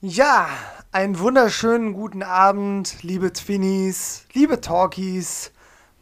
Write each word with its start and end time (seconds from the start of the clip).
Ja, 0.00 0.46
einen 0.92 1.18
wunderschönen 1.18 1.92
guten 1.92 2.22
Abend, 2.22 3.02
liebe 3.02 3.32
Twinnies, 3.32 4.26
liebe 4.32 4.60
Talkies. 4.60 5.50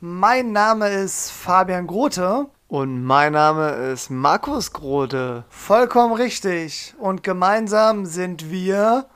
Mein 0.02 0.52
Name 0.52 0.90
ist 0.90 1.30
Fabian 1.30 1.86
Grote. 1.86 2.44
Und 2.68 3.02
mein 3.02 3.32
Name 3.32 3.70
ist 3.70 4.10
Markus 4.10 4.74
Grote. 4.74 5.44
Vollkommen 5.48 6.12
richtig. 6.12 6.94
Und 6.98 7.22
gemeinsam 7.22 8.04
sind 8.04 8.50
wir 8.50 9.06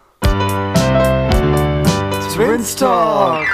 Twins 2.32 2.74
Talk. 2.74 3.44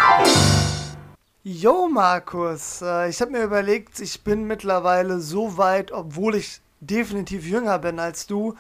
Jo, 1.43 1.89
Markus, 1.89 2.83
äh, 2.83 3.09
ich 3.09 3.21
habe 3.21 3.33
mir 3.33 3.43
überlegt, 3.43 3.99
ich 3.99 4.23
bin 4.23 4.45
mittlerweile 4.45 5.19
so 5.19 5.59
weit, 5.59 5.91
obwohl 5.91 6.37
ich 6.37 6.61
definitiv 6.79 7.45
jünger 7.45 7.81
bin 7.81 7.99
als 7.99 8.29
du, 8.29 8.55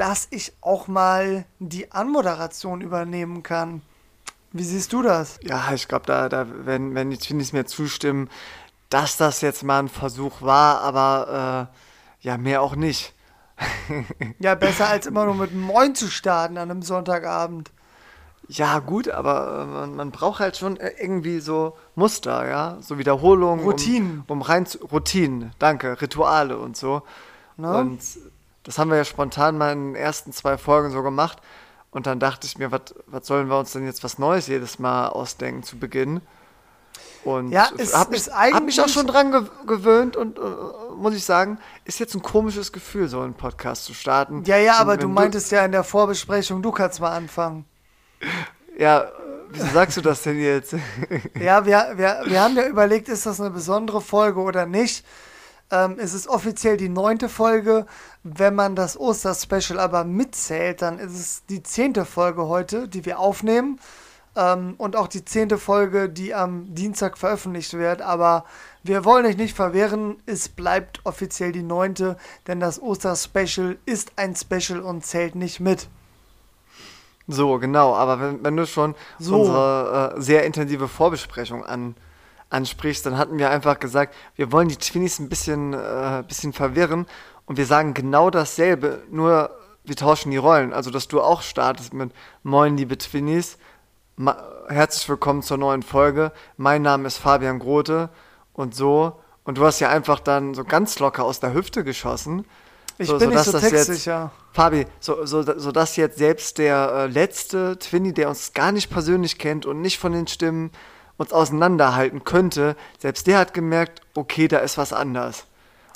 dass 0.00 0.28
ich 0.30 0.54
auch 0.62 0.88
mal 0.88 1.44
die 1.58 1.92
Anmoderation 1.92 2.80
übernehmen 2.80 3.42
kann. 3.42 3.82
Wie 4.50 4.64
siehst 4.64 4.94
du 4.94 5.02
das? 5.02 5.38
Ja, 5.42 5.74
ich 5.74 5.88
glaube, 5.88 6.06
da, 6.06 6.30
da 6.30 6.46
wenn, 6.64 6.94
wenn 6.94 7.10
die 7.10 7.18
Twinnies 7.18 7.52
mir 7.52 7.66
zustimmen, 7.66 8.30
dass 8.88 9.18
das 9.18 9.42
jetzt 9.42 9.62
mal 9.62 9.78
ein 9.78 9.88
Versuch 9.90 10.40
war, 10.40 10.80
aber 10.80 11.68
äh, 12.22 12.26
ja, 12.26 12.38
mehr 12.38 12.62
auch 12.62 12.76
nicht. 12.76 13.12
ja, 14.38 14.54
besser 14.54 14.88
als 14.88 15.04
immer 15.04 15.26
nur 15.26 15.34
mit 15.34 15.54
Moin 15.54 15.94
zu 15.94 16.08
starten 16.08 16.56
an 16.56 16.70
einem 16.70 16.80
Sonntagabend. 16.80 17.70
Ja, 18.48 18.78
gut, 18.78 19.10
aber 19.10 19.64
äh, 19.64 19.66
man, 19.66 19.96
man, 19.96 20.10
braucht 20.12 20.40
halt 20.40 20.56
schon 20.56 20.78
äh, 20.78 20.94
irgendwie 20.98 21.40
so 21.40 21.76
Muster, 21.94 22.48
ja, 22.48 22.78
so 22.80 22.96
Wiederholungen. 22.96 23.66
Routinen. 23.66 24.24
Um, 24.28 24.38
um 24.38 24.42
rein 24.42 24.64
zu, 24.64 24.78
Routinen, 24.78 25.52
danke, 25.58 26.00
Rituale 26.00 26.56
und 26.56 26.74
so. 26.74 27.02
Ne? 27.58 27.76
Und 27.76 28.00
das 28.64 28.78
haben 28.78 28.90
wir 28.90 28.96
ja 28.96 29.04
spontan 29.04 29.58
mal 29.58 29.72
in 29.72 29.92
den 29.92 29.94
ersten 29.94 30.32
zwei 30.32 30.58
Folgen 30.58 30.90
so 30.90 31.02
gemacht. 31.02 31.38
Und 31.90 32.06
dann 32.06 32.20
dachte 32.20 32.46
ich 32.46 32.56
mir, 32.56 32.70
was 32.70 33.26
sollen 33.26 33.48
wir 33.48 33.58
uns 33.58 33.72
denn 33.72 33.84
jetzt 33.84 34.04
was 34.04 34.18
Neues 34.18 34.46
jedes 34.46 34.78
Mal 34.78 35.08
ausdenken 35.08 35.62
zu 35.62 35.78
Beginn? 35.78 36.20
Und 37.24 37.50
ja, 37.50 37.68
es 37.76 37.94
habe 37.94 38.12
mich, 38.12 38.28
hab 38.28 38.62
mich 38.62 38.80
auch 38.80 38.88
schon 38.88 39.06
dran 39.06 39.30
ge 39.30 39.42
gewöhnt 39.66 40.16
und 40.16 40.38
äh, 40.38 40.42
muss 40.96 41.14
ich 41.14 41.24
sagen, 41.24 41.58
ist 41.84 41.98
jetzt 41.98 42.14
ein 42.14 42.22
komisches 42.22 42.72
Gefühl, 42.72 43.08
so 43.08 43.20
einen 43.20 43.34
Podcast 43.34 43.84
zu 43.84 43.92
starten. 43.92 44.44
Ja, 44.44 44.56
ja, 44.56 44.78
aber 44.78 44.96
du 44.96 45.08
meintest 45.08 45.50
du 45.50 45.56
ja 45.56 45.64
in 45.64 45.72
der 45.72 45.84
Vorbesprechung, 45.84 46.62
du 46.62 46.70
kannst 46.72 47.00
mal 47.00 47.16
anfangen. 47.16 47.64
Ja, 48.78 49.10
wieso 49.50 49.66
sagst 49.74 49.98
du 49.98 50.00
das 50.00 50.22
denn 50.22 50.40
jetzt? 50.40 50.74
ja, 51.38 51.66
wir, 51.66 51.92
wir, 51.96 52.22
wir 52.24 52.40
haben 52.40 52.56
ja 52.56 52.66
überlegt, 52.66 53.10
ist 53.10 53.26
das 53.26 53.38
eine 53.38 53.50
besondere 53.50 54.00
Folge 54.00 54.40
oder 54.40 54.64
nicht. 54.64 55.04
Ähm, 55.70 55.96
es 55.98 56.14
ist 56.14 56.28
offiziell 56.28 56.76
die 56.76 56.88
neunte 56.88 57.28
Folge. 57.28 57.86
Wenn 58.22 58.54
man 58.54 58.74
das 58.74 58.98
Osterspecial 58.98 59.78
aber 59.78 60.04
mitzählt, 60.04 60.82
dann 60.82 60.98
ist 60.98 61.12
es 61.12 61.46
die 61.48 61.62
zehnte 61.62 62.04
Folge 62.04 62.48
heute, 62.48 62.88
die 62.88 63.04
wir 63.04 63.18
aufnehmen. 63.18 63.78
Ähm, 64.36 64.74
und 64.78 64.96
auch 64.96 65.08
die 65.08 65.24
zehnte 65.24 65.58
Folge, 65.58 66.08
die 66.08 66.34
am 66.34 66.74
Dienstag 66.74 67.18
veröffentlicht 67.18 67.74
wird. 67.74 68.02
Aber 68.02 68.44
wir 68.82 69.04
wollen 69.04 69.26
euch 69.26 69.36
nicht 69.36 69.54
verwehren, 69.54 70.16
es 70.26 70.48
bleibt 70.48 71.00
offiziell 71.04 71.52
die 71.52 71.62
neunte, 71.62 72.16
denn 72.46 72.60
das 72.60 72.80
Osterspecial 72.80 73.76
ist 73.86 74.12
ein 74.16 74.34
Special 74.34 74.80
und 74.80 75.04
zählt 75.04 75.34
nicht 75.34 75.60
mit. 75.60 75.88
So, 77.28 77.58
genau, 77.58 77.94
aber 77.94 78.20
wenn, 78.20 78.44
wenn 78.44 78.56
du 78.56 78.66
schon 78.66 78.94
so. 79.18 79.40
unsere 79.40 80.14
äh, 80.16 80.20
sehr 80.20 80.44
intensive 80.44 80.88
Vorbesprechung 80.88 81.64
an, 81.64 81.94
ansprichst, 82.50 83.06
dann 83.06 83.16
hatten 83.16 83.38
wir 83.38 83.50
einfach 83.50 83.78
gesagt, 83.78 84.14
wir 84.36 84.52
wollen 84.52 84.68
die 84.68 84.76
Twinnies 84.76 85.18
ein 85.18 85.28
bisschen, 85.28 85.72
äh, 85.72 86.22
bisschen 86.26 86.52
verwirren 86.52 87.06
und 87.46 87.56
wir 87.56 87.66
sagen 87.66 87.94
genau 87.94 88.30
dasselbe, 88.30 89.02
nur 89.10 89.50
wir 89.84 89.96
tauschen 89.96 90.30
die 90.30 90.36
Rollen. 90.36 90.72
Also, 90.72 90.90
dass 90.90 91.08
du 91.08 91.20
auch 91.20 91.42
startest 91.42 91.94
mit 91.94 92.12
Moin, 92.42 92.76
liebe 92.76 92.98
Twinnies. 92.98 93.56
Herzlich 94.68 95.08
willkommen 95.08 95.42
zur 95.42 95.56
neuen 95.56 95.82
Folge. 95.82 96.32
Mein 96.56 96.82
Name 96.82 97.06
ist 97.06 97.16
Fabian 97.18 97.58
Grote 97.58 98.10
und 98.52 98.74
so. 98.74 99.20
Und 99.44 99.58
du 99.58 99.64
hast 99.64 99.80
ja 99.80 99.88
einfach 99.88 100.20
dann 100.20 100.54
so 100.54 100.64
ganz 100.64 100.98
locker 100.98 101.24
aus 101.24 101.40
der 101.40 101.54
Hüfte 101.54 101.82
geschossen. 101.82 102.44
Ich 102.98 103.08
so, 103.08 103.18
bin 103.18 103.30
nicht 103.30 103.44
so 103.44 103.58
textsicher. 103.58 104.30
Jetzt, 104.32 104.54
Fabi, 104.54 104.86
so, 105.00 105.24
so, 105.24 105.42
so 105.42 105.72
dass 105.72 105.96
jetzt 105.96 106.18
selbst 106.18 106.58
der 106.58 106.92
äh, 106.92 107.06
letzte 107.06 107.78
Twinny, 107.78 108.12
der 108.12 108.28
uns 108.28 108.52
gar 108.52 108.72
nicht 108.72 108.90
persönlich 108.90 109.38
kennt 109.38 109.64
und 109.64 109.80
nicht 109.80 109.98
von 109.98 110.12
den 110.12 110.26
Stimmen 110.26 110.70
uns 111.20 111.32
auseinanderhalten 111.32 112.24
könnte, 112.24 112.76
selbst 112.98 113.26
der 113.26 113.38
hat 113.38 113.54
gemerkt, 113.54 114.00
okay, 114.14 114.48
da 114.48 114.58
ist 114.58 114.78
was 114.78 114.92
anders. 114.92 115.44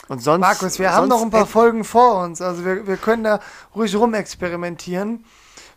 Und 0.08 0.22
sonst. 0.22 0.40
Markus, 0.40 0.78
wir 0.78 0.92
haben 0.92 1.08
noch 1.08 1.22
ein 1.22 1.30
paar 1.30 1.46
Folgen 1.46 1.82
vor 1.82 2.22
uns. 2.22 2.42
Also 2.42 2.64
wir, 2.64 2.86
wir 2.86 2.98
können 2.98 3.24
da 3.24 3.40
ruhig 3.74 3.96
rumexperimentieren. 3.96 5.24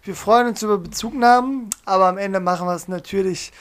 Wir 0.04 0.16
freuen 0.16 0.48
uns 0.48 0.62
über 0.64 0.78
Bezugnahmen, 0.78 1.70
aber 1.86 2.08
am 2.08 2.18
Ende 2.18 2.40
machen 2.40 2.68
wir 2.68 2.76
es 2.76 2.88
natürlich 2.88 3.52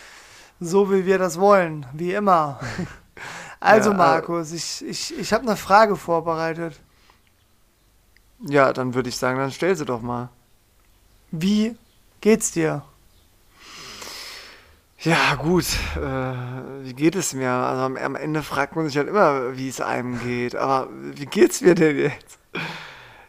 so, 0.61 0.91
wie 0.91 1.07
wir 1.07 1.19
das 1.19 1.39
wollen. 1.41 1.87
Wie 1.93 2.13
immer. 2.13 2.61
Also, 3.59 3.91
ja, 3.91 3.97
Markus, 3.97 4.53
ich, 4.53 4.85
ich, 4.85 5.19
ich 5.19 5.33
habe 5.33 5.45
eine 5.45 5.57
Frage 5.57 5.97
vorbereitet. 5.97 6.79
Ja, 8.41 8.75
dann 8.75 8.93
würde 8.93 9.09
ich 9.09 9.17
sagen, 9.17 9.39
dann 9.39 9.51
stell 9.51 9.75
sie 9.75 9.87
doch 9.87 10.03
mal. 10.03 10.29
Wie 11.31 11.75
geht's 12.21 12.53
dir? 12.53 12.83
Ja, 15.07 15.37
gut. 15.37 15.67
Äh, 15.95 16.01
wie 16.83 16.93
geht 16.93 17.15
es 17.15 17.33
mir? 17.33 17.49
Also 17.49 17.83
am, 17.83 17.97
am, 17.97 18.17
Ende 18.17 18.43
fragt 18.43 18.75
man 18.75 18.87
sich 18.87 18.97
halt 18.97 19.07
immer, 19.07 19.57
wie 19.57 19.69
es 19.69 19.81
einem 19.81 20.19
geht. 20.19 20.57
Aber 20.57 20.89
wie 20.91 21.27
geht's 21.27 21.61
mir 21.61 21.77
denn 21.77 21.97
jetzt? 21.97 22.41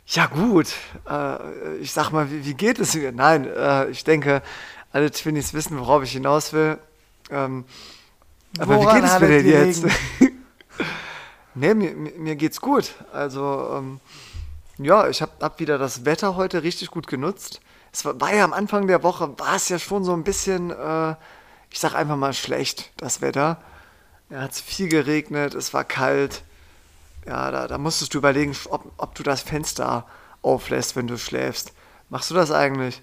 Ja, 0.07 0.25
gut. 0.25 0.73
Äh, 1.07 1.75
ich 1.75 1.91
sag 1.91 2.09
mal, 2.09 2.31
wie, 2.31 2.43
wie, 2.45 2.55
geht 2.55 2.79
es 2.79 2.95
mir? 2.95 3.11
Nein, 3.11 3.45
äh, 3.45 3.89
ich 3.89 4.03
denke, 4.03 4.41
alle 4.91 5.11
Twinnies 5.11 5.53
wissen, 5.53 5.77
worauf 5.77 6.01
ich 6.01 6.13
hinaus 6.13 6.51
will. 6.51 6.79
Ähm, 7.29 7.63
aber 8.57 8.81
wie 8.81 8.95
geht 8.95 9.03
es 9.03 9.19
mir 9.19 9.27
denn 9.27 9.45
jetzt? 9.45 9.85
nee, 11.53 11.75
mir, 11.75 11.91
mir 11.91 12.35
geht's 12.37 12.59
gut. 12.59 12.95
Also, 13.13 13.69
ähm, 13.75 13.99
ja, 14.79 15.07
ich 15.09 15.21
habe 15.21 15.33
hab 15.41 15.59
wieder 15.59 15.77
das 15.77 16.05
Wetter 16.05 16.37
heute 16.37 16.63
richtig 16.63 16.89
gut 16.89 17.05
genutzt. 17.05 17.61
Es 17.93 18.03
war, 18.03 18.19
war, 18.19 18.33
ja 18.33 18.45
am 18.45 18.53
Anfang 18.53 18.87
der 18.87 19.03
Woche, 19.03 19.37
war 19.37 19.57
es 19.57 19.69
ja 19.69 19.77
schon 19.77 20.03
so 20.03 20.13
ein 20.13 20.23
bisschen 20.23 20.71
äh, 20.71 21.13
ich 21.69 21.79
sag 21.79 21.93
einfach 21.93 22.17
mal 22.17 22.33
schlecht, 22.33 22.91
das 22.97 23.21
Wetter. 23.21 23.61
Ja, 24.29 24.41
hat 24.41 24.55
viel 24.55 24.89
geregnet, 24.89 25.53
es 25.53 25.73
war 25.73 25.83
kalt. 25.83 26.43
Ja, 27.25 27.51
da, 27.51 27.67
da 27.67 27.77
musstest 27.77 28.13
du 28.13 28.19
überlegen, 28.19 28.55
ob, 28.69 28.91
ob 28.97 29.15
du 29.15 29.23
das 29.23 29.41
Fenster 29.41 30.05
auflässt, 30.41 30.95
wenn 30.95 31.07
du 31.07 31.17
schläfst. 31.17 31.73
Machst 32.09 32.31
du 32.31 32.35
das 32.35 32.51
eigentlich? 32.51 33.01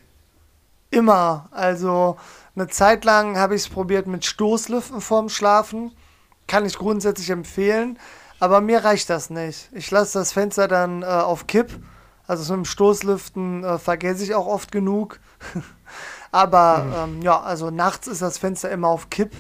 Immer. 0.91 1.49
Also 1.51 2.17
eine 2.57 2.69
Zeit 2.69 3.05
lang 3.05 3.37
habe 3.37 3.55
ich 3.55 3.63
es 3.63 3.69
probiert 3.69 4.07
mit 4.07 4.25
Stoßlüften 4.25 5.01
vorm 5.01 5.29
Schlafen. 5.29 5.93
Kann 6.47 6.65
ich 6.65 6.79
grundsätzlich 6.79 7.31
empfehlen. 7.31 7.99
Aber 8.41 8.61
mir 8.61 8.85
reicht 8.85 9.11
das 9.11 9.31
nicht. 9.31 9.69
Ich 9.73 9.91
lasse 9.91 10.19
das 10.19 10.33
Fenster 10.33 10.69
dann 10.69 11.03
äh, 11.03 11.07
auf 11.07 11.47
Kipp. 11.47 11.81
Also 12.27 12.43
so 12.43 12.57
mit 12.57 12.65
dem 12.65 12.71
Stoßlüften 12.71 13.65
äh, 13.65 13.79
vergesse 13.79 14.25
ich 14.25 14.35
auch 14.35 14.47
oft 14.47 14.73
genug. 14.73 15.21
Aber 16.35 16.79
mhm. 16.79 16.93
ähm, 16.97 17.23
ja, 17.23 17.41
also 17.41 17.71
nachts 17.71 18.09
ist 18.09 18.21
das 18.21 18.39
Fenster 18.39 18.69
immer 18.69 18.89
auf 18.89 19.09
Kipp. 19.09 19.31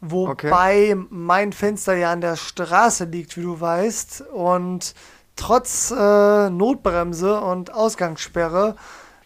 Wobei 0.00 0.92
okay. 0.92 1.06
mein 1.10 1.52
Fenster 1.52 1.94
ja 1.94 2.10
an 2.10 2.20
der 2.20 2.34
Straße 2.34 3.04
liegt, 3.04 3.36
wie 3.36 3.42
du 3.42 3.60
weißt. 3.60 4.24
Und 4.32 4.96
trotz 5.36 5.92
äh, 5.92 6.50
Notbremse 6.50 7.40
und 7.40 7.72
Ausgangssperre 7.72 8.74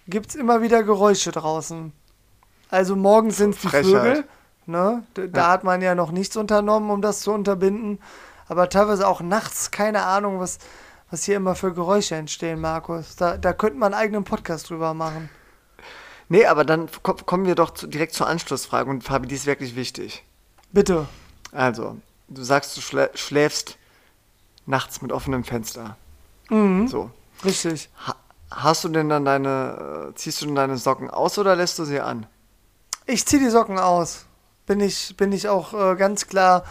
gibt 0.07 0.29
es 0.29 0.35
immer 0.35 0.61
wieder 0.61 0.83
Geräusche 0.83 1.33
draußen. 1.33 1.95
Also 2.69 2.95
morgens 2.95 3.39
sind 3.39 3.55
es 3.55 3.63
die 3.63 3.69
Vögel. 3.69 4.25
Ne? 4.67 5.03
Da, 5.15 5.23
ja. 5.23 5.49
hat 5.49 5.65
man 5.65 5.81
ja 5.81 5.95
noch 5.95 6.11
nichts 6.11 6.37
unternommen, 6.37 6.91
um 6.91 7.01
das 7.01 7.21
zu 7.21 7.33
unterbinden. 7.33 8.01
Aber 8.49 8.69
teilweise 8.69 9.09
auch 9.09 9.23
nachts, 9.23 9.71
keine 9.71 10.03
Ahnung, 10.03 10.41
was, 10.41 10.59
was 11.11 11.25
hier 11.25 11.39
immer 11.39 11.55
für 11.55 11.73
Geräusche 11.73 12.17
entstehen, 12.17 12.61
Markus. 12.61 13.17
Da, 13.17 13.39
da 13.39 13.55
könnte 13.55 13.79
man 13.79 13.95
einen 13.95 14.03
eigenen 14.03 14.25
Podcast 14.25 14.69
drüber 14.69 14.93
machen. 14.93 15.31
Nee, 16.29 16.47
aber 16.47 16.65
dann 16.65 16.89
kommen 17.03 17.47
wir 17.47 17.55
doch 17.55 17.71
direkt 17.71 18.15
zur 18.15 18.27
Anschlussfrage 18.27 18.91
und 18.91 19.03
Fabi, 19.03 19.27
die 19.27 19.35
ist 19.35 19.47
wirklich 19.47 19.77
wichtig. 19.77 20.25
Bitte. 20.73 21.09
Also, 21.53 21.97
du 22.29 22.43
sagst, 22.43 22.77
du 22.77 22.81
schlä 22.81 23.09
schläfst 23.15 23.79
nachts 24.67 25.01
mit 25.01 25.13
offenem 25.13 25.45
Fenster. 25.45 25.97
Mhm. 26.51 26.89
So. 26.89 27.11
Richtig. 27.45 27.89
Ha 28.07 28.15
hast 28.51 28.83
du 28.83 28.89
denn 28.89 29.11
dann 29.11 29.27
deine, 29.27 30.09
äh, 30.11 30.15
ziehst 30.15 30.41
du 30.41 30.47
denn 30.47 30.55
deine 30.55 30.79
Socken 30.79 31.11
aus 31.11 31.39
oder 31.39 31.55
lässt 31.55 31.79
du 31.79 31.85
sie 31.85 32.01
an? 32.01 32.27
Ich 33.05 33.27
ziehe 33.27 33.43
die 33.43 33.51
Socken 33.51 33.79
aus. 33.79 34.25
Bin 34.67 34.81
ich, 34.81 35.17
bin 35.19 35.33
ich 35.33 35.49
auch 35.49 35.75
äh, 35.75 35.97
ganz 35.97 36.27
klar 36.29 36.65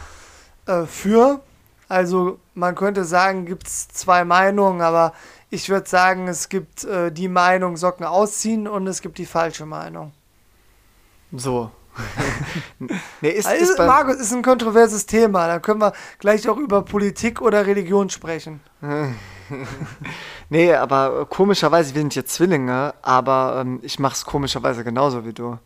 äh, 0.66 0.86
für. 0.86 1.42
Also 1.88 2.40
man 2.56 2.76
könnte 2.76 3.06
sagen, 3.06 3.46
gibt 3.46 3.68
es 3.68 3.88
zwei 3.90 4.26
Meinungen, 4.26 4.82
aber 4.82 5.14
ich 5.50 5.70
würde 5.70 5.88
sagen, 5.88 6.28
es 6.28 6.50
gibt 6.50 6.84
äh, 6.84 7.12
die 7.12 7.28
Meinung 7.28 7.78
Socken 7.78 8.06
ausziehen 8.06 8.68
und 8.68 8.88
es 8.88 9.02
gibt 9.02 9.18
die 9.18 9.26
falsche 9.26 9.66
Meinung. 9.66 10.14
So. 11.32 11.72
nee, 13.22 13.30
ist, 13.30 13.48
also, 13.48 13.74
ist 13.74 13.80
Markus, 13.80 14.18
ist 14.18 14.32
ein 14.32 14.44
kontroverses 14.44 15.08
Thema. 15.08 15.48
Da 15.48 15.60
können 15.60 15.82
wir 15.82 15.94
gleich 16.20 16.48
auch 16.48 16.58
über 16.58 16.84
Politik 16.84 17.42
oder 17.42 17.66
Religion 17.66 18.10
sprechen. 18.10 18.62
Nee, 20.50 20.74
aber 20.74 21.22
äh, 21.22 21.26
komischerweise, 21.26 21.94
wir 21.94 22.02
sind 22.02 22.16
jetzt 22.16 22.34
Zwillinge, 22.34 22.94
aber 23.02 23.60
ähm, 23.62 23.80
ich 23.82 23.98
mach's 23.98 24.26
komischerweise 24.26 24.84
genauso 24.84 25.26
wie 25.26 25.32
du. 25.32 25.58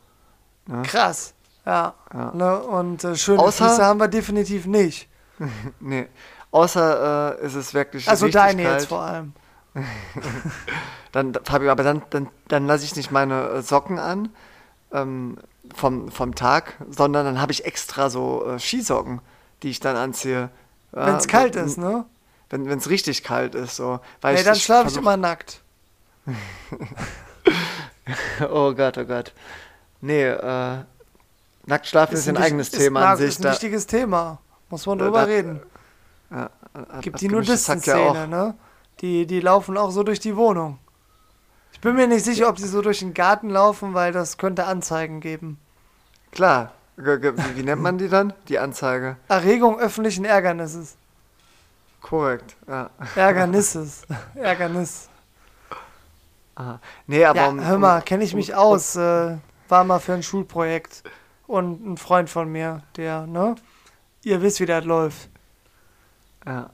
Krass. 0.84 1.34
Ja. 1.66 1.94
Ja. 2.14 2.32
Ne? 2.34 2.60
Und 2.60 3.04
äh, 3.04 3.16
schöne 3.16 3.40
Außer- 3.40 3.70
Füße 3.70 3.84
haben 3.84 4.00
wir 4.00 4.08
definitiv 4.08 4.66
nicht. 4.66 5.10
Nee. 5.80 6.08
Außer 6.52 7.40
äh, 7.40 7.46
ist 7.46 7.56
es 7.56 7.74
wirklich 7.74 8.08
Also 8.08 8.28
deine 8.28 8.64
jetzt 8.64 8.88
vor 8.88 9.02
allem. 9.02 9.34
Dann, 11.12 11.34
Fabio, 11.44 11.72
aber 11.72 11.84
dann, 11.84 12.02
dann, 12.10 12.28
dann 12.48 12.68
lasse 12.68 12.86
ich 12.86 12.96
nicht 12.96 13.12
meine 13.12 13.50
äh, 13.50 13.62
Socken 13.62 14.00
an 14.00 14.30
ähm, 14.94 15.38
vom, 15.76 16.10
vom 16.10 16.36
Tag, 16.36 16.76
sondern 16.90 17.26
dann 17.26 17.42
habe 17.42 17.52
ich 17.52 17.66
extra 17.66 18.10
so 18.10 18.46
äh, 18.46 18.60
Skisocken, 18.60 19.20
die 19.64 19.70
ich 19.72 19.80
dann 19.82 19.98
anziehe. 19.98 20.50
Ja, 20.94 21.06
Wenn 21.08 21.16
es 21.16 21.28
kalt 21.28 21.56
ist, 21.58 21.78
ne? 21.78 22.06
Wenn 22.50 22.66
es 22.68 22.90
richtig 22.90 23.24
kalt 23.24 23.56
ist, 23.56 23.76
so. 23.78 24.00
Weil 24.22 24.36
Nee, 24.36 24.44
dann 24.44 24.56
schlafe 24.56 24.90
ich 24.90 24.98
immer 24.98 25.18
nackt. 25.18 25.62
Oh 28.50 28.74
Gott, 28.74 28.98
oh 28.98 29.06
Gott. 29.06 29.34
Nee, 30.02 30.24
äh, 30.26 30.78
Nacktschlafen 31.66 32.16
ist, 32.18 32.28
ein, 32.28 32.36
wich- 32.36 32.44
eigenes 32.44 32.70
ist, 32.70 32.78
Thema 32.80 33.00
na, 33.02 33.12
an 33.12 33.18
sich. 33.18 33.30
Ist 33.30 33.40
ein 33.40 33.44
Da, 33.44 33.52
wichtiges 33.52 33.86
Thema. 33.88 34.40
Muss 34.70 34.86
man 34.86 34.98
drüber 34.98 35.20
da- 35.20 35.26
reden. 35.26 35.62
ja, 36.32 36.50
hat- 36.74 37.02
Gibt 37.02 37.16
hat 37.16 37.22
die 37.22 37.28
gemischtes 37.28 37.70
Hack 37.70 37.86
ja 37.86 38.28
ne? 38.28 38.56
Die, 39.02 39.26
die 39.26 39.40
laufen 39.40 39.78
auch 39.78 39.92
so 39.92 40.04
durch 40.04 40.20
die 40.20 40.36
Wohnung. 40.36 40.80
Ich 41.74 41.82
bin 41.82 41.96
mir 41.96 42.08
nicht 42.08 42.24
sicher, 42.26 42.48
ob 42.50 42.58
die 42.58 42.64
so 42.66 42.82
durch 42.82 43.00
den 43.00 43.14
Garten 43.14 43.50
laufen, 43.50 43.94
weil 43.94 44.12
das 44.12 44.38
könnte 44.38 44.66
Anzeigen 44.66 45.20
geben. 45.20 45.60
Klar. 46.32 46.74
Wie, 46.96 47.64
nennt 47.64 47.82
man 47.82 47.98
die 47.98 48.10
dann? 48.10 48.34
Die 48.48 48.60
Anzeige. 48.60 49.18
Erregung 49.28 49.80
öffentlichen 49.80 50.24
Ärgernisses. 50.26 50.96
Korrekt, 52.02 52.56
ja. 52.68 52.90
Ärgernisses. 53.16 54.04
Ärgernis. 54.36 55.10
Aha. 56.56 56.80
Nee, 57.08 57.26
aber 57.26 57.40
Ja, 57.40 57.48
um, 57.48 57.66
hör 57.66 57.78
mal, 57.80 58.02
kenne 58.02 58.24
ich 58.24 58.36
mich 58.36 58.52
um- 58.52 58.60
aus. 58.60 58.96
Äh, 58.96 59.38
war 59.70 59.84
mal 59.84 60.00
für 60.00 60.14
ein 60.14 60.22
Schulprojekt. 60.24 61.04
Und 61.48 61.86
ein 61.86 61.98
Freund 61.98 62.30
von 62.30 62.52
mir, 62.52 62.84
der, 62.96 63.26
ne? 63.26 63.56
Ihr 64.24 64.42
wisst, 64.42 64.60
wie 64.60 64.66
das 64.66 64.86
läuft. 64.86 65.30
Ja. 66.46 66.70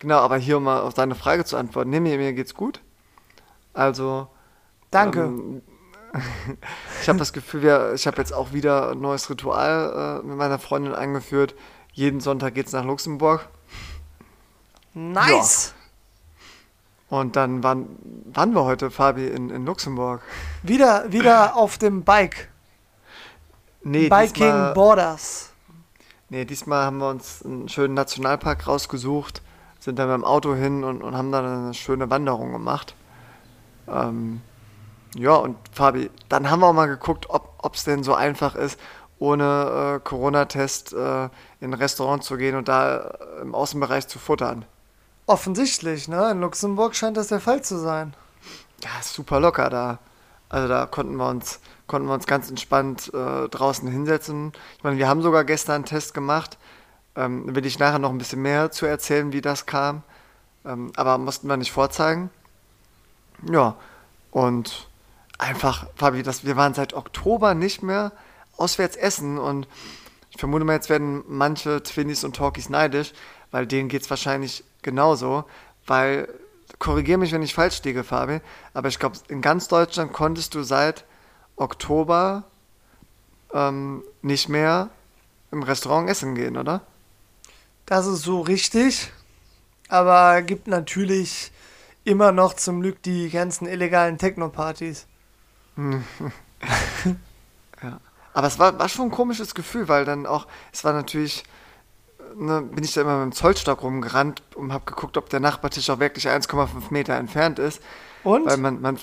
Genau, 0.00 0.18
aber 0.18 0.38
hier 0.38 0.56
um 0.56 0.64
mal 0.64 0.80
auf 0.80 0.94
deine 0.94 1.14
Frage 1.14 1.44
zu 1.44 1.56
antworten. 1.56 1.90
Nee, 1.90 2.00
mir, 2.00 2.18
mir 2.18 2.32
geht's 2.32 2.54
gut. 2.54 2.80
Also. 3.72 4.28
Danke. 4.90 5.20
Ähm, 5.20 5.62
ich 7.02 7.08
habe 7.08 7.18
das 7.18 7.32
Gefühl, 7.32 7.62
wir, 7.62 7.92
ich 7.94 8.06
habe 8.06 8.16
jetzt 8.16 8.32
auch 8.32 8.52
wieder 8.52 8.90
ein 8.90 9.00
neues 9.00 9.30
Ritual 9.30 10.20
äh, 10.22 10.26
mit 10.26 10.36
meiner 10.36 10.58
Freundin 10.58 10.94
eingeführt. 10.94 11.54
Jeden 11.92 12.20
Sonntag 12.20 12.54
geht's 12.54 12.72
nach 12.72 12.84
Luxemburg. 12.84 13.48
nice! 14.94 15.74
Und 17.08 17.34
dann 17.34 17.62
waren, 17.64 17.88
waren 18.32 18.54
wir 18.54 18.64
heute, 18.64 18.90
Fabi, 18.90 19.26
in, 19.26 19.50
in 19.50 19.66
Luxemburg. 19.66 20.22
Wieder, 20.62 21.12
wieder 21.12 21.56
auf 21.56 21.76
dem 21.76 22.04
Bike. 22.04 22.48
Nee, 23.82 24.08
Biking 24.08 24.32
diesmal, 24.34 24.74
Borders. 24.74 25.52
nee, 26.28 26.44
diesmal 26.44 26.84
haben 26.84 26.98
wir 26.98 27.08
uns 27.08 27.44
einen 27.44 27.68
schönen 27.68 27.94
Nationalpark 27.94 28.66
rausgesucht, 28.68 29.42
sind 29.80 29.98
dann 29.98 30.08
mit 30.08 30.16
dem 30.16 30.24
Auto 30.24 30.54
hin 30.54 30.84
und, 30.84 31.02
und 31.02 31.16
haben 31.16 31.32
dann 31.32 31.44
eine 31.44 31.74
schöne 31.74 32.08
Wanderung 32.10 32.52
gemacht. 32.52 32.94
Ähm, 33.88 34.42
ja, 35.16 35.34
und 35.34 35.56
Fabi, 35.72 36.10
dann 36.28 36.50
haben 36.50 36.60
wir 36.60 36.68
auch 36.68 36.72
mal 36.72 36.86
geguckt, 36.86 37.26
ob 37.28 37.74
es 37.74 37.84
denn 37.84 38.04
so 38.04 38.14
einfach 38.14 38.54
ist, 38.54 38.78
ohne 39.18 39.96
äh, 39.96 40.00
Corona-Test 40.00 40.92
äh, 40.92 41.24
in 41.24 41.30
ein 41.70 41.74
Restaurant 41.74 42.22
zu 42.22 42.36
gehen 42.36 42.56
und 42.56 42.68
da 42.68 42.98
äh, 42.98 43.42
im 43.42 43.54
Außenbereich 43.54 44.06
zu 44.06 44.18
futtern. 44.18 44.64
Offensichtlich, 45.26 46.08
ne? 46.08 46.30
In 46.30 46.40
Luxemburg 46.40 46.94
scheint 46.94 47.16
das 47.16 47.28
der 47.28 47.40
Fall 47.40 47.62
zu 47.62 47.78
sein. 47.78 48.14
Ja, 48.82 48.90
ist 49.00 49.12
super 49.12 49.40
locker 49.40 49.68
da. 49.68 49.98
Also 50.48 50.68
da 50.68 50.86
konnten 50.86 51.16
wir 51.16 51.28
uns, 51.28 51.60
konnten 51.86 52.08
wir 52.08 52.14
uns 52.14 52.26
ganz 52.26 52.48
entspannt 52.48 53.12
äh, 53.14 53.48
draußen 53.48 53.88
hinsetzen. 53.88 54.52
Ich 54.78 54.84
meine, 54.84 54.96
wir 54.96 55.08
haben 55.08 55.22
sogar 55.22 55.44
gestern 55.44 55.76
einen 55.76 55.84
Test 55.84 56.14
gemacht. 56.14 56.58
Ähm, 57.16 57.54
will 57.54 57.66
ich 57.66 57.78
nachher 57.78 57.98
noch 57.98 58.10
ein 58.10 58.18
bisschen 58.18 58.42
mehr 58.42 58.70
zu 58.70 58.86
erzählen, 58.86 59.32
wie 59.32 59.40
das 59.40 59.66
kam. 59.66 60.02
Ähm, 60.64 60.92
aber 60.96 61.18
mussten 61.18 61.48
wir 61.48 61.56
nicht 61.56 61.72
vorzeigen. 61.72 62.30
Ja, 63.50 63.76
und 64.30 64.88
einfach, 65.38 65.86
Fabi, 65.96 66.22
das, 66.22 66.44
wir 66.44 66.56
waren 66.56 66.74
seit 66.74 66.94
Oktober 66.94 67.54
nicht 67.54 67.82
mehr 67.82 68.12
auswärts 68.56 68.96
essen 68.96 69.38
und 69.38 69.66
ich 70.30 70.38
vermute 70.38 70.64
mal, 70.64 70.74
jetzt 70.74 70.90
werden 70.90 71.24
manche 71.26 71.82
Twinnies 71.82 72.24
und 72.24 72.36
Talkies 72.36 72.68
neidisch, 72.68 73.12
weil 73.50 73.66
denen 73.66 73.88
geht 73.88 74.02
es 74.02 74.10
wahrscheinlich 74.10 74.64
genauso, 74.82 75.44
weil, 75.86 76.28
korrigiere 76.78 77.18
mich, 77.18 77.32
wenn 77.32 77.42
ich 77.42 77.54
falsch 77.54 77.82
liege, 77.82 78.04
Fabi, 78.04 78.40
aber 78.74 78.88
ich 78.88 78.98
glaube, 78.98 79.16
in 79.28 79.40
ganz 79.40 79.68
Deutschland 79.68 80.12
konntest 80.12 80.54
du 80.54 80.62
seit 80.62 81.04
Oktober 81.56 82.44
ähm, 83.52 84.02
nicht 84.22 84.48
mehr 84.48 84.90
im 85.50 85.62
Restaurant 85.62 86.08
essen 86.08 86.34
gehen, 86.34 86.56
oder? 86.56 86.82
Das 87.90 88.06
ist 88.06 88.22
so 88.22 88.40
richtig. 88.40 89.12
Aber 89.88 90.42
gibt 90.42 90.68
natürlich 90.68 91.50
immer 92.04 92.30
noch 92.30 92.54
zum 92.54 92.82
Glück 92.82 93.02
die 93.02 93.30
ganzen 93.30 93.66
illegalen 93.66 94.16
Techno-Partys. 94.16 95.08
Aber 98.32 98.46
es 98.46 98.60
war, 98.60 98.78
war 98.78 98.88
schon 98.88 99.06
ein 99.06 99.10
komisches 99.10 99.56
Gefühl, 99.56 99.88
weil 99.88 100.04
dann 100.04 100.24
auch, 100.24 100.46
es 100.72 100.84
war 100.84 100.92
natürlich, 100.92 101.42
ne, 102.36 102.62
bin 102.62 102.84
ich 102.84 102.92
da 102.92 103.00
immer 103.00 103.24
mit 103.24 103.34
dem 103.34 103.36
Zollstock 103.36 103.82
rumgerannt 103.82 104.40
und 104.54 104.72
habe 104.72 104.84
geguckt, 104.84 105.16
ob 105.16 105.28
der 105.28 105.40
Nachbartisch 105.40 105.90
auch 105.90 105.98
wirklich 105.98 106.28
1,5 106.28 106.68
Meter 106.90 107.14
entfernt 107.14 107.58
ist. 107.58 107.82
Und? 108.22 108.46
Weil 108.46 108.58
man, 108.58 108.80
man 108.80 109.00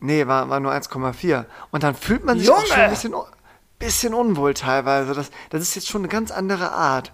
nee, 0.00 0.26
war, 0.26 0.48
war 0.48 0.58
nur 0.58 0.72
1,4. 0.72 1.44
Und 1.70 1.84
dann 1.84 1.94
fühlt 1.94 2.24
man 2.24 2.40
sich 2.40 2.50
auch 2.50 2.56
Junge! 2.56 2.66
schon 2.66 2.80
ein 2.80 2.90
bisschen, 2.90 3.14
bisschen 3.78 4.14
unwohl 4.14 4.54
teilweise. 4.54 5.14
Das, 5.14 5.30
das 5.50 5.62
ist 5.62 5.76
jetzt 5.76 5.86
schon 5.86 6.00
eine 6.00 6.08
ganz 6.08 6.32
andere 6.32 6.72
Art. 6.72 7.12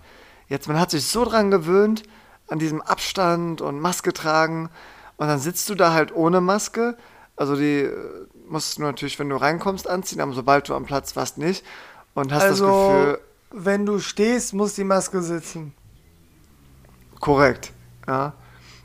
Jetzt, 0.52 0.69
man 0.69 0.78
hat 0.78 0.90
sich 0.90 1.06
so 1.06 1.25
dran 1.25 1.50
gewöhnt, 1.50 2.02
an 2.46 2.58
diesem 2.58 2.82
Abstand 2.82 3.62
und 3.62 3.81
Maske 3.81 4.12
tragen. 4.12 4.69
Und 5.16 5.28
dann 5.28 5.38
sitzt 5.38 5.66
du 5.70 5.75
da 5.75 5.94
halt 5.94 6.14
ohne 6.14 6.43
Maske. 6.43 6.99
Also 7.37 7.56
die 7.56 7.84
äh, 7.84 8.26
musst 8.50 8.76
du 8.76 8.82
natürlich, 8.82 9.19
wenn 9.19 9.31
du 9.31 9.37
reinkommst, 9.37 9.88
anziehen, 9.88 10.20
aber 10.20 10.34
sobald 10.34 10.69
du 10.69 10.75
am 10.75 10.84
Platz 10.84 11.16
warst, 11.16 11.38
nicht. 11.38 11.64
Und 12.12 12.34
hast 12.34 12.43
das 12.43 12.50
also, 12.50 12.66
Gefühl, 12.66 13.20
wenn 13.52 13.87
du 13.87 13.99
stehst, 13.99 14.52
muss 14.52 14.75
die 14.75 14.84
Maske 14.84 15.22
sitzen. 15.22 15.72
Korrekt, 17.19 17.72
ja. 18.06 18.34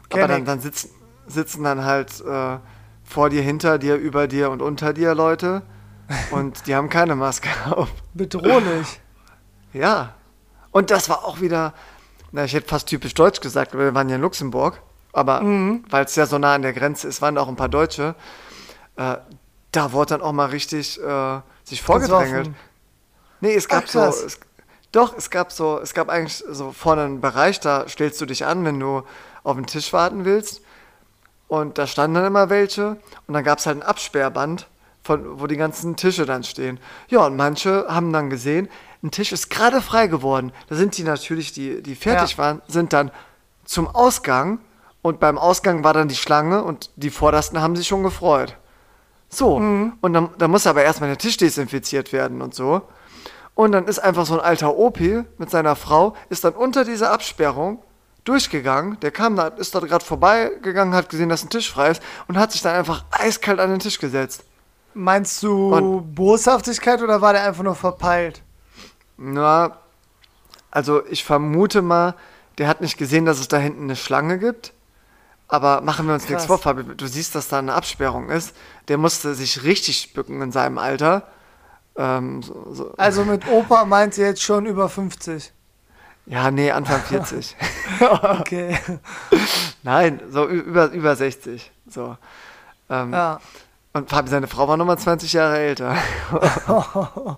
Kenn 0.08 0.24
Aber 0.24 0.34
dann, 0.36 0.46
dann 0.46 0.62
sitzen, 0.62 0.90
sitzen 1.28 1.66
dann 1.66 1.84
halt 1.84 2.22
äh, 2.22 2.60
vor 3.04 3.30
dir, 3.30 3.42
hinter 3.42 3.78
dir, 3.78 3.98
über 3.98 4.30
dir 4.30 4.52
und 4.52 4.62
unter 4.62 4.94
dir 4.94 5.14
Leute 5.14 5.64
und 6.32 6.66
die 6.66 6.76
haben 6.76 6.88
keine 6.88 7.18
Maske 7.18 7.50
auf. 7.70 7.90
Bedrohlich. 8.14 9.02
Ja. 9.74 10.14
Und 10.72 10.92
das 10.92 11.10
war 11.10 11.26
auch 11.26 11.42
wieder, 11.42 11.74
na, 12.32 12.44
ich 12.44 12.54
hätte 12.54 12.68
fast 12.68 12.88
typisch 12.88 13.14
deutsch 13.14 13.40
gesagt, 13.42 13.74
weil 13.74 13.86
wir 13.86 13.96
waren 13.96 14.10
ja 14.10 14.16
in 14.16 14.22
Luxemburg, 14.22 14.82
aber 15.14 15.42
Mhm. 15.42 15.84
weil 15.90 16.06
es 16.06 16.16
ja 16.16 16.26
so 16.26 16.38
nah 16.38 16.56
an 16.56 16.62
der 16.62 16.74
Grenze 16.74 17.08
ist, 17.08 17.22
waren 17.22 17.38
auch 17.38 17.48
ein 17.48 17.56
paar 17.56 17.70
Deutsche. 17.70 18.16
Äh, 18.96 19.18
da 19.72 19.92
wurde 19.92 20.10
dann 20.16 20.22
auch 20.22 20.32
mal 20.34 20.48
richtig 20.48 21.02
äh, 21.02 21.40
sich 21.64 21.82
vorgedrängelt. 21.82 22.52
Nee, 23.42 23.54
es 23.54 23.68
gab 23.68 23.84
Ach, 23.86 23.90
so. 23.90 24.02
Es, 24.02 24.40
doch, 24.92 25.16
es 25.16 25.30
gab 25.30 25.52
so, 25.52 25.80
es 25.80 25.94
gab 25.94 26.10
eigentlich 26.10 26.44
so 26.50 26.72
vorne 26.72 27.04
einen 27.04 27.22
Bereich, 27.22 27.60
da 27.60 27.88
stellst 27.88 28.20
du 28.22 28.26
dich 28.26 28.46
an, 28.46 28.64
wenn 28.66 28.80
du 28.80 29.04
auf 29.44 29.56
den 29.56 29.66
Tisch 29.68 29.94
warten 29.94 30.26
willst. 30.26 30.62
Und 31.48 31.78
da 31.78 31.88
standen 31.88 32.16
dann 32.16 32.26
immer 32.26 32.50
welche. 32.50 32.98
Und 33.28 33.34
dann 33.34 33.44
gab 33.44 33.60
es 33.60 33.66
halt 33.66 33.78
ein 33.78 33.84
Absperrband, 33.84 34.68
von, 35.04 35.40
wo 35.40 35.48
die 35.48 35.56
ganzen 35.58 35.96
Tische 35.96 36.26
dann 36.26 36.44
stehen. 36.44 36.80
Ja, 37.10 37.26
und 37.26 37.36
manche 37.38 37.86
haben 37.88 38.12
dann 38.12 38.30
gesehen, 38.30 38.70
ein 39.04 39.12
Tisch 39.12 39.32
ist 39.32 39.50
gerade 39.50 39.82
frei 39.82 40.08
geworden. 40.08 40.52
Da 40.70 40.76
sind 40.76 40.98
die 40.98 41.04
natürlich, 41.04 41.52
die, 41.54 41.82
die 41.84 41.96
fertig 41.96 42.32
Ja. 42.34 42.38
waren, 42.40 42.62
sind 42.68 42.94
dann 42.94 43.12
zum 43.66 43.88
Ausgang. 43.88 44.60
Und 45.02 45.20
beim 45.20 45.38
Ausgang 45.38 45.84
war 45.84 45.94
dann 45.94 46.08
die 46.08 46.16
Schlange 46.16 46.64
und 46.64 46.90
die 46.96 47.12
Vordersten 47.12 47.62
haben 47.62 47.76
sich 47.76 47.88
schon 47.88 48.04
gefreut. 48.04 48.58
So, 49.30 49.56
und 49.56 50.14
dann, 50.14 50.30
dann 50.38 50.52
muss 50.52 50.68
aber 50.68 50.84
erstmal 50.84 51.10
der 51.10 51.18
Tisch 51.18 51.38
desinfiziert 51.38 52.12
werden 52.14 52.42
und 52.42 52.56
so. 52.56 52.82
Und 53.56 53.72
dann 53.72 53.86
ist 53.88 54.00
einfach 54.00 54.26
so 54.26 54.36
ein 54.36 54.40
alter 54.46 54.76
Opi 54.78 55.24
mit 55.38 55.50
seiner 55.50 55.76
Frau, 55.76 56.16
ist 56.30 56.44
dann 56.44 56.54
unter 56.54 56.84
dieser 56.86 57.12
Absperrung 57.12 57.82
durchgegangen. 58.24 59.00
Der 59.02 59.12
kam 59.12 59.36
da, 59.36 59.48
ist 59.48 59.74
dort 59.76 59.88
gerade 59.88 60.04
vorbeigegangen, 60.04 60.94
hat 60.94 61.10
gesehen, 61.10 61.30
dass 61.30 61.44
ein 61.44 61.50
Tisch 61.50 61.72
frei 61.72 61.92
ist 61.92 62.02
und 62.28 62.38
hat 62.38 62.52
sich 62.52 62.62
dann 62.62 62.76
einfach 62.76 63.06
eiskalt 63.12 63.60
an 63.60 63.70
den 63.70 63.80
Tisch 63.80 64.00
gesetzt. 64.00 64.44
Meinst 64.94 65.42
du 65.44 65.74
Und- 65.74 66.16
Boshaftigkeit 66.16 67.02
oder 67.02 67.22
war 67.22 67.34
der 67.34 67.44
einfach 67.44 67.64
nur 67.64 67.76
verpeilt? 67.76 68.42
Na, 69.18 69.78
also 70.72 71.06
ich 71.08 71.24
vermute 71.24 71.82
mal, 71.82 72.16
der 72.58 72.68
hat 72.68 72.82
nicht 72.82 72.98
gesehen, 72.98 73.26
dass 73.26 73.40
es 73.40 73.48
da 73.48 73.58
hinten 73.58 73.84
eine 73.84 73.96
Schlange 73.96 74.38
gibt. 74.40 74.74
Aber 75.50 75.82
machen 75.82 76.08
wir 76.08 76.14
uns 76.14 76.24
nichts 76.24 76.46
Krass. 76.46 76.62
vor, 76.62 76.76
Fabi. 76.76 76.84
Du 76.96 77.08
siehst, 77.08 77.34
dass 77.34 77.48
da 77.48 77.60
eine 77.60 77.74
Absperrung 77.74 78.30
ist. 78.30 78.54
Der 78.90 78.98
musste 78.98 79.34
sich 79.34 79.64
richtig 79.64 80.14
bücken 80.14 80.42
in 80.42 80.52
seinem 80.52 80.78
Alter. 80.78 81.24
Ähm, 81.96 82.44
so, 82.44 82.74
so. 82.74 82.94
Also 82.98 83.24
mit 83.24 83.48
Opa 83.48 83.86
meint 83.86 84.14
sie 84.14 84.24
jetzt 84.24 84.44
schon 84.44 84.66
über 84.66 84.90
50. 84.90 85.54
Ja, 86.26 86.52
nee, 86.52 86.72
Anfang 86.72 87.02
40. 87.02 87.56
Okay. 88.02 88.78
Nein, 89.84 90.22
so 90.30 90.46
über, 90.46 90.92
über 90.92 91.16
60. 91.16 91.72
So. 91.90 92.18
Ähm, 92.90 93.14
Ja. 93.14 93.40
Und 93.94 94.10
Fabi, 94.10 94.30
seine 94.30 94.48
Frau 94.48 94.68
war 94.68 94.78
nochmal 94.78 94.98
20 94.98 95.34
Jahre 95.34 95.58
älter. 95.58 95.96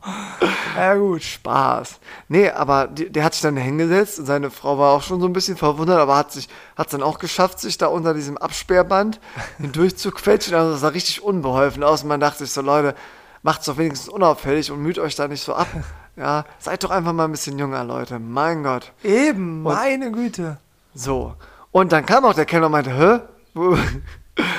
Ja, 0.75 0.95
gut. 0.95 1.21
Spaß. 1.23 1.99
Nee, 2.29 2.49
aber 2.49 2.87
die, 2.87 3.09
der 3.09 3.23
hat 3.25 3.33
sich 3.33 3.41
dann 3.41 3.57
hingesetzt 3.57 4.19
und 4.19 4.25
seine 4.25 4.49
Frau 4.49 4.77
war 4.77 4.93
auch 4.93 5.03
schon 5.03 5.19
so 5.19 5.25
ein 5.27 5.33
bisschen 5.33 5.57
verwundert, 5.57 5.99
aber 5.99 6.15
hat 6.15 6.31
sich 6.31 6.47
hat 6.77 6.93
dann 6.93 7.03
auch 7.03 7.19
geschafft, 7.19 7.59
sich 7.59 7.77
da 7.77 7.87
unter 7.87 8.13
diesem 8.13 8.37
Absperrband 8.37 9.19
hindurch 9.57 9.97
zu 9.97 10.11
quetschen. 10.11 10.55
Also 10.55 10.71
das 10.71 10.81
sah 10.81 10.87
richtig 10.89 11.21
unbeholfen 11.21 11.83
aus 11.83 12.03
und 12.03 12.07
man 12.07 12.21
dachte 12.21 12.45
sich 12.45 12.53
so, 12.53 12.61
Leute, 12.61 12.95
macht's 13.43 13.65
doch 13.65 13.77
wenigstens 13.77 14.09
unauffällig 14.09 14.71
und 14.71 14.81
müht 14.81 14.99
euch 14.99 15.15
da 15.15 15.27
nicht 15.27 15.43
so 15.43 15.53
ab. 15.53 15.67
Ja, 16.15 16.43
seid 16.57 16.83
doch 16.83 16.89
einfach 16.89 17.13
mal 17.13 17.23
ein 17.23 17.31
bisschen 17.31 17.57
jünger, 17.57 17.81
Leute. 17.85 18.19
Mein 18.19 18.61
Gott. 18.61 18.91
Eben, 19.05 19.63
meine 19.63 20.11
Güte. 20.11 20.57
So. 20.93 21.35
Und 21.71 21.93
dann 21.93 22.05
kam 22.05 22.25
auch 22.25 22.33
der 22.33 22.45
Kellner 22.45 22.65
und 22.65 22.73
meinte, 22.73 22.91
hä? 22.91 23.19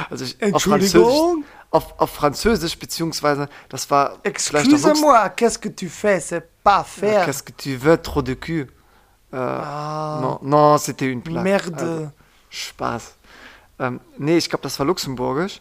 Also 0.08 0.24
ich, 0.24 0.42
auf 0.54 0.62
Französisch, 0.62 0.94
Entschuldigung? 0.94 1.44
Auf, 1.70 1.94
auf 1.98 2.10
Französisch, 2.10 2.78
beziehungsweise, 2.78 3.48
das 3.68 3.90
war 3.90 4.18
Excuse-moi, 4.24 5.28
qu'est-ce 5.30 5.58
que 5.58 5.68
tu 5.68 5.88
fais? 5.88 6.20
C'est 6.20 6.42
pas 6.64 6.84
faire. 6.84 7.24
Qu'est-ce 7.24 7.42
que 7.42 7.52
tu 7.52 7.76
veux, 7.76 7.96
trop 7.96 8.22
de 8.22 8.34
cul? 8.34 8.68
Äh, 9.32 9.36
Ah, 9.36 10.18
non, 10.20 10.38
non, 10.42 10.78
c'était 10.78 11.06
une 11.06 11.20
blague. 11.20 11.44
Merde. 11.44 11.80
Also, 11.80 12.10
Spaß. 12.50 13.14
Ähm, 13.78 14.00
nee, 14.18 14.36
ich 14.36 14.48
glaube, 14.48 14.62
das 14.62 14.78
war 14.78 14.86
luxemburgisch, 14.86 15.60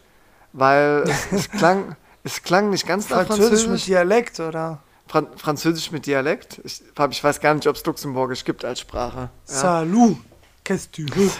weil 0.53 1.03
es, 1.31 1.49
klang, 1.51 1.95
es 2.23 2.41
klang 2.41 2.69
nicht 2.71 2.87
ganz 2.87 3.09
nach 3.09 3.27
Französisch 3.27 3.51
mit 3.51 3.59
Französisch. 3.59 3.85
Dialekt, 3.85 4.39
oder? 4.39 4.79
Fran 5.07 5.27
Französisch 5.37 5.91
mit 5.91 6.05
Dialekt. 6.05 6.59
Ich, 6.63 6.81
ich 7.11 7.23
weiß 7.23 7.39
gar 7.39 7.53
nicht, 7.53 7.67
ob 7.67 7.75
es 7.75 7.85
luxemburgisch 7.85 8.43
gibt 8.43 8.65
als 8.65 8.79
Sprache. 8.79 9.29
Ja. 9.47 9.53
Salut, 9.53 10.17
qu'est-ce 10.63 10.87
que 10.89 11.05
tu 11.05 11.15
veux? 11.15 11.31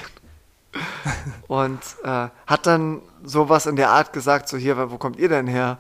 Und 1.48 1.80
äh, 2.04 2.28
hat 2.46 2.66
dann 2.66 3.02
sowas 3.24 3.66
in 3.66 3.76
der 3.76 3.90
Art 3.90 4.14
gesagt, 4.14 4.50
so 4.50 4.58
hier, 4.58 4.92
wo 4.92 4.98
kommt 4.98 5.18
ihr 5.18 5.30
denn 5.30 5.48
her? 5.48 5.78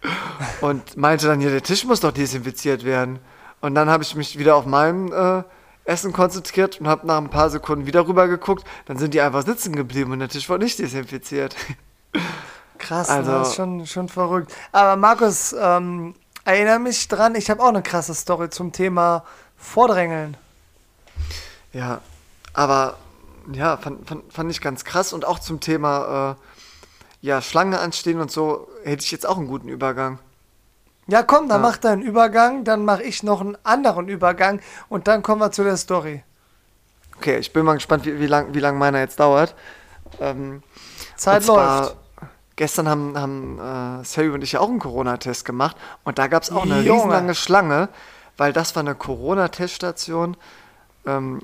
Und 0.60 0.96
meinte 0.96 1.26
dann, 1.26 1.40
hier, 1.40 1.50
der 1.50 1.62
Tisch 1.62 1.84
muss 1.84 2.00
doch 2.00 2.12
desinfiziert 2.12 2.84
werden. 2.84 3.18
Und 3.60 3.74
dann 3.74 3.88
habe 3.88 4.02
ich 4.02 4.14
mich 4.14 4.38
wieder 4.38 4.56
auf 4.56 4.66
mein 4.66 5.12
äh, 5.12 5.42
Essen 5.84 6.12
konzentriert 6.12 6.80
und 6.80 6.88
habe 6.88 7.06
nach 7.06 7.18
ein 7.18 7.30
paar 7.30 7.50
Sekunden 7.50 7.86
wieder 7.86 8.06
rüber 8.06 8.28
geguckt. 8.28 8.64
Dann 8.86 8.98
sind 8.98 9.14
die 9.14 9.20
einfach 9.20 9.44
sitzen 9.44 9.74
geblieben 9.74 10.12
und 10.12 10.18
der 10.20 10.28
Tisch 10.28 10.48
war 10.48 10.58
nicht 10.58 10.78
desinfiziert. 10.78 11.54
Krass, 12.78 13.08
Also- 13.08 13.30
das 13.32 13.48
ist 13.50 13.54
schon, 13.56 13.86
schon 13.86 14.08
verrückt. 14.08 14.52
Aber 14.72 14.96
Markus, 14.96 15.54
ähm, 15.58 16.14
erinnere 16.44 16.80
mich 16.80 17.06
dran, 17.08 17.34
ich 17.36 17.50
habe 17.50 17.62
auch 17.62 17.68
eine 17.68 17.82
krasse 17.82 18.14
Story 18.14 18.50
zum 18.50 18.72
Thema 18.72 19.24
Vordrängeln. 19.56 20.36
Ja, 21.72 22.00
aber 22.52 22.96
ja, 23.52 23.76
fand, 23.76 24.08
fand, 24.08 24.32
fand 24.32 24.50
ich 24.50 24.60
ganz 24.60 24.84
krass. 24.84 25.12
Und 25.12 25.24
auch 25.24 25.38
zum 25.38 25.60
Thema 25.60 26.36
äh, 26.38 27.26
ja, 27.26 27.40
Schlange 27.40 27.78
anstehen 27.80 28.20
und 28.20 28.30
so 28.30 28.68
hätte 28.84 29.04
ich 29.04 29.10
jetzt 29.12 29.26
auch 29.26 29.38
einen 29.38 29.48
guten 29.48 29.68
Übergang. 29.68 30.18
Ja, 31.08 31.22
komm, 31.22 31.48
dann 31.48 31.62
Ja. 31.62 31.68
mach 31.68 31.76
deinen 31.78 32.02
Übergang, 32.02 32.64
dann 32.64 32.84
mache 32.84 33.02
ich 33.02 33.22
noch 33.22 33.40
einen 33.40 33.56
anderen 33.64 34.08
Übergang 34.08 34.60
und 34.88 35.08
dann 35.08 35.22
kommen 35.22 35.40
wir 35.40 35.50
zu 35.50 35.64
der 35.64 35.76
Story. 35.76 36.22
Okay, 37.16 37.38
ich 37.38 37.52
bin 37.52 37.64
mal 37.64 37.74
gespannt, 37.74 38.04
wie, 38.06 38.18
wie 38.20 38.26
lang, 38.26 38.54
wie 38.54 38.60
lang 38.60 38.78
meiner 38.78 39.00
jetzt 39.00 39.18
dauert. 39.20 39.54
Ähm, 40.20 40.62
Zeit 41.16 41.42
zwar, 41.44 41.80
läuft. 41.82 41.96
Gestern 42.56 42.88
haben, 42.88 43.18
haben 43.18 43.58
äh, 43.58 44.04
Sari 44.04 44.28
und 44.30 44.42
ich 44.42 44.52
ja 44.52 44.60
auch 44.60 44.68
einen 44.68 44.78
Corona-Test 44.78 45.44
gemacht 45.44 45.76
und 46.04 46.18
da 46.18 46.26
gab 46.26 46.42
es 46.42 46.50
auch 46.50 46.62
eine 46.64 46.80
Junge. 46.82 46.98
riesenlange 46.98 47.34
Schlange, 47.34 47.88
weil 48.36 48.52
das 48.52 48.76
war 48.76 48.80
eine 48.80 48.94
Corona-Teststation 48.94 50.36
ähm, 51.06 51.42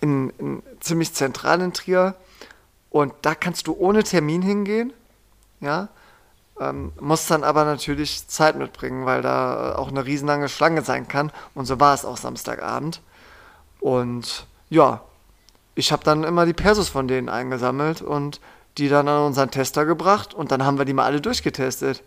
in, 0.00 0.30
in, 0.38 0.62
ziemlich 0.80 1.14
zentral 1.14 1.60
in 1.60 1.72
Trier 1.72 2.14
und 2.90 3.12
da 3.22 3.34
kannst 3.34 3.66
du 3.66 3.76
ohne 3.78 4.02
Termin 4.02 4.42
hingehen, 4.42 4.92
ja, 5.60 5.88
ähm, 6.58 6.92
musst 7.00 7.30
dann 7.30 7.44
aber 7.44 7.64
natürlich 7.64 8.28
Zeit 8.28 8.56
mitbringen, 8.56 9.06
weil 9.06 9.22
da 9.22 9.76
auch 9.76 9.88
eine 9.88 10.04
riesenlange 10.04 10.48
Schlange 10.48 10.82
sein 10.82 11.08
kann 11.08 11.32
und 11.54 11.66
so 11.66 11.80
war 11.80 11.94
es 11.94 12.04
auch 12.04 12.16
Samstagabend 12.16 13.00
und 13.80 14.46
ja, 14.68 15.00
ich 15.74 15.92
habe 15.92 16.04
dann 16.04 16.24
immer 16.24 16.46
die 16.46 16.52
Persos 16.52 16.88
von 16.88 17.08
denen 17.08 17.28
eingesammelt 17.28 18.02
und 18.02 18.40
die 18.78 18.88
dann 18.88 19.08
an 19.08 19.26
unseren 19.26 19.50
Tester 19.50 19.84
gebracht 19.84 20.34
und 20.34 20.52
dann 20.52 20.64
haben 20.64 20.78
wir 20.78 20.84
die 20.84 20.92
mal 20.92 21.04
alle 21.04 21.20
durchgetestet. 21.20 22.02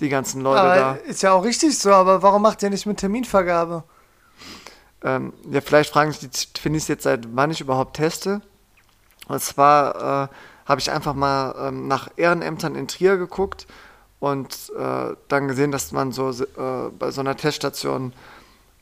Die 0.00 0.08
ganzen 0.08 0.40
Leute 0.40 0.62
Aber 0.62 0.74
da. 0.74 0.92
ist 0.94 1.22
ja 1.22 1.32
auch 1.32 1.44
richtig 1.44 1.78
so, 1.78 1.92
aber 1.92 2.22
warum 2.22 2.42
macht 2.42 2.62
ihr 2.62 2.70
nicht 2.70 2.86
mit 2.86 2.98
Terminvergabe? 2.98 3.84
Ähm, 5.02 5.32
ja, 5.50 5.60
vielleicht 5.60 5.90
fragen 5.90 6.12
sich 6.12 6.28
die 6.30 6.60
Finis 6.60 6.88
jetzt, 6.88 7.04
seit 7.04 7.34
wann 7.34 7.50
ich 7.50 7.60
überhaupt 7.60 7.96
teste. 7.96 8.42
Und 9.28 9.40
zwar 9.40 10.24
äh, 10.24 10.28
habe 10.66 10.80
ich 10.80 10.90
einfach 10.90 11.14
mal 11.14 11.54
ähm, 11.68 11.88
nach 11.88 12.08
Ehrenämtern 12.16 12.74
in 12.74 12.88
Trier 12.88 13.16
geguckt 13.16 13.66
und 14.18 14.70
äh, 14.78 15.14
dann 15.28 15.48
gesehen, 15.48 15.72
dass 15.72 15.92
man 15.92 16.12
so 16.12 16.30
äh, 16.30 16.90
bei 16.98 17.10
so 17.10 17.20
einer 17.20 17.36
Teststation 17.36 18.12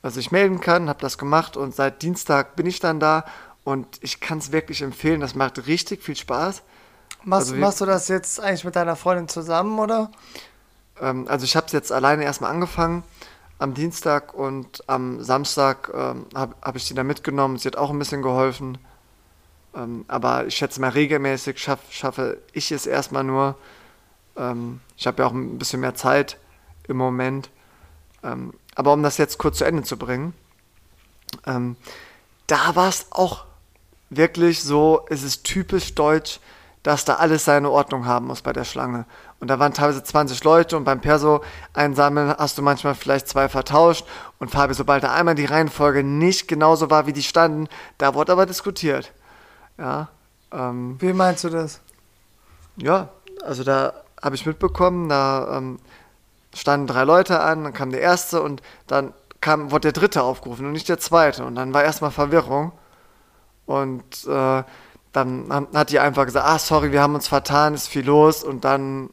äh, 0.03 0.11
sich 0.11 0.33
melden 0.33 0.61
kann, 0.61 0.89
habe 0.89 1.01
das 1.01 1.19
gemacht 1.19 1.57
und 1.57 1.75
seit 1.75 2.03
Dienstag 2.03 2.57
bin 2.57 2.67
ich 2.67 2.81
dann 2.81 2.99
da 2.99 3.25
und 3.65 3.87
ich 4.01 4.21
kann 4.21 4.39
es 4.39 4.53
wirklich 4.53 4.83
empfehlen. 4.83 5.21
Das 5.21 5.35
macht 5.35 5.67
richtig 5.67 6.03
viel 6.03 6.17
Spaß. 6.17 6.63
Machst, 7.25 7.49
Also 7.51 7.57
machst 7.57 7.81
du 7.81 7.87
das 7.87 8.09
jetzt 8.09 8.41
eigentlich 8.41 8.65
mit 8.65 8.77
deiner 8.77 8.97
Freundin 8.97 9.29
zusammen, 9.29 9.79
oder? 9.79 10.11
Ähm, 11.01 11.27
also 11.29 11.45
ich 11.45 11.57
habe 11.57 11.67
es 11.67 11.73
jetzt 11.73 11.93
alleine 11.93 12.25
erstmal 12.25 12.51
angefangen 12.51 13.05
am 13.59 13.75
Dienstag 13.75 14.35
und 14.35 14.83
am 14.89 15.23
Samstag 15.23 15.91
ähm, 15.93 16.27
habe 16.35 16.55
hab 16.63 16.77
ich 16.77 16.85
sie 16.85 16.95
da 16.95 17.03
mitgenommen. 17.03 17.59
Sie 17.59 17.69
hat 17.69 17.77
auch 17.77 17.91
ein 17.91 17.99
bisschen 17.99 18.23
geholfen. 18.23 18.79
Ähm, 19.75 20.05
aber 20.09 20.47
ich 20.47 20.57
schätze 20.57 20.81
mal, 20.81 20.91
regelmäßig 20.91 21.59
schaff, 21.59 21.81
schaffe 21.91 22.39
ich 22.53 22.73
es 22.73 22.87
erstmal 22.87 23.25
nur. 23.25 23.57
Ähm, 24.37 24.81
ich 24.97 25.07
habe 25.07 25.23
ja 25.23 25.29
auch 25.29 25.33
ein 25.33 25.59
bisschen 25.59 25.81
mehr 25.81 25.95
Zeit 25.95 26.39
im 26.87 26.97
Moment. 26.97 27.51
Ähm, 28.23 28.55
aber 28.75 28.93
um 28.93 29.03
das 29.03 29.19
jetzt 29.19 29.39
kurz 29.39 29.59
zu 29.59 29.65
Ende 29.65 29.83
zu 29.83 29.97
bringen, 29.97 30.35
ähm, 31.47 31.77
da 32.47 32.77
war 32.77 32.89
es 32.89 33.07
auch 33.11 33.45
wirklich 34.11 34.63
so, 34.63 35.05
es 35.11 35.23
ist 35.23 35.45
typisch 35.45 35.95
deutsch, 35.95 36.41
dass 36.83 37.05
da 37.05 37.17
alles 37.17 37.45
seine 37.45 37.71
Ordnung 37.71 38.07
haben 38.07 38.29
muss 38.29 38.41
bei 38.41 38.53
der 38.53 38.65
Schlange. 38.65 39.05
Und 39.41 39.49
da 39.49 39.59
waren 39.59 39.73
teilweise 39.73 40.03
20 40.03 40.43
Leute 40.43 40.77
und 40.77 40.85
beim 40.85 41.01
Perso 41.01 41.43
einsammeln 41.73 42.35
hast 42.37 42.59
du 42.59 42.63
manchmal 42.63 42.95
vielleicht 42.95 43.29
zwei 43.29 43.49
vertauscht. 43.49 44.05
Und 44.39 44.51
Fabi, 44.51 44.75
sobald 44.75 45.05
da 45.05 45.13
einmal 45.13 45.37
die 45.37 45.45
Reihenfolge 45.45 46.03
nicht 46.03 46.49
genauso 46.49 46.91
war, 46.91 47.07
wie 47.07 47.13
die 47.13 47.23
standen, 47.23 47.69
da 47.99 48.15
wurde 48.15 48.33
aber 48.33 48.47
diskutiert. 48.47 49.13
Ja, 49.79 50.09
ähm, 50.53 50.97
Wie 51.01 51.13
meinst 51.13 51.45
du 51.45 51.51
das? 51.51 51.81
ja, 52.77 53.09
also 53.45 53.65
da 53.65 53.93
habe 54.23 54.35
ich 54.35 54.47
mitbekommen, 54.47 55.09
da 55.09 55.59
ähm, 55.59 55.79
standen 56.55 56.87
drei 56.87 57.05
Leute 57.05 57.41
an, 57.41 57.65
dann 57.65 57.73
kam 57.73 57.91
der 57.91 58.01
erste 58.01 58.43
und 58.43 58.63
dann 58.87 59.13
kam, 59.41 59.71
wurde 59.71 59.93
der 59.93 60.01
dritte 60.01 60.23
aufgerufen 60.23 60.67
und 60.67 60.73
nicht 60.73 60.89
der 60.89 60.99
zweite. 60.99 61.45
Und 61.45 61.55
dann 61.55 61.73
war 61.73 61.85
erstmal 61.85 62.11
Verwirrung. 62.11 62.73
Und 63.67 64.27
äh, 64.27 64.63
dann 65.13 65.69
hat 65.75 65.91
die 65.91 65.99
einfach 65.99 66.25
gesagt, 66.25 66.47
ah, 66.47 66.59
sorry, 66.59 66.91
wir 66.93 67.03
haben 67.03 67.15
uns 67.15 67.29
vertan, 67.29 67.75
ist 67.75 67.89
viel 67.89 68.05
los. 68.05 68.43
Und 68.43 68.65
dann 68.65 69.11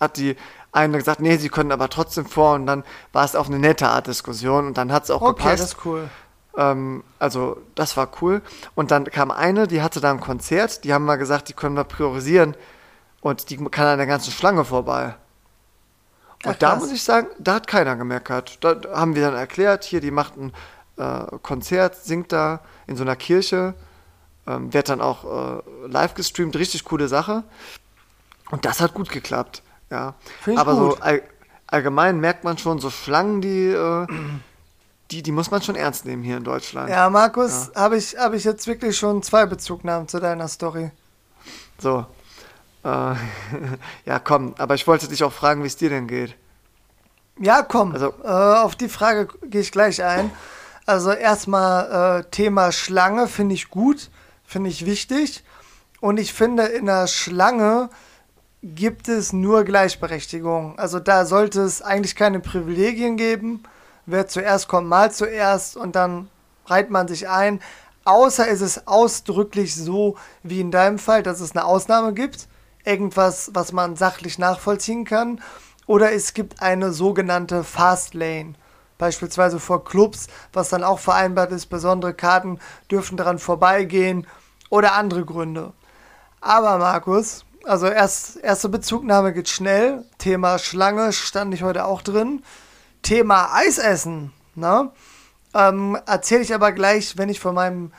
hat 0.00 0.16
die 0.16 0.36
eine 0.72 0.98
gesagt, 0.98 1.20
nee, 1.20 1.36
sie 1.36 1.48
können 1.50 1.72
aber 1.72 1.88
trotzdem 1.88 2.26
vor. 2.26 2.54
Und 2.54 2.66
dann 2.66 2.84
war 3.12 3.24
es 3.24 3.36
auf 3.36 3.46
eine 3.48 3.58
nette 3.58 3.88
Art 3.88 4.06
Diskussion 4.06 4.66
und 4.66 4.78
dann 4.78 4.92
hat 4.92 5.04
es 5.04 5.10
auch 5.10 5.22
Okay, 5.22 5.42
gepasst. 5.42 5.62
das 5.62 5.72
ist 5.74 5.86
cool. 5.86 6.10
Ähm, 6.56 7.04
also 7.18 7.58
das 7.74 7.96
war 7.96 8.08
cool. 8.20 8.42
Und 8.74 8.90
dann 8.90 9.04
kam 9.04 9.30
eine, 9.30 9.66
die 9.68 9.82
hatte 9.82 10.00
da 10.00 10.10
ein 10.10 10.20
Konzert, 10.20 10.84
die 10.84 10.92
haben 10.92 11.04
mal 11.04 11.16
gesagt, 11.16 11.48
die 11.48 11.52
können 11.52 11.76
wir 11.76 11.84
priorisieren 11.84 12.56
und 13.20 13.50
die 13.50 13.56
kann 13.56 13.86
an 13.86 13.98
der 13.98 14.06
ganzen 14.06 14.32
Schlange 14.32 14.64
vorbei. 14.64 15.14
Und 16.44 16.52
Ach, 16.54 16.58
da 16.58 16.76
muss 16.76 16.92
ich 16.92 17.02
sagen, 17.02 17.28
da 17.38 17.54
hat 17.54 17.66
keiner 17.66 17.96
gemeckert. 17.96 18.58
Da 18.62 18.76
haben 18.92 19.14
wir 19.14 19.22
dann 19.22 19.34
erklärt, 19.34 19.84
hier, 19.84 20.00
die 20.00 20.10
macht 20.10 20.36
ein 20.36 20.52
äh, 20.98 21.38
Konzert, 21.42 21.96
singt 21.96 22.32
da 22.32 22.60
in 22.86 22.96
so 22.96 23.02
einer 23.02 23.16
Kirche, 23.16 23.74
ähm, 24.46 24.72
wird 24.74 24.90
dann 24.90 25.00
auch 25.00 25.24
äh, 25.24 25.62
live 25.86 26.14
gestreamt, 26.14 26.54
richtig 26.56 26.84
coole 26.84 27.08
Sache. 27.08 27.44
Und 28.50 28.64
das 28.66 28.80
hat 28.80 28.92
gut 28.94 29.08
geklappt, 29.08 29.62
ja. 29.90 30.14
Aber 30.56 30.74
gut. 30.74 30.96
so 30.96 31.02
all, 31.02 31.22
allgemein 31.66 32.20
merkt 32.20 32.44
man 32.44 32.58
schon, 32.58 32.78
so 32.78 32.90
Schlangen, 32.90 33.40
die, 33.40 33.68
äh, 33.68 34.06
die, 35.10 35.22
die 35.22 35.32
muss 35.32 35.50
man 35.50 35.62
schon 35.62 35.76
ernst 35.76 36.04
nehmen 36.04 36.22
hier 36.22 36.36
in 36.36 36.44
Deutschland. 36.44 36.90
Ja, 36.90 37.08
Markus, 37.10 37.70
habe 37.74 37.96
ich, 37.96 38.16
hab 38.16 38.32
ich 38.34 38.44
jetzt 38.44 38.66
wirklich 38.66 38.96
schon 38.96 39.22
zwei 39.22 39.46
Bezugnahmen 39.46 40.08
zu 40.08 40.20
deiner 40.20 40.48
Story. 40.48 40.90
So. 41.78 42.06
Äh, 42.84 42.88
ja, 44.06 44.18
komm, 44.22 44.54
aber 44.58 44.74
ich 44.74 44.86
wollte 44.86 45.08
dich 45.08 45.24
auch 45.24 45.32
fragen, 45.32 45.62
wie 45.62 45.66
es 45.68 45.76
dir 45.76 45.90
denn 45.90 46.06
geht. 46.06 46.34
Ja, 47.38 47.62
komm, 47.62 47.92
Also- 47.92 48.14
äh, 48.22 48.28
auf 48.28 48.76
die 48.76 48.88
Frage 48.88 49.28
gehe 49.42 49.60
ich 49.60 49.72
gleich 49.72 50.02
ein. 50.02 50.30
Also 50.86 51.12
erstmal 51.12 52.20
äh, 52.20 52.24
Thema 52.30 52.70
Schlange 52.70 53.26
finde 53.26 53.54
ich 53.54 53.70
gut, 53.70 54.10
finde 54.44 54.68
ich 54.70 54.84
wichtig. 54.84 55.42
Und 56.00 56.18
ich 56.20 56.34
finde, 56.34 56.64
in 56.64 56.86
der 56.86 57.06
Schlange 57.06 57.88
gibt 58.64 59.08
es 59.08 59.34
nur 59.34 59.64
Gleichberechtigung. 59.64 60.78
Also 60.78 60.98
da 60.98 61.26
sollte 61.26 61.60
es 61.60 61.82
eigentlich 61.82 62.16
keine 62.16 62.40
Privilegien 62.40 63.18
geben. 63.18 63.62
Wer 64.06 64.26
zuerst 64.26 64.68
kommt, 64.68 64.88
mal 64.88 65.12
zuerst 65.12 65.76
und 65.76 65.94
dann 65.94 66.28
reiht 66.66 66.88
man 66.88 67.06
sich 67.06 67.28
ein. 67.28 67.60
Außer 68.06 68.48
ist 68.48 68.62
es 68.62 68.86
ausdrücklich 68.86 69.74
so, 69.74 70.16
wie 70.42 70.60
in 70.60 70.70
deinem 70.70 70.98
Fall, 70.98 71.22
dass 71.22 71.40
es 71.40 71.52
eine 71.54 71.66
Ausnahme 71.66 72.14
gibt. 72.14 72.48
Irgendwas, 72.84 73.50
was 73.52 73.72
man 73.72 73.96
sachlich 73.96 74.38
nachvollziehen 74.38 75.04
kann. 75.04 75.42
Oder 75.86 76.12
es 76.12 76.32
gibt 76.32 76.62
eine 76.62 76.92
sogenannte 76.92 77.64
Fast 77.64 78.14
Lane. 78.14 78.54
Beispielsweise 78.96 79.60
vor 79.60 79.84
Clubs, 79.84 80.28
was 80.54 80.70
dann 80.70 80.84
auch 80.84 81.00
vereinbart 81.00 81.52
ist. 81.52 81.66
Besondere 81.66 82.14
Karten 82.14 82.58
dürfen 82.90 83.18
daran 83.18 83.38
vorbeigehen. 83.38 84.26
Oder 84.70 84.94
andere 84.94 85.26
Gründe. 85.26 85.72
Aber 86.40 86.78
Markus, 86.78 87.44
also 87.66 87.86
erst, 87.86 88.36
erste 88.36 88.68
Bezugnahme 88.68 89.32
geht 89.32 89.48
schnell. 89.48 90.04
Thema 90.18 90.58
Schlange 90.58 91.12
stand 91.12 91.54
ich 91.54 91.62
heute 91.62 91.84
auch 91.84 92.02
drin. 92.02 92.42
Thema 93.02 93.54
Eisessen. 93.54 94.32
Ne? 94.54 94.90
Ähm, 95.54 95.98
Erzähle 96.06 96.42
ich 96.42 96.54
aber 96.54 96.72
gleich, 96.72 97.16
wenn 97.16 97.28
ich 97.28 97.40
von 97.40 97.54
meinem 97.54 97.92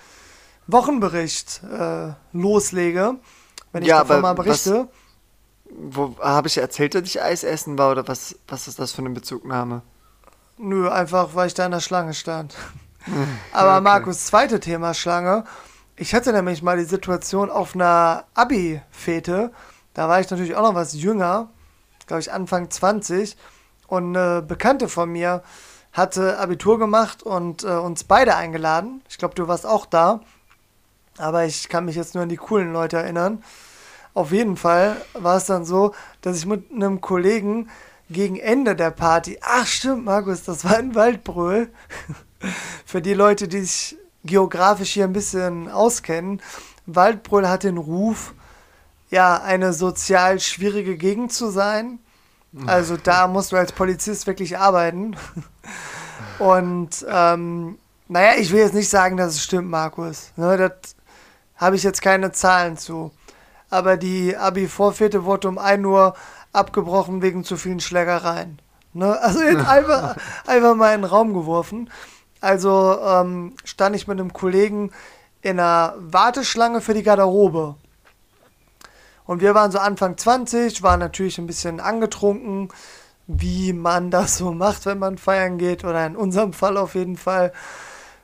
Wochenbericht 0.68 1.62
äh, 1.64 2.14
loslege. 2.34 3.16
Wenn 3.72 3.84
ich 3.84 3.90
Ja, 3.90 4.00
davon 4.00 4.22
mal 4.22 4.34
berichte. 4.34 4.88
Wo 5.70 6.16
habe 6.22 6.48
ich 6.48 6.58
erzählt, 6.58 6.96
dass 6.96 7.04
ich 7.04 7.22
Eis 7.22 7.44
essen 7.44 7.78
war 7.78 7.92
oder 7.92 8.08
was, 8.08 8.36
was 8.48 8.68
ist 8.68 8.80
das 8.80 8.92
für 8.92 9.00
eine 9.00 9.10
Bezugnahme? 9.10 9.82
Nö, 10.58 10.90
einfach 10.90 11.36
weil 11.36 11.48
ich 11.48 11.54
da 11.54 11.66
in 11.66 11.72
der 11.72 11.82
Schlange 11.82 12.14
stand. 12.14 12.56
Aber 13.52 13.82
Markus, 13.82 14.26
zweite 14.26 14.60
Thema 14.60 14.94
Schlange. 14.94 15.44
Ich 15.98 16.14
hatte 16.14 16.34
nämlich 16.34 16.62
mal 16.62 16.76
die 16.76 16.84
Situation 16.84 17.50
auf 17.50 17.74
einer 17.74 18.26
Abi-Fete. 18.34 19.54
Da 19.94 20.10
war 20.10 20.20
ich 20.20 20.30
natürlich 20.30 20.56
auch 20.56 20.64
noch 20.64 20.76
was 20.76 20.94
jünger, 20.94 21.50
glaube 22.06 22.20
ich 22.20 22.34
Anfang 22.34 22.70
20. 22.70 23.38
Und 23.88 24.18
eine 24.18 24.42
Bekannte 24.42 24.90
von 24.90 25.10
mir 25.10 25.42
hatte 25.94 26.38
Abitur 26.38 26.80
gemacht 26.80 27.24
und 27.24 27.64
äh, 27.64 27.68
uns 27.68 28.04
beide 28.04 28.36
eingeladen. 28.36 29.04
Ich 29.08 29.18
glaube, 29.18 29.36
du 29.36 29.48
warst 29.48 29.66
auch 29.66 29.86
da. 29.86 30.20
Aber 31.18 31.46
ich 31.46 31.70
kann 31.70 31.86
mich 31.86 31.96
jetzt 31.96 32.14
nur 32.14 32.24
an 32.24 32.30
die 32.30 32.36
coolen 32.36 32.74
Leute 32.74 32.98
erinnern. 32.98 33.42
Auf 34.14 34.34
jeden 34.34 34.58
Fall 34.58 34.98
war 35.14 35.38
es 35.38 35.46
dann 35.46 35.64
so, 35.64 35.96
dass 36.20 36.38
ich 36.38 36.46
mit 36.46 36.74
einem 36.74 37.00
Kollegen 37.00 37.70
gegen 38.10 38.36
Ende 38.36 38.76
der 38.76 38.92
Party, 38.92 39.40
ach 39.42 39.66
stimmt, 39.66 40.04
Markus, 40.04 40.44
das 40.44 40.66
war 40.66 40.78
in 40.78 40.94
Waldbröl. 40.94 41.70
Für 42.86 43.02
die 43.02 43.14
Leute, 43.14 43.48
die 43.48 43.62
sich 43.62 43.98
geografisch 44.26 44.92
hier 44.92 45.06
ein 45.06 45.14
bisschen 45.14 45.70
auskennen, 45.70 46.42
Waldbröl 46.86 47.48
hat 47.50 47.64
den 47.64 47.78
Ruf, 47.78 48.34
ja, 49.10 49.42
eine 49.42 49.74
sozial 49.74 50.40
schwierige 50.40 50.98
Gegend 50.98 51.32
zu 51.32 51.50
sein. 51.50 52.00
Also 52.68 52.96
da 52.96 53.28
musst 53.28 53.52
du 53.52 53.58
als 53.58 53.74
Polizist 53.74 54.28
wirklich 54.28 54.58
arbeiten. 54.58 55.16
Und 56.40 57.06
ähm, 57.10 57.78
naja, 58.08 58.40
ich 58.40 58.52
will 58.52 58.60
jetzt 58.60 58.74
nicht 58.74 58.90
sagen, 58.90 59.18
dass 59.18 59.34
es 59.34 59.44
stimmt, 59.44 59.70
Markus. 59.70 60.32
Ne, 60.38 60.58
das 60.58 60.96
habe 61.58 61.76
ich 61.76 61.84
jetzt 61.84 62.02
keine 62.02 62.32
Zahlen 62.32 62.78
zu. 62.78 63.12
Aber 63.70 63.98
die 63.98 64.38
Abi-Vorfete 64.38 65.26
wurde 65.26 65.50
um 65.50 65.58
1 65.58 65.86
Uhr 65.86 66.16
abgebrochen 66.54 67.22
wegen 67.22 67.44
zu 67.44 67.58
vielen 67.58 67.80
Schlägereien. 67.80 68.62
Ne? 68.94 69.20
Also 69.22 69.42
jetzt 69.42 69.66
einfach, 69.68 70.16
einfach 70.46 70.76
mal 70.76 70.94
in 70.94 71.02
den 71.02 71.10
Raum 71.10 71.34
geworfen. 71.34 71.90
Also 72.46 73.00
ähm, 73.02 73.56
stand 73.64 73.96
ich 73.96 74.08
mit 74.08 74.20
einem 74.20 74.32
Kollegen 74.32 74.92
in 75.42 75.60
einer 75.60 75.96
Warteschlange 75.98 76.80
für 76.80 76.94
die 76.94 77.02
Garderobe. 77.02 77.74
Und 79.26 79.42
wir 79.42 79.56
waren 79.56 79.72
so 79.72 79.80
Anfang 79.80 80.16
20, 80.16 80.84
waren 80.84 81.00
natürlich 81.00 81.40
ein 81.40 81.48
bisschen 81.48 81.80
angetrunken, 81.80 82.70
wie 83.26 83.74
man 83.74 84.12
das 84.12 84.38
so 84.38 84.52
macht, 84.52 84.86
wenn 84.86 85.00
man 85.00 85.18
feiern 85.18 85.58
geht, 85.58 85.84
oder 85.84 86.06
in 86.06 86.16
unserem 86.16 86.54
Fall 86.54 86.78
auf 86.78 86.94
jeden 86.94 87.18
Fall. 87.18 87.52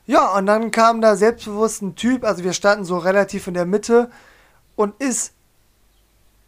Ja, 0.06 0.36
und 0.36 0.46
dann 0.46 0.70
kam 0.70 1.00
da 1.00 1.16
selbstbewusst 1.16 1.82
ein 1.82 1.96
Typ, 1.96 2.22
also 2.22 2.44
wir 2.44 2.52
standen 2.52 2.84
so 2.84 2.98
relativ 2.98 3.48
in 3.48 3.54
der 3.54 3.66
Mitte 3.66 4.08
und 4.76 4.94
ist 5.02 5.32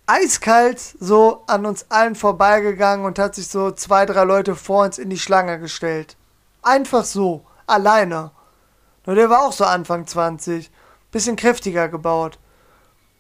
eiskalt 0.07 0.81
so 1.01 1.43
an 1.49 1.67
uns 1.67 1.87
allen 1.89 2.15
vorbeigegangen 2.15 3.05
und 3.05 3.19
hat 3.19 3.35
sich 3.35 3.49
so 3.49 3.73
zwei, 3.73 4.07
drei 4.07 4.23
Leute 4.23 4.55
vor 4.55 4.85
uns 4.85 4.99
in 4.99 5.11
die 5.11 5.19
Schlange 5.19 5.59
gestellt. 5.59 6.17
Einfach 6.63 7.05
so, 7.05 7.45
alleine. 7.67 8.31
Nur 9.07 9.17
der 9.17 9.31
war 9.31 9.43
auch 9.43 9.53
so 9.53 9.65
Anfang 9.65 10.07
20, 10.07 10.71
bisschen 11.11 11.37
kräftiger 11.37 11.89
gebaut. 11.89 12.39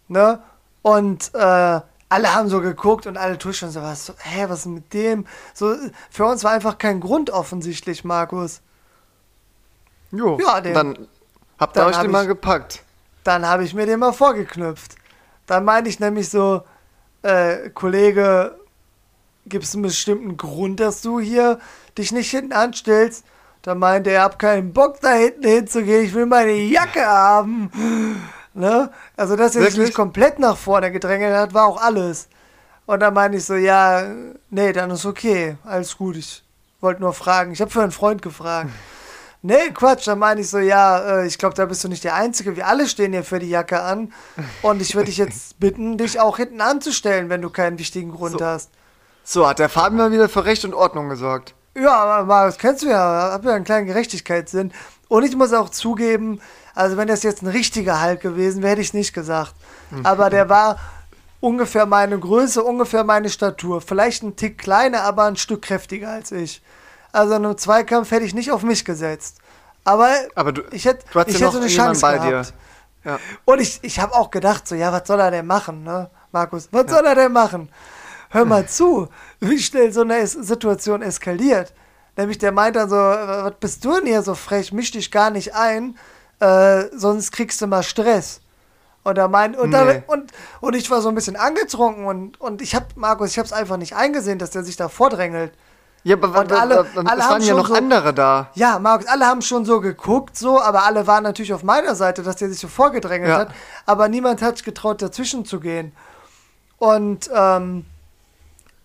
Ne? 0.08 0.42
Und 0.82 1.32
äh, 1.34 1.80
alle 2.08 2.34
haben 2.34 2.48
so 2.48 2.60
geguckt 2.60 3.06
und 3.06 3.16
alle 3.16 3.38
tuschen 3.38 3.70
so 3.70 3.82
was. 3.82 4.06
So, 4.06 4.14
hä, 4.18 4.44
was 4.48 4.60
ist 4.60 4.66
mit 4.66 4.92
dem? 4.92 5.26
So, 5.54 5.74
für 6.10 6.24
uns 6.26 6.44
war 6.44 6.52
einfach 6.52 6.78
kein 6.78 7.00
Grund 7.00 7.30
offensichtlich, 7.30 8.04
Markus. 8.04 8.60
Jo, 10.10 10.38
Ja, 10.40 10.60
den- 10.60 10.74
dann 10.74 11.08
habt 11.58 11.76
ihr 11.76 11.86
euch 11.86 11.96
hab 11.96 12.02
den 12.02 12.10
mal 12.12 12.22
ich- 12.22 12.28
gepackt. 12.28 12.82
Dann 13.24 13.46
habe 13.46 13.64
ich 13.64 13.74
mir 13.74 13.86
den 13.86 14.00
mal 14.00 14.12
vorgeknüpft. 14.12 14.96
Dann 15.46 15.64
meinte 15.64 15.88
ich 15.90 15.98
nämlich 15.98 16.28
so, 16.28 16.62
äh, 17.22 17.70
Kollege, 17.70 18.58
gibt 19.46 19.64
es 19.64 19.74
einen 19.74 19.82
bestimmten 19.82 20.36
Grund, 20.36 20.80
dass 20.80 21.00
du 21.02 21.20
hier 21.20 21.58
dich 21.98 22.12
nicht 22.12 22.30
hinten 22.30 22.52
anstellst? 22.52 23.24
Da 23.64 23.74
meinte 23.74 24.10
er, 24.10 24.22
hab 24.24 24.38
keinen 24.38 24.74
Bock 24.74 25.00
da 25.00 25.12
hinten 25.12 25.48
hinzugehen, 25.48 26.04
ich 26.04 26.12
will 26.12 26.26
meine 26.26 26.52
Jacke 26.52 27.04
haben. 27.04 27.70
Ne? 28.52 28.90
Also, 29.16 29.36
dass 29.36 29.56
er 29.56 29.64
sich 29.64 29.78
nicht 29.78 29.94
komplett 29.94 30.38
nach 30.38 30.58
vorne 30.58 30.92
gedrängelt 30.92 31.34
hat, 31.34 31.54
war 31.54 31.64
auch 31.66 31.80
alles. 31.80 32.28
Und 32.84 33.00
dann 33.00 33.14
meinte 33.14 33.38
ich 33.38 33.44
so, 33.46 33.54
ja, 33.54 34.04
nee, 34.50 34.72
dann 34.74 34.90
ist 34.90 35.06
okay, 35.06 35.56
alles 35.64 35.96
gut, 35.96 36.16
ich 36.16 36.44
wollte 36.82 37.00
nur 37.00 37.14
fragen. 37.14 37.52
Ich 37.52 37.62
habe 37.62 37.70
für 37.70 37.82
einen 37.82 37.90
Freund 37.90 38.22
gefragt. 38.22 38.70
Nee, 39.46 39.72
Quatsch, 39.74 40.06
dann 40.06 40.18
meine 40.20 40.40
ich 40.40 40.48
so, 40.48 40.56
ja, 40.58 41.18
äh, 41.18 41.26
ich 41.26 41.36
glaube, 41.36 41.54
da 41.54 41.66
bist 41.66 41.84
du 41.84 41.88
nicht 41.88 42.02
der 42.02 42.14
Einzige. 42.14 42.56
Wir 42.56 42.66
alle 42.66 42.88
stehen 42.88 43.12
hier 43.12 43.24
für 43.24 43.38
die 43.38 43.50
Jacke 43.50 43.82
an. 43.82 44.10
Und 44.62 44.80
ich 44.80 44.94
würde 44.94 45.08
dich 45.08 45.18
jetzt 45.18 45.60
bitten, 45.60 45.98
dich 45.98 46.18
auch 46.18 46.38
hinten 46.38 46.62
anzustellen, 46.62 47.28
wenn 47.28 47.42
du 47.42 47.50
keinen 47.50 47.78
wichtigen 47.78 48.10
Grund 48.10 48.38
So. 48.38 48.44
hast. 48.46 48.70
So, 49.22 49.46
hat 49.46 49.58
der 49.58 49.68
Fabian 49.68 49.98
mal 49.98 50.12
wieder 50.12 50.30
für 50.30 50.46
Recht 50.46 50.64
und 50.64 50.72
Ordnung 50.72 51.10
gesorgt. 51.10 51.54
Ja, 51.74 51.92
aber 51.94 52.24
Marius, 52.24 52.58
kennst 52.58 52.82
du 52.82 52.88
ja, 52.88 53.30
hab 53.32 53.44
ja 53.44 53.54
einen 53.54 53.64
kleinen 53.64 53.86
Gerechtigkeitssinn. 53.86 54.72
Und 55.08 55.24
ich 55.24 55.36
muss 55.36 55.52
auch 55.52 55.68
zugeben, 55.68 56.40
also 56.74 56.96
wenn 56.96 57.08
das 57.08 57.22
jetzt 57.22 57.42
ein 57.42 57.48
richtiger 57.48 58.00
Halt 58.00 58.20
gewesen 58.20 58.62
wäre, 58.62 58.72
hätte 58.72 58.82
ich 58.82 58.94
nicht 58.94 59.12
gesagt. 59.12 59.54
Aber 60.02 60.30
der 60.30 60.48
war 60.48 60.78
ungefähr 61.40 61.86
meine 61.86 62.18
Größe, 62.18 62.62
ungefähr 62.64 63.04
meine 63.04 63.28
Statur. 63.28 63.80
Vielleicht 63.80 64.22
ein 64.22 64.34
Tick 64.34 64.58
kleiner, 64.58 65.02
aber 65.02 65.24
ein 65.24 65.36
Stück 65.36 65.62
kräftiger 65.62 66.10
als 66.10 66.32
ich. 66.32 66.62
Also 67.12 67.34
in 67.34 67.44
einem 67.44 67.58
Zweikampf 67.58 68.10
hätte 68.10 68.24
ich 68.24 68.34
nicht 68.34 68.50
auf 68.50 68.62
mich 68.62 68.84
gesetzt. 68.84 69.38
Aber, 69.84 70.10
Aber 70.34 70.52
du, 70.52 70.62
ich 70.72 70.86
hätte, 70.86 71.04
du 71.12 71.20
ich 71.26 71.38
ja 71.38 71.46
hätte 71.46 71.58
eine 71.58 71.68
Chance 71.68 72.00
bei 72.00 72.14
gehabt. 72.18 72.54
dir. 73.04 73.10
Ja. 73.10 73.18
Und 73.44 73.60
ich, 73.60 73.78
ich 73.82 74.00
habe 74.00 74.14
auch 74.14 74.30
gedacht, 74.30 74.66
so, 74.66 74.74
ja, 74.74 74.90
was 74.92 75.06
soll 75.06 75.20
er 75.20 75.30
denn 75.30 75.46
machen, 75.46 75.84
ne, 75.84 76.10
Markus? 76.32 76.68
Was 76.72 76.90
soll 76.90 77.04
er 77.04 77.14
denn 77.14 77.32
machen? 77.32 77.68
Hör 78.34 78.44
mal 78.44 78.66
zu, 78.68 79.08
wie 79.40 79.58
schnell 79.60 79.92
so 79.92 80.00
eine 80.00 80.26
Situation 80.26 81.02
eskaliert. 81.02 81.72
Nämlich 82.16 82.38
der 82.38 82.50
meint 82.52 82.74
dann 82.76 82.88
so, 82.90 82.96
was 82.96 83.54
bist 83.60 83.84
du 83.84 83.92
denn 83.94 84.06
hier 84.06 84.22
so 84.22 84.34
frech? 84.34 84.72
Misch 84.72 84.90
dich 84.90 85.10
gar 85.12 85.30
nicht 85.30 85.54
ein, 85.54 85.96
äh, 86.40 86.84
sonst 86.96 87.30
kriegst 87.30 87.60
du 87.62 87.66
mal 87.68 87.82
Stress. 87.84 88.40
Und 89.04 89.18
er 89.18 89.28
meint, 89.28 89.56
und, 89.56 89.70
Nee. 89.70 90.02
und, 90.08 90.32
und 90.60 90.74
ich 90.74 90.90
war 90.90 91.00
so 91.00 91.10
ein 91.10 91.14
bisschen 91.14 91.36
angetrunken 91.36 92.06
und, 92.06 92.40
und 92.40 92.60
ich 92.60 92.74
hab, 92.74 92.96
Markus, 92.96 93.30
ich 93.30 93.38
hab's 93.38 93.52
einfach 93.52 93.76
nicht 93.76 93.94
eingesehen, 93.94 94.38
dass 94.40 94.50
der 94.50 94.64
sich 94.64 94.76
da 94.76 94.88
vordrängelt. 94.88 95.52
Ja, 96.02 96.16
aber 96.16 96.40
Und 96.40 96.52
alle- 96.52 96.78
alle 96.78 96.88
es 96.88 96.96
haben 96.96 97.06
waren 97.18 97.42
ja 97.42 97.54
noch 97.54 97.68
so- 97.68 97.74
andere 97.74 98.12
da. 98.12 98.50
Ja, 98.54 98.78
Markus, 98.80 99.06
alle 99.06 99.26
haben 99.26 99.42
schon 99.42 99.64
so 99.64 99.80
geguckt, 99.80 100.36
so, 100.36 100.60
aber 100.60 100.84
alle 100.84 101.06
waren 101.06 101.22
natürlich 101.22 101.52
auf 101.54 101.62
meiner 101.62 101.94
Seite, 101.94 102.22
dass 102.24 102.36
der 102.36 102.48
sich 102.48 102.58
so 102.58 102.68
vorgedrängelt 102.68 103.30
Ja. 103.30 103.38
hat. 103.38 103.50
Aber 103.86 104.08
niemand 104.08 104.42
hat 104.42 104.56
sich 104.56 104.64
getraut, 104.64 105.00
dazwischen 105.02 105.44
zu 105.44 105.60
gehen. 105.60 105.92
Und 106.78 107.30
ähm, 107.32 107.86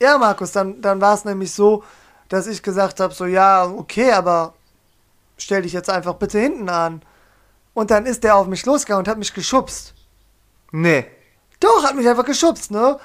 ja, 0.02 0.18
Markus, 0.18 0.52
dann, 0.52 0.82
dann 0.82 1.02
war 1.02 1.14
es 1.14 1.26
nämlich 1.26 1.52
so, 1.54 1.84
dass 2.30 2.48
ich 2.48 2.64
gesagt 2.64 3.00
habe: 3.00 3.14
so, 3.14 3.26
ja, 3.26 3.66
okay, 3.66 4.12
aber 4.12 4.54
stell 5.38 5.62
dich 5.62 5.74
jetzt 5.74 5.90
einfach 5.90 6.16
bitte 6.16 6.40
hinten 6.40 6.70
an. 6.70 7.02
Und 7.74 7.92
dann 7.92 8.06
ist 8.06 8.24
der 8.24 8.36
auf 8.36 8.48
mich 8.48 8.66
losgegangen 8.66 9.06
und 9.06 9.08
hat 9.08 9.18
mich 9.18 9.34
geschubst. 9.34 9.94
Nee. 10.72 11.06
Doch, 11.60 11.84
hat 11.84 11.96
mich 11.96 12.08
einfach 12.08 12.26
geschubst, 12.26 12.72
ne? 12.72 13.00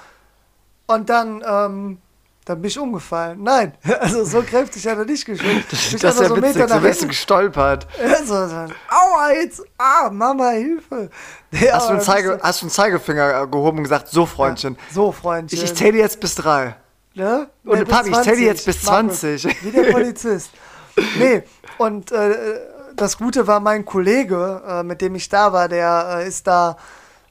Und 0.86 1.08
dann, 1.08 1.42
ähm, 1.46 1.98
dann 2.44 2.60
bin 2.60 2.68
ich 2.68 2.78
umgefallen. 2.78 3.42
Nein, 3.42 3.74
also 4.00 4.24
so 4.24 4.42
kräftig 4.42 4.86
hat 4.86 4.98
er 4.98 5.04
nicht 5.04 5.24
geschubst. 5.24 5.72
Ich 5.72 5.90
bin 5.90 6.00
Das 6.00 6.12
ist 6.12 6.20
ja 6.20 6.28
so 6.28 6.36
witzig, 6.36 6.54
Meter 6.56 6.66
nach 6.66 6.82
hinten 6.82 7.08
gestolpert. 7.08 7.86
ja, 8.04 8.16
so, 8.18 8.46
so, 8.48 8.56
aua, 8.88 9.32
jetzt, 9.32 9.62
ah, 9.78 10.10
Mama, 10.10 10.50
Hilfe. 10.50 11.10
Ja, 11.52 11.74
Hast 11.74 11.88
du, 11.88 11.92
einen 11.92 12.00
Zeige, 12.02 12.30
das 12.32 12.42
hast 12.42 12.60
du 12.62 12.66
einen 12.66 12.70
Zeigefinger 12.70 13.46
gehoben 13.46 13.78
und 13.78 13.84
gesagt, 13.84 14.08
so 14.08 14.26
Freundchen, 14.26 14.76
ist 14.76 14.94
So, 14.94 15.12
Freundchen. 15.12 15.58
ich, 15.58 15.64
ich 15.64 15.74
zähle 15.74 15.98
jetzt 15.98 16.20
bis 16.20 16.34
drei. 16.34 16.76
Ne? 17.14 17.48
Und 17.64 17.78
Nee, 17.78 17.84
Papi, 17.84 18.10
ich 18.10 18.14
zähle 18.16 18.24
20, 18.36 18.44
jetzt 18.44 18.66
bis 18.66 18.82
Markus. 18.84 19.20
20. 19.20 19.62
Wie 19.64 19.70
der 19.70 19.92
Polizist. 19.92 20.50
nee, 21.18 21.42
und 21.78 22.12
äh, 22.12 22.60
das 22.96 23.18
Gute 23.18 23.46
war, 23.46 23.60
mein 23.60 23.84
Kollege, 23.84 24.62
äh, 24.66 24.82
mit 24.82 25.00
dem 25.00 25.14
ich 25.14 25.28
da 25.28 25.52
war, 25.52 25.68
der 25.68 26.18
äh, 26.20 26.28
ist 26.28 26.46
da, 26.46 26.76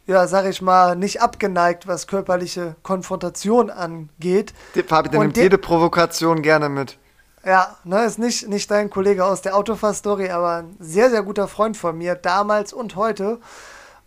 ja, 0.06 0.28
sag 0.28 0.46
ich 0.46 0.62
mal, 0.62 0.96
nicht 0.98 1.22
abgeneigt, 1.22 1.88
was 1.88 2.08
körperliche 2.08 2.76
Konfrontation 2.84 3.69
angeht. 3.69 4.54
Der 4.76 4.84
Fabi, 4.84 5.10
der 5.10 5.19
Und 5.19 5.28
nimmt 5.28 5.38
der- 5.38 5.43
jede 5.43 5.58
Provokation 5.58 6.41
gerne 6.41 6.67
mit. 6.69 6.98
Ja, 7.46 7.76
ne, 7.84 8.06
ist 8.06 8.19
nicht, 8.19 8.48
nicht 8.48 8.72
dein 8.72 8.89
Kollege 8.89 9.26
aus 9.26 9.41
der 9.41 9.56
Autofahr-Story, 9.58 10.30
aber 10.30 10.58
ein 10.63 10.78
sehr, 10.80 11.10
sehr 11.10 11.24
guter 11.24 11.50
Freund 11.50 11.76
von 11.76 11.98
mir, 11.98 12.15
damals 12.15 12.72
und 12.72 12.96
heute. 12.96 13.39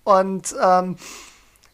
Und 0.05 0.55
ähm, 0.63 0.97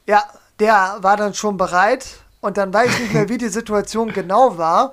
ja, 0.07 0.25
der 0.59 0.99
war 1.03 1.17
dann 1.17 1.35
schon 1.35 1.57
bereit 1.57 2.22
und 2.43 2.59
dann 2.59 2.75
weiß 2.75 2.91
ich 2.91 3.01
nicht 3.01 3.15
mehr, 3.15 3.31
wie 3.31 3.39
die 3.39 3.49
Situation 3.49 4.13
genau 4.13 4.59
war, 4.59 4.93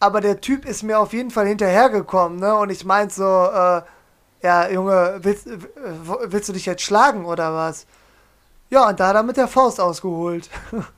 aber 0.00 0.22
der 0.22 0.40
Typ 0.40 0.64
ist 0.64 0.82
mir 0.82 0.98
auf 0.98 1.12
jeden 1.12 1.30
Fall 1.30 1.46
hinterhergekommen, 1.46 2.38
ne? 2.38 2.54
Und 2.56 2.70
ich 2.70 2.86
meinte 2.86 3.14
so, 3.14 3.24
äh, 3.24 3.82
ja, 4.42 4.68
Junge, 4.70 5.18
willst, 5.22 5.46
willst 6.26 6.48
du 6.48 6.52
dich 6.52 6.66
jetzt 6.66 6.82
schlagen 6.82 7.26
oder 7.26 7.54
was? 7.54 7.86
Ja, 8.70 8.88
und 8.88 8.98
da 9.00 9.08
hat 9.08 9.16
er 9.16 9.22
mit 9.22 9.36
der 9.36 9.48
Faust 9.48 9.80
ausgeholt. 9.80 10.48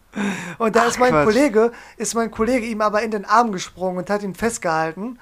Und 0.58 0.74
da 0.74 0.84
Ach, 0.84 0.88
ist 0.88 0.98
mein 0.98 1.10
Quatsch. 1.10 1.24
Kollege, 1.24 1.72
ist 1.98 2.14
mein 2.14 2.30
Kollege 2.30 2.64
ihm 2.64 2.80
aber 2.80 3.02
in 3.02 3.10
den 3.10 3.26
Arm 3.26 3.52
gesprungen 3.52 3.98
und 3.98 4.08
hat 4.08 4.22
ihn 4.22 4.34
festgehalten. 4.34 5.18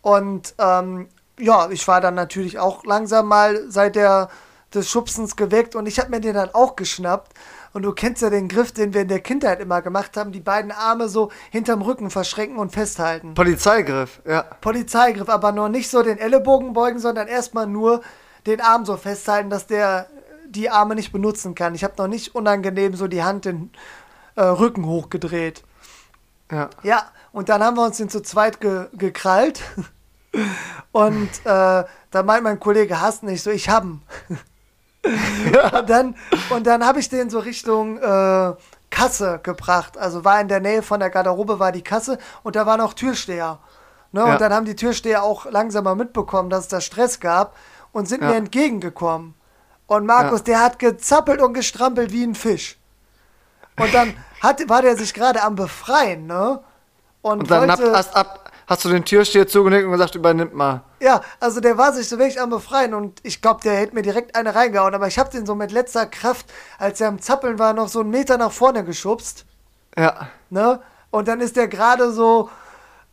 Und 0.00 0.54
ähm, 0.58 1.10
ja, 1.38 1.68
ich 1.68 1.86
war 1.86 2.00
dann 2.00 2.14
natürlich 2.14 2.58
auch 2.58 2.86
langsam 2.86 3.28
mal 3.28 3.70
seit 3.70 3.96
der 3.96 4.30
des 4.72 4.90
Schubsens 4.90 5.36
geweckt 5.36 5.76
und 5.76 5.86
ich 5.86 5.98
habe 5.98 6.10
mir 6.10 6.20
den 6.20 6.34
dann 6.34 6.54
auch 6.54 6.74
geschnappt. 6.74 7.32
Und 7.74 7.82
du 7.82 7.92
kennst 7.92 8.22
ja 8.22 8.30
den 8.30 8.48
Griff, 8.48 8.70
den 8.70 8.94
wir 8.94 9.02
in 9.02 9.08
der 9.08 9.18
Kindheit 9.18 9.60
immer 9.60 9.82
gemacht 9.82 10.16
haben, 10.16 10.30
die 10.30 10.40
beiden 10.40 10.70
Arme 10.70 11.08
so 11.08 11.32
hinterm 11.50 11.82
Rücken 11.82 12.08
verschränken 12.08 12.56
und 12.56 12.70
festhalten. 12.70 13.34
Polizeigriff, 13.34 14.22
ja. 14.24 14.42
Polizeigriff, 14.60 15.28
aber 15.28 15.50
noch 15.50 15.68
nicht 15.68 15.90
so 15.90 16.02
den 16.04 16.18
Ellenbogen 16.18 16.72
beugen, 16.72 17.00
sondern 17.00 17.26
erstmal 17.26 17.66
nur 17.66 18.00
den 18.46 18.60
Arm 18.60 18.84
so 18.84 18.96
festhalten, 18.96 19.50
dass 19.50 19.66
der 19.66 20.06
die 20.48 20.70
Arme 20.70 20.94
nicht 20.94 21.12
benutzen 21.12 21.56
kann. 21.56 21.74
Ich 21.74 21.82
habe 21.82 21.94
noch 21.98 22.06
nicht 22.06 22.36
unangenehm 22.36 22.94
so 22.94 23.08
die 23.08 23.24
Hand 23.24 23.44
den 23.44 23.70
äh, 24.36 24.42
Rücken 24.42 24.86
hochgedreht. 24.86 25.64
Ja. 26.52 26.70
Ja, 26.84 27.10
und 27.32 27.48
dann 27.48 27.60
haben 27.60 27.76
wir 27.76 27.84
uns 27.84 27.96
den 27.96 28.08
zu 28.08 28.22
zweit 28.22 28.60
ge 28.60 28.86
gekrallt. 28.92 29.60
Und 30.90 31.30
äh, 31.44 31.84
da 32.10 32.22
meint 32.24 32.42
mein 32.42 32.58
Kollege, 32.58 33.00
hast 33.00 33.22
nicht 33.22 33.42
so, 33.42 33.50
ich 33.50 33.68
hab'n. 33.68 33.98
und 35.78 35.90
dann, 35.90 36.16
und 36.50 36.66
dann 36.66 36.84
habe 36.84 37.00
ich 37.00 37.08
den 37.08 37.30
so 37.30 37.38
Richtung 37.38 37.98
äh, 37.98 38.52
Kasse 38.90 39.40
gebracht. 39.42 39.98
Also 39.98 40.24
war 40.24 40.40
in 40.40 40.48
der 40.48 40.60
Nähe 40.60 40.82
von 40.82 41.00
der 41.00 41.10
Garderobe 41.10 41.58
war 41.58 41.72
die 41.72 41.82
Kasse 41.82 42.18
und 42.42 42.56
da 42.56 42.64
war 42.66 42.76
noch 42.76 42.94
Türsteher. 42.94 43.58
Ne? 44.12 44.20
Ja. 44.20 44.32
Und 44.32 44.40
dann 44.40 44.52
haben 44.52 44.64
die 44.64 44.76
Türsteher 44.76 45.24
auch 45.24 45.46
langsamer 45.46 45.94
mitbekommen, 45.94 46.48
dass 46.48 46.64
es 46.64 46.68
da 46.68 46.80
Stress 46.80 47.20
gab 47.20 47.56
und 47.92 48.08
sind 48.08 48.22
ja. 48.22 48.30
mir 48.30 48.36
entgegengekommen. 48.36 49.34
Und 49.86 50.06
Markus, 50.06 50.40
ja. 50.40 50.44
der 50.44 50.60
hat 50.60 50.78
gezappelt 50.78 51.42
und 51.42 51.52
gestrampelt 51.52 52.12
wie 52.12 52.24
ein 52.24 52.34
Fisch. 52.34 52.78
Und 53.78 53.92
dann 53.92 54.14
hat, 54.40 54.68
war 54.68 54.82
der 54.82 54.96
sich 54.96 55.12
gerade 55.12 55.42
am 55.42 55.56
Befreien, 55.56 56.26
ne? 56.26 56.60
Und, 57.22 57.40
und 57.40 57.50
dann 57.50 57.68
wollte, 57.68 57.94
ab, 57.94 58.10
ab, 58.12 58.43
hast 58.66 58.84
du 58.84 58.88
den 58.88 59.04
Türsteher 59.04 59.46
zugenickt 59.46 59.84
und 59.84 59.92
gesagt, 59.92 60.14
übernimmt 60.14 60.54
mal. 60.54 60.82
Ja, 61.00 61.22
also 61.40 61.60
der 61.60 61.76
war 61.76 61.92
sich 61.92 62.08
so 62.08 62.18
wirklich 62.18 62.40
am 62.40 62.50
Befreien 62.50 62.94
und 62.94 63.20
ich 63.22 63.42
glaube, 63.42 63.60
der 63.62 63.74
hätte 63.76 63.94
mir 63.94 64.02
direkt 64.02 64.36
eine 64.36 64.54
reingehauen, 64.54 64.94
aber 64.94 65.06
ich 65.06 65.18
habe 65.18 65.30
den 65.30 65.46
so 65.46 65.54
mit 65.54 65.72
letzter 65.72 66.06
Kraft, 66.06 66.46
als 66.78 67.00
er 67.00 67.08
am 67.08 67.20
Zappeln 67.20 67.58
war, 67.58 67.72
noch 67.72 67.88
so 67.88 68.00
einen 68.00 68.10
Meter 68.10 68.38
nach 68.38 68.52
vorne 68.52 68.84
geschubst. 68.84 69.44
Ja. 69.96 70.28
Ne? 70.50 70.80
Und 71.10 71.28
dann 71.28 71.40
ist 71.40 71.56
der 71.56 71.68
gerade 71.68 72.10
so 72.12 72.50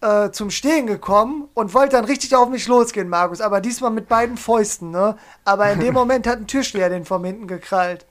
äh, 0.01 0.31
zum 0.31 0.49
Stehen 0.49 0.87
gekommen 0.87 1.47
und 1.53 1.73
wollte 1.73 1.95
dann 1.95 2.05
richtig 2.05 2.35
auf 2.35 2.49
mich 2.49 2.67
losgehen, 2.67 3.07
Markus, 3.07 3.41
aber 3.41 3.61
diesmal 3.61 3.91
mit 3.91 4.07
beiden 4.07 4.37
Fäusten, 4.37 4.91
ne? 4.91 5.15
Aber 5.45 5.71
in 5.71 5.79
dem 5.79 5.93
Moment 6.01 6.27
hat 6.27 6.39
ein 6.39 6.47
Türsteher 6.47 6.89
den 6.89 7.05
von 7.05 7.23
hinten 7.23 7.47
gekrallt. 7.47 8.05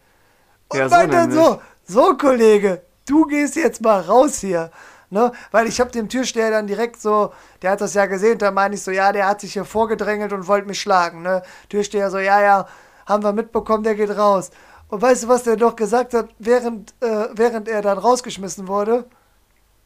Und 0.69 0.79
ja, 0.79 0.89
so 0.89 1.07
dann 1.09 1.33
so, 1.33 1.61
so 1.85 2.17
Kollege, 2.17 2.83
du 3.07 3.27
gehst 3.27 3.57
jetzt 3.57 3.81
mal 3.81 4.01
raus 4.01 4.39
hier. 4.39 4.71
Ne? 5.11 5.33
Weil 5.51 5.67
ich 5.67 5.81
habe 5.81 5.91
dem 5.91 6.09
Türsteher 6.09 6.51
dann 6.53 6.69
direkt 6.69 7.01
so, 7.01 7.33
der 7.63 7.73
hat 7.73 7.81
das 7.81 7.95
ja 7.95 8.07
gesehen, 8.07 8.39
da 8.39 8.53
meine 8.53 8.77
ich 8.77 8.83
so, 8.83 8.93
ja, 8.93 9.13
der 9.13 9.27
hat 9.27 9.41
sich 9.41 9.53
hier 9.53 9.65
vorgedrängelt 9.65 10.33
und 10.33 10.47
wollte 10.47 10.69
mich 10.69 10.81
schlagen. 10.81 11.23
Ne? 11.23 11.43
Türsteher 11.69 12.11
so, 12.11 12.19
ja, 12.19 12.41
ja, 12.41 12.69
haben 13.07 13.25
wir 13.25 13.33
mitbekommen, 13.33 13.83
der 13.83 13.97
geht 13.97 14.17
raus. 14.17 14.51
Und 14.89 15.03
weißt 15.03 15.25
du, 15.25 15.29
was 15.29 15.43
der 15.43 15.57
doch 15.57 15.75
gesagt 15.75 16.15
hat, 16.15 16.29
während, 16.39 16.95
äh, 17.01 17.29
während 17.33 17.69
er 17.69 17.83
dann 17.83 17.99
rausgeschmissen 17.99 18.69
wurde? 18.69 19.05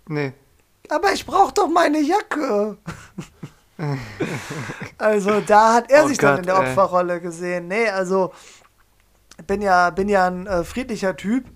Nee. 0.06 0.32
Aber 0.90 1.12
ich 1.12 1.24
brauche 1.24 1.52
doch 1.54 1.68
meine 1.68 2.00
Jacke. 2.00 2.76
also 4.98 5.40
da 5.40 5.74
hat 5.74 5.90
er 5.90 6.04
oh 6.04 6.08
sich 6.08 6.18
Gott, 6.18 6.30
dann 6.30 6.38
in 6.38 6.46
der 6.46 6.58
Opferrolle 6.58 7.14
ey. 7.14 7.20
gesehen. 7.20 7.68
Nee, 7.68 7.88
also 7.88 8.32
bin 9.46 9.62
ja, 9.62 9.90
bin 9.90 10.08
ja 10.08 10.26
ein 10.26 10.46
äh, 10.46 10.64
friedlicher 10.64 11.16
Typ. 11.16 11.46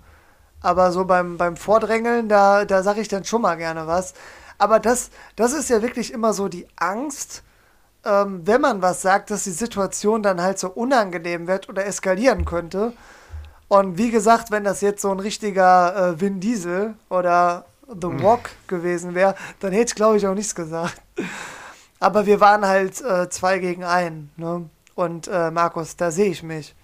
Aber 0.60 0.92
so 0.92 1.04
beim, 1.04 1.36
beim 1.36 1.56
Vordrängeln, 1.56 2.28
da, 2.28 2.64
da 2.64 2.82
sage 2.82 3.00
ich 3.00 3.08
dann 3.08 3.24
schon 3.24 3.42
mal 3.42 3.56
gerne 3.56 3.86
was. 3.86 4.14
Aber 4.58 4.80
das, 4.80 5.10
das 5.36 5.52
ist 5.52 5.70
ja 5.70 5.82
wirklich 5.82 6.12
immer 6.12 6.32
so 6.32 6.48
die 6.48 6.66
Angst, 6.76 7.42
ähm, 8.04 8.42
wenn 8.44 8.60
man 8.60 8.82
was 8.82 9.02
sagt, 9.02 9.30
dass 9.30 9.44
die 9.44 9.50
Situation 9.50 10.22
dann 10.22 10.42
halt 10.42 10.58
so 10.58 10.68
unangenehm 10.68 11.46
wird 11.46 11.68
oder 11.68 11.86
eskalieren 11.86 12.44
könnte. 12.44 12.92
Und 13.68 13.98
wie 13.98 14.10
gesagt, 14.10 14.50
wenn 14.50 14.64
das 14.64 14.80
jetzt 14.80 15.02
so 15.02 15.12
ein 15.12 15.20
richtiger 15.20 16.14
äh, 16.14 16.20
Vin 16.20 16.40
Diesel 16.40 16.94
oder 17.08 17.66
The 17.88 18.08
mhm. 18.08 18.20
Rock 18.20 18.50
gewesen 18.66 19.14
wäre, 19.14 19.34
dann 19.60 19.72
hätte 19.72 19.90
ich, 19.90 19.94
glaube 19.94 20.16
ich, 20.16 20.26
auch 20.26 20.34
nichts 20.34 20.54
gesagt. 20.54 21.00
Aber 22.00 22.26
wir 22.26 22.40
waren 22.40 22.66
halt 22.66 23.00
äh, 23.00 23.28
zwei 23.28 23.58
gegen 23.58 23.84
einen. 23.84 24.30
Ne? 24.36 24.68
Und 24.94 25.28
äh, 25.28 25.50
Markus, 25.50 25.96
da 25.96 26.10
sehe 26.10 26.30
ich 26.30 26.42
mich. 26.42 26.74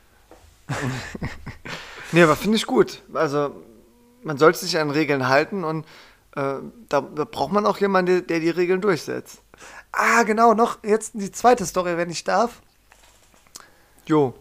Nee, 2.15 2.23
aber 2.23 2.37
finde 2.37 2.57
ich 2.57 2.67
gut. 2.67 3.03
Also 3.13 3.57
man 4.23 4.39
sollte 4.39 4.61
sich 4.61 4.79
an 4.79 4.91
Regeln 4.91 5.27
halten 5.27 5.65
und 5.65 5.85
äh, 6.37 6.59
da, 6.89 7.01
da, 7.01 7.25
braucht 7.25 7.53
man 7.53 7.67
auch 7.67 7.79
jemanden, 7.79 8.25
der, 8.29 8.39
die 8.39 8.51
Regeln 8.51 8.81
durchsetzt. 8.81 9.43
Ah, 9.91 10.23
genau, 10.23 10.55
noch 10.55 10.79
jetzt 10.85 11.15
die 11.15 11.33
zweite 11.33 11.67
Story, 11.67 11.97
wenn 11.97 12.11
ich 12.11 12.23
darf. 12.23 12.63
Jo. 14.07 14.33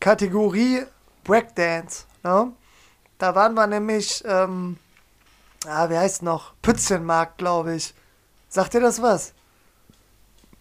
Kategorie 0.00 0.84
Breakdance. 1.24 2.04
Ne? 2.22 2.52
Da 3.16 3.34
waren 3.34 3.54
wir 3.54 3.66
nämlich, 3.66 4.22
ähm, 4.26 4.76
ah, 5.66 5.88
wie 5.88 5.96
heißt 5.96 6.22
noch? 6.22 6.52
Pützchenmarkt, 6.60 7.38
glaube 7.38 7.74
ich. 7.74 7.94
Sagt 8.50 8.74
dir 8.74 8.80
das 8.80 9.00
was? 9.00 9.32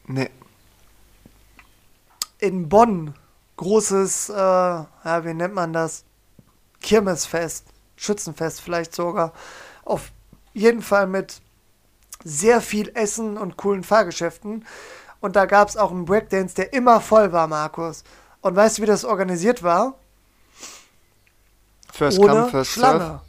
Nee. 0.06 0.30
In 2.40 2.70
Bonn. 2.70 3.16
Großes, 3.58 4.30
äh, 4.30 4.34
ja, 4.34 5.26
wie 5.26 5.34
nennt 5.34 5.54
man 5.54 5.74
das? 5.74 6.06
Kirmesfest, 6.82 7.66
Schützenfest 7.96 8.62
vielleicht 8.62 8.94
sogar. 8.94 9.34
Auf 9.86 10.12
jeden 10.54 10.82
Fall 10.82 11.08
mit 11.08 11.42
sehr 12.24 12.62
viel 12.62 12.92
Essen 12.96 13.38
und 13.38 13.58
coolen 13.58 13.84
Fahrgeschäften. 13.84 14.66
Und 15.20 15.36
da 15.36 15.46
gab 15.46 15.70
es 15.70 15.78
auch 15.78 15.92
einen 15.92 16.06
Breakdance, 16.06 16.56
der 16.56 16.74
immer 16.74 17.00
voll 17.00 17.32
war, 17.32 17.48
Markus. 17.48 18.04
Und 18.42 18.56
weißt 18.56 18.78
du, 18.78 18.82
wie 18.82 18.88
das 18.88 19.06
organisiert 19.06 19.64
war? 19.64 19.96
First 21.94 22.20
Ohne 22.20 22.32
come, 22.32 22.50
first 22.50 22.72
Schlange. 22.72 23.22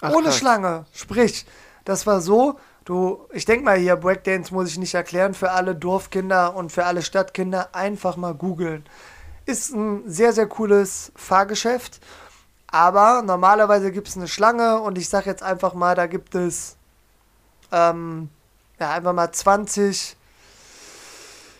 Ach, 0.00 0.12
Ohne 0.12 0.26
krass. 0.26 0.38
Schlange. 0.38 0.86
Sprich, 0.92 1.46
das 1.84 2.06
war 2.06 2.20
so, 2.20 2.58
du, 2.84 3.26
ich 3.32 3.44
denke 3.44 3.64
mal 3.64 3.76
hier, 3.76 3.96
Breakdance 3.96 4.52
muss 4.52 4.68
ich 4.68 4.78
nicht 4.78 4.94
erklären, 4.94 5.34
für 5.34 5.52
alle 5.52 5.74
Dorfkinder 5.74 6.56
und 6.56 6.72
für 6.72 6.84
alle 6.84 7.02
Stadtkinder 7.02 7.74
einfach 7.74 8.16
mal 8.16 8.34
googeln. 8.34 8.84
Ist 9.46 9.72
ein 9.72 10.02
sehr, 10.06 10.32
sehr 10.32 10.46
cooles 10.46 11.12
Fahrgeschäft 11.14 12.00
aber 12.70 13.22
normalerweise 13.22 13.90
gibt 13.90 14.08
es 14.08 14.16
eine 14.16 14.28
Schlange 14.28 14.80
und 14.80 14.98
ich 14.98 15.08
sage 15.08 15.28
jetzt 15.28 15.42
einfach 15.42 15.74
mal, 15.74 15.94
da 15.94 16.06
gibt 16.06 16.34
es 16.34 16.76
ähm, 17.72 18.28
ja, 18.78 18.92
einfach 18.92 19.12
mal 19.12 19.32
20 19.32 20.16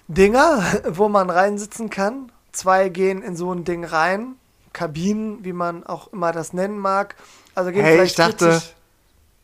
Dinger, 0.08 0.62
wo 0.88 1.08
man 1.08 1.30
reinsitzen 1.30 1.90
kann. 1.90 2.30
Zwei 2.52 2.88
gehen 2.88 3.22
in 3.22 3.36
so 3.36 3.52
ein 3.52 3.64
Ding 3.64 3.84
rein. 3.84 4.36
Kabinen, 4.72 5.44
wie 5.44 5.52
man 5.52 5.84
auch 5.84 6.12
immer 6.12 6.32
das 6.32 6.52
nennen 6.52 6.78
mag. 6.78 7.16
Also 7.54 7.72
gehen 7.72 7.84
hey, 7.84 8.02
ich 8.02 8.14
dachte, 8.14 8.62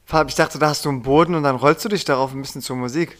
Fab, 0.06 0.28
ich 0.28 0.34
dachte, 0.34 0.58
da 0.58 0.68
hast 0.68 0.84
du 0.84 0.90
einen 0.90 1.02
Boden 1.02 1.34
und 1.34 1.42
dann 1.44 1.56
rollst 1.56 1.84
du 1.84 1.88
dich 1.88 2.04
darauf 2.04 2.32
ein 2.32 2.42
bisschen 2.42 2.60
zur 2.60 2.76
Musik. 2.76 3.18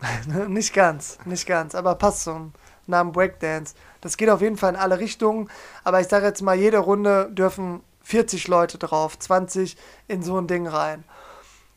nicht 0.48 0.74
ganz, 0.74 1.18
nicht 1.24 1.46
ganz, 1.46 1.74
aber 1.74 1.94
passt 1.94 2.24
zum 2.24 2.52
Namen 2.86 3.12
Breakdance. 3.12 3.74
Das 4.02 4.18
geht 4.18 4.28
auf 4.28 4.42
jeden 4.42 4.58
Fall 4.58 4.74
in 4.74 4.76
alle 4.76 4.98
Richtungen. 4.98 5.48
Aber 5.84 6.00
ich 6.00 6.08
sage 6.08 6.26
jetzt 6.26 6.42
mal, 6.42 6.54
jede 6.54 6.78
Runde 6.78 7.30
dürfen 7.32 7.80
40 8.02 8.48
Leute 8.48 8.76
drauf, 8.76 9.18
20 9.18 9.76
in 10.08 10.22
so 10.22 10.36
ein 10.36 10.46
Ding 10.46 10.66
rein. 10.66 11.04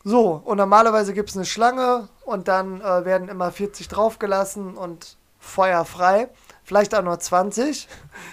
So, 0.04 0.42
und 0.44 0.58
normalerweise 0.58 1.14
gibt 1.14 1.30
es 1.30 1.36
eine 1.36 1.46
Schlange 1.46 2.10
und 2.26 2.48
dann 2.48 2.82
äh, 2.82 3.06
werden 3.06 3.30
immer 3.30 3.52
40 3.52 3.88
draufgelassen 3.88 4.76
und 4.76 5.18
Feuer 5.40 5.86
frei. 5.86 6.30
Vielleicht 6.64 6.94
auch 6.94 7.04
nur 7.04 7.20
20. 7.20 7.88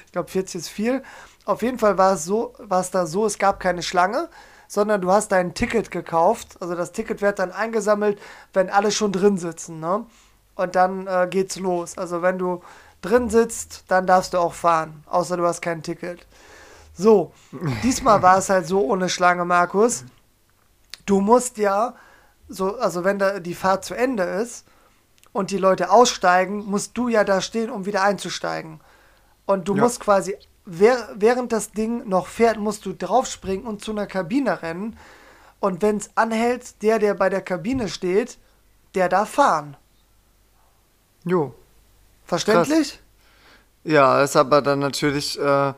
Ich 0.06 0.12
glaube, 0.12 0.30
40 0.30 0.56
ist 0.56 0.68
viel. 0.68 1.02
Auf 1.44 1.62
jeden 1.62 1.78
Fall 1.78 1.98
war 1.98 2.14
es 2.14 2.24
so, 2.24 2.54
war 2.58 2.80
es 2.80 2.90
da 2.90 3.06
so, 3.06 3.26
es 3.26 3.38
gab 3.38 3.58
keine 3.58 3.82
Schlange, 3.82 4.28
sondern 4.68 5.00
du 5.00 5.10
hast 5.10 5.32
dein 5.32 5.54
Ticket 5.54 5.90
gekauft. 5.90 6.56
Also 6.60 6.74
das 6.74 6.92
Ticket 6.92 7.20
wird 7.20 7.38
dann 7.38 7.52
eingesammelt, 7.52 8.20
wenn 8.52 8.70
alle 8.70 8.90
schon 8.90 9.12
drin 9.12 9.38
sitzen. 9.38 9.80
Ne? 9.80 10.06
Und 10.54 10.76
dann 10.76 11.06
äh, 11.06 11.26
geht's 11.28 11.58
los. 11.58 11.98
Also 11.98 12.22
wenn 12.22 12.38
du 12.38 12.62
drin 13.02 13.28
sitzt, 13.28 13.84
dann 13.88 14.06
darfst 14.06 14.32
du 14.34 14.38
auch 14.38 14.54
fahren. 14.54 15.04
Außer 15.06 15.36
du 15.36 15.46
hast 15.46 15.60
kein 15.60 15.82
Ticket. 15.82 16.26
So, 16.94 17.32
diesmal 17.82 18.22
war 18.22 18.38
es 18.38 18.48
halt 18.48 18.66
so 18.66 18.84
ohne 18.84 19.08
Schlange, 19.08 19.44
Markus. 19.44 20.04
Du 21.06 21.20
musst 21.20 21.58
ja 21.58 21.94
so, 22.48 22.76
also 22.76 23.02
wenn 23.04 23.18
da 23.18 23.40
die 23.40 23.54
Fahrt 23.54 23.84
zu 23.84 23.94
Ende 23.94 24.22
ist 24.24 24.64
und 25.32 25.50
die 25.50 25.58
Leute 25.58 25.90
aussteigen, 25.90 26.64
musst 26.66 26.96
du 26.96 27.08
ja 27.08 27.24
da 27.24 27.40
stehen, 27.40 27.70
um 27.70 27.86
wieder 27.86 28.02
einzusteigen. 28.02 28.80
Und 29.46 29.68
du 29.68 29.74
Ja. 29.74 29.82
musst 29.82 30.00
quasi, 30.00 30.36
während 30.64 31.52
das 31.52 31.72
Ding 31.72 32.08
noch 32.08 32.26
fährt, 32.26 32.58
musst 32.58 32.84
du 32.86 32.92
draufspringen 32.92 33.66
und 33.66 33.82
zu 33.82 33.90
einer 33.90 34.06
Kabine 34.06 34.62
rennen. 34.62 34.96
Und 35.60 35.80
wenn 35.82 35.96
es 35.96 36.10
anhält, 36.14 36.82
der, 36.82 36.98
der 36.98 37.14
bei 37.14 37.28
der 37.30 37.40
Kabine 37.40 37.88
steht, 37.88 38.38
der 38.94 39.08
darf 39.08 39.30
fahren. 39.30 39.76
Jo. 41.24 41.54
Verständlich? 42.38 42.98
Ja, 43.84 44.22
ist 44.22 44.36
aber 44.36 44.62
dann 44.62 44.78
natürlich, 44.78 45.38
äh, 45.38 45.42
musst 45.42 45.74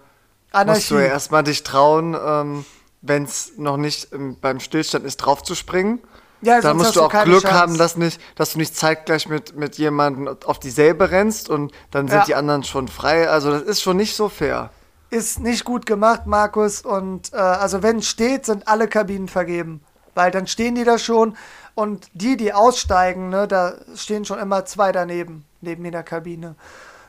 du 0.50 0.58
Anarchie. 0.58 0.94
ja 0.94 1.00
erstmal 1.00 1.42
dich 1.42 1.62
trauen, 1.64 2.16
ähm, 2.22 2.64
wenn 3.02 3.24
es 3.24 3.52
noch 3.56 3.76
nicht 3.76 4.12
ähm, 4.12 4.36
beim 4.40 4.60
Stillstand 4.60 5.04
ist, 5.04 5.16
draufzuspringen. 5.16 6.00
Ja, 6.42 6.60
Dann 6.60 6.76
musst 6.76 6.94
du 6.94 7.00
du 7.00 7.06
auch 7.06 7.24
Glück 7.24 7.42
Chance. 7.42 7.54
haben, 7.54 7.78
dass, 7.78 7.96
nicht, 7.96 8.20
dass 8.36 8.52
du 8.52 8.58
nicht 8.58 8.76
zeitgleich 8.76 9.26
mit, 9.28 9.56
mit 9.56 9.78
jemandem 9.78 10.36
auf 10.44 10.58
dieselbe 10.60 11.10
rennst 11.10 11.48
und 11.48 11.72
dann 11.90 12.06
sind 12.06 12.18
Ja. 12.18 12.24
die 12.26 12.34
anderen 12.34 12.62
schon 12.64 12.86
frei. 12.88 13.28
Also 13.30 13.50
das 13.50 13.62
ist 13.62 13.80
schon 13.80 13.96
nicht 13.96 14.14
so 14.14 14.28
fair. 14.28 14.68
Ist 15.08 15.40
nicht 15.40 15.64
gut 15.64 15.86
gemacht, 15.86 16.26
Markus. 16.26 16.82
Und 16.82 17.32
äh, 17.32 17.36
also 17.36 17.82
wenn 17.82 17.98
es 17.98 18.06
steht, 18.08 18.44
sind 18.44 18.68
alle 18.68 18.88
Kabinen 18.88 19.28
vergeben. 19.28 19.82
Weil 20.14 20.30
dann 20.30 20.46
stehen 20.46 20.74
die 20.74 20.84
da 20.84 20.98
schon 20.98 21.34
und 21.74 22.08
die, 22.12 22.36
die 22.36 22.52
aussteigen, 22.52 23.30
ne, 23.30 23.48
da 23.48 23.74
stehen 23.96 24.24
schon 24.26 24.38
immer 24.38 24.64
zwei 24.66 24.92
daneben, 24.92 25.44
neben 25.64 25.84
in 25.84 25.92
der 25.92 26.02
Kabine. 26.04 26.54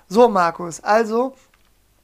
So, 0.08 0.28
Markus, 0.30 0.84
also 0.84 1.36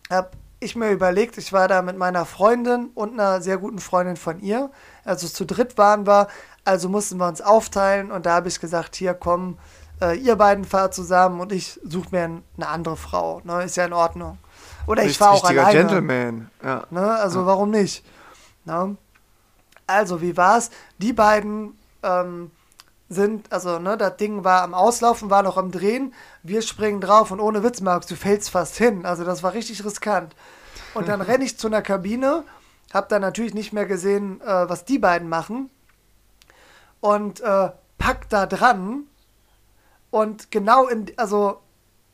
habe 0.10 0.32
ich 0.60 0.76
mir 0.76 0.92
überlegt, 0.92 1.38
ich 1.38 1.52
war 1.54 1.68
da 1.68 1.82
mit 1.82 1.98
meiner 1.98 2.26
Freundin 2.26 2.90
und 2.94 3.14
einer 3.14 3.42
sehr 3.42 3.58
guten 3.58 3.80
Freundin 3.80 4.16
von 4.18 4.40
ihr. 4.40 4.70
Also 5.04 5.28
zu 5.28 5.46
dritt 5.46 5.78
waren 5.78 6.06
wir, 6.06 6.28
also 6.66 6.88
mussten 6.90 7.18
wir 7.18 7.28
uns 7.28 7.42
aufteilen 7.42 8.12
und 8.12 8.26
da 8.28 8.36
habe 8.36 8.48
ich 8.48 8.60
gesagt, 8.60 8.96
hier 8.96 9.14
komm, 9.16 9.58
äh, 10.02 10.16
ihr 10.18 10.36
beiden 10.36 10.66
fahrt 10.66 10.94
zusammen 10.94 11.40
und 11.40 11.52
ich 11.52 11.80
suche 11.84 12.10
mir 12.12 12.24
ein- 12.26 12.44
eine 12.58 12.68
andere 12.68 12.98
Frau. 12.98 13.42
Ne, 13.44 13.64
ist 13.64 13.78
ja 13.78 13.86
in 13.86 13.94
Ordnung. 13.94 14.38
Oder 14.88 15.04
ich 15.04 15.18
fahre 15.18 15.32
auch 15.32 15.44
richtiger 15.44 15.66
alleine. 15.66 15.80
Gentleman. 15.80 16.52
Ja. 16.64 16.84
Ne? 16.90 17.08
Also 17.12 17.46
warum 17.46 17.70
nicht? 17.72 18.04
Ne? 18.66 18.96
Also, 19.88 20.22
wie 20.22 20.38
war's? 20.38 20.70
Die 21.00 21.14
beiden 21.14 21.78
ähm, 22.04 22.50
sind, 23.14 23.52
also, 23.52 23.78
ne, 23.80 23.98
das 23.98 24.18
Ding 24.18 24.44
war 24.44 24.64
am 24.64 24.74
Auslaufen, 24.74 25.30
war 25.30 25.44
noch 25.44 25.58
am 25.58 25.72
Drehen. 25.72 26.14
Wir 26.44 26.62
springen 26.62 27.02
drauf 27.02 27.32
und 27.32 27.40
ohne 27.40 27.62
Witz, 27.64 27.82
Markus, 27.82 28.08
du 28.08 28.16
fällst 28.16 28.50
fast 28.50 28.78
hin. 28.78 29.06
Also, 29.06 29.24
das 29.24 29.44
war 29.44 29.54
richtig 29.54 29.84
riskant. 29.84 30.36
Und 30.94 31.08
dann 31.08 31.22
renne 31.30 31.44
ich 31.44 31.58
zu 31.58 31.68
einer 31.68 31.82
Kabine, 31.82 32.44
hab 32.94 33.10
dann 33.10 33.22
natürlich 33.22 33.54
nicht 33.54 33.74
mehr 33.74 33.86
gesehen, 33.86 34.40
äh, 34.42 34.70
was 34.70 34.86
die 34.86 34.98
beiden 35.00 35.28
machen. 35.30 35.70
Und 37.02 37.42
äh, 37.42 37.70
pack 37.98 38.30
da 38.30 38.46
dran. 38.46 39.04
Und 40.10 40.52
genau 40.52 40.88
in, 40.88 41.12
also 41.18 41.62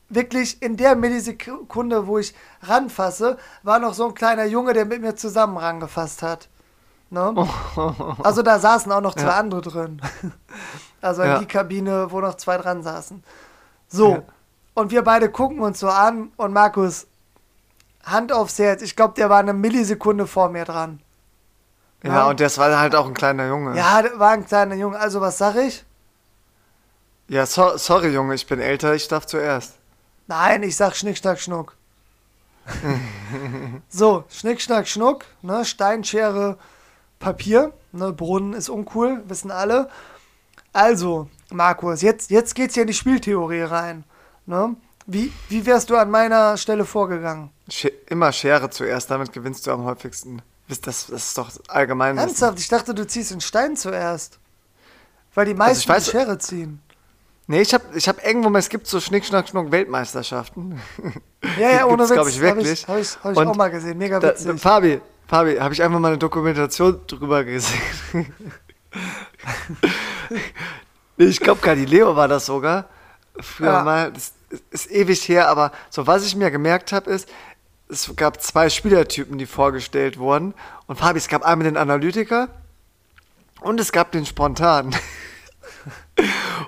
wirklich 0.08 0.62
in 0.62 0.76
der 0.76 0.96
Millisekunde, 0.96 2.06
wo 2.06 2.18
ich 2.18 2.34
ranfasse, 2.62 3.38
war 3.62 3.78
noch 3.78 3.94
so 3.94 4.08
ein 4.08 4.14
kleiner 4.14 4.44
Junge, 4.46 4.72
der 4.72 4.84
mit 4.86 5.02
mir 5.02 5.14
zusammen 5.16 5.56
rangefasst 5.58 6.22
hat. 6.22 6.48
Ne? 7.10 7.34
Also 8.22 8.42
da 8.42 8.58
saßen 8.58 8.90
auch 8.92 9.00
noch 9.00 9.14
zwei 9.14 9.22
Ja. 9.28 9.38
andere 9.38 9.60
drin. 9.62 10.00
Also 11.00 11.22
in 11.22 11.28
Ja. 11.28 11.38
die 11.38 11.46
Kabine, 11.46 12.10
wo 12.10 12.20
noch 12.20 12.34
zwei 12.36 12.56
dran 12.58 12.82
saßen. 12.82 13.22
So, 13.88 14.12
Ja. 14.16 14.22
und 14.74 14.90
wir 14.90 15.02
beide 15.02 15.30
gucken 15.30 15.60
uns 15.60 15.78
so 15.80 15.88
an 15.88 16.32
und 16.36 16.52
Markus, 16.52 17.06
Hand 18.04 18.32
aufs 18.32 18.58
Herz, 18.58 18.82
ich 18.82 18.96
glaube, 18.96 19.14
der 19.14 19.28
war 19.30 19.38
eine 19.38 19.52
Millisekunde 19.52 20.26
vor 20.26 20.48
mir 20.48 20.64
dran. 20.64 21.00
ja, 22.02 22.12
Ja. 22.14 22.28
und 22.28 22.40
das 22.40 22.58
war 22.58 22.78
halt 22.78 22.94
auch 22.94 23.06
ein 23.06 23.14
kleiner 23.14 23.48
Junge. 23.48 23.76
Ja, 23.76 24.02
der 24.02 24.18
war 24.18 24.30
ein 24.30 24.46
kleiner 24.46 24.74
Junge. 24.76 24.98
Also 24.98 25.20
was 25.20 25.36
sag 25.38 25.56
ich? 25.56 25.84
Ja, 27.28 27.44
so, 27.44 27.76
sorry, 27.76 28.08
Junge, 28.08 28.34
ich 28.34 28.46
bin 28.46 28.60
älter, 28.60 28.94
ich 28.94 29.06
darf 29.08 29.26
zuerst. 29.26 29.74
Nein, 30.28 30.62
ich 30.62 30.76
sag 30.76 30.94
Schnick, 30.96 31.18
Schnack, 31.18 31.38
Schnuck. 31.40 31.74
so, 33.88 34.24
Schnick, 34.28 34.60
Schnack, 34.60 34.88
Schnuck, 34.88 35.24
ne, 35.42 35.64
Steinschere, 35.64 36.58
Papier, 37.18 37.72
ne, 37.92 38.12
Brunnen 38.12 38.52
ist 38.52 38.68
uncool, 38.68 39.22
wissen 39.26 39.50
alle. 39.50 39.88
Also, 40.78 41.28
Markus, 41.50 42.02
jetzt, 42.02 42.30
jetzt 42.30 42.54
geht's 42.54 42.74
hier 42.74 42.82
in 42.84 42.86
die 42.86 42.94
Spieltheorie 42.94 43.62
rein. 43.62 44.04
Ne? 44.46 44.76
Wie, 45.06 45.32
wie 45.48 45.66
wärst 45.66 45.90
du 45.90 45.96
an 45.96 46.08
meiner 46.08 46.56
Stelle 46.56 46.84
vorgegangen? 46.84 47.50
Sch 47.68 47.88
immer 48.06 48.30
Schere 48.30 48.70
zuerst, 48.70 49.10
damit 49.10 49.32
gewinnst 49.32 49.66
du 49.66 49.72
am 49.72 49.82
häufigsten. 49.82 50.40
Das, 50.68 50.80
das 50.80 51.08
ist 51.08 51.36
doch 51.36 51.50
allgemein. 51.66 52.16
Ernsthaft, 52.16 52.60
ich 52.60 52.68
dachte, 52.68 52.94
du 52.94 53.04
ziehst 53.04 53.32
den 53.32 53.40
Stein 53.40 53.76
zuerst. 53.76 54.38
Weil 55.34 55.46
die 55.46 55.54
meisten 55.54 55.90
Also 55.90 56.00
ich 56.00 56.08
weiß- 56.08 56.12
die 56.12 56.16
Schere 56.16 56.38
ziehen. 56.38 56.80
Nee, 57.48 57.62
ich 57.62 57.74
habe 57.74 57.84
ich 57.96 58.08
hab 58.08 58.24
irgendwo 58.24 58.48
mal, 58.48 58.60
es 58.60 58.68
gibt 58.68 58.86
so 58.86 59.00
Schnick, 59.00 59.24
Schnack, 59.24 59.48
Schnuck 59.48 59.72
Weltmeisterschaften. 59.72 60.80
Ja, 61.58 61.70
ja, 61.70 61.86
ohne 61.86 62.04
Witz. 62.04 62.12
glaub 62.12 62.28
ich, 62.28 62.38
wirklich. 62.40 62.70
ich, 62.82 62.86
hab 62.86 62.98
ich, 62.98 63.18
hab 63.24 63.32
ich 63.32 63.38
auch 63.38 63.56
mal 63.56 63.70
gesehen. 63.70 63.98
Mega 63.98 64.20
Da, 64.20 64.28
witzig. 64.28 64.60
Fabi, 64.60 65.00
Fabi, 65.26 65.56
habe 65.56 65.74
ich 65.74 65.82
einfach 65.82 65.98
mal 65.98 66.08
eine 66.08 66.18
Dokumentation 66.18 67.00
drüber 67.08 67.42
gesehen. 67.42 67.80
Ich 71.16 71.40
glaube, 71.40 71.60
Galileo 71.60 72.14
war 72.14 72.28
das 72.28 72.46
sogar. 72.46 72.84
Früher 73.40 73.72
Ja. 73.72 73.82
mal, 73.82 74.12
das 74.12 74.32
ist 74.70 74.90
ewig 74.90 75.28
her, 75.28 75.48
aber 75.48 75.72
so 75.90 76.06
was 76.06 76.24
ich 76.24 76.36
mir 76.36 76.50
gemerkt 76.50 76.92
habe, 76.92 77.10
ist, 77.10 77.28
es 77.88 78.14
gab 78.16 78.40
zwei 78.42 78.70
Spielertypen, 78.70 79.38
die 79.38 79.46
vorgestellt 79.46 80.18
wurden. 80.18 80.54
Und 80.86 80.96
Fabi, 80.96 81.18
es 81.18 81.28
gab 81.28 81.42
einmal 81.42 81.64
den 81.64 81.76
Analytiker 81.76 82.48
und 83.60 83.80
es 83.80 83.92
gab 83.92 84.12
den 84.12 84.26
Spontan. 84.26 84.94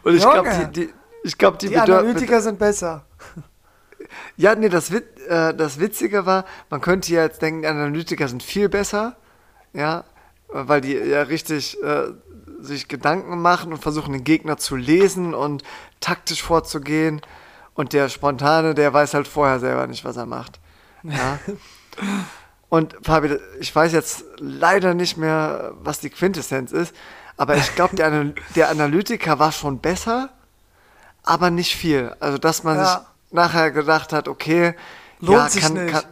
Und 0.05 0.15
ich 0.15 0.23
glaube, 0.23 0.49
die, 0.73 0.87
die, 0.87 0.93
ich 1.25 1.37
glaube, 1.37 1.59
die, 1.59 1.69
die 1.69 1.77
Analytiker 1.77 2.41
sind 2.41 2.59
besser. 2.61 3.05
ja, 4.37 4.55
nee, 4.55 4.69
das, 4.69 4.93
Wit 4.93 5.19
äh, 5.29 5.53
das 5.53 5.81
Witzige 5.81 6.25
war, 6.25 6.45
man 6.71 6.81
könnte 6.81 7.13
ja 7.13 7.25
jetzt 7.25 7.43
denken, 7.43 7.63
die 7.63 7.67
Analytiker 7.67 8.29
sind 8.29 8.43
viel 8.45 8.69
besser, 8.69 9.17
ja, 9.73 10.05
weil 10.49 10.81
die 10.81 10.95
ja 10.95 11.23
richtig 11.23 11.83
äh, 11.83 12.13
sich 12.63 12.89
Gedanken 12.89 13.41
machen 13.41 13.73
und 13.73 13.83
versuchen, 13.83 14.13
den 14.13 14.25
Gegner 14.25 14.57
zu 14.57 14.77
lesen 14.77 15.35
und 15.35 15.63
taktisch 16.01 16.43
vorzugehen. 16.43 17.21
Und 17.75 17.93
der 17.93 18.09
Spontane, 18.09 18.75
der 18.75 18.93
weiß 18.93 19.15
halt 19.15 19.29
vorher 19.29 19.61
selber 19.61 19.87
nicht, 19.87 20.05
was 20.05 20.17
er 20.17 20.27
macht. 20.27 20.61
Ja. 21.03 21.39
Und 22.69 22.97
Fabi, 23.03 23.37
ich 23.59 23.75
weiß 23.75 23.93
jetzt 23.93 24.25
leider 24.39 24.95
nicht 24.95 25.17
mehr, 25.17 25.73
was 25.83 25.99
die 25.99 26.09
Quintessenz 26.09 26.71
ist, 26.71 26.95
aber 27.37 27.57
ich 27.57 27.75
glaube, 27.75 27.97
der, 27.97 28.07
Anal 28.07 28.35
der 28.55 28.69
Analytiker 28.71 29.41
war 29.41 29.51
schon 29.51 29.81
besser, 29.81 30.29
aber 31.25 31.51
nicht 31.51 31.75
viel. 31.75 32.15
Also, 32.21 32.39
dass 32.39 32.63
man 32.63 32.77
Ja. 32.77 32.85
sich 32.85 32.99
nachher 33.33 33.73
gedacht 33.73 34.13
hat, 34.13 34.29
okay, 34.29 34.75
Lohnt 35.19 35.39
ja, 35.39 35.49
sich 35.49 35.63
kann, 35.63 35.73
nicht. 35.75 35.93
Kann, 35.93 36.05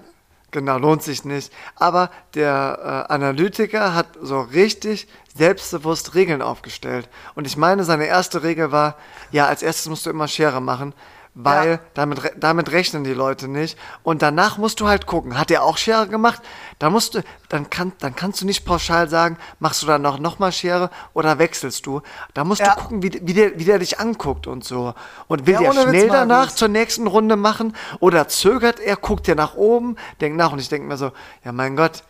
genau, 0.51 0.79
lohnt 0.79 1.03
sich 1.03 1.25
nicht. 1.25 1.53
Aber 1.77 2.11
der 2.35 3.07
äh, 3.09 3.13
Analytiker 3.13 3.95
hat 3.95 4.07
so 4.21 4.41
richtig 4.41 5.09
selbstbewusst 5.35 6.15
Regeln 6.15 6.43
aufgestellt. 6.43 7.09
Und 7.35 7.47
ich 7.47 7.57
meine, 7.57 7.85
seine 7.85 8.07
erste 8.07 8.43
Regel 8.43 8.73
war, 8.73 8.97
ja, 9.31 9.47
als 9.47 9.63
erstes 9.63 9.89
musst 9.89 10.07
du 10.07 10.11
immer 10.11 10.29
Schere 10.29 10.61
machen, 10.61 10.95
weil 11.40 11.70
Ja. 11.70 11.79
damit, 11.94 12.20
damit 12.37 12.72
rechnen 12.72 13.05
die 13.05 13.12
Leute 13.14 13.46
nicht. 13.46 13.79
Und 14.03 14.22
danach 14.22 14.59
musst 14.59 14.81
du 14.81 14.88
halt 14.88 15.07
gucken, 15.07 15.38
hat 15.38 15.53
er 15.53 15.62
auch 15.62 15.77
Schere 15.79 16.09
gemacht? 16.09 16.42
Dann 16.81 16.92
musst 16.92 17.14
du, 17.14 17.22
dann, 17.48 17.70
kann, 17.70 17.92
dann 18.01 18.16
kannst 18.16 18.40
du 18.40 18.44
nicht 18.46 18.64
pauschal 18.64 19.09
sagen, 19.09 19.38
machst 19.61 19.83
du 19.83 19.87
dann 19.87 20.03
noch, 20.03 20.18
noch 20.18 20.40
mal 20.40 20.51
Schere 20.51 20.90
oder 21.14 21.38
wechselst 21.38 21.87
du. 21.87 22.03
Da 22.35 22.42
musst 22.42 22.61
Ja. 22.61 22.74
du 22.74 22.81
gucken, 22.81 23.03
wie, 23.05 23.20
wie, 23.22 23.35
der, 23.35 23.57
wie 23.59 23.64
der 23.64 23.79
dich 23.79 24.01
anguckt 24.01 24.48
und 24.48 24.64
so. 24.64 24.94
Und 25.29 25.46
will 25.46 25.55
Ja, 25.61 25.72
der 25.72 25.83
schnell 25.83 26.09
danach 26.09 26.38
Markus. 26.38 26.57
zur 26.57 26.68
nächsten 26.68 27.07
Runde 27.07 27.37
machen 27.37 27.74
oder 28.01 28.27
zögert 28.27 28.81
er, 28.81 28.96
guckt 28.96 29.29
er 29.29 29.37
nach 29.37 29.55
oben, 29.55 29.94
denkt 30.20 30.37
nach 30.37 30.51
und 30.53 30.59
ich 30.59 30.68
denke 30.68 30.88
mir 30.88 30.96
so, 30.96 31.12
ja 31.44 31.53
mein 31.53 31.77
Gott, 31.77 32.03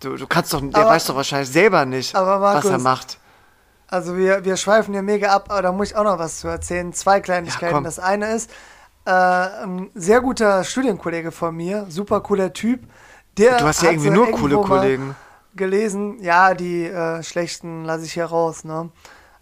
du, 0.00 0.16
du 0.16 0.26
kannst 0.26 0.52
doch, 0.52 0.60
der 0.60 0.80
Aber- 0.80 0.90
weiß 0.90 1.06
doch 1.06 1.14
wahrscheinlich 1.16 1.50
selber 1.50 1.84
nicht, 1.84 2.16
Aber 2.16 2.40
was 2.40 2.64
er 2.64 2.70
Markus, 2.70 2.82
macht. 2.82 3.18
Also 3.92 4.16
wir, 4.16 4.42
wir 4.46 4.56
schweifen 4.56 4.94
hier 4.94 5.02
mega 5.02 5.28
ab, 5.28 5.50
aber 5.50 5.60
da 5.60 5.70
muss 5.70 5.90
ich 5.90 5.96
auch 5.96 6.04
noch 6.04 6.18
was 6.18 6.40
zu 6.40 6.48
erzählen. 6.48 6.94
Zwei 6.94 7.20
Kleinigkeiten. 7.20 7.74
komm. 7.74 7.84
das 7.84 7.98
eine 7.98 8.32
ist, 8.32 8.50
äh, 9.04 9.10
ein 9.10 9.90
sehr 9.94 10.22
guter 10.22 10.64
Studienkollege 10.64 11.30
von 11.30 11.54
mir, 11.54 11.84
super 11.90 12.22
cooler 12.22 12.54
Typ. 12.54 12.80
Der 13.36 13.58
Du 13.58 13.66
hast 13.66 13.82
ja 13.82 13.90
irgendwie 13.90 14.08
so 14.08 14.14
nur 14.14 14.30
coole 14.30 14.56
Kollegen. 14.56 15.14
Gelesen, 15.56 16.22
ja, 16.22 16.54
die 16.54 16.86
äh, 16.86 17.22
schlechten 17.22 17.84
lasse 17.84 18.06
ich 18.06 18.14
hier 18.14 18.24
raus, 18.24 18.64
ne? 18.64 18.88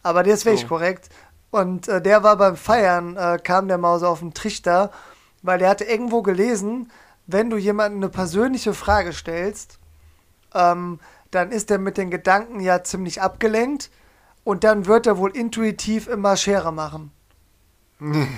Aber 0.02 0.24
der 0.24 0.34
ist 0.34 0.44
wirklich 0.44 0.62
So. 0.62 0.66
korrekt. 0.66 1.10
Und 1.52 1.86
äh, 1.86 2.02
der 2.02 2.24
war 2.24 2.36
beim 2.36 2.56
Feiern, 2.56 3.16
äh, 3.16 3.38
kam 3.40 3.68
der 3.68 3.78
mal 3.78 4.00
so 4.00 4.08
auf 4.08 4.18
den 4.18 4.34
Trichter, 4.34 4.90
weil 5.42 5.60
der 5.60 5.68
hatte 5.68 5.84
irgendwo 5.84 6.22
gelesen, 6.22 6.90
wenn 7.28 7.50
du 7.50 7.56
jemandem 7.56 8.00
eine 8.00 8.08
persönliche 8.08 8.74
Frage 8.74 9.12
stellst, 9.12 9.78
ähm, 10.54 10.98
dann 11.30 11.52
ist 11.52 11.70
er 11.70 11.78
mit 11.78 11.96
den 11.96 12.10
Gedanken 12.10 12.58
ja 12.58 12.82
ziemlich 12.82 13.22
abgelenkt 13.22 13.90
und 14.44 14.64
dann 14.64 14.87
wird 14.87 15.07
er 15.07 15.18
wohl 15.18 15.31
intuitiv 15.37 16.07
immer 16.09 16.37
Schere 16.37 16.72
machen. 16.72 17.12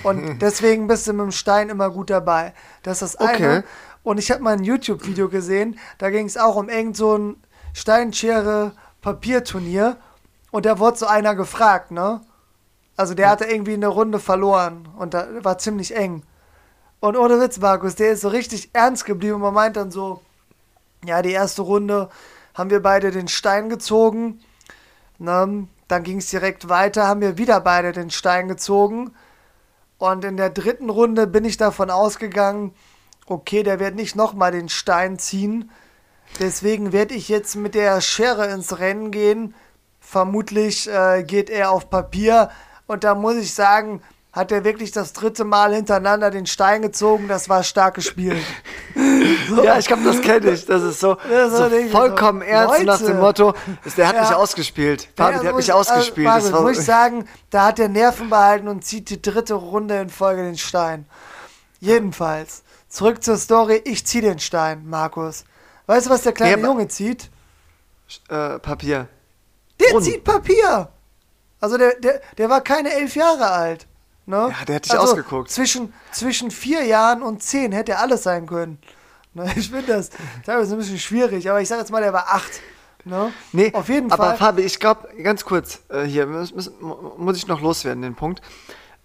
und 0.03 0.33
deswegen 0.41 0.87
bist 0.88 1.07
du 1.07 1.12
mit 1.12 1.23
dem 1.25 1.31
Stein 1.33 1.69
immer 1.69 1.91
gut 1.91 2.11
dabei. 2.11 2.53
Das 2.83 3.03
ist 3.03 3.15
das 3.15 3.21
Okay. 3.21 3.45
eine. 3.45 3.65
Und 4.03 4.19
ich 4.19 4.31
habe 4.33 4.43
mal 4.43 4.55
ein 4.55 4.65
YouTube-Video 4.65 5.29
gesehen, 5.29 5.79
da 5.99 6.11
ging 6.11 6.27
es 6.27 6.37
auch 6.37 6.57
um 6.57 6.69
irgend 6.69 6.97
so 6.97 7.17
ein 7.17 7.37
Steinschere-Papierturnier 7.73 9.97
Und 10.51 10.67
da 10.67 10.79
wurde 10.79 10.99
so 10.99 11.07
einer 11.07 11.35
gefragt, 11.35 11.91
ne? 11.93 12.21
Also 12.97 13.15
der 13.15 13.31
hatte 13.31 13.45
irgendwie 13.47 13.73
eine 13.75 13.87
Runde 13.88 14.19
verloren 14.21 14.87
und 14.99 15.15
da 15.15 15.27
war 15.45 15.57
ziemlich 15.59 15.95
eng. 15.97 16.23
Und 17.01 17.17
ohne 17.17 17.41
Witz, 17.41 17.59
Markus, 17.59 17.95
der 17.97 18.12
ist 18.12 18.21
so 18.23 18.29
richtig 18.29 18.71
ernst 18.75 19.05
geblieben 19.07 19.37
und 19.37 19.41
man 19.43 19.55
meint 19.55 19.77
dann 19.77 19.91
so, 19.91 20.21
ja, 21.05 21.23
die 21.23 21.33
erste 21.33 21.62
Runde 21.62 22.11
haben 22.55 22.71
wir 22.71 22.83
beide 22.83 23.11
den 23.11 23.29
Stein 23.29 23.69
gezogen. 23.71 24.41
Ne? 25.19 25.67
Dann 25.93 26.05
ging 26.05 26.21
es 26.21 26.31
direkt 26.31 26.71
weiter, 26.71 27.07
haben 27.07 27.21
wir 27.21 27.37
wieder 27.37 27.61
beide 27.61 27.93
den 27.93 28.09
Stein 28.09 28.49
gezogen. 28.49 29.13
Und 29.99 30.25
in 30.25 30.39
der 30.39 30.49
dritten 30.49 30.89
Runde 30.89 31.27
bin 31.27 31.45
ich 31.45 31.59
davon 31.59 31.91
ausgegangen, 31.91 32.73
okay, 33.27 33.63
der 33.63 33.79
wird 33.79 33.95
nicht 33.95 34.17
nochmal 34.17 34.53
den 34.53 34.71
Stein 34.71 35.19
ziehen. 35.19 35.71
Deswegen 36.41 36.95
werde 36.95 37.13
ich 37.13 37.29
jetzt 37.29 37.57
mit 37.57 37.75
der 37.75 38.01
Schere 38.01 38.47
ins 38.47 38.79
Rennen 38.79 39.11
gehen. 39.11 39.55
Vermutlich 40.01 40.89
äh, 40.89 41.25
geht 41.25 41.51
er 41.51 41.71
auf 41.71 41.91
Papier. 41.91 42.49
Und 42.87 43.05
da 43.05 43.15
muss 43.15 43.37
ich 43.37 43.53
sagen, 43.53 44.01
hat 44.33 44.51
er 44.51 44.64
wirklich 44.64 44.92
das 44.92 45.12
dritte 45.12 45.45
Mal 45.45 45.75
hintereinander 45.75 46.31
den 46.31 46.47
Stein 46.47 46.81
gezogen. 46.81 47.29
Das 47.29 47.51
war 47.51 47.62
stark 47.62 47.95
gespielt. 47.95 48.42
so. 49.49 49.62
Ja, 49.62 49.79
ich 49.79 49.87
glaube, 49.87 50.03
das 50.05 50.21
kenne 50.23 50.51
ich. 50.51 50.64
Das 50.64 50.83
ist 50.83 51.01
so, 51.01 51.16
das 51.29 51.53
so 51.53 51.68
vollkommen 51.90 52.40
so. 52.40 52.47
ernst 52.47 52.79
Leute. 52.79 52.85
nach 52.87 53.03
dem 53.03 53.21
Motto, 53.21 53.55
der 53.97 54.09
hat 54.09 54.16
ja. 54.16 54.23
mich 54.23 54.35
ausgespielt. 54.35 55.09
Fabi, 55.16 55.38
der 55.40 55.51
hat 55.51 55.57
mich 55.57 55.73
ausgespielt. 55.73 56.27
Also, 56.27 56.51
das 56.51 56.61
muss 56.61 56.79
ich 56.79 56.85
sagen, 56.85 57.29
da 57.51 57.66
hat 57.66 57.79
der 57.79 57.88
Nerven 57.88 58.31
behalten 58.31 58.68
und 58.68 58.85
zieht 58.85 59.11
die 59.11 59.21
dritte 59.21 59.55
Runde 59.55 60.01
in 60.01 60.09
Folge 60.09 60.42
den 60.42 60.57
Stein. 60.57 61.07
Jedenfalls, 61.81 62.62
zurück 62.88 63.23
zur 63.23 63.37
Story. 63.37 63.83
Ich 63.85 64.07
ziehe 64.07 64.23
den 64.23 64.38
Stein, 64.38 64.87
Markus. 64.87 65.45
Weißt 65.87 66.07
du, 66.07 66.11
was 66.11 66.23
der 66.23 66.33
kleine 66.33 66.62
ja, 66.62 66.66
Junge 66.66 66.88
zieht? 66.88 67.31
Äh, 68.29 68.59
Papier. 68.59 69.09
Der 69.79 69.87
Brunnen. 69.90 70.05
zieht 70.05 70.25
Papier. 70.25 70.88
Also 71.61 71.77
der, 71.77 71.95
der, 72.01 72.21
der 72.38 72.49
war 72.49 72.61
keine 72.62 72.92
elf 72.92 73.14
Jahre 73.14 73.51
alt. 73.51 73.87
Ne? 74.33 74.51
Ja, 74.59 74.64
der 74.64 74.77
hat 74.77 74.87
dich 74.87 74.92
also 74.92 75.12
ausgeguckt. 75.12 75.51
Zwischen, 75.51 75.92
zwischen 76.11 76.51
vier 76.51 76.85
Jahren 76.85 77.23
und 77.23 77.42
zehn 77.42 77.71
hätte 77.71 77.99
alles 77.99 78.23
sein 78.23 78.47
können. 78.47 78.79
Ne? 79.35 79.51
Ich 79.57 79.71
finde 79.71 79.87
das 79.87 80.11
teilweise 80.45 80.75
ein 80.75 80.79
bisschen 80.79 80.99
schwierig, 80.99 81.49
aber 81.49 81.62
ich 81.62 81.66
sage 81.66 81.81
jetzt 81.81 81.90
mal, 81.90 82.03
der 82.03 82.12
war 82.12 82.27
acht. 82.29 82.61
Ne? 83.07 83.33
Nee, 83.53 83.73
auf 83.73 83.88
jeden 83.88 84.12
aber 84.12 84.25
Fall. 84.25 84.29
Aber 84.29 84.37
Fabi, 84.37 84.61
ich 84.61 84.79
glaube, 84.79 85.09
ganz 85.23 85.47
kurz, 85.47 85.81
äh, 85.88 86.03
hier 86.03 86.27
muss, 86.27 86.53
muss, 87.16 87.37
ich 87.38 87.47
noch 87.47 87.62
loswerden, 87.62 88.03
den 88.03 88.14
Punkt. 88.14 88.42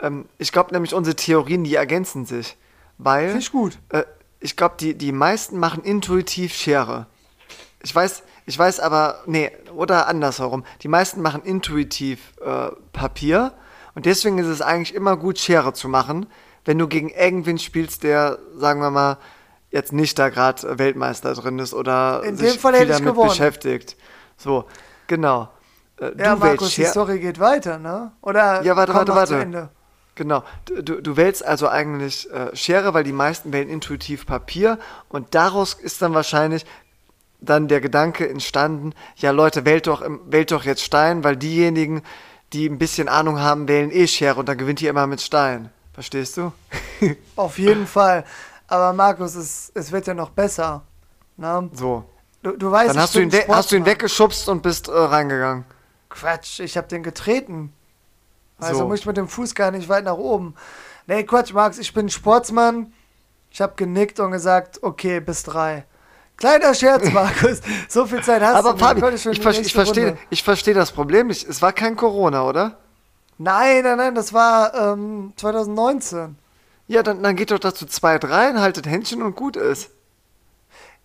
Ähm, 0.01 0.25
ich 0.37 0.51
glaube 0.51 0.73
nämlich, 0.73 0.93
unsere 0.93 1.15
Theorien, 1.15 1.63
die 1.63 1.75
ergänzen 1.75 2.25
sich. 2.25 2.57
Weil. 2.97 3.27
Finde 3.27 3.39
ich 3.39 3.53
gut. 3.53 3.79
Äh, 3.87 4.03
ich 4.41 4.57
glaube, 4.57 4.75
die, 4.77 4.95
die 4.95 5.13
meisten 5.13 5.59
machen 5.59 5.81
intuitiv 5.85 6.53
Schere. 6.53 7.05
Ich 7.81 7.95
weiß, 7.95 8.23
ich 8.45 8.59
weiß 8.59 8.81
aber, 8.81 9.23
nee, 9.27 9.49
oder 9.73 10.09
andersherum. 10.09 10.65
Die 10.81 10.89
meisten 10.89 11.21
machen 11.21 11.43
intuitiv 11.43 12.33
äh, 12.43 12.67
Papier 12.91 13.53
und 13.97 14.05
deswegen 14.05 14.38
ist 14.38 14.45
es 14.45 14.62
eigentlich 14.62 14.93
immer 14.93 15.17
gut, 15.17 15.39
Schere 15.39 15.73
zu 15.73 15.89
machen, 15.89 16.27
wenn 16.65 16.77
du 16.77 16.88
gegen 16.88 17.10
irgendwen 17.10 17.57
spielst, 17.57 18.03
der, 18.03 18.38
sagen 18.55 18.79
wir 18.79 18.91
mal, 18.91 19.17
jetzt 19.71 19.91
nicht 19.91 20.19
da 20.19 20.29
gerade 20.29 20.77
Weltmeister 20.77 21.33
drin 21.33 21.57
ist 21.57 21.73
oder 21.73 22.21
In 22.23 22.38
sich 22.38 22.60
viel 22.60 22.86
damit 22.86 23.03
gewonnen. 23.03 23.29
beschäftigt. 23.29 23.97
So, 24.38 24.65
genau. 25.07 25.49
Äh, 25.99 26.12
ja, 26.15 26.36
Markus, 26.36 26.75
die 26.75 26.86
Story 26.86 27.17
geht 27.17 27.39
weiter, 27.39 27.79
ne? 27.79 28.12
Oder 28.21 28.62
ja, 28.62 28.75
warte, 28.75 28.93
warte, 28.93 29.15
warte. 29.15 29.69
Genau. 30.13 30.43
Du, 30.65 30.83
du, 30.83 31.01
du 31.01 31.17
wählst 31.17 31.43
also 31.43 31.67
eigentlich 31.67 32.31
äh, 32.31 32.55
Schere, 32.55 32.93
weil 32.93 33.03
die 33.03 33.13
meisten 33.13 33.51
wählen 33.51 33.67
intuitiv 33.67 34.27
Papier 34.27 34.77
und 35.10 35.33
daraus 35.33 35.73
ist 35.73 36.03
dann 36.03 36.13
wahrscheinlich 36.13 36.67
dann 37.39 37.67
der 37.67 37.81
Gedanke 37.81 38.29
entstanden, 38.29 38.93
ja 39.15 39.31
Leute, 39.31 39.65
wählt 39.65 39.88
doch, 39.88 40.03
wählt 40.27 40.51
doch 40.51 40.65
jetzt 40.65 40.83
Stein, 40.83 41.23
weil 41.23 41.36
diejenigen, 41.36 42.03
die 42.53 42.67
ein 42.67 42.77
bisschen 42.77 43.10
Ahnung 43.10 43.39
haben, 43.39 43.67
wählen 43.67 43.91
eh 43.91 44.07
Schere 44.07 44.39
und 44.39 44.47
dann 44.47 44.57
gewinnt 44.57 44.81
ihr 44.81 44.89
immer 44.89 45.07
mit 45.07 45.21
Stein. 45.21 45.69
Verstehst 45.93 46.38
du? 46.38 46.51
Auf 47.36 47.57
jeden 47.57 47.88
Fall. 47.88 48.23
Aber 48.67 48.93
Markus, 48.93 49.36
es, 49.36 49.71
es 49.73 49.91
wird 49.91 50.07
ja 50.07 50.13
noch 50.13 50.29
besser. 50.29 50.83
Na? 51.38 51.62
Ne? 51.62 51.69
So. 51.73 52.03
Du, 52.43 52.51
du 52.51 52.71
weißt, 52.71 52.91
dann 52.91 53.01
hast 53.01 53.15
du, 53.15 53.19
ihn 53.19 53.31
hast 53.47 53.71
du 53.71 53.75
ihn 53.75 53.86
weggeschubst 53.86 54.47
und 54.49 54.62
bist 54.62 54.88
äh, 54.88 54.91
reingegangen. 54.91 55.65
Quatsch, 56.10 56.60
ich 56.60 56.77
hab 56.77 56.88
den 56.88 57.03
getreten. 57.03 57.73
Also 58.60 58.79
so. 58.79 58.88
muss 58.88 58.99
ich 58.99 59.05
mit 59.05 59.17
dem 59.17 59.27
Fuß 59.27 59.55
gar 59.55 59.71
nicht 59.71 59.89
weit 59.89 60.05
nach 60.05 60.17
oben. 60.17 60.55
Nee, 61.07 61.23
Quatsch, 61.23 61.53
Max, 61.53 61.77
ich 61.77 61.93
bin 61.93 62.10
Sportsmann. 62.10 62.93
Ich 63.49 63.62
hab 63.62 63.77
genickt 63.77 64.19
und 64.19 64.31
gesagt, 64.31 64.83
okay, 64.83 65.19
bis 65.19 65.43
drei. 65.43 65.86
Kleiner 66.38 66.73
Scherz, 66.73 67.12
Markus. 67.13 67.62
So 67.89 68.06
viel 68.06 68.21
Zeit 68.21 68.41
hast 68.41 68.56
Aber 68.56 68.73
du. 68.73 68.86
Aber 68.86 69.02
Fabi, 69.02 69.15
ich, 69.15 69.26
ich, 69.26 69.38
ich 69.38 69.73
verstehe 69.73 70.17
versteh 70.32 70.73
das 70.73 70.91
Problem 70.91 71.28
nicht. 71.28 71.47
Es 71.47 71.62
war 71.62 71.73
kein 71.73 71.95
Corona, 71.95 72.43
oder? 72.43 72.78
Nein, 73.39 73.84
nein, 73.84 73.97
nein, 73.97 74.15
das 74.15 74.34
war 74.34 74.73
ähm, 74.73 75.34
2019. 75.36 76.38
Ja, 76.88 77.04
dann, 77.04 77.21
dann 77.21 77.36
geht 77.36 77.52
doch 77.52 77.60
dazu 77.60 77.86
zwei, 77.86 78.17
drei, 78.17 78.54
haltet 78.54 78.88
Händchen 78.88 79.21
und 79.21 79.36
gut 79.36 79.56
ist. 79.56 79.89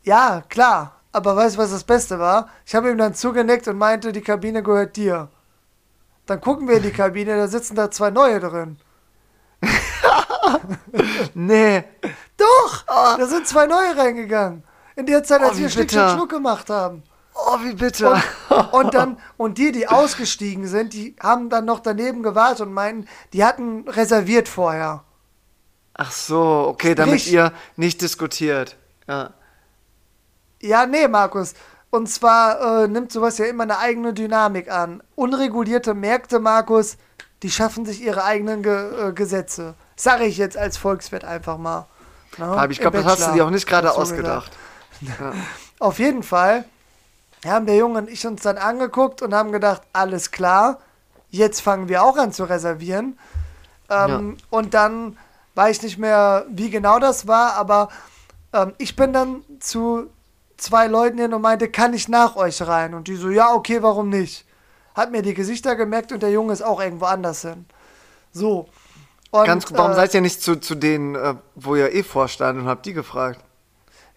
Ja, 0.03 0.42
klar. 0.49 0.97
Aber 1.12 1.37
weißt 1.37 1.57
du, 1.57 1.61
was 1.61 1.71
das 1.71 1.85
Beste 1.85 2.18
war? 2.18 2.49
Ich 2.64 2.75
habe 2.75 2.90
ihm 2.90 2.97
dann 2.97 3.14
zugenickt 3.14 3.68
und 3.68 3.77
meinte, 3.77 4.12
die 4.12 4.23
Kabine 4.23 4.62
gehört 4.62 4.97
dir. 4.97 5.29
Dann 6.25 6.40
gucken 6.40 6.68
wir 6.68 6.77
in 6.77 6.83
die 6.83 6.92
Kabine, 6.92 7.37
da 7.37 7.49
sitzen 7.49 7.75
da 7.75 7.90
zwei 7.90 8.11
neue 8.11 8.40
drin. 8.40 8.79
nee. 11.35 11.85
Doch! 12.37 12.85
Oh. 12.88 13.16
Da 13.18 13.27
sind 13.27 13.47
zwei 13.47 13.66
neue 13.66 13.97
reingegangen. 13.97 14.64
In 14.96 15.07
der 15.07 15.24
Zeit, 15.24 15.40
als 15.40 15.55
oh, 15.55 15.59
wir 15.59 15.68
Schnick, 15.68 15.90
Schnuck, 15.90 16.11
Schnuck 16.11 16.31
gemacht 16.31 16.70
haben. 16.70 17.02
Oh, 17.35 17.59
wie 17.62 17.74
bitter. 17.74 18.22
Und, 18.50 18.72
und, 18.72 18.94
dann, 18.94 19.18
und 19.37 19.59
die, 19.59 19.72
die 19.72 19.88
ausgestiegen 19.88 20.66
sind, 20.66 20.92
die 20.92 21.16
haben 21.20 21.48
dann 21.48 21.64
noch 21.64 21.81
daneben 21.81 22.22
gewartet 22.22 22.66
und 22.66 22.72
meinen, 22.72 23.09
die 23.33 23.44
hatten 23.44 23.88
reserviert 23.88 24.48
vorher. 24.48 25.05
Ach 25.94 26.11
so, 26.11 26.66
okay, 26.68 26.94
damit 26.94 27.20
Sprich, 27.20 27.33
ihr 27.33 27.52
nicht 27.76 28.00
diskutiert. 28.00 28.76
Ja. 29.09 29.31
Ja, 30.61 30.87
nee, 30.87 31.09
Markus. 31.09 31.55
Und 31.90 32.09
zwar 32.09 32.85
äh, 32.85 32.88
nimmt 32.88 33.12
sowas 33.12 33.37
ja 33.38 33.46
immer 33.46 33.64
eine 33.64 33.78
eigene 33.78 34.14
Dynamik 34.14 34.70
an. 34.70 35.02
Unregulierte 35.14 35.92
Märkte, 35.92 36.38
Markus, 36.38 36.96
die 37.42 37.50
schaffen 37.50 37.85
sich 37.85 38.02
ihre 38.02 38.24
eigenen 38.24 38.62
Ge 38.62 39.09
äh, 39.09 39.12
Gesetze. 39.12 39.74
Sage 39.96 40.24
ich 40.24 40.38
jetzt 40.38 40.57
als 40.57 40.76
Volkswirt 40.76 41.24
einfach 41.24 41.59
mal. 41.59 41.87
No? 42.38 42.57
Ne? 42.57 42.68
ich 42.70 42.81
glaube, 42.81 42.98
das 42.98 43.07
hast 43.07 43.28
du 43.28 43.33
dir 43.33 43.44
auch 43.44 43.50
nicht 43.50 43.66
gerade 43.66 43.92
ausgedacht. 43.92 44.50
Gesagt. 44.50 44.71
Auf 45.78 45.98
jeden 45.98 46.22
Fall 46.22 46.64
haben 47.44 47.66
der 47.66 47.76
Junge 47.76 47.98
und 47.98 48.10
ich 48.10 48.26
uns 48.26 48.42
dann 48.42 48.56
angeguckt 48.56 49.22
und 49.22 49.34
haben 49.34 49.52
gedacht, 49.52 49.82
alles 49.92 50.30
klar, 50.30 50.78
jetzt 51.30 51.60
fangen 51.60 51.88
wir 51.88 52.04
auch 52.04 52.16
an 52.16 52.32
zu 52.32 52.44
reservieren. 52.44 53.18
Ähm, 53.90 54.36
ja. 54.38 54.46
Und 54.50 54.74
dann 54.74 55.18
weiß 55.54 55.78
ich 55.78 55.82
nicht 55.82 55.98
mehr, 55.98 56.46
wie 56.48 56.70
genau 56.70 56.98
das 56.98 57.26
war, 57.26 57.54
aber 57.54 57.88
ähm, 58.52 58.72
ich 58.78 58.96
bin 58.96 59.12
dann 59.12 59.42
zu 59.60 60.08
zwei 60.56 60.86
Leuten 60.86 61.18
hin 61.18 61.34
und 61.34 61.42
meinte, 61.42 61.68
kann 61.68 61.92
ich 61.94 62.08
nach 62.08 62.36
euch 62.36 62.62
rein? 62.62 62.94
Und 62.94 63.08
die 63.08 63.16
so, 63.16 63.28
ja, 63.28 63.52
okay, 63.52 63.82
warum 63.82 64.08
nicht? 64.08 64.46
Hat 64.94 65.10
mir 65.10 65.22
die 65.22 65.34
Gesichter 65.34 65.74
gemerkt 65.74 66.12
und 66.12 66.22
der 66.22 66.30
Junge 66.30 66.52
ist 66.52 66.62
auch 66.62 66.80
irgendwo 66.80 67.06
anders 67.06 67.42
hin. 67.42 67.66
So. 68.32 68.68
Und, 69.30 69.46
Ganz, 69.46 69.72
warum 69.72 69.92
äh, 69.92 69.94
seid 69.94 70.14
ihr 70.14 70.20
nicht 70.20 70.42
zu, 70.42 70.56
zu 70.56 70.74
denen, 70.74 71.14
äh, 71.14 71.34
wo 71.54 71.74
ihr 71.74 71.92
eh 71.92 72.02
vorstand 72.02 72.60
und 72.60 72.66
habt 72.66 72.84
die 72.86 72.92
gefragt? 72.92 73.40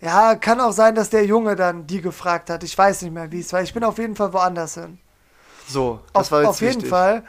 Ja, 0.01 0.35
kann 0.35 0.59
auch 0.59 0.71
sein, 0.71 0.95
dass 0.95 1.09
der 1.09 1.25
Junge 1.25 1.55
dann 1.55 1.87
die 1.87 2.01
gefragt 2.01 2.49
hat. 2.49 2.63
Ich 2.63 2.77
weiß 2.77 3.01
nicht 3.03 3.13
mehr, 3.13 3.31
wie 3.31 3.39
es 3.39 3.53
war. 3.53 3.61
Ich 3.61 3.73
bin 3.73 3.83
auf 3.83 3.97
jeden 3.97 4.15
Fall 4.15 4.33
woanders 4.33 4.75
hin. 4.75 4.99
So, 5.67 5.99
das 6.13 6.27
auf, 6.27 6.31
war 6.31 6.39
jetzt 6.41 6.49
Auf 6.49 6.61
jeden 6.61 6.85
Fall 6.85 7.23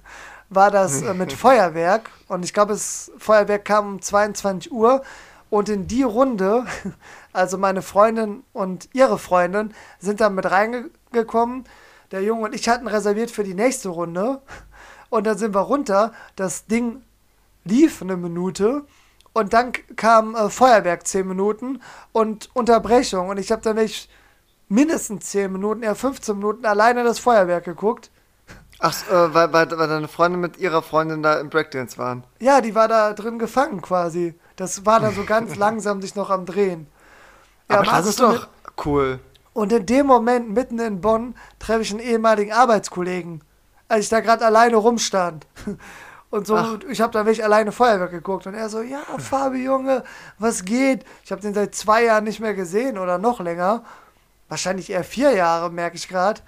war 0.48 0.70
das 0.70 1.02
äh, 1.02 1.14
mit 1.14 1.32
Feuerwerk. 1.32 2.10
Und 2.28 2.44
ich 2.44 2.52
glaube, 2.52 2.72
das 2.72 3.10
Feuerwerk 3.18 3.64
kam 3.64 3.94
um 3.94 4.02
22 4.02 4.70
Uhr. 4.70 5.02
Und 5.48 5.68
in 5.68 5.88
die 5.88 6.04
Runde, 6.04 6.66
also 7.32 7.58
meine 7.58 7.82
Freundin 7.82 8.44
und 8.52 8.88
ihre 8.92 9.18
Freundin, 9.18 9.74
sind 9.98 10.20
dann 10.20 10.34
mit 10.34 10.48
reingekommen. 10.48 11.64
Der 12.12 12.22
Junge 12.22 12.44
und 12.46 12.54
ich 12.54 12.68
hatten 12.68 12.86
reserviert 12.86 13.30
für 13.30 13.44
die 13.44 13.54
nächste 13.54 13.88
Runde. 13.88 14.40
Und 15.08 15.26
dann 15.26 15.38
sind 15.38 15.54
wir 15.54 15.60
runter. 15.60 16.12
Das 16.36 16.66
Ding 16.66 17.02
lief 17.64 18.02
eine 18.02 18.16
Minute. 18.16 18.84
Und 19.32 19.52
dann 19.52 19.72
kam 19.96 20.34
äh, 20.34 20.50
Feuerwerk 20.50 21.06
10 21.06 21.26
Minuten 21.26 21.80
und 22.12 22.50
Unterbrechung. 22.54 23.28
Und 23.28 23.38
ich 23.38 23.52
habe 23.52 23.62
dann 23.62 23.76
wirklich 23.76 24.08
mindestens 24.68 25.26
10 25.30 25.52
Minuten, 25.52 25.82
eher 25.82 25.94
15 25.94 26.36
Minuten 26.36 26.66
alleine 26.66 27.04
das 27.04 27.18
Feuerwerk 27.18 27.64
geguckt. 27.64 28.10
Ach, 28.80 28.94
äh, 29.10 29.34
weil, 29.34 29.52
weil, 29.52 29.70
weil 29.78 29.88
deine 29.88 30.08
Freundin 30.08 30.40
mit 30.40 30.56
ihrer 30.58 30.82
Freundin 30.82 31.22
da 31.22 31.38
im 31.38 31.50
Breakdance 31.50 31.98
waren. 31.98 32.24
Ja, 32.40 32.60
die 32.60 32.74
war 32.74 32.88
da 32.88 33.12
drin 33.12 33.38
gefangen 33.38 33.82
quasi. 33.82 34.34
Das 34.56 34.86
war 34.86 35.00
dann 35.00 35.14
so 35.14 35.24
ganz 35.24 35.56
langsam 35.64 36.00
sich 36.00 36.14
noch 36.14 36.30
am 36.30 36.46
Drehen. 36.46 36.86
Ja, 37.68 37.78
Aber 37.78 37.86
das 37.86 38.06
ist 38.06 38.20
doch 38.20 38.48
cool. 38.84 39.20
Und 39.52 39.72
in 39.72 39.84
dem 39.84 40.06
Moment, 40.06 40.50
mitten 40.50 40.78
in 40.78 41.00
Bonn, 41.00 41.34
treffe 41.58 41.82
ich 41.82 41.90
einen 41.90 42.00
ehemaligen 42.00 42.52
Arbeitskollegen, 42.52 43.42
als 43.88 44.04
ich 44.04 44.08
da 44.08 44.20
gerade 44.20 44.44
alleine 44.44 44.76
rumstand. 44.76 45.46
Und 46.30 46.46
so, 46.46 46.56
Ach. 46.56 46.78
ich 46.88 47.00
habe 47.00 47.12
da 47.12 47.26
wirklich 47.26 47.44
alleine 47.44 47.72
Feuerwerk 47.72 48.12
geguckt. 48.12 48.46
Und 48.46 48.54
er 48.54 48.68
so, 48.68 48.82
ja, 48.82 49.02
Fabi, 49.18 49.64
Junge, 49.64 50.04
was 50.38 50.64
geht? 50.64 51.04
Ich 51.24 51.32
habe 51.32 51.42
den 51.42 51.54
seit 51.54 51.74
zwei 51.74 52.04
Jahren 52.04 52.24
nicht 52.24 52.40
mehr 52.40 52.54
gesehen 52.54 52.98
oder 52.98 53.18
noch 53.18 53.40
länger. 53.40 53.84
Wahrscheinlich 54.48 54.90
eher 54.90 55.04
vier 55.04 55.32
Jahre, 55.32 55.70
merke 55.70 55.96
ich 55.96 56.08
gerade. 56.08 56.40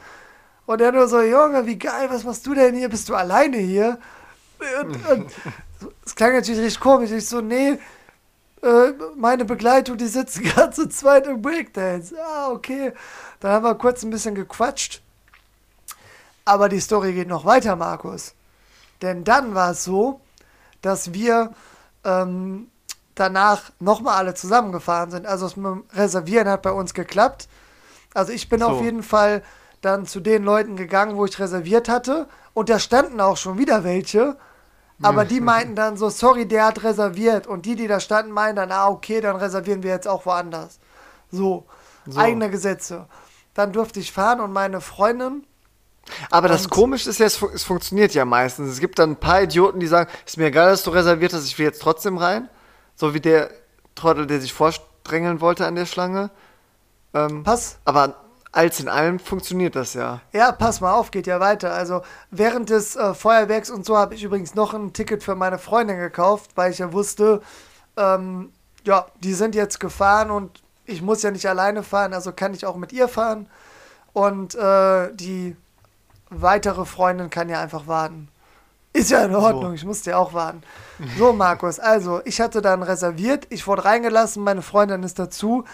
Und 0.66 0.80
er 0.80 0.92
nur 0.92 1.08
so, 1.08 1.20
Junge, 1.20 1.66
wie 1.66 1.78
geil, 1.78 2.08
was 2.10 2.22
machst 2.22 2.46
du 2.46 2.54
denn 2.54 2.76
hier? 2.76 2.88
Bist 2.88 3.08
du 3.08 3.14
alleine 3.14 3.56
hier? 3.56 3.98
Und, 4.80 5.32
es 6.06 6.14
klang 6.14 6.32
natürlich 6.32 6.60
richtig 6.60 6.80
komisch. 6.80 7.10
Ich 7.10 7.28
so, 7.28 7.40
nee, 7.40 7.78
äh, 8.62 8.92
meine 9.16 9.44
Begleitung, 9.44 9.96
die 9.96 10.06
sitzen 10.06 10.42
gerade 10.44 10.70
zu 10.70 10.88
zweit 10.88 11.26
im 11.26 11.42
Breakdance. 11.42 12.14
Ah, 12.20 12.50
okay. 12.50 12.92
Dann 13.40 13.50
haben 13.50 13.64
wir 13.64 13.74
kurz 13.74 14.04
ein 14.04 14.10
bisschen 14.10 14.36
gequatscht. 14.36 15.02
Aber 16.44 16.68
die 16.68 16.80
Story 16.80 17.12
geht 17.12 17.28
noch 17.28 17.44
weiter, 17.44 17.74
Markus. 17.74 18.34
Denn 19.02 19.24
dann 19.24 19.54
war 19.54 19.72
es 19.72 19.84
so, 19.84 20.20
dass 20.80 21.12
wir 21.12 21.52
ähm, 22.04 22.68
danach 23.14 23.70
nochmal 23.80 24.16
alle 24.16 24.34
zusammengefahren 24.34 25.10
sind. 25.10 25.26
Also 25.26 25.46
das 25.46 25.56
mit 25.56 25.66
dem 25.66 25.84
Reservieren 25.92 26.48
hat 26.48 26.62
bei 26.62 26.72
uns 26.72 26.94
geklappt. 26.94 27.48
Also 28.14 28.32
ich 28.32 28.48
bin 28.48 28.60
So. 28.60 28.66
auf 28.66 28.80
jeden 28.82 29.02
Fall 29.02 29.42
dann 29.80 30.06
zu 30.06 30.20
den 30.20 30.44
Leuten 30.44 30.76
gegangen, 30.76 31.16
wo 31.16 31.24
ich 31.24 31.38
reserviert 31.38 31.88
hatte. 31.88 32.28
Und 32.54 32.68
da 32.68 32.78
standen 32.78 33.20
auch 33.20 33.36
schon 33.36 33.58
wieder 33.58 33.84
welche. 33.84 34.36
Aber 35.02 35.24
die 35.24 35.40
meinten 35.40 35.74
dann 35.74 35.96
so, 35.96 36.08
sorry, 36.10 36.46
der 36.46 36.66
hat 36.66 36.84
reserviert. 36.84 37.48
Und 37.48 37.66
die, 37.66 37.74
die 37.74 37.88
da 37.88 37.98
standen, 37.98 38.30
meinen 38.30 38.54
dann, 38.54 38.70
ah, 38.70 38.88
okay, 38.88 39.20
dann 39.20 39.34
reservieren 39.36 39.82
wir 39.82 39.90
jetzt 39.90 40.06
auch 40.06 40.26
woanders. 40.26 40.78
So, 41.30 41.66
So. 42.06 42.20
eigene 42.20 42.50
Gesetze. 42.50 43.06
Dann 43.54 43.72
durfte 43.72 43.98
ich 44.00 44.12
fahren 44.12 44.40
und 44.40 44.52
meine 44.52 44.80
Freundin, 44.80 45.44
Aber 46.30 46.48
das 46.48 46.64
Und- 46.64 46.70
Komische 46.70 47.10
ist 47.10 47.18
ja, 47.18 47.26
es, 47.26 47.40
es 47.40 47.64
funktioniert 47.64 48.14
ja 48.14 48.24
meistens. 48.24 48.70
Es 48.70 48.80
gibt 48.80 48.98
dann 48.98 49.12
ein 49.12 49.16
paar 49.16 49.42
Idioten, 49.42 49.80
die 49.80 49.86
sagen, 49.86 50.10
ist 50.26 50.36
mir 50.36 50.46
egal, 50.46 50.70
dass 50.70 50.82
du 50.82 50.90
reserviert 50.90 51.32
hast, 51.32 51.46
ich 51.46 51.58
will 51.58 51.66
jetzt 51.66 51.80
trotzdem 51.82 52.18
rein. 52.18 52.48
So 52.96 53.14
wie 53.14 53.20
der 53.20 53.50
Trottel, 53.94 54.26
der 54.26 54.40
sich 54.40 54.52
vorstrengeln 54.52 55.40
wollte 55.40 55.66
an 55.66 55.74
der 55.74 55.86
Schlange. 55.86 56.30
Ähm, 57.14 57.42
pass, 57.42 57.78
aber 57.84 58.16
als 58.52 58.80
in 58.80 58.88
allem 58.88 59.18
funktioniert 59.18 59.76
das 59.76 59.94
ja. 59.94 60.20
Ja, 60.32 60.52
pass 60.52 60.80
mal 60.80 60.92
auf, 60.92 61.10
geht 61.10 61.26
ja 61.26 61.40
weiter. 61.40 61.72
Also 61.72 62.02
während 62.30 62.68
des 62.70 62.96
äh, 62.96 63.14
Feuerwerks 63.14 63.70
und 63.70 63.86
so 63.86 63.96
habe 63.96 64.14
ich 64.14 64.22
übrigens 64.24 64.54
noch 64.54 64.74
ein 64.74 64.92
Ticket 64.92 65.22
für 65.22 65.34
meine 65.34 65.58
Freundin 65.58 65.98
gekauft, 65.98 66.50
weil 66.54 66.70
ich 66.72 66.78
ja 66.78 66.92
wusste, 66.92 67.40
ähm, 67.96 68.52
ja, 68.84 69.06
die 69.20 69.32
sind 69.34 69.54
jetzt 69.54 69.80
gefahren 69.80 70.30
und 70.30 70.62
ich 70.84 71.00
muss 71.00 71.22
ja 71.22 71.30
nicht 71.30 71.46
alleine 71.46 71.82
fahren, 71.82 72.12
also 72.12 72.32
kann 72.32 72.52
ich 72.52 72.66
auch 72.66 72.76
mit 72.76 72.92
ihr 72.92 73.08
fahren. 73.08 73.48
Und 74.12 74.54
äh, 74.54 75.14
die 75.14 75.56
weitere 76.40 76.84
Freundin 76.84 77.30
kann 77.30 77.48
ja 77.48 77.60
einfach 77.60 77.86
warten. 77.86 78.28
Ist 78.92 79.10
ja 79.10 79.24
in 79.24 79.34
Ordnung, 79.34 79.72
ich 79.74 79.84
musste 79.84 80.10
ja 80.10 80.18
auch 80.18 80.34
warten. 80.34 80.62
So, 81.16 81.32
Markus, 81.32 81.80
also 81.80 82.20
ich 82.24 82.40
hatte 82.40 82.60
dann 82.60 82.82
reserviert, 82.82 83.46
ich 83.50 83.66
wurde 83.66 83.84
reingelassen, 83.84 84.44
meine 84.44 84.62
Freundin 84.62 85.02
ist 85.02 85.18
dazu. 85.18 85.64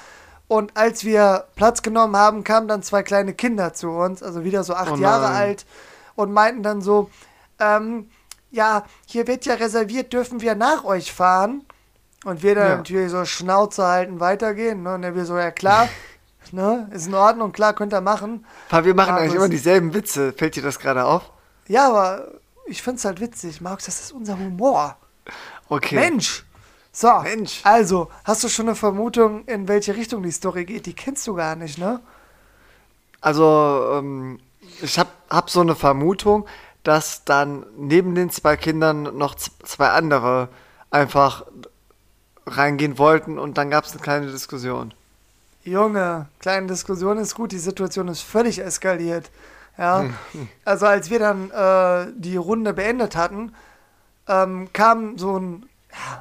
Und 0.46 0.76
als 0.76 1.04
wir 1.04 1.44
Platz 1.56 1.82
genommen 1.82 2.16
haben, 2.16 2.42
kamen 2.44 2.68
dann 2.68 2.82
zwei 2.82 3.02
kleine 3.02 3.34
Kinder 3.34 3.74
zu 3.74 3.90
uns, 3.90 4.22
also 4.22 4.44
wieder 4.44 4.64
so 4.64 4.74
acht 4.74 4.92
Oh 4.92 4.96
Jahre 4.96 5.28
alt, 5.28 5.66
und 6.14 6.32
meinten 6.32 6.62
dann 6.62 6.80
so, 6.80 7.10
ähm, 7.58 8.08
ja, 8.50 8.84
hier 9.06 9.26
wird 9.26 9.44
ja 9.44 9.54
reserviert, 9.54 10.12
dürfen 10.12 10.40
wir 10.40 10.54
nach 10.54 10.84
euch 10.84 11.12
fahren? 11.12 11.64
Und 12.24 12.42
wir 12.42 12.54
dann 12.54 12.68
Ja. 12.68 12.76
natürlich 12.76 13.10
so 13.10 13.24
Schnauze 13.24 13.86
halten, 13.86 14.20
weitergehen. 14.20 14.82
Ne? 14.82 14.94
Und 14.94 15.02
dann 15.02 15.14
wir 15.14 15.24
so, 15.24 15.36
ja 15.36 15.50
klar, 15.50 15.88
ne? 16.52 16.88
ist 16.92 17.06
in 17.06 17.14
Ordnung, 17.14 17.52
klar, 17.52 17.74
könnt 17.74 17.92
ihr 17.92 18.00
machen. 18.00 18.44
Aber 18.70 18.84
wir 18.84 18.94
machen 18.94 19.14
eigentlich 19.14 19.34
Markus. 19.34 19.36
immer 19.36 19.48
dieselben 19.48 19.94
Witze. 19.94 20.32
Fällt 20.32 20.56
dir 20.56 20.62
das 20.62 20.78
gerade 20.78 21.04
auf? 21.04 21.30
Ja, 21.66 21.88
aber 21.88 22.28
ich 22.66 22.82
find's 22.82 23.04
halt 23.04 23.20
witzig, 23.20 23.60
Markus, 23.60 23.86
das 23.86 24.00
ist 24.00 24.12
unser 24.12 24.38
Humor. 24.38 24.96
Okay. 25.68 25.96
Mensch! 25.96 26.44
So, 26.90 27.20
Mensch. 27.20 27.60
also, 27.64 28.10
hast 28.24 28.42
du 28.42 28.48
schon 28.48 28.66
eine 28.66 28.74
Vermutung, 28.74 29.44
in 29.44 29.68
welche 29.68 29.94
Richtung 29.94 30.22
die 30.22 30.32
Story 30.32 30.64
geht? 30.64 30.86
Die 30.86 30.94
kennst 30.94 31.26
du 31.26 31.34
gar 31.34 31.54
nicht, 31.54 31.78
ne? 31.78 32.00
Also, 33.20 33.98
ähm, 33.98 34.40
ich 34.82 34.98
hab, 34.98 35.08
hab 35.30 35.50
so 35.50 35.60
eine 35.60 35.76
Vermutung, 35.76 36.46
dass 36.82 37.24
dann 37.24 37.66
neben 37.76 38.14
den 38.14 38.30
zwei 38.30 38.56
Kindern 38.56 39.16
noch 39.16 39.34
zwei 39.34 39.90
andere 39.90 40.48
einfach 40.90 41.44
reingehen 42.46 42.98
wollten 42.98 43.38
und 43.38 43.58
dann 43.58 43.70
gab 43.70 43.84
es 43.84 43.92
eine 43.92 44.00
kleine 44.00 44.26
Diskussion. 44.30 44.94
Junge, 45.70 46.28
kleine 46.40 46.66
Diskussion 46.66 47.18
ist 47.18 47.34
gut, 47.34 47.52
die 47.52 47.58
Situation 47.58 48.08
ist 48.08 48.22
völlig 48.22 48.58
eskaliert. 48.58 49.30
Ja, 49.78 50.06
also 50.64 50.86
als 50.86 51.08
wir 51.08 51.20
dann 51.20 51.50
äh, 51.50 52.12
die 52.16 52.36
Runde 52.36 52.74
beendet 52.74 53.14
hatten, 53.14 53.54
ähm, 54.26 54.68
kam 54.72 55.16
so 55.18 55.38
ein, 55.38 55.68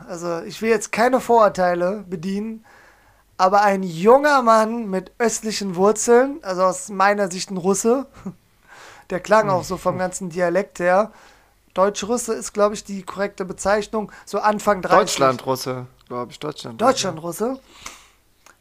also 0.07 0.41
ich 0.41 0.61
will 0.61 0.69
jetzt 0.69 0.91
keine 0.91 1.19
Vorurteile 1.19 2.05
bedienen, 2.07 2.63
aber 3.37 3.61
ein 3.61 3.81
junger 3.81 4.43
Mann 4.43 4.89
mit 4.89 5.11
östlichen 5.17 5.75
Wurzeln, 5.75 6.37
also 6.43 6.63
aus 6.63 6.89
meiner 6.89 7.31
Sicht 7.31 7.49
ein 7.49 7.57
Russe, 7.57 8.05
der 9.09 9.19
klang 9.19 9.49
auch 9.49 9.63
so 9.63 9.77
vom 9.77 9.97
ganzen 9.97 10.29
Dialekt 10.29 10.79
her. 10.79 11.11
Deutsch-Russe 11.73 12.33
ist, 12.33 12.53
glaube 12.53 12.75
ich, 12.75 12.83
die 12.83 13.03
korrekte 13.03 13.45
Bezeichnung, 13.45 14.11
so 14.25 14.39
Anfang 14.39 14.81
30. 14.81 14.97
Deutschland-Russe, 14.99 15.85
glaube 16.07 16.31
ich, 16.31 16.39
Deutschland. 16.39 16.81
Deutschland-Russe. 16.81 17.59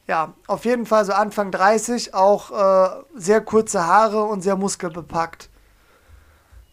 Ja, 0.07 0.35
auf 0.47 0.65
jeden 0.65 0.87
Fall 0.87 1.05
so 1.05 1.13
Anfang 1.13 1.51
30, 1.51 2.15
auch 2.15 2.51
äh, 2.53 3.03
sehr 3.17 3.41
kurze 3.41 3.87
Haare 3.87 4.23
und 4.23 4.41
sehr 4.43 4.57
muskelbepackt. 4.57 5.49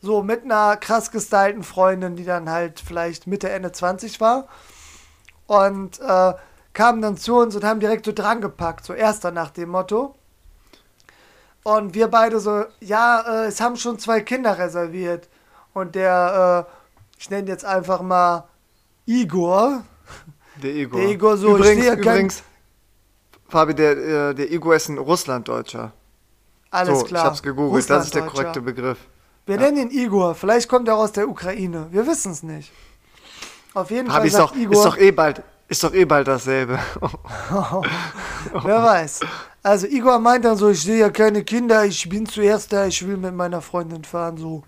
So 0.01 0.21
mit 0.21 0.43
einer 0.43 0.77
krass 0.77 1.09
gestylten 1.11 1.63
Freundin, 1.63 2.15
die 2.15 2.25
dann 2.25 2.49
halt 2.49 2.79
vielleicht 2.79 3.25
Mitte, 3.25 3.49
Ende 3.49 3.71
20 3.71 4.21
war. 4.21 4.47
Und 5.47 5.99
äh, 5.99 6.33
kamen 6.73 7.01
dann 7.01 7.17
zu 7.17 7.35
uns 7.37 7.55
und 7.55 7.63
haben 7.63 7.79
direkt 7.79 8.05
so 8.05 8.11
drangepackt, 8.11 8.85
so 8.85 8.93
erster 8.93 9.31
nach 9.31 9.49
dem 9.49 9.69
Motto. 9.69 10.15
Und 11.63 11.95
wir 11.95 12.07
beide 12.09 12.39
so, 12.39 12.65
ja, 12.81 13.21
äh, 13.21 13.47
es 13.47 13.61
haben 13.61 13.77
schon 13.77 13.97
zwei 13.97 14.21
Kinder 14.21 14.57
reserviert. 14.57 15.29
Und 15.73 15.95
der, 15.95 16.67
äh, 16.69 17.19
ich 17.19 17.29
nenne 17.29 17.47
jetzt 17.47 17.65
einfach 17.65 18.01
mal 18.01 18.43
Igor, 19.05 19.83
Der 20.61 20.71
Igor. 20.75 20.99
Der 20.99 21.09
Igor 21.09 21.37
so, 21.37 21.47
ich 21.57 21.61
übrigens, 21.61 21.81
sehe 21.83 21.91
kein- 21.93 21.99
übrigens, 22.01 22.43
Fabi, 23.47 23.75
der, 23.75 23.91
äh, 23.97 24.35
der 24.35 24.51
Igor 24.51 24.75
ist 24.75 24.89
ein 24.89 24.97
Russlanddeutscher. 24.97 25.91
Alles 26.71 26.99
so, 26.99 27.05
klar. 27.05 27.23
ich 27.23 27.27
hab's 27.27 27.43
gegoogelt, 27.43 27.89
das 27.89 28.05
ist 28.05 28.15
der 28.15 28.23
korrekte 28.23 28.61
Begriff. 28.61 28.97
Wir 29.45 29.57
nennen 29.57 29.77
ihn 29.77 29.91
Igor. 29.91 30.35
Vielleicht 30.35 30.69
kommt 30.69 30.87
er 30.87 30.95
aus 30.95 31.11
der 31.11 31.27
Ukraine. 31.27 31.87
Wir 31.91 32.07
wissen 32.07 32.31
es 32.31 32.43
nicht. 32.43 32.71
Auf 33.73 33.91
jeden 33.91 34.07
Fabi, 34.07 34.19
Fall 34.19 34.27
ist 34.27 34.33
sagt 34.33 34.51
doch, 34.51 34.55
Igor, 34.55 34.73
ist 34.73 34.85
doch 34.85 34.97
eh 34.97 35.11
bald, 35.11 35.43
ist 35.67 35.83
doch 35.83 35.93
eh 35.93 36.05
bald 36.05 36.27
dasselbe. 36.27 36.79
wer 38.63 38.83
weiß. 38.83 39.19
Also 39.61 39.87
Igor 39.87 40.19
meint 40.19 40.45
dann 40.45 40.57
so, 40.57 40.69
ich 40.69 40.81
sehe 40.81 40.99
ja 40.99 41.09
keine 41.09 41.43
Kinder, 41.43 41.85
ich 41.85 42.07
bin 42.09 42.25
zuerst 42.25 42.73
da, 42.73 42.85
ich 42.85 43.05
will 43.05 43.17
mit 43.17 43.33
meiner 43.33 43.61
Freundin 43.61 44.03
fahren, 44.03 44.37
so. 44.37 44.63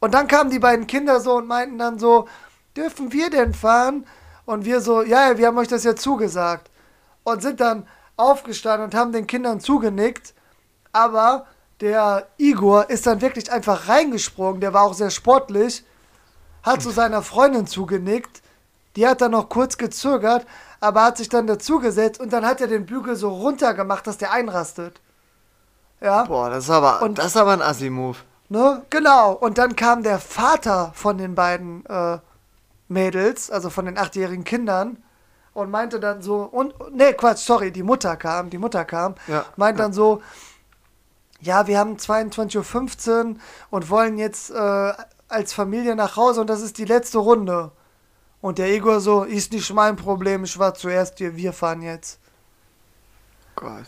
Und 0.00 0.14
dann 0.14 0.28
kamen 0.28 0.50
die 0.50 0.58
beiden 0.58 0.86
Kinder 0.86 1.20
so 1.20 1.36
und 1.36 1.46
meinten 1.46 1.78
dann 1.78 1.98
so, 1.98 2.28
dürfen 2.76 3.12
wir 3.12 3.30
denn 3.30 3.54
fahren? 3.54 4.06
Und 4.44 4.64
wir 4.64 4.80
so, 4.80 5.02
ja, 5.02 5.30
ja, 5.30 5.38
wir 5.38 5.46
haben 5.46 5.58
euch 5.58 5.68
das 5.68 5.82
ja 5.82 5.96
zugesagt. 5.96 6.70
Und 7.26 7.42
sind 7.42 7.58
dann 7.60 7.88
aufgestanden 8.16 8.84
und 8.84 8.94
haben 8.94 9.10
den 9.10 9.26
Kindern 9.26 9.58
zugenickt. 9.58 10.32
Aber 10.92 11.46
der 11.80 12.28
Igor 12.38 12.88
ist 12.88 13.04
dann 13.04 13.20
wirklich 13.20 13.50
einfach 13.50 13.88
reingesprungen, 13.88 14.60
der 14.60 14.72
war 14.72 14.84
auch 14.84 14.94
sehr 14.94 15.10
sportlich, 15.10 15.84
hat 16.62 16.82
zu 16.82 16.90
seiner 16.90 17.22
Freundin 17.22 17.66
zugenickt. 17.66 18.42
Die 18.94 19.06
hat 19.08 19.20
dann 19.20 19.32
noch 19.32 19.48
kurz 19.48 19.76
gezögert, 19.76 20.46
aber 20.78 21.02
hat 21.02 21.16
sich 21.16 21.28
dann 21.28 21.48
dazugesetzt 21.48 22.20
und 22.20 22.32
dann 22.32 22.46
hat 22.46 22.60
er 22.60 22.68
den 22.68 22.86
Bügel 22.86 23.16
so 23.16 23.28
runtergemacht, 23.28 24.06
dass 24.06 24.18
der 24.18 24.30
einrastet. 24.30 25.00
Ja. 26.00 26.24
Boah, 26.24 26.48
das 26.48 26.64
ist 26.64 26.70
aber, 26.70 27.02
Und- 27.02 27.18
das 27.18 27.26
ist 27.26 27.36
aber 27.36 27.54
ein 27.54 27.62
Assi-Move. 27.62 28.18
Ne? 28.50 28.82
Genau. 28.90 29.32
Und 29.32 29.58
dann 29.58 29.74
kam 29.74 30.04
der 30.04 30.20
Vater 30.20 30.92
von 30.94 31.18
den 31.18 31.34
beiden 31.34 31.84
äh, 31.86 32.18
Mädels, 32.86 33.50
also 33.50 33.68
von 33.68 33.86
den 33.86 33.98
achtjährigen 33.98 34.44
Kindern, 34.44 35.02
und 35.56 35.70
meinte 35.70 35.98
dann 35.98 36.20
so, 36.20 36.42
und, 36.42 36.74
nee, 36.92 37.12
Quatsch, 37.14 37.38
sorry, 37.38 37.72
die 37.72 37.82
Mutter 37.82 38.16
kam, 38.16 38.50
die 38.50 38.58
Mutter 38.58 38.84
kam, 38.84 39.14
Ja, 39.26 39.46
meint 39.56 39.78
ja. 39.78 39.84
dann 39.84 39.92
so, 39.92 40.22
ja, 41.40 41.66
wir 41.66 41.78
haben 41.78 41.96
22.15 41.96 43.08
Uhr 43.30 43.36
und 43.70 43.90
wollen 43.90 44.18
jetzt 44.18 44.50
äh, 44.50 44.92
als 45.28 45.52
Familie 45.52 45.96
nach 45.96 46.16
Hause 46.16 46.42
und 46.42 46.48
das 46.48 46.60
ist 46.60 46.78
die 46.78 46.84
letzte 46.84 47.18
Runde. 47.18 47.72
Und 48.40 48.58
der 48.58 48.72
Igor 48.72 49.00
so, 49.00 49.24
ist 49.24 49.52
nicht 49.52 49.72
mein 49.72 49.96
Problem, 49.96 50.44
ich 50.44 50.58
war 50.58 50.74
zuerst 50.74 51.18
hier, 51.18 51.36
wir 51.36 51.52
fahren 51.52 51.82
jetzt. 51.82 52.20
Gott. 53.54 53.86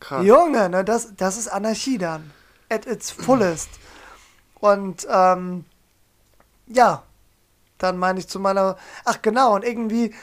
Krass. 0.00 0.24
Junge, 0.24 0.68
ne, 0.70 0.84
das, 0.84 1.14
das 1.16 1.36
ist 1.36 1.48
Anarchie 1.48 1.98
dann. 1.98 2.30
At 2.70 2.86
its 2.86 3.10
fullest. 3.10 3.68
Und 4.58 5.06
ähm, 5.10 5.66
ja, 6.66 7.02
dann 7.78 7.98
meine 7.98 8.18
ich 8.18 8.28
zu 8.28 8.40
meiner. 8.40 8.76
Ach 9.04 9.20
genau, 9.20 9.54
und 9.54 9.64
irgendwie 9.64 10.14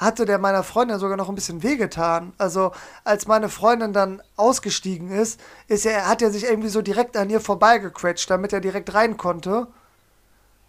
hatte 0.00 0.24
der 0.24 0.38
meiner 0.38 0.62
Freundin 0.62 0.98
sogar 0.98 1.18
noch 1.18 1.28
ein 1.28 1.34
bisschen 1.34 1.62
wehgetan. 1.62 2.32
Also 2.38 2.72
als 3.04 3.26
meine 3.26 3.50
Freundin 3.50 3.92
dann 3.92 4.22
ausgestiegen 4.34 5.10
ist, 5.10 5.38
ist 5.68 5.84
er, 5.84 6.08
hat 6.08 6.22
er 6.22 6.30
sich 6.30 6.44
irgendwie 6.44 6.70
so 6.70 6.80
direkt 6.80 7.18
an 7.18 7.28
ihr 7.28 7.40
vorbeigequetscht, 7.40 8.30
damit 8.30 8.54
er 8.54 8.60
direkt 8.60 8.94
rein 8.94 9.18
konnte. 9.18 9.66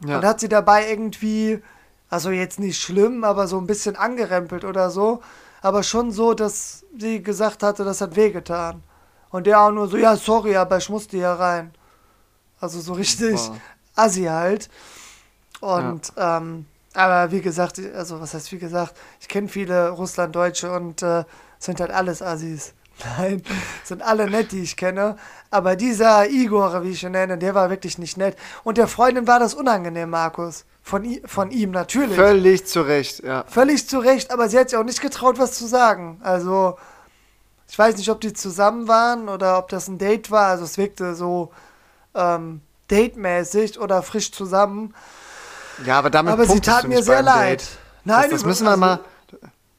Ja. 0.05 0.17
Und 0.17 0.25
hat 0.25 0.41
sie 0.41 0.49
dabei 0.49 0.89
irgendwie, 0.89 1.63
also 2.09 2.29
jetzt 2.29 2.59
nicht 2.59 2.81
schlimm, 2.81 3.23
aber 3.23 3.47
so 3.47 3.57
ein 3.57 3.67
bisschen 3.67 3.95
angerempelt 3.95 4.65
oder 4.65 4.89
so. 4.89 5.21
Aber 5.61 5.83
schon 5.83 6.11
so, 6.11 6.33
dass 6.33 6.83
sie 6.99 7.23
gesagt 7.23 7.63
hatte, 7.63 7.85
das 7.85 8.01
hat 8.01 8.17
wehgetan. 8.17 8.83
Und 9.29 9.47
der 9.47 9.61
auch 9.61 9.71
nur 9.71 9.87
so, 9.87 9.95
ja, 9.95 10.17
sorry, 10.17 10.57
aber 10.57 10.77
ich 10.77 10.89
musste 10.89 11.15
hier 11.15 11.29
rein. 11.29 11.71
Also 12.59 12.81
so 12.81 12.93
richtig 12.93 13.35
Boah. 13.35 13.57
assi 13.95 14.23
halt. 14.25 14.69
Und, 15.61 16.11
ähm, 16.17 16.65
aber 16.93 17.31
wie 17.31 17.41
gesagt, 17.41 17.79
also 17.95 18.19
was 18.19 18.33
heißt 18.33 18.51
wie 18.51 18.57
gesagt, 18.57 18.95
ich 19.19 19.27
kenne 19.27 19.47
viele 19.47 19.89
Russlanddeutsche 19.89 20.71
und 20.71 21.01
äh, 21.01 21.23
sind 21.59 21.79
halt 21.79 21.91
alles 21.91 22.21
Assis. 22.21 22.73
Nein, 23.17 23.41
sind 23.83 24.01
alle 24.01 24.29
nett, 24.29 24.51
die 24.51 24.61
ich 24.61 24.77
kenne. 24.77 25.15
Aber 25.49 25.75
dieser 25.75 26.29
Igor, 26.29 26.83
wie 26.83 26.91
ich 26.91 27.03
ihn 27.03 27.11
nenne, 27.11 27.37
der 27.37 27.55
war 27.55 27.69
wirklich 27.69 27.97
nicht 27.97 28.17
nett. 28.17 28.37
Und 28.63 28.77
der 28.77 28.87
Freundin 28.87 29.27
war 29.27 29.39
das 29.39 29.53
unangenehm, 29.53 30.09
Markus. 30.09 30.65
Von, 30.83 31.19
von 31.25 31.51
ihm 31.51 31.71
natürlich. 31.71 32.15
Völlig 32.15 32.65
zu 32.65 32.81
Recht, 32.81 33.23
ja. 33.23 33.43
Völlig 33.47 33.87
zu 33.87 33.99
Recht, 33.99 34.31
aber 34.31 34.49
sie 34.49 34.57
hat 34.57 34.69
sich 34.69 34.77
auch 34.77 34.83
nicht 34.83 35.01
getraut, 35.01 35.37
was 35.37 35.53
zu 35.53 35.67
sagen. 35.67 36.19
Also, 36.23 36.77
ich 37.69 37.77
weiß 37.77 37.97
nicht, 37.97 38.09
ob 38.09 38.19
die 38.19 38.33
zusammen 38.33 38.87
waren 38.87 39.29
oder 39.29 39.57
ob 39.57 39.69
das 39.69 39.87
ein 39.87 39.97
Date 39.97 40.31
war. 40.31 40.47
Also, 40.47 40.65
es 40.65 40.77
wirkte 40.77 41.15
so 41.15 41.51
ähm, 42.15 42.61
datemäßig 42.87 43.79
oder 43.79 44.01
frisch 44.01 44.31
zusammen. 44.31 44.93
Ja, 45.85 45.99
aber 45.99 46.09
damit 46.09 46.33
aber 46.33 46.45
sie 46.45 46.59
tat 46.59 46.83
du 46.83 46.87
mir 46.87 46.95
nicht 46.95 47.05
sehr 47.05 47.21
leid. 47.21 47.61
Date. 47.61 47.69
Nein, 48.03 48.21
das, 48.23 48.41
das 48.41 48.45
müssen 48.45 48.65
wir 48.65 48.71
also- 48.71 48.79
mal. 48.79 48.99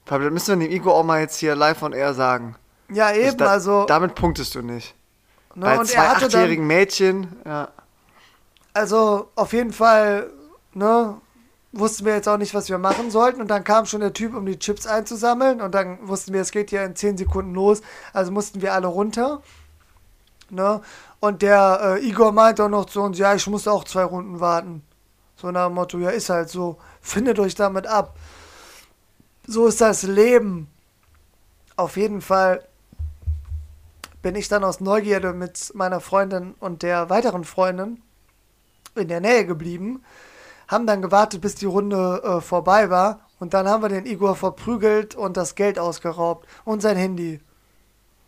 Das 0.05 0.19
müssen 0.19 0.61
wir 0.61 0.67
dem 0.67 0.75
Igor 0.75 0.95
auch 0.95 1.05
mal 1.05 1.21
jetzt 1.21 1.37
hier 1.37 1.55
live 1.55 1.83
on 1.83 1.93
air 1.93 2.13
sagen. 2.13 2.57
Ja, 2.91 3.13
eben, 3.13 3.37
da, 3.39 3.47
also. 3.47 3.87
Damit 3.87 4.15
punktest 4.15 4.55
du 4.55 4.63
nicht. 4.63 4.95
ne, 5.55 5.65
Bei 5.65 5.79
und 5.79 5.87
zwei 5.87 6.09
achtjährigen 6.09 6.67
Mädchen, 6.67 7.29
ja. 7.47 7.69
also 8.75 9.31
auf 9.35 9.53
jeden 9.53 9.73
Fall, 9.73 10.29
ne, 10.75 11.17
wussten 11.73 12.05
wir 12.05 12.15
jetzt 12.15 12.29
auch 12.29 12.37
nicht, 12.37 12.53
was 12.55 12.69
wir 12.69 12.79
machen 12.79 13.11
sollten. 13.11 13.41
Und 13.41 13.49
dann 13.49 13.65
kam 13.65 13.87
schon 13.87 14.01
der 14.01 14.13
Typ, 14.13 14.35
um 14.35 14.45
die 14.45 14.59
Chips 14.59 14.87
einzusammeln. 14.87 15.63
Und 15.63 15.75
dann 15.75 15.99
wussten 16.07 16.33
wir, 16.35 16.43
es 16.43 16.51
geht 16.51 16.71
hier 16.71 16.85
in 16.85 16.95
10 16.95 17.17
Sekunden 17.17 17.55
los. 17.55 17.81
Also 18.13 18.31
mussten 18.31 18.61
wir 18.61 18.75
alle 18.75 18.89
runter. 18.89 19.41
Ne? 20.51 20.83
Und 21.21 21.41
der 21.41 21.99
äh, 21.99 22.07
Igor 22.07 22.33
meinte 22.33 22.65
auch 22.65 22.69
noch 22.69 22.85
zu 22.85 23.01
uns, 23.01 23.19
ja, 23.19 23.35
ich 23.35 23.47
muss 23.47 23.67
auch 23.67 23.85
zwei 23.85 24.05
Runden 24.05 24.41
warten. 24.41 24.83
So 25.43 25.51
nach 25.51 25.67
dem 25.67 25.75
Motto, 25.75 25.99
ja, 25.99 26.11
ist 26.11 26.31
halt 26.31 26.49
so. 26.49 26.79
Findet 27.01 27.41
euch 27.41 27.57
damit 27.57 27.89
ab. 27.89 28.17
So 29.45 29.67
ist 29.67 29.81
das 29.81 30.05
Leben. 30.05 30.69
Auf 31.75 31.97
jeden 31.97 32.21
Fall 32.21 32.65
bin 34.23 34.37
ich 34.37 34.47
dann 34.47 34.63
aus 34.63 34.79
Neugierde 34.79 35.33
mit 35.33 35.73
meiner 35.75 35.99
Freundin 35.99 36.55
und 36.61 36.85
der 36.85 37.11
weiteren 37.11 37.43
Freundin 37.43 38.01
in 38.95 39.09
der 39.09 39.21
Nähe 39.21 39.45
geblieben, 39.45 40.05
haben 40.69 40.87
dann 40.87 41.03
gewartet, 41.03 41.41
bis 41.41 41.57
die 41.57 41.67
Runde 41.67 42.23
äh, 42.23 42.41
vorbei 42.41 42.89
war 42.89 43.27
und 43.41 43.53
dann 43.53 43.69
haben 43.69 43.83
wir 43.83 43.89
den 43.89 44.07
Igor 44.07 44.37
verprügelt 44.37 45.17
und 45.17 45.37
das 45.37 45.57
Geld 45.57 45.77
ausgeraubt 45.77 46.47
und 46.65 46.83
sein 46.83 46.97
Handy. 46.97 47.41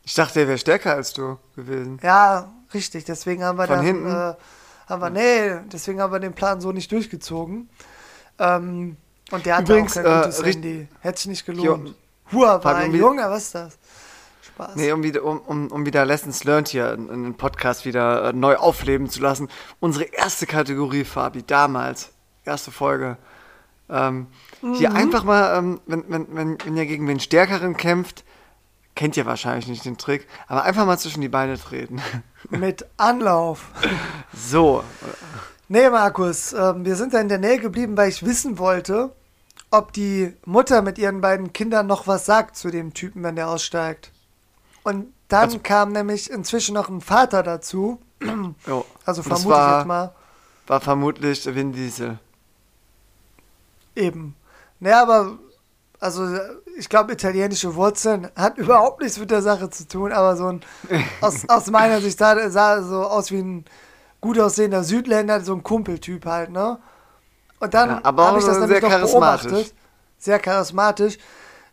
Ich 0.02 0.14
dachte, 0.14 0.40
er 0.40 0.48
wäre 0.48 0.58
stärker 0.58 0.94
als 0.94 1.12
du 1.12 1.38
gewesen. 1.54 2.00
Ja, 2.02 2.52
richtig, 2.72 3.04
deswegen 3.04 3.44
haben 3.44 3.56
wir 3.56 3.68
Von 3.68 3.76
dann, 3.76 3.84
hinten? 3.84 4.10
Äh, 4.10 4.34
haben 4.88 5.00
wir, 5.02 5.10
nee, 5.10 5.60
deswegen 5.72 6.00
haben 6.00 6.12
wir 6.12 6.20
den 6.20 6.32
Plan 6.34 6.60
so 6.60 6.72
nicht 6.72 6.90
durchgezogen. 6.92 7.68
Ähm, 8.38 8.96
und 9.30 9.46
der 9.46 9.56
hatte 9.56 9.72
Übrigens, 9.72 9.96
auch 9.96 10.02
kein 10.02 10.12
äh, 10.12 10.22
gutes 10.22 10.44
richt- 10.44 10.56
Handy. 10.56 10.88
Hätte 11.00 11.18
sich 11.20 11.28
nicht 11.28 11.44
Hier 11.46 11.54
gelohnt. 11.54 11.94
Huawei, 12.32 12.86
Junge, 12.88 13.22
was 13.30 13.44
ist 13.44 13.54
das? 13.54 13.78
Spaß. 14.42 14.76
Nee, 14.76 14.92
um 14.92 15.02
wieder, 15.02 15.24
um, 15.24 15.38
um, 15.40 15.68
um 15.68 15.86
wieder 15.86 16.04
Lessons 16.04 16.44
Learned 16.44 16.68
hier 16.68 16.92
in, 16.92 17.08
in 17.08 17.22
den 17.22 17.34
Podcast 17.36 17.84
wieder 17.84 18.28
äh, 18.28 18.32
neu 18.32 18.56
aufleben 18.56 19.08
zu 19.08 19.20
lassen. 19.20 19.48
Unsere 19.80 20.04
erste 20.04 20.46
Kategorie, 20.46 21.04
Fabi, 21.04 21.42
damals, 21.42 22.10
erste 22.44 22.70
Folge. 22.70 23.16
Ähm, 23.90 24.28
Hier 24.76 24.90
Mhm. 24.90 24.96
einfach 24.96 25.24
mal, 25.24 25.58
ähm, 25.58 25.80
wenn, 25.86 26.04
wenn, 26.08 26.26
wenn, 26.34 26.58
wenn 26.64 26.76
ihr 26.76 26.86
gegen 26.86 27.06
den 27.06 27.20
Stärkeren 27.20 27.76
kämpft, 27.76 28.24
kennt 28.94 29.16
ihr 29.16 29.26
wahrscheinlich 29.26 29.68
nicht 29.68 29.84
den 29.84 29.98
Trick, 29.98 30.26
aber 30.46 30.62
einfach 30.64 30.86
mal 30.86 30.98
zwischen 30.98 31.20
die 31.20 31.28
Beine 31.28 31.58
treten. 31.58 32.00
Mit 32.50 32.86
Anlauf. 32.96 33.70
so, 34.32 34.84
Nee, 35.68 35.88
Markus, 35.88 36.52
ähm, 36.52 36.84
wir 36.84 36.94
sind 36.94 37.14
da 37.14 37.20
in 37.20 37.28
der 37.30 37.38
Nähe 37.38 37.58
geblieben, 37.58 37.96
weil 37.96 38.10
ich 38.10 38.24
wissen 38.24 38.58
wollte, 38.58 39.12
ob 39.70 39.92
die 39.94 40.34
Mutter 40.44 40.82
mit 40.82 40.98
ihren 40.98 41.20
beiden 41.22 41.52
Kindern 41.54 41.86
noch 41.86 42.06
was 42.06 42.26
sagt 42.26 42.56
zu 42.56 42.70
dem 42.70 42.92
Typen, 42.92 43.22
wenn 43.22 43.34
der 43.34 43.48
aussteigt. 43.48 44.12
Und 44.82 45.12
dann 45.28 45.44
Also- 45.44 45.58
kam 45.62 45.92
nämlich 45.92 46.30
inzwischen 46.30 46.74
noch 46.74 46.88
ein 46.90 47.00
Vater 47.00 47.42
dazu. 47.42 47.98
jo. 48.66 48.84
Also 49.06 49.22
vermute 49.22 49.42
ich 49.42 49.48
war, 49.48 49.78
jetzt 49.78 49.86
mal. 49.88 50.14
War 50.66 50.80
vermutlich 50.82 51.46
Vin 51.52 51.72
Diesel. 51.72 52.18
Eben. 53.96 54.34
Naja, 54.80 55.02
aber, 55.02 55.38
also 56.00 56.38
ich 56.76 56.88
glaube, 56.88 57.12
italienische 57.12 57.74
Wurzeln 57.74 58.28
hat 58.36 58.58
überhaupt 58.58 59.00
nichts 59.00 59.18
mit 59.18 59.30
der 59.30 59.42
Sache 59.42 59.70
zu 59.70 59.86
tun, 59.86 60.12
aber 60.12 60.36
so 60.36 60.46
ein, 60.46 60.60
aus, 61.20 61.48
aus 61.48 61.70
meiner 61.70 62.00
Sicht 62.00 62.18
sah, 62.18 62.50
sah 62.50 62.82
so 62.82 63.02
aus 63.02 63.30
wie 63.30 63.40
ein 63.40 63.64
gut 64.20 64.38
aussehender 64.38 64.84
Südländer, 64.84 65.40
so 65.40 65.54
ein 65.54 65.62
Kumpeltyp 65.62 66.24
halt, 66.26 66.50
ne? 66.50 66.78
Und 67.60 67.74
dann 67.74 67.88
Ja, 67.90 68.02
habe 68.04 68.38
ich 68.38 68.44
das 68.44 68.56
auch 68.56 68.60
nämlich 68.66 68.82
noch 68.82 69.00
beobachtet, 69.00 69.74
sehr 70.18 70.38
charismatisch, 70.38 71.18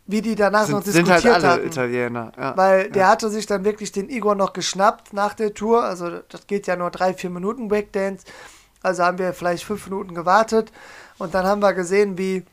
wie 0.06 0.22
die 0.22 0.36
danach 0.36 0.68
noch 0.68 0.84
Sind, 0.84 0.94
sind 0.94 1.08
diskutiert 1.08 1.34
halt 1.34 1.44
alle 1.44 1.54
hatten. 1.54 1.68
Italiener. 1.68 2.32
Ja. 2.38 2.58
Weil 2.58 2.90
der 2.90 3.04
ja. 3.04 3.10
hatte 3.10 3.30
sich 3.30 3.46
dann 3.46 3.64
wirklich 3.64 3.92
den 3.92 4.10
Igor 4.10 4.36
noch 4.36 4.54
geschnappt 4.54 5.14
nach 5.14 5.34
der 5.34 5.54
Tour. 5.54 5.84
Also 5.84 6.20
das 6.30 6.48
geht 6.48 6.68
ja 6.68 6.76
nur 6.76 6.92
drei, 6.92 7.14
vier 7.14 7.30
Minuten 7.30 7.68
Breakdance. 7.68 8.26
Also 8.82 9.04
haben 9.04 9.18
wir 9.18 9.34
vielleicht 9.34 9.64
fünf 9.64 9.86
Minuten 9.88 10.14
gewartet. 10.14 10.72
Und 11.18 11.34
dann 11.34 11.46
haben 11.46 11.62
wir 11.62 11.74
gesehen, 11.74 12.18
wie 12.18 12.46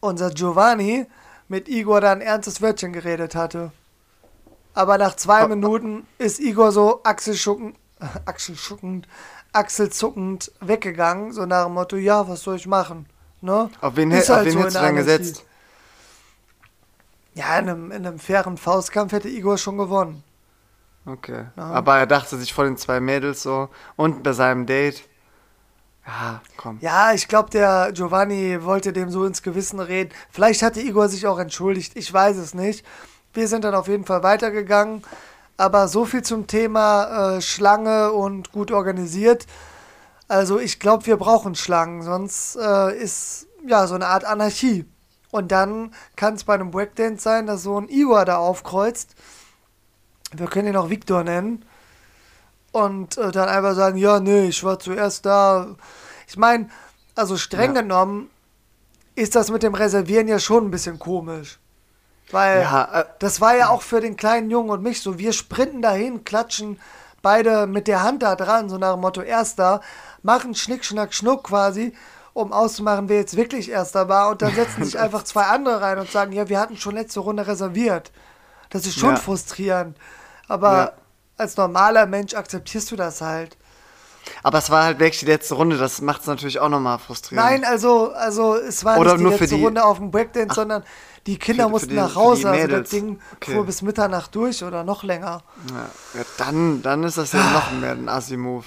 unser 0.00 0.30
Giovanni 0.30 1.06
mit 1.50 1.68
Igor 1.68 2.00
da 2.00 2.12
ein 2.12 2.20
ernstes 2.20 2.62
Wörtchen 2.62 2.92
geredet 2.92 3.34
hatte. 3.34 3.72
Aber 4.72 4.98
nach 4.98 5.16
zwei. 5.16 5.46
Minuten 5.48 6.06
ist 6.16 6.38
Igor 6.38 6.70
so 6.70 7.00
achselschuckend, 7.02 7.76
achselschuckend, 8.24 9.08
achselzuckend 9.52 10.52
weggegangen. 10.60 11.32
So 11.32 11.44
nach 11.46 11.64
dem 11.64 11.74
Motto, 11.74 11.96
ja, 11.96 12.28
was 12.28 12.44
soll 12.44 12.54
ich 12.54 12.68
machen? 12.68 13.06
Ne? 13.40 13.68
Auf 13.80 13.96
wen, 13.96 14.12
Ist 14.12 14.30
auf 14.30 14.36
halt 14.36 14.46
wen 14.46 14.52
so 14.52 14.58
hättest 14.60 14.76
du 14.76 14.80
dann 14.80 14.96
gesetzt? 14.96 15.44
Ja, 17.34 17.58
in 17.58 17.68
einem, 17.68 17.90
in 17.90 18.06
einem 18.06 18.18
fairen 18.20 18.56
Faustkampf 18.56 19.12
hätte 19.12 19.28
Igor 19.28 19.58
schon 19.58 19.76
gewonnen. 19.76 20.22
Okay. 21.04 21.46
Ja. 21.56 21.64
Aber 21.64 21.98
er 21.98 22.06
dachte 22.06 22.36
sich 22.36 22.52
vor 22.52 22.64
den 22.64 22.76
zwei 22.76 23.00
Mädels 23.00 23.42
so 23.42 23.70
und 23.96 24.22
bei 24.22 24.32
seinem 24.32 24.66
Date. 24.66 25.02
Ja, 26.06 26.40
komm. 26.56 26.78
Ja, 26.80 27.12
ich 27.12 27.28
glaube, 27.28 27.50
der 27.50 27.92
Giovanni 27.92 28.62
wollte 28.64 28.92
dem 28.92 29.10
so 29.10 29.24
ins 29.24 29.42
Gewissen 29.42 29.80
reden. 29.80 30.10
Vielleicht 30.30 30.62
hatte 30.62 30.80
Igor 30.80 31.08
sich 31.08 31.26
auch 31.26 31.38
entschuldigt. 31.38 31.96
Ich 31.96 32.12
weiß 32.12 32.36
es 32.36 32.54
nicht. 32.54 32.84
Wir 33.32 33.46
sind 33.48 33.64
dann 33.64 33.74
auf 33.74 33.88
jeden 33.88 34.04
Fall 34.04 34.22
weitergegangen. 34.22 35.02
Aber 35.56 35.88
so 35.88 36.06
viel 36.06 36.22
zum 36.22 36.46
Thema 36.46 37.36
äh, 37.36 37.40
Schlange 37.42 38.12
und 38.12 38.50
gut 38.50 38.72
organisiert. 38.72 39.46
Also 40.26 40.58
ich 40.58 40.80
glaube, 40.80 41.06
wir 41.06 41.16
brauchen 41.16 41.54
Schlangen, 41.54 42.02
sonst 42.02 42.56
äh, 42.56 42.96
ist 42.96 43.46
ja 43.66 43.86
so 43.86 43.94
eine 43.94 44.06
Art 44.06 44.24
Anarchie. 44.24 44.86
Und 45.30 45.52
dann 45.52 45.92
kann 46.16 46.34
es 46.34 46.44
bei 46.44 46.54
einem 46.54 46.70
Breakdance 46.70 47.22
sein, 47.22 47.46
dass 47.46 47.64
so 47.64 47.78
ein 47.78 47.88
Igor 47.88 48.24
da 48.24 48.38
aufkreuzt. 48.38 49.14
Wir 50.32 50.46
können 50.46 50.68
ihn 50.68 50.76
auch 50.76 50.88
Victor 50.88 51.24
nennen. 51.24 51.64
Und 52.72 53.18
äh, 53.18 53.32
dann 53.32 53.48
einfach 53.48 53.74
sagen, 53.74 53.98
ja, 53.98 54.20
nee, 54.20 54.46
ich 54.46 54.62
war 54.62 54.78
zuerst 54.78 55.26
da. 55.26 55.74
Ich 56.28 56.36
meine, 56.36 56.68
also 57.16 57.36
streng 57.36 57.74
Ja. 57.74 57.82
genommen 57.82 58.30
ist 59.16 59.34
das 59.34 59.50
mit 59.50 59.62
dem 59.62 59.74
Reservieren 59.74 60.28
ja 60.28 60.38
schon 60.38 60.66
ein 60.66 60.70
bisschen 60.70 60.98
komisch. 60.98 61.58
Weil 62.30 62.60
Ja, 62.62 63.00
äh, 63.00 63.04
das 63.18 63.40
war 63.40 63.56
ja 63.56 63.68
auch 63.70 63.82
für 63.82 64.00
den 64.00 64.16
kleinen 64.16 64.50
Jungen 64.50 64.70
und 64.70 64.82
mich 64.82 65.02
so. 65.02 65.18
Wir 65.18 65.32
sprinten 65.32 65.82
dahin, 65.82 66.24
klatschen 66.24 66.78
beide 67.22 67.66
mit 67.66 67.88
der 67.88 68.02
Hand 68.02 68.22
da 68.22 68.36
dran, 68.36 68.68
so 68.70 68.78
nach 68.78 68.92
dem 68.94 69.00
Motto 69.00 69.20
Erster, 69.20 69.80
machen 70.22 70.54
Schnick, 70.54 70.84
Schnack, 70.84 71.12
Schnuck 71.12 71.44
quasi, 71.44 71.92
um 72.32 72.52
auszumachen, 72.52 73.08
wer 73.08 73.18
jetzt 73.18 73.36
wirklich 73.36 73.68
Erster 73.70 74.08
war. 74.08 74.30
Und 74.30 74.42
dann 74.42 74.54
setzen 74.54 74.82
sich 74.84 74.98
einfach 74.98 75.24
zwei 75.24 75.42
andere 75.42 75.80
rein 75.82 75.98
und 75.98 76.10
sagen, 76.10 76.32
ja, 76.32 76.48
wir 76.48 76.60
hatten 76.60 76.76
schon 76.76 76.94
letzte 76.94 77.20
Runde 77.20 77.46
reserviert. 77.48 78.12
Das 78.70 78.86
ist 78.86 78.96
schon 78.98 79.16
Ja. 79.16 79.16
frustrierend. 79.16 79.98
Aber. 80.48 80.92
Als 81.40 81.56
normaler 81.56 82.06
Mensch 82.06 82.34
akzeptierst 82.34 82.90
du 82.92 82.96
das 82.96 83.20
halt. 83.20 83.56
aber 84.42 84.58
es 84.58 84.70
war 84.70 84.84
halt 84.84 84.98
wirklich 85.00 85.20
die 85.20 85.26
letzte 85.26 85.54
Runde, 85.54 85.76
das 85.78 86.00
macht 86.02 86.20
es 86.20 86.26
natürlich 86.26 86.60
auch 86.60 86.68
nochmal 86.68 86.98
frustrierend. 86.98 87.44
Nein, 87.48 87.64
also, 87.64 88.12
also 88.12 88.54
es 88.56 88.84
war 88.84 88.98
Oder 88.98 89.16
nicht 89.16 89.20
die 89.20 89.32
für 89.38 89.44
letzte 89.44 89.56
die- 89.56 89.64
Runde 89.64 89.84
auf 89.84 89.96
dem 89.98 90.10
Breakdance, 90.10 90.54
sondern 90.54 90.84
die 91.26 91.38
Kinder 91.38 91.64
für- 91.64 91.68
für 91.68 91.72
mussten 91.72 91.88
die- 91.90 91.96
nach 91.96 92.10
für 92.10 92.16
Hause. 92.16 92.50
Also 92.50 92.66
das. 92.68 92.88
Ding 92.90 93.18
Okay. 93.36 93.54
fuhr 93.54 93.64
bis 93.66 93.82
Mitternacht 93.82 94.34
durch 94.34 94.62
oder 94.62 94.84
noch 94.84 95.02
länger. 95.02 95.42
Ja, 95.70 96.20
ja, 96.20 96.26
dann, 96.38 96.82
dann 96.82 97.02
ist 97.04 97.16
das 97.18 97.32
ja 97.32 97.42
noch 97.52 97.72
mehr 97.72 97.92
ein 97.92 98.08
Assi-Move. 98.08 98.64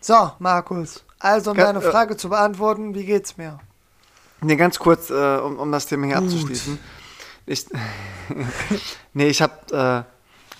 So, 0.00 0.32
Markus. 0.40 1.04
Also, 1.20 1.52
um 1.52 1.56
Ka- 1.56 1.64
deine 1.64 1.78
äh, 1.78 1.90
Frage 1.90 2.16
zu 2.16 2.28
beantworten, 2.28 2.94
wie 2.96 3.04
geht's 3.04 3.36
mir? 3.36 3.58
Nee, 4.40 4.56
ganz 4.56 4.78
kurz, 4.80 5.10
äh, 5.10 5.36
um, 5.38 5.58
um 5.60 5.70
das 5.70 5.86
Thema 5.86 6.06
hier 6.06 6.16
Gut. 6.16 6.24
abzuschließen. 6.24 6.78
Ich, 7.46 7.66
nee, 9.14 9.28
ich 9.28 9.40
hab, 9.42 9.70
äh, 9.72 10.02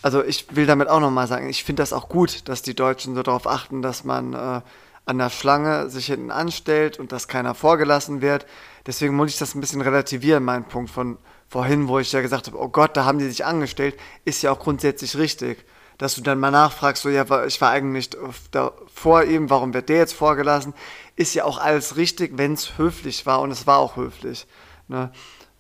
also 0.03 0.23
ich 0.23 0.55
will 0.55 0.67
damit 0.67 0.89
auch 0.89 1.01
nochmal 1.01 1.27
sagen, 1.27 1.49
ich 1.49 1.65
finde 1.65 1.83
das 1.83 1.93
auch 1.93 2.09
gut, 2.09 2.49
dass 2.49 2.63
die 2.63 2.75
Deutschen 2.75 3.15
so 3.15 3.23
darauf 3.23 3.47
achten, 3.47 3.83
dass 3.83 4.05
man 4.05 4.35
äh, 4.35 4.61
an 5.05 5.19
der 5.19 5.31
Schlange 5.31 5.89
sich 5.91 6.07
hinten 6.07 6.31
anstellt 6.31 6.99
und 6.99 7.13
dass 7.13 7.29
keiner 7.29 7.55
vorgelassen 7.55 8.21
wird. 8.21 8.47
Deswegen 8.87 9.15
muss 9.15 9.31
ich 9.31 9.39
das 9.39 9.55
ein 9.55 9.61
bisschen 9.61 9.81
relativieren, 9.81 10.45
mein 10.45 10.65
Punkt 10.65 10.91
von 10.91 11.19
vorhin, 11.49 11.89
wo 11.89 11.99
ich 11.99 12.13
ja 12.13 12.21
gesagt 12.21 12.47
habe, 12.47 12.59
oh 12.59 12.69
Gott, 12.69 12.97
da 12.97 13.05
haben 13.05 13.19
die 13.19 13.29
sich 13.29 13.45
angestellt, 13.45 13.97
ist 14.25 14.43
ja 14.43 14.53
auch 14.53 14.59
grundsätzlich 14.59 15.17
richtig. 15.17 15.65
dass 15.99 16.17
du 16.17 16.21
dann 16.21 16.41
mal 16.41 16.51
nachfragst, 16.51 17.03
so 17.03 17.11
ja, 17.11 17.25
ich 17.45 17.61
war 17.61 17.71
eigentlich 17.71 18.11
da 18.51 18.73
vor 18.93 19.23
ihm, 19.23 19.51
warum 19.51 19.73
wird 19.73 19.89
der 19.89 19.99
jetzt 19.99 20.15
vorgelassen? 20.15 20.75
Ist 21.15 21.35
ja 21.35 21.45
auch 21.45 21.59
alles 21.59 21.97
richtig, 21.97 22.33
wenn 22.39 22.55
es 22.55 22.77
höflich 22.77 23.25
war 23.25 23.41
und 23.41 23.53
es 23.53 23.69
war 23.69 23.79
auch 23.79 23.95
höflich. 23.95 24.47
Ne? 24.89 25.13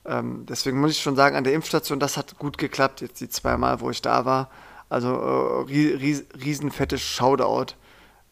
Ähm, 0.04 0.46
deswegen 0.48 0.80
muss 0.80 0.92
ich 0.92 1.02
schon 1.02 1.16
sagen, 1.16 1.36
an 1.36 1.44
der 1.44 1.52
Impfstation, 1.54 2.00
das 2.00 2.16
hat 2.16 2.38
gut 2.38 2.58
geklappt, 2.58 3.00
jetzt 3.00 3.20
die 3.20 3.28
zweimal, 3.28 3.80
wo 3.80 3.90
ich 3.90 4.02
da 4.02 4.24
war. 4.24 4.50
Also 4.88 5.08
äh, 5.08 5.72
ries, 5.72 6.24
riesenfettes 6.42 7.00
Shoutout. 7.00 7.74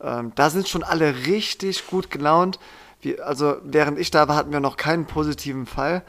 Ähm, 0.01 0.33
da 0.35 0.51
sind 0.51 0.69
schon 0.69 0.83
alle 0.83 1.27
richtig 1.27 1.87
gut 1.87 2.11
gelaunt. 2.11 2.59
Wie, 3.01 3.21
also 3.21 3.57
während 3.63 3.99
ich 3.99 4.11
da 4.11 4.29
war, 4.29 4.37
hatten 4.37 4.53
wir 4.53 4.61
noch 4.61 4.77
keinen 4.77 5.07
positiven 5.07 5.67
Fall. 5.67 6.03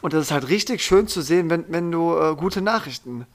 Und 0.00 0.12
das 0.12 0.24
ist 0.24 0.30
halt 0.32 0.48
richtig 0.48 0.82
schön 0.82 1.06
zu 1.06 1.22
sehen, 1.22 1.50
wenn, 1.50 1.64
wenn 1.68 1.90
du 1.90 2.16
äh, 2.16 2.34
gute 2.34 2.60
Nachrichten 2.60 3.26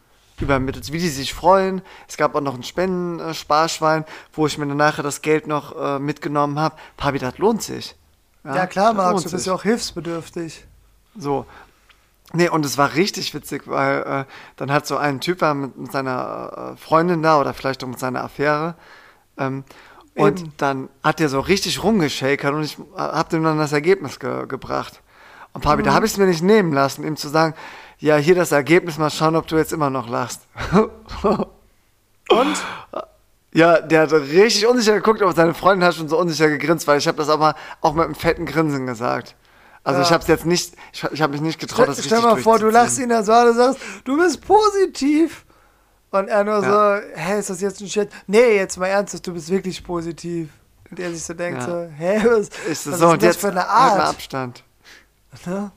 übermittelst, 0.42 0.92
wie 0.92 1.00
die 1.00 1.10
sich 1.10 1.34
freuen. 1.34 1.82
Es 2.08 2.18
gab 2.18 2.36
auch 2.36 2.42
noch 2.42 2.56
ein 2.56 2.64
Spendensparschwein, 2.64 4.06
wo 4.34 4.48
ich 4.48 4.58
mir 4.58 4.68
dann 4.68 4.78
nachher 4.78 5.04
das 5.04 5.22
Geld 5.22 5.48
noch 5.48 5.76
äh, 5.80 6.00
mitgenommen 6.00 6.60
habe. 6.60 6.76
Papi, 6.98 7.20
das 7.20 7.38
lohnt 7.38 7.62
sich. 7.62 7.96
Ja, 8.44 8.56
ja 8.56 8.68
klar, 8.68 8.94
Max, 8.94 9.24
du 9.24 9.32
bist 9.32 9.48
ja 9.48 9.54
auch 9.54 9.64
hilfsbedürftig. 9.64 10.66
So. 11.20 11.46
Nee, 12.32 12.50
und 12.50 12.66
es 12.66 12.78
war 12.78 12.94
richtig 12.94 13.34
witzig, 13.34 13.64
weil 13.66 14.02
äh, 14.04 14.26
dann 14.56 14.72
hat 14.72 14.86
so 14.86 14.98
ein 14.98 15.20
Typ 15.20 15.42
mit, 15.42 15.78
mit 15.78 15.92
seiner 15.92 16.74
äh, 16.74 16.78
Freundin 16.78 17.24
da 17.24 17.40
oder 17.40 17.54
vielleicht 17.54 17.84
auch 17.84 17.88
mit 17.88 18.00
seiner 18.00 18.24
Affäre. 18.24 18.76
Ähm, 19.38 19.64
und 20.16 20.52
dann 20.58 20.90
hat 21.04 21.20
der 21.20 21.30
so 21.30 21.40
richtig 21.40 21.84
rumgeschakert 21.84 22.54
und 22.54 22.64
ich 22.64 22.78
äh, 22.78 22.98
hab 22.98 23.30
dem 23.30 23.44
dann 23.44 23.58
das 23.58 23.72
Ergebnis 23.72 24.20
ge 24.20 24.46
gebracht. 24.48 25.02
Und 25.54 25.64
Papi, 25.64 25.82
mhm. 25.82 25.86
da 25.86 25.94
habe 25.94 26.06
ich 26.06 26.12
es 26.12 26.18
mir 26.18 26.28
nicht 26.28 26.44
nehmen 26.44 26.72
lassen, 26.74 27.04
ihm 27.04 27.16
zu 27.16 27.30
sagen, 27.30 27.56
ja, 27.98 28.16
hier 28.18 28.36
das 28.36 28.52
Ergebnis, 28.52 28.98
mal 28.98 29.10
schauen, 29.10 29.36
ob 29.36 29.48
du 29.48 29.58
jetzt 29.58 29.74
immer 29.74 29.90
noch 29.90 30.08
lachst. 30.08 30.42
und? 31.24 31.48
Ja, 33.52 33.82
der 33.82 34.02
hat 34.02 34.12
richtig 34.12 34.68
unsicher 34.68 34.94
geguckt, 34.94 35.22
aber 35.22 35.34
seine 35.34 35.56
Freundin 35.56 35.88
hat 35.88 35.96
schon 35.96 36.08
so 36.08 36.18
unsicher 36.20 36.50
gegrinst, 36.50 36.88
weil 36.88 37.00
ich 37.00 37.08
habe 37.08 37.18
das 37.18 37.30
aber 37.30 37.56
auch 37.82 37.94
mit 37.94 38.06
einem 38.06 38.16
fetten 38.16 38.46
Grinsen 38.46 38.86
gesagt. 38.86 39.36
Also 39.90 40.02
ja. 40.02 40.06
ich 40.06 40.12
habe 40.12 40.22
es 40.22 40.28
jetzt 40.28 40.46
nicht, 40.46 40.76
ich, 40.94 41.04
ich 41.04 41.22
habe 41.22 41.34
mich 41.34 41.42
nicht 41.42 41.60
getraut, 41.60 41.88
das 41.88 42.06
Stell 42.06 42.22
mal 42.22 42.38
vor, 42.38 42.60
du 42.60 42.70
lachst 42.70 43.00
ihn 43.00 43.10
dann 43.10 43.26
so 43.26 43.32
an 43.34 43.48
und 43.48 43.56
sagst, 43.56 43.80
du 44.04 44.18
bist 44.18 44.46
positiv. 44.46 45.46
Und 46.12 46.28
er 46.28 46.44
nur 46.44 46.62
ja. 46.62 47.02
so, 47.02 47.08
hä, 47.16 47.40
ist 47.40 47.50
das 47.50 47.60
jetzt 47.62 47.82
ein 47.82 47.90
Shit? 47.90 48.10
Nee, 48.28 48.56
jetzt 48.56 48.78
mal 48.78 48.86
ernsthaft, 48.86 49.26
du 49.26 49.34
bist 49.34 49.50
wirklich 49.50 49.84
positiv. 49.84 50.50
Und 50.92 51.00
er 51.00 51.12
sich 51.12 51.24
so 51.24 51.34
denkt 51.34 51.62
ja. 51.62 51.66
so, 51.66 51.90
hä, 51.98 52.22
was, 52.24 52.50
ist 52.68 52.86
das, 52.86 52.94
was 52.94 53.00
so, 53.00 53.14
ist 53.14 53.24
das 53.24 53.38
für 53.38 53.50
eine 53.50 53.68
Art? 53.68 53.94
Halt 53.94 54.10
Abstand. 54.10 54.64
Ne? 55.46 55.72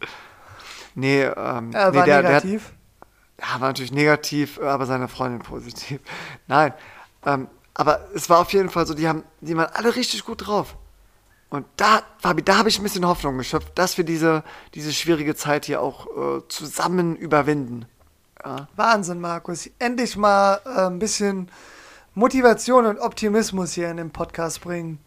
Nee, 0.94 1.22
ähm, 1.22 1.70
er 1.72 1.90
nee, 1.90 1.96
war 1.96 2.04
der, 2.04 2.22
negativ? 2.22 2.72
Der 3.38 3.46
hat, 3.46 3.54
ja, 3.54 3.60
war 3.60 3.68
natürlich 3.68 3.92
negativ, 3.92 4.60
aber 4.60 4.84
seine 4.84 5.08
Freundin 5.08 5.40
positiv. 5.40 6.00
Nein, 6.46 6.74
ähm, 7.24 7.48
aber 7.72 8.00
es 8.14 8.28
war 8.28 8.40
auf 8.40 8.52
jeden 8.52 8.68
Fall 8.68 8.86
so, 8.86 8.92
die 8.92 9.08
haben, 9.08 9.24
die 9.40 9.56
waren 9.56 9.70
alle 9.72 9.96
richtig 9.96 10.24
gut 10.26 10.46
drauf. 10.46 10.76
Und 11.52 11.66
da, 11.76 12.00
Fabi, 12.16 12.42
da 12.42 12.56
habe 12.56 12.70
ich 12.70 12.78
ein 12.78 12.82
bisschen 12.82 13.06
Hoffnung 13.06 13.36
geschöpft, 13.36 13.72
dass 13.74 13.98
wir 13.98 14.04
diese, 14.04 14.42
diese 14.72 14.90
schwierige 14.90 15.34
Zeit 15.34 15.66
hier 15.66 15.82
auch 15.82 16.06
äh, 16.06 16.48
zusammen 16.48 17.14
überwinden. 17.14 17.84
Ja. 18.42 18.68
Wahnsinn, 18.74 19.20
Markus. 19.20 19.68
Endlich 19.78 20.16
mal 20.16 20.62
äh, 20.64 20.86
ein 20.86 20.98
bisschen 20.98 21.50
Motivation 22.14 22.86
und 22.86 22.98
Optimismus 22.98 23.74
hier 23.74 23.90
in 23.90 23.98
den 23.98 24.10
Podcast 24.10 24.62
bringen. 24.62 24.98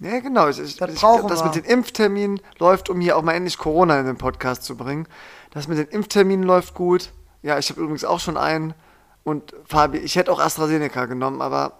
Ja, 0.00 0.18
genau. 0.18 0.48
Ich, 0.48 0.56
das, 0.56 0.90
ich, 0.90 1.00
das 1.00 1.44
mit 1.44 1.54
den 1.54 1.64
Impfterminen 1.64 2.40
läuft, 2.58 2.90
um 2.90 3.00
hier 3.00 3.16
auch 3.16 3.22
mal 3.22 3.34
endlich 3.34 3.56
Corona 3.56 4.00
in 4.00 4.06
den 4.06 4.18
Podcast 4.18 4.64
zu 4.64 4.76
bringen. 4.76 5.06
Das 5.52 5.68
mit 5.68 5.78
den 5.78 5.86
Impfterminen 5.86 6.44
läuft 6.44 6.74
gut. 6.74 7.12
Ja, 7.42 7.56
ich 7.56 7.70
habe 7.70 7.80
übrigens 7.80 8.04
auch 8.04 8.18
schon 8.18 8.36
einen. 8.36 8.74
Und 9.22 9.54
Fabi, 9.64 9.98
ich 9.98 10.16
hätte 10.16 10.32
auch 10.32 10.40
AstraZeneca 10.40 11.06
genommen, 11.06 11.40
aber 11.40 11.78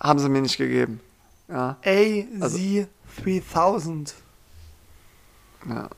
haben 0.00 0.18
sie 0.18 0.30
mir 0.30 0.40
nicht 0.40 0.56
gegeben. 0.56 1.02
Ja. 1.48 1.76
AZ3000. 1.84 4.14
Ja. 5.68 5.88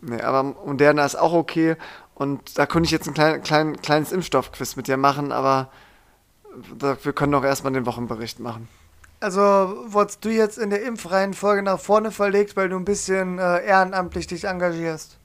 Nee, 0.00 0.20
aber 0.20 0.42
Moderna 0.42 1.04
ist 1.04 1.16
auch 1.16 1.32
okay. 1.32 1.76
Und 2.14 2.58
da 2.58 2.66
könnte 2.66 2.86
ich 2.86 2.90
jetzt 2.90 3.08
ein 3.08 3.14
klein, 3.14 3.42
klein, 3.42 3.80
kleines 3.80 4.12
Impfstoffquiz 4.12 4.76
mit 4.76 4.88
dir 4.88 4.96
machen, 4.96 5.32
aber 5.32 5.70
wir 6.80 7.12
können 7.12 7.32
doch 7.32 7.44
erstmal 7.44 7.72
den 7.72 7.86
Wochenbericht 7.86 8.40
machen. 8.40 8.68
Also 9.20 9.40
wurdest 9.86 10.24
du 10.24 10.30
jetzt 10.30 10.58
in 10.58 10.70
der 10.70 10.82
Impfreihenfolge 10.82 11.62
nach 11.62 11.80
vorne 11.80 12.12
verlegt, 12.12 12.56
weil 12.56 12.68
du 12.68 12.76
ein 12.76 12.84
bisschen 12.84 13.38
äh, 13.38 13.64
ehrenamtlich 13.64 14.28
dich 14.28 14.44
engagierst? 14.44 15.18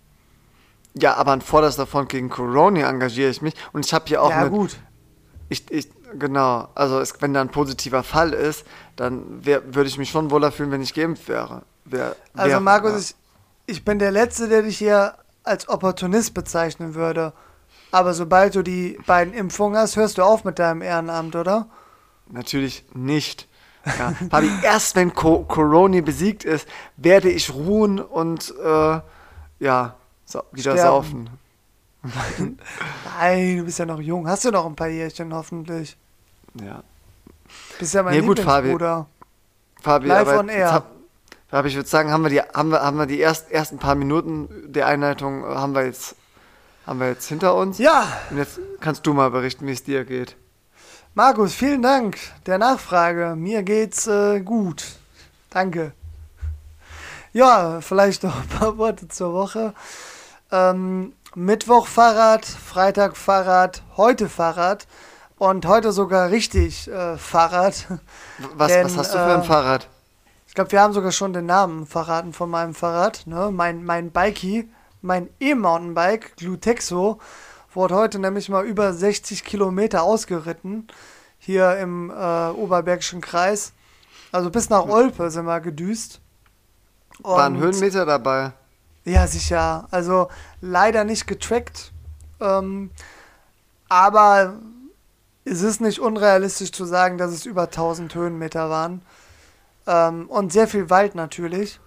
Ja, 0.95 1.15
aber 1.15 1.31
an 1.31 1.41
vorderster 1.41 1.87
Front 1.87 2.09
gegen 2.09 2.29
Corona 2.29 2.89
engagiere 2.89 3.29
ich 3.29 3.41
mich. 3.41 3.53
Und 3.71 3.85
ich 3.85 3.93
habe 3.93 4.05
hier 4.07 4.21
auch 4.21 4.29
Ja, 4.29 4.43
mit, 4.43 4.51
gut. 4.51 4.77
Ich, 5.49 5.69
ich, 5.71 5.89
genau, 6.17 6.69
also 6.75 6.99
es, 6.99 7.21
wenn 7.21 7.33
da 7.33 7.41
ein 7.41 7.49
positiver 7.49 8.03
Fall 8.03 8.33
ist, 8.33 8.65
dann 8.95 9.45
würde 9.45 9.87
ich 9.87 9.97
mich 9.97 10.09
schon 10.09 10.31
wohler 10.31 10.51
fühlen, 10.51 10.71
wenn 10.71 10.81
ich 10.81 10.93
geimpft 10.93 11.27
wäre. 11.27 11.63
Wär, 11.85 12.15
also 12.33 12.59
Markus, 12.59 12.91
ja. 12.91 13.15
ich, 13.65 13.77
ich 13.77 13.85
bin 13.85 13.99
der 13.99 14.11
Letzte, 14.11 14.47
der 14.47 14.61
dich 14.61 14.77
hier 14.77 15.15
als 15.43 15.67
Opportunist 15.67 16.33
bezeichnen 16.33 16.95
würde. 16.95 17.33
Aber 17.91 18.13
sobald 18.13 18.55
du 18.55 18.63
die 18.63 18.97
beiden 19.05 19.33
Impfungen 19.33 19.77
hast, 19.77 19.95
hörst 19.95 20.17
du 20.17 20.23
auf 20.23 20.43
mit 20.43 20.57
deinem 20.57 20.81
Ehrenamt, 20.81 21.35
oder? 21.35 21.67
Natürlich 22.27 22.85
nicht. 22.93 23.47
Ja, 23.85 24.13
Fabi, 24.29 24.49
erst 24.63 24.95
wenn 24.95 25.13
Co 25.13 25.43
Corona 25.43 26.01
besiegt 26.01 26.45
ist, 26.45 26.67
werde 26.97 27.29
ich 27.29 27.53
ruhen 27.53 27.99
und 27.99 28.53
äh, 28.63 28.99
ja, 29.59 29.95
so, 30.25 30.41
wieder 30.51 30.71
Sterben. 30.71 30.89
saufen. 30.89 31.29
Nein, 33.19 33.57
du 33.57 33.63
bist 33.63 33.79
ja 33.79 33.85
noch 33.85 33.99
jung. 33.99 34.27
Hast 34.27 34.45
du 34.45 34.51
noch 34.51 34.65
ein 34.65 34.75
paar 34.75 34.89
Jährchen 34.89 35.33
hoffentlich. 35.33 35.97
Ja. 36.61 36.83
Bist 37.79 37.93
ja 37.93 38.03
mein 38.03 38.19
nee, 38.19 38.25
gut, 38.25 38.39
Fabi. 38.39 38.77
Fabi, 39.81 40.07
Live 40.07 40.27
aber 40.27 40.39
on 40.39 40.49
air. 40.49 40.71
Hab, 40.71 40.91
Fabi, 41.49 41.69
ich 41.69 41.75
würde 41.75 41.87
sagen, 41.87 42.11
haben 42.11 42.23
wir 42.23 42.29
die, 42.29 42.41
haben 42.41 42.69
wir, 42.69 42.81
haben 42.81 42.97
wir 42.97 43.05
die 43.05 43.19
erst, 43.19 43.51
ersten 43.51 43.77
paar 43.77 43.95
Minuten 43.95 44.49
der 44.71 44.87
Einleitung 44.87 45.43
äh, 45.43 45.55
haben 45.55 45.73
wir 45.73 45.85
jetzt, 45.85 46.15
haben 46.85 46.99
wir 46.99 47.07
jetzt 47.07 47.27
hinter 47.27 47.55
uns. 47.55 47.77
Ja. 47.77 48.05
Und 48.29 48.37
jetzt 48.37 48.59
kannst 48.81 49.05
du 49.07 49.13
mal 49.13 49.31
berichten, 49.31 49.65
wie 49.65 49.71
es 49.71 49.83
dir 49.83 50.03
geht. 50.03 50.35
Markus, 51.15 51.53
vielen 51.53 51.81
Dank 51.81 52.17
der 52.45 52.57
Nachfrage. 52.57 53.35
Mir 53.37 53.63
geht's 53.63 54.07
äh, 54.07 54.41
gut. 54.41 54.83
Danke. 55.51 55.93
Ja, 57.31 57.81
vielleicht 57.81 58.23
noch 58.23 58.35
ein 58.35 58.47
paar 58.47 58.77
Worte 58.77 59.07
zur 59.07 59.33
Woche. 59.33 59.73
Ähm, 60.51 61.13
Mittwoch 61.35 61.87
Fahrrad, 61.87 62.45
Freitag 62.45 63.17
Fahrrad, 63.17 63.81
heute 63.97 64.29
Fahrrad 64.29 64.85
und 65.39 65.65
heute 65.65 65.91
sogar 65.91 66.29
richtig 66.29 66.87
äh, 66.87 67.17
Fahrrad. 67.17 67.87
Was, 68.55 68.71
Denn, 68.71 68.85
was 68.85 68.97
hast 68.97 69.13
du 69.15 69.17
für 69.17 69.33
ein 69.33 69.41
äh, 69.41 69.43
Fahrrad? 69.43 69.87
Ich 70.47 70.53
glaube, 70.53 70.71
wir 70.71 70.81
haben 70.81 70.93
sogar 70.93 71.11
schon 71.11 71.33
den 71.33 71.47
Namen 71.47 71.87
verraten 71.87 72.33
von 72.33 72.51
meinem 72.51 72.75
Fahrrad. 72.75 73.25
Ne? 73.25 73.49
Mein, 73.51 73.83
mein 73.83 74.11
Bikey, 74.11 74.69
mein 75.01 75.27
E-Mountainbike, 75.39 76.37
Glutexo 76.37 77.19
wurde 77.73 77.95
heute 77.95 78.19
nämlich 78.19 78.49
mal 78.49 78.63
über 78.63 78.93
60 78.93 79.43
Kilometer 79.43 80.03
ausgeritten, 80.03 80.87
hier 81.39 81.77
im 81.77 82.11
äh, 82.11 82.49
Oberbergischen 82.49 83.21
Kreis. 83.21 83.73
Also 84.31 84.51
bis 84.51 84.69
nach 84.69 84.85
Olpe 84.85 85.31
sind 85.31 85.45
wir 85.45 85.61
gedüst. 85.61 86.21
Und 87.23 87.31
Waren 87.31 87.57
Höhenmeter 87.57 88.05
dabei? 88.05 88.53
Ja, 89.05 89.27
sicher. 89.27 89.87
Also 89.91 90.29
leider 90.61 91.03
nicht 91.03 91.27
getrackt. 91.27 91.91
Ähm, 92.39 92.91
aber 93.89 94.59
es 95.45 95.61
ist 95.61 95.81
nicht 95.81 95.99
unrealistisch 95.99 96.71
zu 96.71 96.85
sagen, 96.85 97.17
dass 97.17 97.31
es 97.31 97.45
über 97.45 97.63
1000 97.63 98.15
Höhenmeter 98.15 98.69
waren. 98.69 99.01
Ähm, 99.85 100.29
und 100.29 100.53
sehr 100.53 100.67
viel 100.67 100.89
Wald 100.89 101.15
natürlich. 101.15 101.79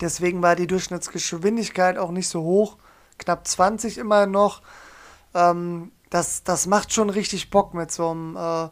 Deswegen 0.00 0.42
war 0.42 0.56
die 0.56 0.66
Durchschnittsgeschwindigkeit 0.66 1.96
auch 1.96 2.10
nicht 2.10 2.28
so 2.28 2.42
hoch 2.42 2.76
knapp 3.18 3.46
20 3.46 3.98
immer 3.98 4.26
noch. 4.26 4.62
Ähm, 5.34 5.92
das, 6.10 6.44
das 6.44 6.66
macht 6.66 6.92
schon 6.92 7.10
richtig 7.10 7.50
Bock 7.50 7.74
mit 7.74 7.90
so 7.90 8.10
einem 8.10 8.36
äh, 8.36 8.68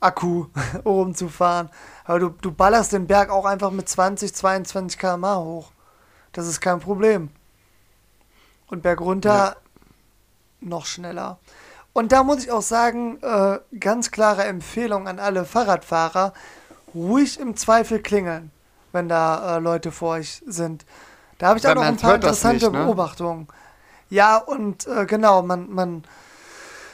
Akku 0.00 0.46
rumzufahren. 0.84 1.70
Aber 2.04 2.18
du, 2.18 2.28
du 2.28 2.52
ballerst 2.52 2.92
den 2.92 3.06
Berg 3.06 3.30
auch 3.30 3.46
einfach 3.46 3.70
mit 3.70 3.88
20, 3.88 4.34
22 4.34 4.98
km/h 4.98 5.38
hoch. 5.38 5.72
Das 6.38 6.46
ist 6.46 6.60
kein 6.60 6.78
Problem. 6.78 7.30
Und 8.68 8.84
bergunter 8.84 9.34
ja. 9.34 9.56
noch 10.60 10.86
schneller. 10.86 11.40
Und 11.92 12.12
da 12.12 12.22
muss 12.22 12.44
ich 12.44 12.52
auch 12.52 12.62
sagen, 12.62 13.18
äh, 13.22 13.58
ganz 13.80 14.12
klare 14.12 14.44
Empfehlung 14.44 15.08
an 15.08 15.18
alle 15.18 15.44
Fahrradfahrer, 15.44 16.32
ruhig 16.94 17.40
im 17.40 17.56
Zweifel 17.56 18.00
klingeln, 18.00 18.52
wenn 18.92 19.08
da 19.08 19.56
äh, 19.56 19.58
Leute 19.58 19.90
vor 19.90 20.10
euch 20.10 20.40
sind. 20.46 20.86
Da 21.38 21.48
habe 21.48 21.58
ich 21.58 21.66
auch 21.66 21.74
noch 21.74 21.82
ein 21.82 21.96
paar 21.96 22.14
interessante 22.14 22.66
nicht, 22.66 22.72
ne? 22.72 22.84
Beobachtungen. 22.84 23.48
Ja, 24.08 24.36
und 24.36 24.86
äh, 24.86 25.06
genau, 25.06 25.42
man, 25.42 25.68
man, 25.68 26.04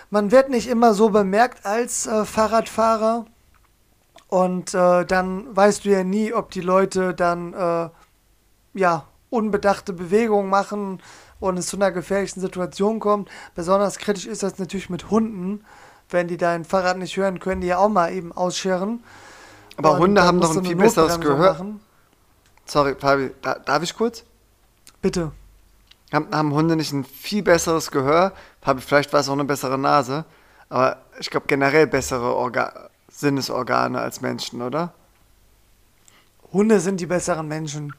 man 0.08 0.30
wird 0.30 0.48
nicht 0.48 0.68
immer 0.68 0.94
so 0.94 1.10
bemerkt 1.10 1.66
als 1.66 2.06
äh, 2.06 2.24
Fahrradfahrer. 2.24 3.26
Und 4.28 4.72
äh, 4.72 5.04
dann 5.04 5.54
weißt 5.54 5.84
du 5.84 5.90
ja 5.90 6.02
nie, 6.02 6.32
ob 6.32 6.50
die 6.50 6.62
Leute 6.62 7.12
dann 7.12 7.52
äh, 7.52 7.90
ja 8.72 9.04
unbedachte 9.34 9.92
Bewegungen 9.92 10.48
machen 10.48 11.00
und 11.40 11.58
es 11.58 11.66
zu 11.66 11.76
einer 11.76 11.90
gefährlichen 11.90 12.40
Situation 12.40 13.00
kommt. 13.00 13.28
Besonders 13.54 13.98
kritisch 13.98 14.26
ist 14.26 14.42
das 14.42 14.58
natürlich 14.58 14.88
mit 14.88 15.10
Hunden, 15.10 15.64
wenn 16.10 16.28
die 16.28 16.36
dein 16.36 16.64
Fahrrad 16.64 16.98
nicht 16.98 17.16
hören, 17.16 17.40
können 17.40 17.60
die 17.60 17.66
ja 17.66 17.78
auch 17.78 17.88
mal 17.88 18.12
eben 18.12 18.32
ausscheren. 18.32 19.02
Aber 19.76 19.92
Und 19.92 19.98
Hunde 19.98 20.22
haben 20.22 20.40
doch 20.40 20.56
ein 20.56 20.64
viel 20.64 20.76
besseres 20.76 21.20
Gehör. 21.20 21.52
machen. 21.54 21.80
Sorry, 22.64 22.94
Fabi, 22.94 23.32
da, 23.42 23.58
darf 23.58 23.82
ich 23.82 23.94
kurz? 23.94 24.24
Bitte. 25.02 25.32
Haben, 26.12 26.28
haben 26.32 26.52
Hunde 26.54 26.76
nicht 26.76 26.92
ein 26.92 27.04
viel 27.04 27.42
besseres 27.42 27.90
Gehör? 27.90 28.32
Fabi, 28.62 28.80
vielleicht 28.80 29.12
war 29.12 29.20
es 29.20 29.28
auch 29.28 29.32
eine 29.32 29.44
bessere 29.44 29.76
Nase. 29.78 30.24
Aber 30.68 30.98
ich 31.18 31.30
glaube 31.30 31.46
generell 31.46 31.86
bessere 31.86 32.34
Orga 32.34 32.88
Sinnesorgane 33.08 34.00
als 34.00 34.20
Menschen, 34.20 34.62
oder? 34.62 34.92
Hunde 36.52 36.80
sind 36.80 37.00
die 37.00 37.06
besseren 37.06 37.48
Menschen. 37.48 37.94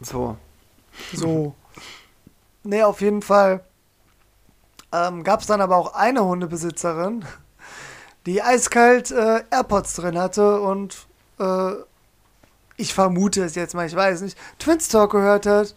So. 0.00 0.36
So. 1.12 1.54
nee, 2.62 2.82
auf 2.82 3.00
jeden 3.00 3.22
Fall 3.22 3.64
ähm, 4.92 5.24
gab 5.24 5.40
es 5.40 5.46
dann 5.46 5.60
aber 5.60 5.76
auch 5.76 5.94
eine 5.94 6.24
Hundebesitzerin, 6.24 7.24
die 8.24 8.42
eiskalt 8.42 9.10
äh, 9.10 9.42
AirPods 9.50 9.94
drin 9.94 10.18
hatte 10.18 10.60
und 10.60 11.06
äh, 11.38 11.72
ich 12.76 12.94
vermute 12.94 13.42
es 13.42 13.54
jetzt 13.54 13.74
mal, 13.74 13.86
ich 13.86 13.96
weiß 13.96 14.20
nicht, 14.22 14.38
Twins 14.58 14.88
Talk 14.88 15.12
gehört 15.12 15.46
hat. 15.46 15.74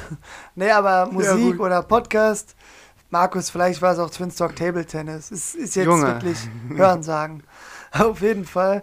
nee, 0.54 0.70
aber 0.70 1.06
Musik 1.06 1.56
gut. 1.56 1.60
oder 1.60 1.82
Podcast. 1.82 2.56
Markus, 3.10 3.50
vielleicht 3.50 3.82
war 3.82 3.92
es 3.92 3.98
auch 3.98 4.10
Twins 4.10 4.36
Talk 4.36 4.56
Table 4.56 4.86
Tennis. 4.86 5.30
Ist, 5.30 5.54
ist 5.54 5.76
jetzt 5.76 5.84
Junge. 5.84 6.06
wirklich 6.06 6.38
Hörensagen. 6.74 7.42
Auf 7.92 8.22
jeden 8.22 8.46
Fall. 8.46 8.82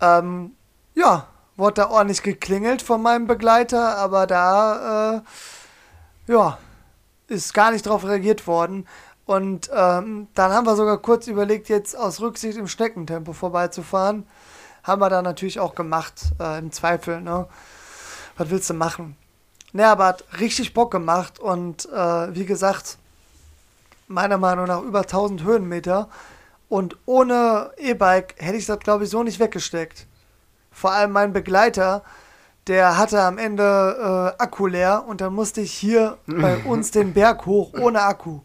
Ähm, 0.00 0.52
ja, 0.94 1.26
wurde 1.58 1.82
da 1.82 1.90
ordentlich 1.90 2.22
geklingelt 2.22 2.80
von 2.80 3.02
meinem 3.02 3.26
Begleiter, 3.26 3.98
aber 3.98 4.26
da, 4.26 5.16
äh, 6.28 6.32
ja, 6.32 6.58
ist 7.26 7.52
gar 7.52 7.72
nicht 7.72 7.84
drauf 7.84 8.04
reagiert 8.04 8.46
worden. 8.46 8.86
Und 9.26 9.68
ähm, 9.74 10.28
dann 10.34 10.52
haben 10.52 10.66
wir 10.66 10.76
sogar 10.76 10.96
kurz 10.98 11.26
überlegt, 11.26 11.68
jetzt 11.68 11.94
aus 11.94 12.22
Rücksicht 12.22 12.56
im 12.56 12.68
Schneckentempo 12.68 13.34
vorbeizufahren. 13.34 14.26
Haben 14.82 15.02
wir 15.02 15.10
dann 15.10 15.24
natürlich 15.24 15.60
auch 15.60 15.74
gemacht, 15.74 16.32
äh, 16.40 16.58
im 16.58 16.72
Zweifel, 16.72 17.20
ne? 17.20 17.46
Was 18.38 18.48
willst 18.48 18.70
du 18.70 18.74
machen? 18.74 19.16
Ne, 19.72 19.86
aber 19.86 20.06
hat 20.06 20.24
richtig 20.40 20.72
Bock 20.72 20.90
gemacht 20.90 21.38
und 21.38 21.86
äh, 21.92 22.34
wie 22.34 22.46
gesagt, 22.46 22.96
meiner 24.06 24.38
Meinung 24.38 24.66
nach 24.66 24.80
über 24.80 25.00
1000 25.00 25.42
Höhenmeter. 25.42 26.08
Und 26.70 26.96
ohne 27.04 27.72
E-Bike 27.76 28.36
hätte 28.38 28.56
ich 28.56 28.66
das, 28.66 28.78
glaube 28.78 29.04
ich, 29.04 29.10
so 29.10 29.22
nicht 29.22 29.40
weggesteckt. 29.40 30.07
Vor 30.78 30.92
allem 30.92 31.10
mein 31.12 31.32
Begleiter, 31.32 32.02
der 32.68 32.96
hatte 32.98 33.20
am 33.22 33.36
Ende 33.38 34.34
äh, 34.38 34.42
Akku 34.42 34.66
leer 34.68 35.04
und 35.08 35.20
dann 35.20 35.34
musste 35.34 35.60
ich 35.60 35.72
hier 35.72 36.18
bei 36.26 36.56
uns 36.64 36.90
den 36.92 37.14
Berg 37.14 37.46
hoch 37.46 37.72
ohne 37.78 38.02
Akku. 38.02 38.40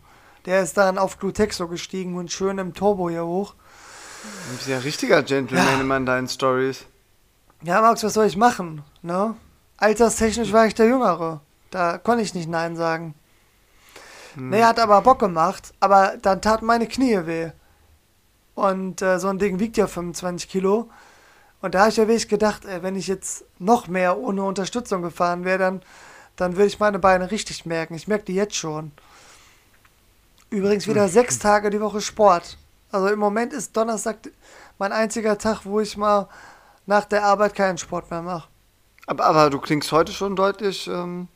Der 0.46 0.62
ist 0.62 0.76
dann 0.78 0.98
auf 0.98 1.20
Glutexo 1.20 1.68
gestiegen 1.68 2.16
und 2.16 2.32
schön 2.32 2.58
im 2.58 2.74
Turbo 2.74 3.10
hier 3.10 3.26
hoch. 3.26 3.54
Du 4.50 4.56
bist 4.58 4.68
ja 4.68 4.78
ein 4.78 4.82
richtiger 4.82 5.22
Gentleman 5.22 5.88
Ja. 5.88 5.98
in 5.98 6.06
deinen 6.06 6.28
Stories. 6.28 6.86
Ja, 7.62 7.82
Max, 7.82 8.04
was 8.04 8.14
soll 8.16 8.26
ich 8.26 8.36
machen? 8.36 8.82
Ne? 9.04 9.36
Alterstechnisch 9.78 10.52
war 10.52 10.66
ich 10.66 10.74
der 10.74 10.88
Jüngere. 10.88 11.42
Da 11.70 11.98
konnte 11.98 12.24
ich 12.24 12.34
nicht 12.34 12.50
Nein 12.50 12.76
sagen. 12.76 13.14
Nee, 14.36 14.64
hat 14.64 14.80
aber 14.80 15.02
Bock 15.02 15.20
gemacht, 15.20 15.74
aber 15.80 16.14
dann 16.22 16.42
taten 16.42 16.66
meine 16.66 16.88
Knie 16.88 17.26
weh. 17.28 17.52
Und 18.56 19.02
äh, 19.04 19.20
so 19.20 19.28
ein 19.28 19.38
Ding 19.38 19.60
wiegt 19.60 19.78
ja 19.78 19.86
25 19.86 20.50
Kilo. 20.50 20.90
Und 21.64 21.76
da 21.76 21.80
habe 21.80 21.90
ich 21.92 21.96
ja 21.96 22.10
wirklich 22.10 22.28
gedacht, 22.28 22.66
ey, 22.66 22.84
wenn 22.84 22.98
ich 22.98 23.08
jetzt 23.08 23.46
noch 23.58 23.88
mehr 23.88 24.18
ohne 24.18 24.44
Unterstützung 24.44 25.02
gefahren 25.02 25.46
wäre, 25.46 25.60
dann, 25.60 25.82
dann 26.36 26.58
würde 26.58 26.68
ich 26.68 26.78
meine 26.78 27.00
Beine 27.00 27.32
richtig 27.32 27.66
merken. 27.66 27.94
Ich 27.96 28.06
merke 28.06 28.26
die 28.26 28.36
jetzt 28.36 28.56
schon. 28.56 28.92
Übrigens 30.50 30.90
wieder 30.90 31.08
sechs 31.08 31.40
Tage 31.40 31.70
die 31.70 31.80
Woche 31.80 32.02
Sport. 32.02 32.58
Also 32.92 33.08
im 33.08 33.18
Moment 33.18 33.54
ist 33.54 33.78
Donnerstag 33.78 34.18
mein 34.78 34.92
einziger 34.92 35.38
Tag, 35.38 35.62
wo 35.64 35.80
ich 35.80 35.96
mal 35.96 36.28
nach 36.86 37.06
der 37.06 37.24
Arbeit 37.24 37.56
keinen 37.56 37.78
Sport 37.78 38.12
mehr 38.12 38.22
mache. 38.22 38.50
Aber, 39.08 39.24
aber 39.24 39.50
du 39.50 39.58
klingst 39.58 39.90
heute 39.94 40.12
schon 40.12 40.36
deutlich, 40.36 40.86
ähm, 40.90 41.30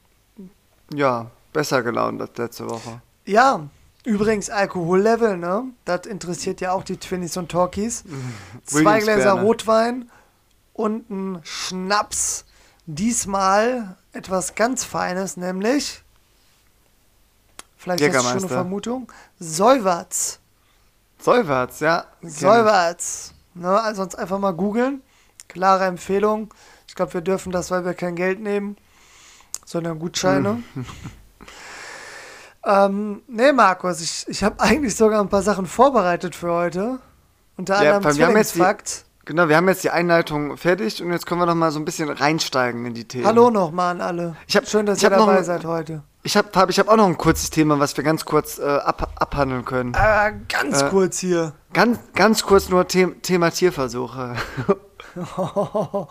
ja, 0.93 1.32
besser 1.53 1.84
gelaunt 1.84 2.19
als 2.19 2.38
letzte 2.38 2.69
Woche. 2.69 3.01
Ja, 3.23 3.61
übrigens 4.03 4.49
Alkohollevel, 4.49 5.38
ne? 5.38 5.63
Das 5.86 6.05
interessiert 6.05 6.59
ja 6.59 6.73
auch 6.73 6.84
die 6.84 6.97
Twinnies 6.97 7.38
und 7.38 7.49
Talkies. 7.49 8.03
Zwei. 8.65 8.99
Gläser 8.99 9.32
Rotwein 9.32 10.11
und 10.78 11.09
ein 11.09 11.39
Schnaps. 11.43 12.45
Diesmal 12.86 13.97
etwas 14.13 14.55
ganz 14.55 14.86
Feines, 14.86 15.36
nämlich, 15.36 16.03
vielleicht 17.75 18.01
ist 18.01 18.23
schon 18.23 18.38
eine. 18.38 18.47
Vermutung, 18.47 19.11
Säuberts. 19.39 20.39
Säuberts, 21.19 21.82
ja. 21.82 22.05
Säuberts. 22.21 23.34
Ne? 23.55 23.69
Also 23.82 24.03
sonst 24.03 24.15
einfach 24.15 24.39
mal 24.39 24.53
googeln. 24.53 25.01
Klare 25.49 25.86
Empfehlung. 25.86 26.53
Ich 26.88 26.95
glaube, 26.95 27.13
wir 27.15 27.21
dürfen 27.21 27.51
das, 27.51 27.71
weil 27.71 27.84
wir 27.84 27.93
kein 27.93 28.15
Geld 28.15 28.39
nehmen, 28.39 28.78
sondern 29.65 29.99
Gutscheine. 29.99 30.63
ähm, 32.65 33.21
nee, 33.28 33.51
Markus, 33.51 33.99
ich, 33.99 34.25
ich 34.30 34.43
habe 34.45 34.59
eigentlich 34.61 34.95
sogar 34.95 35.19
ein 35.19 35.30
paar 35.30 35.43
Sachen 35.43 35.65
vorbereitet 35.65 36.36
für 36.36 36.53
heute. 36.53 36.99
Unter 37.57 37.84
Ja, 37.84 37.97
anderem 37.97 38.15
Zwillingsfakt. 38.15 39.07
Genau, 39.28 39.49
wir 39.49 39.57
haben 39.57 39.67
jetzt 39.67 39.84
die 39.84 39.89
Einleitung 39.89 40.55
fertig 40.55 41.03
und 41.03 41.11
jetzt 41.11 41.25
können 41.25 41.41
wir 41.41 41.45
noch 41.45 41.53
mal 41.53 41.69
so 41.69 41.80
ein 41.80 41.84
bisschen 41.84 42.09
reinsteigen 42.09 42.86
in 42.86 42.93
die 42.93 43.03
Themen. 43.05 43.25
Hallo 43.25 43.49
nochmal 43.49 43.91
an 43.91 43.99
alle. 43.99 44.36
Ich 44.47 44.55
hab- 44.55 44.65
Schön, 44.69 44.86
dass 44.86 44.99
ich 44.99 45.03
ihr 45.03 45.09
noch 45.09 45.17
dabei 45.25 45.39
ein- 45.39 45.43
seid 45.43 45.65
heute. 45.65 46.01
Ich 46.23 46.38
habe 46.38 46.47
hab, 46.55 46.69
ich 46.69 46.80
hab 46.80 46.88
auch 46.88 46.95
noch 46.95 47.07
ein 47.07 47.17
kurzes 47.17 47.49
Thema, 47.49 47.78
was 47.78 47.97
wir 47.97 48.05
ganz 48.05 48.23
kurz 48.23 48.57
äh, 48.57 48.63
ab, 48.63 49.11
abhandeln 49.17 49.65
können. 49.65 49.93
Äh, 49.95 50.32
ganz 50.47 50.82
Äh, 50.82 50.88
kurz 50.89 51.19
hier. 51.19 51.51
Ganz, 51.73 51.99
ganz 52.15 52.43
kurz 52.43 52.69
nur 52.69 52.86
The 52.89 53.07
Thema 53.21 53.51
Tierversuche. 53.51 54.36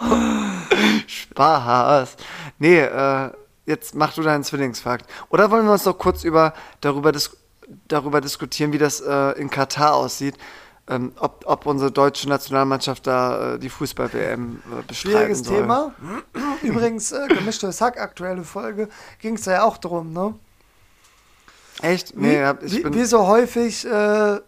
Spaß. 1.07 2.17
Nee, 2.59 2.81
äh, 2.81 3.31
jetzt 3.65 3.95
mach 3.95 4.13
du 4.13 4.21
deinen 4.21 4.45
Zwillingsfakt. 4.45 5.07
Oder 5.31 5.51
wollen 5.51 5.65
wir 5.65 5.73
uns 5.73 5.87
noch 5.87 5.97
kurz 5.97 6.23
über, 6.23 6.53
darüber, 6.83 7.13
dis 7.13 7.35
darüber 7.89 8.21
diskutieren, 8.21 8.75
wie 8.75 8.79
das 8.79 9.01
äh, 9.01 9.31
in 9.41 9.49
Katar 9.49 9.95
aussieht? 9.95 10.35
Ähm, 10.89 11.13
ob, 11.19 11.43
ob 11.47 11.67
unsere 11.67 11.91
deutsche 11.91 12.29
Nationalmannschaft 12.29 13.07
da 13.09 13.55
äh, 13.55 13.59
die 13.59 13.69
Fußball-WM 13.71 14.63
äh, 14.71 14.83
bestreiten 14.87 14.95
Schwieriges 14.95 15.39
soll. 15.41 15.57
Thema. 15.63 15.93
Übrigens, 16.63 17.11
äh, 17.11 17.27
gemischtes 17.27 17.81
Hack, 17.81 18.01
aktuelle 18.01 18.45
Folge, 18.45 18.89
ging 19.21 19.35
es 19.35 19.47
ja 19.47 19.65
auch 19.65 19.79
drum, 19.79 20.13
ne? 20.13 20.35
Echt? 21.83 22.17
Wie, 22.17 22.21
Nee, 22.21 22.45
hab- 22.45 22.63
ich 22.63 22.73
wie, 22.77 22.83
bin... 22.83 22.95
wie 22.95 23.05
so 23.05 23.27
häufig 23.27 23.85
äh, 23.85 24.39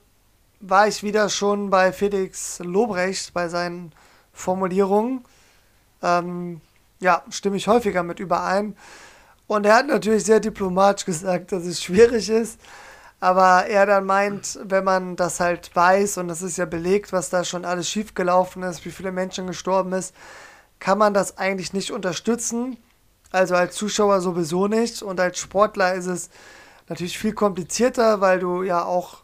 war 0.61 0.89
ich 0.89 1.03
wieder 1.03 1.29
schon 1.29 1.71
bei 1.71 1.93
Felix 1.93 2.61
Lobrecht 2.61 3.33
bei 3.35 3.49
seinen 3.49 3.93
Formulierungen. 4.33 5.25
Ähm, 6.03 6.61
ja, 7.01 7.23
stimme 7.31 7.57
ich 7.57 7.67
häufiger 7.67 8.03
mit 8.05 8.21
überein. 8.21 8.77
Und 9.49 9.67
er 9.67 9.77
hat 9.77 9.87
natürlich 9.89 10.25
sehr 10.25 10.39
diplomatisch 10.41 11.05
gesagt, 11.07 11.51
dass 11.51 11.65
es 11.65 11.83
schwierig 11.83 12.29
ist. 12.29 12.61
Aber 13.21 13.67
er 13.67 13.85
dann 13.87 14.07
meint, 14.07 14.59
wenn 14.63 14.85
man 14.85 15.17
das 15.17 15.41
halt 15.41 15.75
weiß, 15.75 16.19
und 16.19 16.29
das 16.29 16.43
ist 16.43 16.57
ja 16.57 16.67
belegt, 16.67 17.13
was 17.13 17.31
da 17.31 17.45
schon 17.45 17.65
alles 17.65 17.89
schiefgelaufen 17.89 18.63
ist, 18.63 18.85
wie 18.85 18.91
viele 18.91 19.11
Menschen 19.11 19.47
gestorben 19.47 19.93
ist, 19.93 20.15
kann 20.79 20.99
man 20.99 21.15
das 21.15 21.39
eigentlich 21.39 21.73
nicht 21.73 21.91
unterstützen. 21.91 22.77
Also 23.33 23.57
als 23.57 23.75
Zuschauer 23.75 24.21
sowieso 24.21 24.69
nicht. 24.69 25.03
Und 25.03 25.19
als 25.19 25.39
Sportler 25.39 25.95
ist 25.95 26.07
es 26.07 26.31
natürlich 26.89 27.19
viel 27.19 27.33
komplizierter, 27.33 28.21
weil 28.21 28.39
du 28.39 28.63
ja 28.63 28.85
auch 28.85 29.23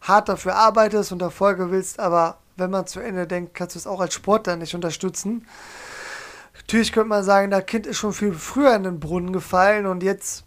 hart 0.00 0.28
dafür 0.28 0.54
arbeitest 0.54 1.12
und 1.12 1.22
Erfolge 1.22 1.70
willst, 1.70 1.98
aber 1.98 2.38
wenn 2.56 2.70
man 2.70 2.86
zu 2.86 3.00
Ende 3.00 3.26
denkt, 3.26 3.54
kannst 3.54 3.74
du 3.74 3.78
es 3.78 3.86
auch 3.86 4.00
als 4.00 4.14
Sportler 4.14 4.56
nicht 4.56 4.74
unterstützen. 4.74 5.46
Natürlich 6.54 6.92
könnte 6.92 7.08
man 7.08 7.22
sagen, 7.22 7.50
das 7.50 7.66
Kind 7.66 7.86
ist 7.86 7.98
schon 7.98 8.12
viel 8.12 8.32
früher 8.32 8.74
in 8.74 8.82
den 8.82 9.00
Brunnen 9.00 9.32
gefallen 9.32 9.86
und 9.86 10.02
jetzt 10.02 10.44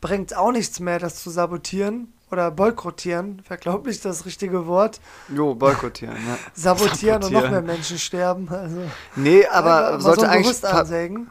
bringt 0.00 0.32
es 0.32 0.36
auch 0.36 0.52
nichts 0.52 0.80
mehr, 0.80 0.98
das 0.98 1.22
zu 1.22 1.30
sabotieren 1.30 2.12
oder 2.30 2.50
boykottieren, 2.50 3.42
wäre 3.48 3.58
glaube 3.58 3.90
ich 3.90 4.00
das 4.00 4.24
richtige 4.24 4.66
Wort. 4.66 5.00
Jo, 5.28 5.54
boykottieren, 5.54 6.14
ja. 6.16 6.38
Sabotieren, 6.54 7.22
und 7.24 7.32
noch 7.32 7.40
Sabotieren. 7.40 7.64
mehr 7.66 7.74
Menschen 7.74 7.98
sterben. 7.98 8.48
Also, 8.48 8.76
Nee, 9.16 9.44
aber 9.46 9.92
mal 9.92 10.00
sollte 10.00 10.20
so 10.22 10.26
eigentlich... 10.26 10.64
Ansägen. 10.64 11.30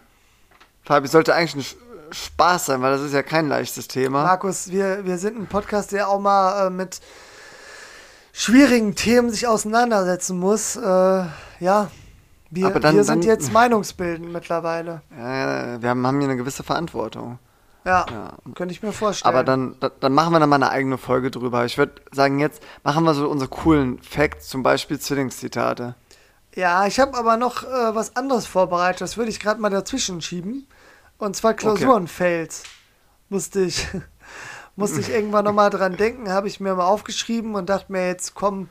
Fabi, 0.84 1.08
sollte 1.08 1.36
eigentlich 1.36 1.56
ein 1.78 2.14
Spaß 2.14 2.66
sein, 2.68 2.82
weil 2.82 2.92
das 2.92 3.02
ist 3.02 3.14
ja 3.14 3.22
kein 3.24 3.48
leichtes 3.48 3.88
Thema. 3.88 4.24
Markus, 4.24 4.72
wir, 4.72 5.06
wir 5.06 5.18
sind 5.20 5.38
ein 5.40 5.48
Podcast, 5.48 5.92
der 5.92 6.10
auch 6.10 6.20
mal 6.20 6.68
äh, 6.68 6.70
mit 6.70 7.00
schwierigen 8.34 8.96
Themen 8.96 9.30
sich 9.30 9.48
auseinandersetzen 9.48 10.40
muss. 10.40 10.76
Äh, 10.76 10.82
ja, 11.60 11.92
wir, 12.50 12.70
dann- 12.72 12.96
wir 12.96 13.04
sind 13.04 13.24
dann- 13.24 13.30
jetzt 13.30 13.52
meinungsbildend 13.54 14.32
mittlerweile. 14.34 15.02
Ja, 15.18 15.82
wir 15.82 15.90
haben, 15.90 16.06
haben 16.08 16.20
hier 16.20 16.30
eine 16.30 16.38
gewisse 16.38 16.64
Verantwortung. 16.64 17.38
Ja, 17.90 18.06
Ja. 18.12 18.34
könnte 18.56 18.72
ich 18.74 18.84
mir 18.84 18.92
vorstellen. 18.92 19.34
Aber 19.34 19.44
dann, 19.44 19.76
da- 19.80 19.90
dann 19.90 20.14
machen 20.14 20.32
wir 20.34 20.40
dann 20.40 20.50
mal 20.50 20.56
eine 20.58 20.70
eigene 20.70 20.98
Folge 20.98 21.32
drüber. 21.32 21.66
Ich 21.66 21.78
würde 21.78 21.94
sagen, 22.12 22.40
jetzt 22.40 22.62
machen 22.84 23.04
wir 23.04 23.14
so 23.16 23.28
unsere 23.28 23.50
coolen 23.50 24.02
Facts, 24.04 24.48
zum 24.48 24.62
Beispiel 24.64 25.00
Zwillingszitate. 25.00 25.96
Ja, 26.56 26.86
ich 26.86 27.00
habe 27.00 27.18
aber 27.18 27.38
noch 27.38 27.64
äh, 27.64 27.96
was 27.96 28.16
anderes 28.16 28.46
vorbereitet. 28.46 29.02
Das 29.02 29.18
würde 29.18 29.30
ich 29.32 29.40
gerade 29.40 29.60
mal 29.62 29.70
dazwischen 29.70 30.22
schieben. 30.22 30.68
Und 31.18 31.36
zwar 31.36 31.54
Klausurenfeld. 31.56 32.64
Musste 33.30 33.62
ich, 33.62 33.88
musste 34.76 35.00
ich 35.02 35.10
irgendwann 35.10 35.46
nochmal 35.46 35.70
dran 35.70 35.98
denken, 35.98 36.30
habe 36.32 36.48
ich 36.48 36.60
mir 36.60 36.76
mal 36.76 36.86
aufgeschrieben 36.88 37.56
und 37.56 37.70
dachte 37.70 37.92
mir, 37.92 38.08
jetzt 38.08 38.34
komm, 38.36 38.70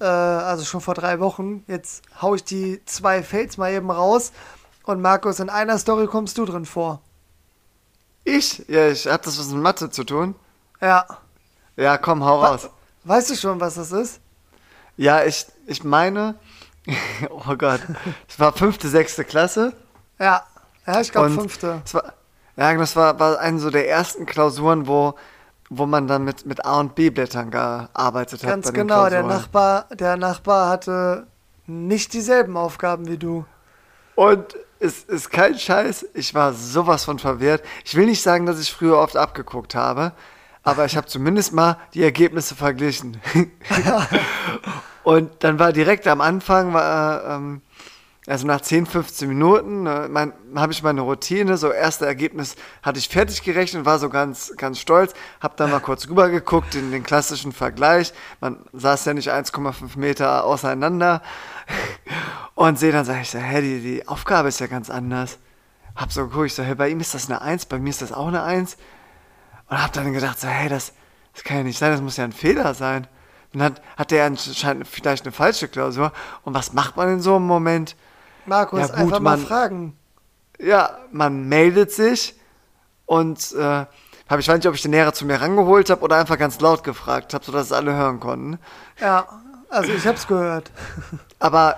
äh, 0.00 0.04
also 0.04 0.64
schon 0.64 0.80
vor 0.80 0.94
drei 0.94 1.18
Wochen, 1.20 1.64
jetzt 1.66 2.02
hau 2.20 2.34
ich 2.34 2.44
die 2.44 2.82
zwei 2.86 3.22
Fails 3.22 3.56
mal 3.58 3.72
eben 3.72 3.90
raus. 3.90 4.32
Und 4.84 5.00
Markus, 5.02 5.40
in 5.40 5.50
einer 5.50 5.78
Story 5.78 6.06
kommst 6.06 6.36
du 6.38 6.44
drin 6.46 6.64
vor. 6.64 7.00
Ich? 8.24 8.64
Ja, 8.68 8.88
ich 8.88 9.06
hab 9.06 9.22
das 9.22 9.38
was 9.38 9.48
mit 9.48 9.62
Mathe 9.62 9.90
zu 9.90 10.04
tun. 10.04 10.34
Ja. 10.80 11.06
Ja, 11.76 11.98
komm, 11.98 12.24
hau 12.24 12.42
raus. 12.42 12.68
Weißt 13.04 13.30
du 13.30 13.34
schon, 13.34 13.60
was 13.60 13.74
das 13.74 13.92
ist? 13.92 14.20
Ja, 14.96 15.24
ich, 15.24 15.46
ich 15.66 15.82
meine, 15.84 16.34
oh 17.30 17.56
Gott, 17.56 17.80
es 18.28 18.38
war 18.38 18.52
fünfte, 18.52 18.88
sechste 18.88 19.24
Klasse. 19.24 19.72
Ja, 20.18 20.42
ja 20.86 21.00
ich 21.00 21.10
glaube 21.10 21.30
fünfte. 21.30 21.80
Es 21.84 21.94
war, 21.94 22.12
ja, 22.56 22.74
das 22.74 22.96
war, 22.96 23.18
war 23.18 23.38
eine 23.38 23.58
so 23.58 23.70
der 23.70 23.88
ersten 23.88 24.26
Klausuren, 24.26 24.86
wo, 24.86 25.14
wo 25.70 25.86
man 25.86 26.06
dann 26.06 26.24
mit, 26.24 26.44
mit 26.44 26.64
A- 26.64 26.80
und 26.80 26.94
B-Blättern 26.94 27.50
gearbeitet 27.50 28.42
hat. 28.42 28.50
Ganz 28.50 28.66
bei 28.66 28.72
den 28.72 28.88
genau, 28.88 29.08
der. 29.08 29.22
Nachbar, 29.22 29.86
der 29.94 30.16
Nachbar 30.18 30.68
hatte 30.68 31.26
nicht 31.66 32.12
dieselben 32.12 32.56
Aufgaben 32.56 33.06
wie 33.08 33.16
du. 33.16 33.46
Und 34.16 34.56
es 34.80 35.04
ist 35.04 35.30
kein 35.30 35.58
Scheiß, 35.58 36.06
ich 36.14 36.34
war 36.34 36.54
sowas 36.54 37.04
von 37.04 37.18
verwirrt. 37.18 37.62
Ich 37.84 37.94
will 37.94 38.06
nicht 38.06 38.22
sagen, 38.22 38.46
dass 38.46 38.58
ich 38.58 38.72
früher 38.72 38.98
oft 38.98 39.16
abgeguckt 39.16 39.74
habe, 39.74 40.12
aber 40.62 40.86
ich 40.86 40.96
habe 40.96 41.06
zumindest 41.06 41.52
mal 41.52 41.76
die 41.94 42.02
Ergebnisse 42.02 42.54
verglichen. 42.56 43.20
Und 45.04 45.44
dann 45.44 45.58
war 45.58 45.72
direkt 45.72 46.06
am 46.06 46.20
Anfang, 46.20 46.72
war, 46.72 47.24
ähm, 47.24 47.62
also 48.26 48.46
nach 48.46 48.60
10, 48.60 48.86
15 48.86 49.28
Minuten, 49.28 49.86
äh, 49.86 50.08
habe 50.54 50.72
ich 50.72 50.82
meine 50.82 51.00
Routine, 51.00 51.56
so 51.56 51.72
erste 51.72 52.06
Ergebnis 52.06 52.54
hatte 52.82 52.98
ich 52.98 53.08
fertig 53.08 53.42
gerechnet, 53.42 53.84
war 53.86 53.98
so 53.98 54.08
ganz, 54.08 54.52
ganz 54.56 54.78
stolz, 54.78 55.14
habe 55.40 55.54
dann 55.56 55.70
mal 55.70 55.80
kurz 55.80 56.08
rüber 56.08 56.28
geguckt 56.28 56.74
in 56.74 56.90
den 56.90 57.02
klassischen 57.02 57.52
Vergleich. 57.52 58.12
Man 58.40 58.64
saß 58.72 59.06
ja 59.06 59.14
nicht 59.14 59.32
1,5 59.32 59.98
Meter 59.98 60.44
auseinander 60.44 61.22
und 62.54 62.78
sehe 62.78 62.92
dann, 62.92 63.04
sage 63.04 63.20
ich 63.22 63.30
so, 63.30 63.38
hä, 63.38 63.60
die, 63.60 63.80
die 63.80 64.08
Aufgabe 64.08 64.48
ist 64.48 64.60
ja 64.60 64.66
ganz 64.66 64.90
anders. 64.90 65.38
Hab 65.96 66.12
so 66.12 66.26
geguckt, 66.26 66.46
ich 66.46 66.54
so, 66.54 66.62
hey, 66.62 66.74
bei 66.74 66.88
ihm 66.88 67.00
ist 67.00 67.14
das 67.14 67.28
eine 67.28 67.40
1, 67.42 67.66
bei 67.66 67.78
mir 67.78 67.90
ist 67.90 68.02
das 68.02 68.12
auch 68.12 68.28
eine 68.28 68.42
1. 68.42 68.76
Und 69.68 69.82
hab 69.82 69.92
dann 69.92 70.12
gedacht, 70.12 70.40
so, 70.40 70.48
hey, 70.48 70.68
das, 70.68 70.92
das 71.34 71.44
kann 71.44 71.58
ja 71.58 71.62
nicht 71.62 71.78
sein, 71.78 71.92
das 71.92 72.00
muss 72.00 72.16
ja 72.16 72.24
ein 72.24 72.32
Fehler 72.32 72.74
sein. 72.74 73.06
Dann 73.52 73.62
hat, 73.62 73.82
hat 73.96 74.10
der 74.10 74.26
anscheinend 74.26 74.86
vielleicht 74.86 75.24
eine 75.24 75.32
falsche 75.32 75.68
Klausur. 75.68 76.12
Und 76.44 76.54
was 76.54 76.72
macht 76.72 76.96
man 76.96 77.08
in 77.14 77.20
so 77.20 77.36
einem 77.36 77.46
Moment? 77.46 77.96
Markus, 78.46 78.80
Ja, 78.80 78.86
gut, 78.86 78.96
einfach 78.96 79.20
mal 79.20 79.38
fragen. 79.38 79.96
Ja, 80.58 80.98
man 81.10 81.48
meldet 81.48 81.90
sich 81.92 82.34
und 83.06 83.52
äh, 83.52 83.86
hab, 84.30 84.38
ich 84.38 84.46
weiß 84.46 84.56
nicht, 84.56 84.66
ob 84.68 84.74
ich 84.74 84.82
den 84.82 84.92
Lehrer 84.92 85.12
zu 85.12 85.24
mir 85.24 85.40
rangeholt 85.40 85.90
habe 85.90 86.02
oder 86.02 86.16
einfach 86.16 86.38
ganz 86.38 86.60
laut 86.60 86.84
gefragt 86.84 87.34
habe, 87.34 87.44
sodass 87.44 87.66
es 87.66 87.72
alle 87.72 87.94
hören 87.94 88.20
konnten. 88.20 88.58
Ja, 89.00 89.26
also 89.70 89.92
ich 89.92 90.06
hab's 90.06 90.26
gehört. 90.26 90.70
Aber 91.38 91.76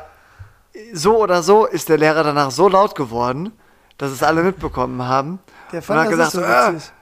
so 0.92 1.18
oder 1.22 1.42
so 1.42 1.66
ist 1.66 1.88
der 1.88 1.98
Lehrer 1.98 2.24
danach 2.24 2.50
so 2.50 2.68
laut 2.68 2.94
geworden, 2.94 3.52
dass 3.98 4.10
es 4.10 4.22
alle 4.22 4.42
mitbekommen 4.42 5.02
haben. 5.02 5.38
Der 5.70 5.78
und 5.78 5.84
fand 5.84 6.00
hat 6.00 6.18
das 6.18 6.32
gesagt, 6.32 6.80
so 6.80 6.88
äh, 6.88 6.92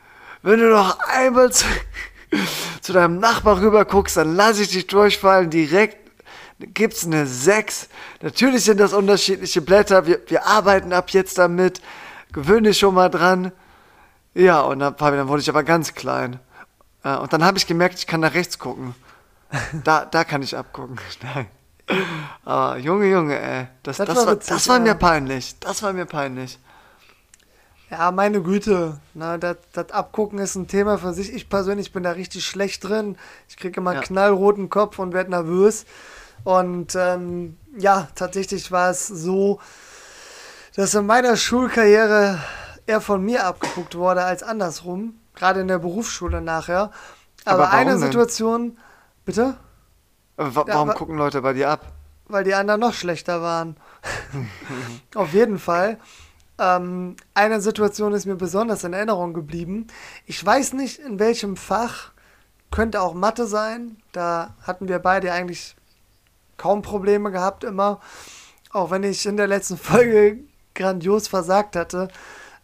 wenn 0.43 0.59
du 0.61 0.71
noch 0.71 0.99
einmal 1.01 1.53
zu, 1.53 1.67
zu 2.81 2.93
deinem 2.93 3.19
Nachbar 3.19 3.61
rüber 3.61 3.85
guckst, 3.85 4.17
dann 4.17 4.35
lass 4.35 4.59
ich 4.59 4.71
dich 4.71 4.87
durchfallen. 4.87 5.51
Direkt 5.51 5.99
gibt's 6.59 7.07
eine 7.07 7.27
6. 7.27 7.89
Natürlich 8.23 8.65
sind 8.65 8.81
das 8.81 8.93
unterschiedliche 8.93 9.63
Blätter. 9.63 10.07
Wir, 10.07 10.21
wir 10.27 10.47
arbeiten 10.47 10.93
ab 10.93 11.11
jetzt 11.11 11.39
damit. 11.39 11.81
Gewöhn 12.33 12.65
dich 12.65 12.79
schon 12.79 12.95
mal 12.95 13.09
dran. 13.09 13.53
Ja, 14.35 14.61
und 14.61 14.79
dann, 14.79 14.95
dann 14.97 15.29
wurde 15.29 15.43
ich 15.43 15.49
aber 15.49 15.65
ganz 15.65 15.95
klein. 15.95 16.39
Äh, 17.03 17.17
Und 17.17 17.33
dann 17.33 17.45
habe 17.45 17.59
ich 17.59 17.67
gemerkt, 17.67 17.99
ich 17.99 18.07
kann 18.07 18.21
nach 18.21 18.35
rechts 18.35 18.59
gucken. 18.59 18.95
Da, 19.85 20.05
da 20.05 20.25
kann 20.25 20.43
ich 20.43 20.57
abgucken. 20.57 20.99
Nein. 21.23 21.47
Aber 22.45 22.79
Junge, 22.79 23.07
Junge, 23.11 23.39
ey. 23.39 23.67
Das, 23.83 23.97
Das 23.97 24.07
das, 24.09 24.17
war 24.17 24.33
witzig, 24.33 24.49
das 24.51 24.69
war 24.69 24.79
mir 24.79 24.95
peinlich. 24.95 25.59
Das 25.59 25.83
war 25.83 25.93
mir 25.93 26.07
peinlich. 26.07 26.59
Ja, 27.91 28.13
meine 28.13 28.41
Güte. 28.43 29.01
Na, 29.15 29.37
das, 29.39 29.57
das 29.73 29.91
Abgucken 29.91 30.39
ist 30.39 30.55
ein 30.55 30.69
Thema 30.69 30.99
für 30.99 31.13
sich. 31.13 31.33
Ich 31.35 31.49
persönlich 31.49 31.93
bin 31.93 32.05
da 32.05 32.13
richtig 32.13 32.47
schlecht 32.47 32.85
drin. 32.89 33.17
Ich 33.49 33.57
kriege 33.57 33.81
immer 33.81 33.95
Ja. 33.95 34.01
knallroten 34.01 34.71
Kopf 34.71 35.01
und 35.01 35.13
werde 35.13 35.31
nervös. 35.31 35.85
Und 36.45 36.95
ähm, 36.95 37.57
ja, 37.77 38.07
tatsächlich 38.15 38.71
war 38.71 38.91
es 38.91 39.09
so, 39.09 39.59
dass 40.77 40.95
in 40.95 41.07
meiner 41.07 41.37
Schulkarriere 41.37 42.39
eher 42.87 43.01
von 43.01 43.25
mir 43.25 43.45
abgeguckt 43.45 43.97
wurde 43.97 44.23
als 44.23 44.45
andersrum. 44.45 45.15
Gerade 45.35 45.61
in 45.61 45.69
der 45.69 45.81
Berufsschule 45.81 46.41
nachher. 46.41 46.93
Aber, 47.45 47.65
Aber 47.65 47.71
eine 47.73 47.93
denn? 47.93 48.01
Bitte? 49.31 49.57
Aber 50.37 50.57
wa 50.57 50.65
Ja, 50.67 50.75
warum 50.75 50.89
wa- 50.89 50.95
gucken 50.95 51.17
Leute 51.17 51.41
bei 51.43 51.53
dir 51.53 51.71
ab? 51.71 51.93
weil 52.33 52.45
die 52.45 52.55
anderen 52.55 52.81
noch 52.81 52.95
schlechter 52.95 53.43
waren. 53.43 53.77
Auf 55.17 55.33
jeden 55.33 55.59
Fall. 55.59 55.99
Ähm, 56.59 57.17
eine 57.35 57.61
Situation 57.61 58.13
ist 58.13 58.25
mir 58.27 58.37
besonders 58.37 58.85
in 58.85 58.93
Erinnerung 58.93 59.35
geblieben. 59.35 59.87
Ich 60.27 60.45
weiß 60.45 60.75
nicht, 60.75 61.01
in 61.01 61.19
welchem 61.19 61.57
Fach, 61.57 62.13
könnte 62.71 63.01
auch 63.03 63.15
Mathe 63.15 63.47
sein. 63.49 63.97
Da 64.13 64.55
hatten 64.63 64.87
wir 64.87 65.01
beide 65.01 65.33
eigentlich 65.33 65.75
kaum 66.57 66.83
Probleme 66.83 67.33
gehabt 67.33 67.65
immer. 67.65 67.99
Auch 68.73 68.93
wenn 68.93 69.03
ich 69.03 69.27
in 69.27 69.37
der 69.37 69.49
letzten 69.49 69.77
Folge 69.91 70.39
grandios 70.77 71.27
versagt 71.27 71.75
hatte 71.75 72.09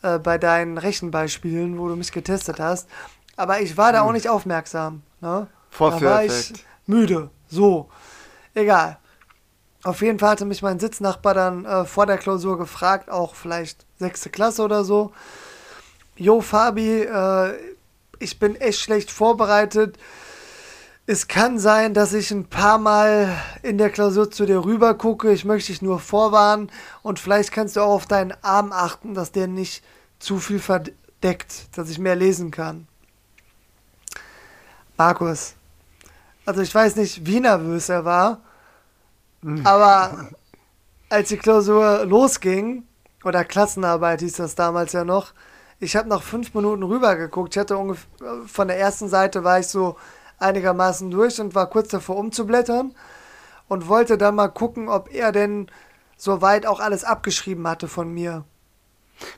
äh, 0.03 0.21
bei 0.21 0.39
deinen 0.39 0.79
Rechenbeispielen, 0.79 1.77
wo 1.79 1.89
du 1.89 1.97
mich 1.97 2.13
getestet 2.13 2.61
hast. 2.61 2.89
Aber 3.37 3.61
ich 3.61 3.77
war 3.77 3.93
da 3.93 4.03
auch 4.03 4.13
nicht 4.13 4.29
aufmerksam. 4.29 5.03
Ne? 5.21 5.49
Da 6.01 6.01
war 6.03 6.25
ich 6.25 6.53
müde. 6.87 7.31
So. 7.49 7.89
Egal. 8.55 8.99
Auf 9.85 10.01
jeden 10.03 10.19
Fall 10.19 10.31
hatte 10.31 10.45
mich 10.47 10.63
mein 10.63 10.81
Sitznachbar 10.81 11.35
dann 11.35 11.65
äh, 11.65 11.85
vor 11.85 12.07
der 12.07 12.19
Klausur 12.19 12.59
gefragt, 12.59 13.11
auch 13.11 13.35
vielleicht 13.35 13.87
sechste 13.99 14.31
Klasse 14.31 14.63
oder 14.63 14.83
so. 14.83 15.13
Jo, 16.17 16.41
Fabi, 16.41 17.03
äh, 17.03 17.55
ich 18.19 18.39
bin 18.39 18.57
echt 18.57 18.81
schlecht 18.81 19.11
vorbereitet. 19.11 19.99
Es 21.07 21.29
kann 21.29 21.61
sein, 21.61 21.95
dass 21.95 22.15
ich 22.15 22.33
ein 22.33 22.47
paar 22.47 22.79
Mal 22.79 23.33
in 23.63 23.79
der 23.79 23.91
Klausur 23.91 24.29
zu 24.31 24.45
dir 24.45 24.65
rüber 24.65 24.95
gucke. 24.95 25.31
Ich 25.31 25.45
möchte 25.45 25.71
dich 25.71 25.83
nur 25.83 26.01
vorwarnen. 26.01 26.73
Und 27.03 27.21
vielleicht 27.21 27.53
kannst 27.53 27.77
du 27.77 27.81
auch 27.81 27.95
auf 27.95 28.07
deinen 28.07 28.35
Arm 28.43 28.73
achten, 28.73 29.15
dass 29.15 29.31
der 29.31 29.47
nicht 29.47 29.85
zu 30.19 30.39
viel 30.39 30.59
verdeckt, 30.59 31.77
dass 31.77 31.91
ich 31.91 32.01
mehr 32.01 32.17
lesen 32.17 32.51
kann. 32.51 32.89
Markus, 34.97 35.55
also 36.47 36.63
ich 36.63 36.75
weiß 36.75 36.97
nicht, 36.97 37.27
wie 37.27 37.41
nervös 37.41 37.89
er 37.89 38.05
war, 38.05 38.41
aber 39.65 40.29
als 41.09 41.29
die 41.29 41.37
Klausur 41.37 42.05
losging, 42.07 42.85
oder 43.25 43.45
Klassenarbeit 43.45 44.21
hieß 44.21 44.37
das 44.37 44.55
damals 44.55 44.93
ja 44.93 45.05
noch, 45.05 45.33
ich 45.81 45.97
habe 45.97 46.09
nach 46.09 46.23
fünf 46.23 46.55
Minuten 46.55 46.83
rübergeguckt. 46.83 47.55
Ich 47.55 47.61
hatte 47.61 47.77
ungefähr, 47.77 48.07
von 48.47 48.69
der 48.69 48.79
ersten 48.79 49.09
Seite 49.09 49.45
war 49.45 49.59
ich 49.59 49.67
so 49.67 49.97
einigermaßen 50.39 51.11
durch 51.11 51.41
und 51.41 51.55
war 51.55 51.69
kurz 51.69 51.89
davor 51.89 52.17
umzublättern 52.17 52.95
und 53.69 53.89
wollte 53.89 54.17
dann 54.17 54.37
mal 54.37 54.49
gucken, 54.49 54.89
ob 54.89 55.13
er 55.13 55.33
denn 55.33 55.67
soweit 56.17 56.67
auch 56.67 56.81
alles 56.81 57.05
abgeschrieben 57.05 57.67
hatte 57.69 57.89
von 57.89 58.13
mir. 58.13 58.45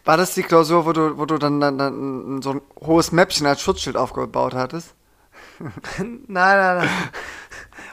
War 0.05 0.17
das 0.17 0.35
die 0.35 0.43
Klausur, 0.43 0.87
wo 0.87 0.93
du, 0.93 1.19
wo 1.19 1.25
du 1.25 1.39
dann, 1.39 1.61
dann, 1.61 1.79
dann 1.79 2.43
so 2.43 2.51
ein 2.51 2.61
hohes 2.81 3.11
Mäppchen 3.11 3.47
als 3.47 3.61
Schutzschild 3.61 3.97
aufgebaut 3.97 4.55
hattest? 4.55 4.95
Nein, 5.99 6.21
nein, 6.29 6.77
nein. 6.79 6.89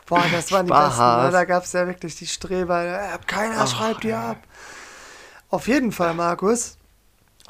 Boah, 0.07 0.24
das 0.32 0.51
waren 0.51 0.66
die 0.68 0.72
Spaß. 0.72 0.89
besten. 0.97 1.24
Ne? 1.26 1.32
Da 1.32 1.45
gab 1.45 1.63
es 1.63 1.74
ja 1.74 1.88
wirklich 1.88 2.16
die 2.16 2.28
Streber. 2.28 2.84
Äh, 2.84 3.18
Keiner 3.26 3.63
Oh, 3.63 3.68
schreibt 3.68 4.03
die 4.03 4.13
ab. 4.13 4.38
Auf 5.49 5.68
jeden 5.68 5.91
Fall, 5.91 6.13
Markus. 6.13 6.78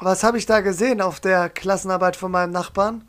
Was 0.00 0.22
habe 0.24 0.38
ich 0.38 0.46
da 0.46 0.60
gesehen 0.60 1.00
auf 1.00 1.20
der 1.20 1.48
Klassenarbeit 1.50 2.16
von 2.16 2.30
meinem 2.30 2.52
Nachbarn? 2.52 3.08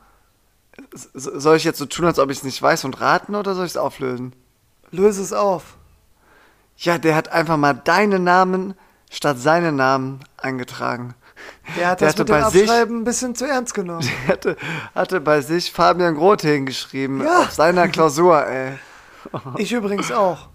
S- 0.94 1.10
Soll 1.14 1.58
ich 1.58 1.64
jetzt 1.64 1.80
so 1.80 1.86
tun, 1.86 2.06
als 2.06 2.20
ob 2.20 2.30
ich 2.30 2.40
es 2.40 2.44
nicht 2.44 2.62
weiß 2.62 2.84
und 2.86 3.00
raten 3.02 3.36
oder 3.36 3.56
soll 3.56 3.66
ich 3.66 3.72
es 3.74 3.78
auflösen? 3.78 4.34
Löse 4.92 5.22
es 5.22 5.34
auf. 5.34 5.78
Ja, 6.78 6.98
der 6.98 7.16
hat 7.16 7.30
einfach 7.30 7.58
mal 7.58 7.74
deinen 7.74 8.24
Namen 8.24 8.74
statt 9.10 9.40
seinen 9.40 9.76
Namen 9.76 10.20
eingetragen. 10.38 11.16
Der 11.78 11.88
hat 11.90 12.02
Der 12.02 12.08
das 12.08 12.20
hatte 12.20 12.34
mit 12.34 12.44
dem 12.44 12.50
sich- 12.52 12.62
Abschreiben 12.70 12.98
ein 13.00 13.04
bisschen 13.04 13.36
zu 13.36 13.46
ernst 13.46 13.74
genommen. 13.74 14.08
Der 14.28 14.34
hatte, 14.34 14.58
hatte 14.96 15.22
bei 15.22 15.42
sich 15.42 15.72
Fabian 15.72 16.16
Grote 16.16 16.48
hingeschrieben, 16.48 17.22
Ja. 17.24 17.40
auf 17.42 17.52
seiner 17.52 17.88
Klausur, 17.88 18.46
ey. 18.46 18.78
Ich 19.58 19.72
übrigens 19.74 20.12
auch. 20.12 20.48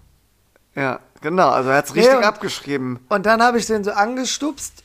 Ja, 0.75 0.99
genau, 1.21 1.49
also 1.49 1.69
er 1.69 1.77
hat 1.77 1.85
es 1.85 1.93
Nee, 1.93 1.99
richtig 2.01 2.17
und- 2.17 2.23
abgeschrieben. 2.23 2.99
Und 3.09 3.25
dann 3.25 3.41
habe 3.43 3.59
ich 3.59 3.65
den 3.67 3.83
so 3.83 3.91
angestupst. 3.91 4.83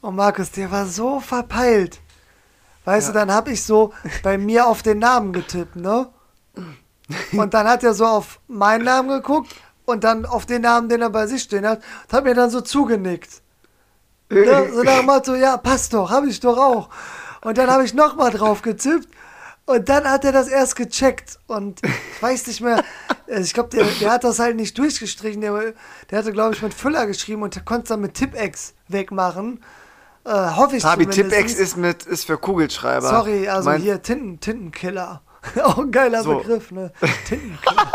Und 0.00 0.16
Markus, 0.16 0.50
der 0.52 0.70
war 0.70 0.86
so 0.86 1.20
verpeilt. 1.20 2.00
Weißt 2.84 3.08
du, 3.10 3.12
dann 3.12 3.30
habe 3.30 3.50
ich 3.50 3.62
so 3.64 3.92
bei 4.22 4.38
mir 4.38 4.66
auf 4.66 4.82
den 4.82 5.00
Namen 5.00 5.32
getippt, 5.34 5.76
ne? 5.76 6.08
Und 7.32 7.52
dann 7.54 7.66
hat 7.68 7.82
er 7.84 7.92
so 7.92 8.06
auf 8.06 8.40
meinen 8.48 8.84
Namen 8.84 9.08
geguckt 9.10 9.54
und 9.84 10.04
dann 10.04 10.24
auf 10.24 10.46
den 10.46 10.62
Namen, 10.62 10.88
den 10.88 11.02
er 11.02 11.10
bei 11.10 11.26
sich 11.26 11.42
stehen 11.42 11.66
hat, 11.66 11.82
und 12.06 12.12
hat 12.16 12.24
mir 12.24 12.34
dann 12.34 12.48
so 12.50 12.60
zugenickt. 12.62 13.42
Ne? 14.30 14.70
So 14.72 14.82
nach 14.82 14.98
dem 14.98 15.06
Motto, 15.06 15.34
ja, 15.34 15.56
passt 15.56 15.94
doch, 15.94 16.10
habe 16.10 16.28
ich 16.28 16.40
doch 16.40 16.58
auch. 16.58 16.88
Und 17.42 17.56
dann 17.56 17.70
habe 17.70 17.84
ich 17.84 17.94
nochmal 17.94 18.30
drauf 18.30 18.62
getippt 18.62 19.08
Und 19.66 19.88
dann 19.88 20.04
hat 20.10 20.24
er 20.24 20.32
das 20.32 20.48
erst 20.48 20.76
gecheckt 20.76 21.38
und 21.46 21.80
ich 21.84 22.22
weiß 22.22 22.46
nicht 22.46 22.60
mehr, 22.62 22.82
also 23.28 23.42
ich 23.42 23.52
glaube, 23.54 23.68
der, 23.70 23.84
der 24.00 24.10
hat 24.10 24.24
das 24.24 24.38
halt 24.38 24.56
nicht 24.56 24.76
durchgestrichen, 24.78 25.40
der, 25.40 25.74
der 26.10 26.18
hatte, 26.18 26.32
glaube 26.32 26.54
ich, 26.54 26.62
mit 26.62 26.72
Füller 26.74 27.06
geschrieben 27.06 27.42
und 27.42 27.54
der 27.54 27.62
konnte 27.62 27.82
es 27.84 27.88
dann 27.90 28.00
mit 28.00 28.14
Tipex 28.14 28.74
wegmachen. 28.88 29.62
Äh, 30.24 30.30
hoffe 30.30 30.76
ich 30.76 30.82
Fabi. 30.82 31.06
Tipex 31.06 31.54
ist, 31.54 31.76
mit, 31.76 32.04
ist 32.06 32.24
für 32.24 32.38
Kugelschreiber. 32.38 33.08
Sorry, 33.08 33.48
also 33.48 33.70
Mein- 33.70 33.80
hier 33.82 34.02
Tinten, 34.02 34.40
Tintenkiller. 34.40 35.22
Auch 35.62 35.78
ein 35.78 35.90
geiler 35.92 36.22
So. 36.22 36.38
Begriff, 36.38 36.70
ne? 36.70 36.90
Tintenkiller. 37.28 37.92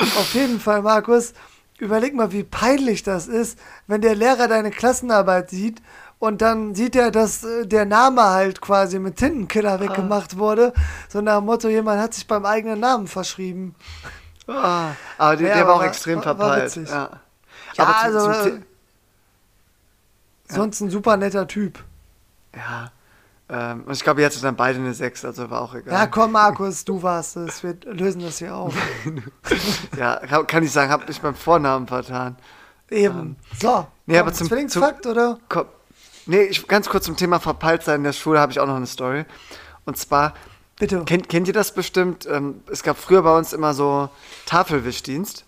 Auf 0.00 0.32
jeden 0.34 0.58
Fall, 0.60 0.82
Markus, 0.82 1.32
überleg 1.78 2.14
mal, 2.14 2.32
wie 2.32 2.44
peinlich 2.44 3.02
das 3.02 3.26
ist, 3.28 3.58
wenn 3.86 4.00
der 4.00 4.14
Lehrer 4.14 4.48
deine 4.48 4.70
Klassenarbeit 4.70 5.50
sieht 5.50 5.80
und 6.18 6.42
dann 6.42 6.74
sieht 6.74 6.96
er, 6.96 7.10
dass 7.10 7.44
äh, 7.44 7.66
der 7.66 7.84
Name 7.84 8.22
halt 8.22 8.60
quasi 8.60 8.98
mit 8.98 9.14
Ah. 9.14 9.26
Tintenkiller 9.26 9.80
weggemacht 9.80 10.36
wurde. 10.38 10.72
So 11.08 11.20
nach 11.20 11.38
dem 11.38 11.44
Motto, 11.46 11.68
jemand 11.68 12.00
hat 12.00 12.14
sich 12.14 12.26
beim 12.26 12.44
eigenen 12.44 12.80
Namen 12.80 13.06
verschrieben. 13.06 13.74
Ah, 14.46 14.92
aber 15.18 15.36
der, 15.36 15.48
Ja, 15.50 15.54
der 15.56 15.66
war 15.68 15.74
auch 15.74 15.80
war- 15.80 15.86
extrem 15.86 16.22
verpeilt. 16.22 16.74
Ja, 16.76 17.10
Ja, 17.76 17.84
aber 17.84 17.96
also, 17.98 18.58
Sonst 20.48 20.80
ein 20.80 20.90
super 20.90 21.16
netter 21.16 21.46
Typ. 21.46 21.78
ja. 22.56 22.90
Ähm, 23.50 23.84
und 23.86 23.92
ich 23.92 24.02
glaube, 24.04 24.20
jetzt 24.20 24.34
sind 24.34 24.44
dann 24.44 24.56
beide 24.56 24.78
eine 24.78 24.92
6, 24.92 25.24
also 25.24 25.48
war 25.48 25.62
auch 25.62 25.74
egal. 25.74 25.94
Ja, 25.94 26.06
komm, 26.06 26.32
Markus, 26.32 26.84
du 26.84 27.02
warst 27.02 27.36
es. 27.36 27.62
Wir 27.62 27.76
lösen 27.86 28.20
das 28.22 28.38
hier 28.38 28.54
auf. 28.54 28.74
Ja, 29.96 30.16
kann- 30.44 30.62
ich 30.62 30.70
sagen, 30.72 30.90
hab 30.92 31.08
mich 31.08 31.20
beim 31.20 31.34
Vornamen 31.34 31.86
vertan. 31.86 32.36
Eben. 32.90 33.36
So. 33.60 33.86
Nee, 34.06 34.14
komm, 34.18 34.22
aber 34.26 34.32
zum- 34.34 34.48
Zwillingsfakt, 34.48 35.06
oder? 35.06 35.38
Komm. 35.48 35.66
Nee, 36.26 36.42
ich, 36.42 36.68
ganz 36.68 36.88
kurz 36.90 37.06
zum 37.06 37.16
Thema 37.16 37.40
Verpeiltsein 37.40 37.96
in 37.96 38.04
der 38.04 38.12
Schule 38.12 38.38
habe 38.38 38.52
ich 38.52 38.60
auch 38.60 38.66
noch 38.66 38.76
eine 38.76 38.86
Story. 38.86 39.24
Und 39.86 39.96
zwar, 39.96 40.34
Bitte. 40.78 41.04
kennt, 41.04 41.30
kennt 41.30 41.48
ihr 41.48 41.54
das 41.54 41.72
bestimmt? 41.72 42.26
Ähm, 42.26 42.60
es 42.70 42.82
gab 42.82 42.98
früher 42.98 43.22
bei 43.22 43.34
uns 43.36 43.54
immer 43.54 43.72
so 43.72 44.10
Tafelwischdienst. 44.44 45.46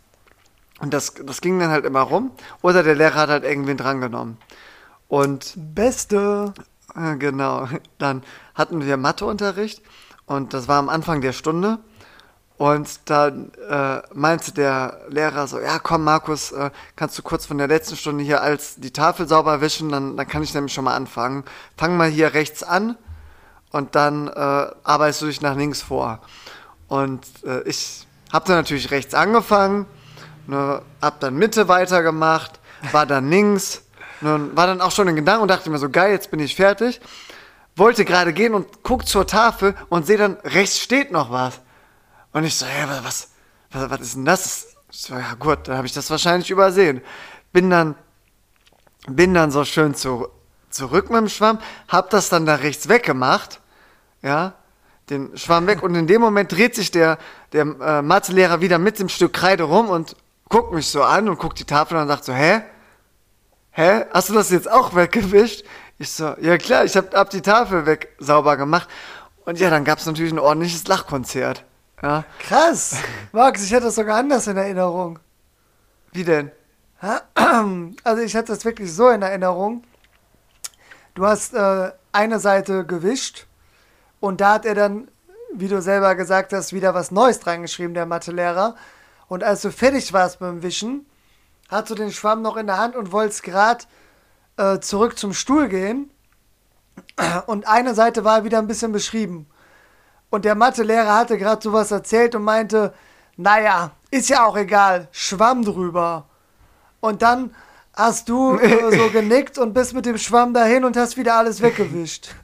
Und 0.81 0.95
das, 0.95 1.13
das 1.23 1.43
ging 1.43 1.59
dann 1.59 1.69
halt 1.71 1.85
immer 1.85 2.01
rum. 2.01 2.31
Oder 2.63 2.83
der 2.83 2.95
Lehrer 2.95 3.17
hat 3.17 3.29
halt 3.29 3.45
irgendwen 3.45 3.77
drangenommen. 3.77 4.39
Und 5.09 5.53
Beste. 5.57 6.55
genau, 7.19 7.69
dann 7.99 8.23
hatten 8.55 8.85
wir 8.85 8.97
Matheunterricht. 8.97 9.83
Und 10.27 10.55
das 10.55 10.69
war 10.69 10.79
am 10.79 10.89
Anfang 10.89 11.21
der 11.21 11.33
Stunde. 11.33 11.79
Und 12.57 13.09
dann 13.09 13.53
äh, 13.71 14.03
meinte 14.13 14.53
der 14.53 15.01
Lehrer 15.09 15.47
so, 15.47 15.59
ja 15.59 15.79
komm 15.79 16.05
Markus, 16.05 16.53
äh, 16.53 16.71
kannst 16.95 17.19
du 17.19 17.23
kurz 17.23 17.47
von 17.47 17.57
der 17.57 17.69
letzten 17.69 17.97
Stunde 17.97 18.23
hier 18.23 18.43
als 18.43 18.75
die 18.77 18.93
Tafel 18.93 19.27
sauber 19.27 19.63
wischen, 19.63 19.89
dann, 19.89 20.19
dann 20.19 20.29
kann 20.29 20.43
ich 20.43 20.53
nämlich 20.53 20.75
schon 20.75 20.85
mal 20.85 20.95
anfangen. 20.95 21.45
Fang 21.79 21.97
mal 21.97 22.11
hier 22.11 22.35
rechts 22.35 22.63
an 22.63 22.97
und 23.71 23.95
dann 23.95 24.29
äh, 24.29 24.67
arbeitest 24.85 25.23
du 25.23 25.27
dich 25.27 25.41
nach 25.41 25.57
links 25.57 25.81
vor. 25.81 26.21
Und 26.87 27.25
äh, 27.47 27.63
ich 27.63 28.07
habe 28.31 28.47
dann 28.47 28.57
natürlich 28.57 28.91
rechts 28.91 29.15
angefangen, 29.15 29.87
ne, 30.47 30.83
hab 31.01 31.19
dann 31.21 31.37
Mitte 31.37 31.67
weitergemacht, 31.67 32.61
war 32.93 33.07
dann 33.07 33.31
links, 33.31 33.85
und 34.21 34.57
war 34.57 34.67
dann 34.67 34.81
auch 34.81 34.91
schon 34.91 35.09
in 35.09 35.17
Gedanken 35.17 35.43
und 35.43 35.49
dachte 35.49 35.71
mir 35.71 35.79
so, 35.79 35.89
geil, 35.89 36.13
jetzt 36.13 36.31
bin 36.31 36.41
ich 36.41 36.55
fertig. 36.55 37.01
Wollte 37.77 38.05
gerade 38.05 38.33
gehen 38.33 38.55
und 38.55 38.83
guck 38.83 39.07
zur 39.07 39.27
Tafel 39.27 39.75
und 39.89 40.07
sehe 40.07 40.19
dann, 40.19 40.37
rechts 40.45 40.79
steht 40.79 41.13
noch 41.13 41.31
was. 41.31 41.61
Und 42.33 42.45
ich 42.45 42.55
so, 42.57 42.67
wa- 42.67 43.01
was, 43.03 43.31
was, 43.71 43.91
was 43.91 44.01
ist 44.01 44.15
denn 44.17 44.25
das? 44.25 44.67
Ich 44.91 45.03
so, 45.03 45.15
ja 45.15 45.35
gut, 45.39 45.69
dann 45.69 45.77
habe 45.77 45.87
ich 45.87 45.93
das 45.93 46.11
wahrscheinlich 46.11 46.51
übersehen. 46.51 47.01
Bin 47.53 47.71
dann, 47.71 47.95
bin 49.09 49.35
dann 49.35 49.51
so 49.51 49.65
schön 49.65 49.95
zu, 49.95 50.29
zurück 50.69 51.11
mit 51.11 51.19
dem 51.19 51.29
Schwamm, 51.29 51.59
hab 51.89 52.11
das 52.11 52.29
dann 52.29 52.45
da 52.45 52.57
rechts 52.57 52.89
weggemacht, 52.89 53.61
ja, 54.23 54.55
den 55.09 55.37
Schwamm 55.37 55.67
weg 55.67 55.83
und 55.83 55.95
in 55.95 56.07
dem 56.07 56.21
Moment 56.21 56.53
dreht 56.53 56.75
sich 56.75 56.91
der, 56.91 57.19
der 57.53 57.63
äh, 57.63 58.03
Mathelehrer 58.03 58.61
wieder 58.61 58.79
mit 58.79 58.99
dem 58.99 59.09
Stück 59.09 59.33
Kreide 59.33 59.65
rum 59.65 59.89
und 59.89 60.15
guckt 60.49 60.73
mich 60.73 60.87
so 60.89 61.03
an 61.03 61.29
und 61.29 61.39
guckt 61.39 61.59
die 61.59 61.65
Tafel 61.65 61.97
und 61.97 62.07
sagt 62.09 62.25
so, 62.25 62.33
hä? 62.33 62.61
Hä? 63.73 64.05
Hast 64.13 64.29
du 64.29 64.35
das 64.35 64.51
jetzt 64.51 64.71
auch 64.71 64.95
weggewischt? 64.95 65.65
Ich 65.99 66.11
so, 66.11 66.35
ja 66.41 66.57
klar, 66.59 66.85
ich 66.85 66.97
hab, 66.97 67.15
hab 67.15 67.31
die 67.31 67.43
Tafel 67.43 67.87
weg 67.87 68.09
sauber 68.19 68.57
gemacht. 68.57 68.89
Und 69.45 69.59
ja, 69.59 69.71
dann 69.71 69.85
gab's 69.85 70.07
natürlich 70.07 70.33
ein 70.33 70.39
ordentliches 70.39 70.87
Lachkonzert. 70.87 71.65
Ja, 72.03 72.25
Krass. 72.39 72.97
Max, 73.33 73.63
ich 73.65 73.75
hatte 73.75 73.87
das 73.87 73.97
sogar 73.97 74.19
anders 74.19 74.47
in 74.47 74.57
Erinnerung. 74.57 75.19
wie 76.13 76.25
denn? 76.25 76.51
Also 78.05 78.23
ich 78.23 78.37
hatte 78.37 78.53
das 78.53 78.65
wirklich 78.65 78.93
so 78.93 79.09
in 79.09 79.23
Erinnerung. 79.23 79.83
Du 81.15 81.27
hast 81.27 81.55
äh, 81.55 81.91
eine 82.13 82.39
Seite 82.39 82.85
gewischt 82.85 83.47
und 84.21 84.41
da 84.41 84.55
hat 84.55 84.67
er 84.67 84.75
dann, 84.75 85.09
wie 85.55 85.69
du 85.69 85.81
selber 85.83 86.15
gesagt 86.15 86.53
hast, 86.53 86.73
wieder 86.73 86.95
was 86.95 87.11
Neues 87.11 87.47
reingeschrieben, 87.47 87.95
der 87.95 88.07
Mathelehrer. 88.07 88.77
Und 89.29 89.43
als 89.43 89.63
du 89.63 89.71
fertig 89.73 90.13
warst 90.13 90.39
beim 90.41 90.63
Wischen, 90.63 91.07
hast 91.71 91.91
du 91.91 91.95
den 91.95 92.11
Schwamm 92.13 92.43
noch 92.43 92.57
in 92.57 92.67
der 92.67 92.79
Hand 92.79 92.97
und 92.97 93.13
wolltest 93.13 93.43
gerade 93.43 93.85
äh, 94.57 94.81
zurück 94.81 95.19
zum 95.19 95.33
Stuhl 95.33 95.69
gehen. 95.69 96.11
Und 97.47 97.67
eine 97.67 97.95
Seite 97.95 98.25
war 98.25 98.45
wieder 98.45 98.59
ein 98.59 98.67
bisschen 98.67 98.93
beschrieben. 98.93 99.47
Und 100.31 100.45
der 100.45 100.55
Mathelehrer 100.55 101.15
hatte 101.15 101.39
gerade 101.39 101.63
sowas 101.63 101.91
erzählt 101.91 102.35
und 102.35 102.45
meinte, 102.45 102.93
naja, 103.37 103.93
ist 104.11 104.29
ja 104.29 104.45
auch 104.45 104.57
egal, 104.57 105.09
Schwamm 105.13 105.65
drüber. 105.65 106.27
Und 107.01 107.23
dann 107.23 107.55
hast 107.95 108.29
du 108.29 108.57
äh, 108.59 108.97
so 108.99 109.11
genickt 109.11 109.59
und 109.59 109.73
bist 109.75 109.95
mit 109.95 110.07
dem 110.07 110.19
Schwamm 110.19 110.55
dahin 110.55 110.85
und 110.85 110.97
hast 110.97 111.17
wieder 111.17 111.37
alles 111.37 111.63
weggewischt. 111.63 112.35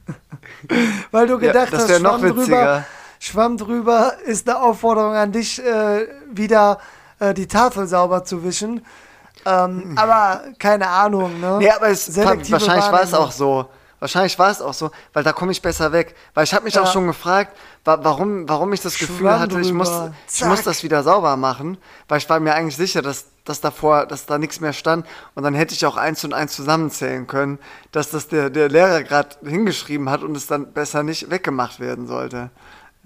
Weil 1.11 1.27
du 1.27 1.33
Ja, 1.33 1.39
gedacht 1.39 1.73
das 1.73 1.83
hast, 1.83 1.99
Schwamm 2.01 2.21
drüber. 2.21 2.85
Schwamm 3.19 3.57
drüber 3.57 4.13
ist 4.25 4.47
eine 4.47 4.59
Aufforderung 4.59 5.13
an 5.13 5.31
dich, 5.31 5.63
äh, 5.63 6.07
wieder 6.31 6.79
äh, 7.19 7.33
die 7.33 7.47
Tafel 7.47 7.87
sauber 7.87 8.23
zu 8.25 8.43
wischen. 8.43 8.85
Ähm, 9.47 9.93
aber 9.97 10.41
keine 10.59 10.87
Ahnung, 10.87 11.39
ne? 11.39 11.57
Nee, 11.59 11.69
aber 11.71 11.87
es, 11.89 12.15
wahrscheinlich 12.17 12.91
war 12.91 13.01
es 13.03 13.13
auch 13.13 13.31
so. 13.31 13.67
Wahrscheinlich 13.99 14.37
war 14.37 14.51
es 14.51 14.61
auch 14.61 14.75
so, 14.75 14.91
weil 15.13 15.23
da 15.23 15.33
komme 15.33 15.51
ich 15.51 15.59
besser 15.59 15.91
weg. 15.91 16.13
Weil 16.35 16.43
ich 16.43 16.53
habe 16.53 16.65
mich 16.65 16.77
auch 16.77 16.85
Ja. 16.85 16.91
schon 16.91 17.07
gefragt, 17.07 17.57
wa 17.83 17.97
warum, 18.03 18.47
warum 18.47 18.71
ich 18.73 18.79
das 18.81 18.99
Gefühl 18.99 19.27
Schwamm 19.27 19.39
hatte, 19.39 19.59
ich 19.59 19.73
muss, 19.73 19.89
ich 20.31 20.45
muss 20.45 20.61
das 20.61 20.83
wieder 20.83 21.01
sauber 21.01 21.35
machen. 21.35 21.79
Weil 22.07 22.19
ich 22.19 22.29
war 22.29 22.39
mir 22.39 22.53
eigentlich 22.53 22.77
sicher, 22.77 23.01
dass, 23.01 23.25
dass 23.43 23.59
davor, 23.59 24.05
dass 24.05 24.27
da 24.27 24.37
nichts 24.37 24.59
mehr 24.59 24.73
stand. 24.73 25.07
Und 25.33 25.41
dann 25.41 25.55
hätte 25.55 25.73
ich 25.73 25.83
auch 25.87 25.97
eins 25.97 26.23
und 26.23 26.33
eins 26.35 26.53
zusammenzählen 26.53 27.25
können, 27.25 27.57
dass 27.91 28.11
das 28.11 28.27
der, 28.27 28.51
der 28.51 28.69
Lehrer 28.69 29.01
gerade 29.01 29.29
hingeschrieben 29.43 30.11
hat 30.11 30.21
und 30.21 30.37
es 30.37 30.45
dann 30.45 30.73
besser 30.73 31.01
nicht 31.01 31.31
weggemacht 31.31 31.79
werden 31.79 32.05
sollte. 32.05 32.51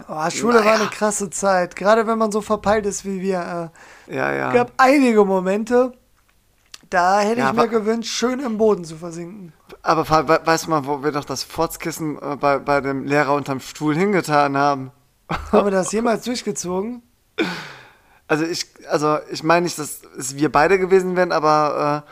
Oh, 0.10 0.30
Schule 0.30 0.56
war 0.56 0.62
Naja. 0.66 0.76
eine 0.82 0.88
krasse 0.90 1.30
Zeit. 1.30 1.78
Gerade 1.78 2.06
wenn 2.06 2.18
man 2.18 2.34
so 2.34 2.42
verpeilt 2.42 2.86
ist 2.86 3.06
wie 3.06 3.22
wir. 3.22 3.72
Ja, 4.08 4.32
Es 4.32 4.38
ja. 4.38 4.52
gab 4.52 4.72
einige 4.76 5.24
Momente, 5.24 5.94
da 6.92 7.22
hätte 7.22 7.40
Ja, 7.40 7.50
ich 7.50 7.56
mir 7.56 7.68
gewünscht, 7.68 8.12
schön 8.14 8.40
im 8.40 8.58
Boden 8.58 8.86
zu 8.86 8.98
versinken. 8.98 9.54
Aber 9.82 10.08
weißt 10.10 10.66
du 10.66 10.70
mal, 10.70 10.86
wo 10.86 11.04
wir 11.04 11.12
doch 11.12 11.26
das 11.26 11.44
Fotzkissen 11.44 12.18
äh, 12.22 12.36
bei, 12.36 12.60
bei 12.60 12.82
dem 12.82 13.06
Lehrer 13.06 13.34
unterm 13.34 13.60
Stuhl 13.60 13.96
hingetan 13.96 14.56
haben? 14.58 14.92
Haben 15.52 15.68
wir 15.68 15.72
das 15.72 15.92
jemals 15.92 16.24
durchgezogen? 16.26 17.02
Also 18.28 18.46
ich, 18.46 18.68
also 18.90 19.18
ich 19.32 19.44
meine 19.44 19.64
nicht, 19.64 19.80
dass 19.80 20.02
es 20.18 20.36
wir 20.36 20.52
beide 20.52 20.78
gewesen 20.80 21.16
wären, 21.16 21.32
aber 21.32 22.04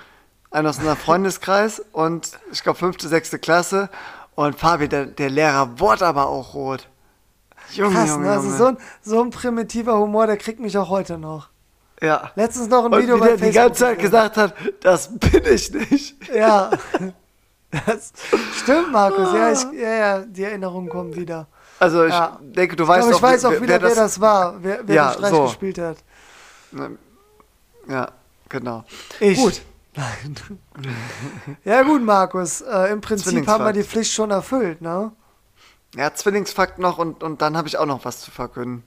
äh, 0.52 0.56
einer 0.56 0.70
aus 0.70 0.78
unserem 0.80 0.98
Freundeskreis 0.98 1.82
und 1.92 2.32
ich 2.52 2.64
glaube 2.64 2.80
fünfte, 2.80 3.08
sechste 3.08 3.40
Klasse 3.40 3.90
und 4.36 4.58
Fabi, 4.58 4.90
der, 4.90 5.06
der 5.06 5.30
Lehrer 5.30 5.80
wurde 5.80 6.06
aber 6.08 6.28
auch 6.28 6.54
rot. 6.56 6.88
Junge, 7.72 7.94
Krass, 7.94 8.10
Junge, 8.10 8.26
ne? 8.26 8.32
Also 8.32 8.46
Junge. 8.48 8.58
so 8.58 8.66
ein, 8.66 8.78
so 9.02 9.22
ein 9.24 9.30
primitiver 9.30 9.98
Humor, 10.00 10.26
der 10.28 10.38
kriegt 10.38 10.60
mich 10.60 10.78
auch 10.78 10.90
heute 10.90 11.18
noch. 11.18 11.50
Ja. 12.02 12.32
Letztens 12.36 12.68
noch 12.70 12.86
ein 12.86 12.93
Und 12.93 13.02
Video 13.02 13.18
bei 13.18 13.28
der 13.28 13.38
Facebook. 13.38 13.52
die 13.52 13.56
ganze 13.58 13.80
Zeit 13.80 14.00
gesagt 14.00 14.38
hat, 14.38 14.54
das 14.82 15.10
bin 15.18 15.43
ich 15.45 15.72
nicht. 15.72 16.16
Ja. 16.34 16.72
Das 17.86 18.12
stimmt, 18.64 18.91
Markus. 18.91 19.32
Ja, 19.34 19.52
ich, 19.52 19.64
ja, 19.80 19.89
ja, 19.93 20.20
die 20.22 20.43
Erinnerungen 20.43 20.89
kommen 20.89 21.16
wieder. 21.16 21.47
Also 21.78 22.04
ich 22.06 22.12
Ja. 22.14 22.39
denke, 22.41 22.76
du 22.76 22.84
Ich, 22.84 22.89
weißt 22.89 23.10
ich 23.10 23.16
auch, 23.16 23.22
weiß 23.22 23.45
auch 23.45 23.52
wer, 23.52 23.62
wieder, 23.62 23.82
wer 23.82 23.89
wer 23.89 23.95
das 23.95 24.20
war, 24.20 24.56
wer, 24.64 24.80
wer 24.86 24.95
Ja, 24.95 25.10
den 25.12 25.18
Streich 25.20 25.30
so. 25.32 25.43
gespielt 25.43 25.78
hat. 25.78 25.97
Ja, 27.88 28.12
genau. 28.50 28.84
Ich. 29.20 29.38
Gut. 29.39 29.62
Ja, 31.64 31.84
gut, 31.84 32.02
Markus. 32.04 32.62
Äh, 32.62 32.91
Im 32.91 33.02
Prinzip 33.02 33.47
haben 33.47 33.66
wir 33.66 33.74
die 33.74 33.84
Pflicht 33.84 34.14
schon 34.14 34.32
erfüllt, 34.32 34.82
ne? 34.82 35.12
Ja, 35.95 36.14
Zwillingsfakt 36.14 36.80
noch 36.80 36.97
und, 36.97 37.24
und 37.24 37.41
dann 37.41 37.58
habe 37.58 37.68
ich 37.68 37.78
auch 37.78 37.86
noch 37.86 38.06
was 38.06 38.22
zu 38.22 38.32
verkünden. 38.32 38.84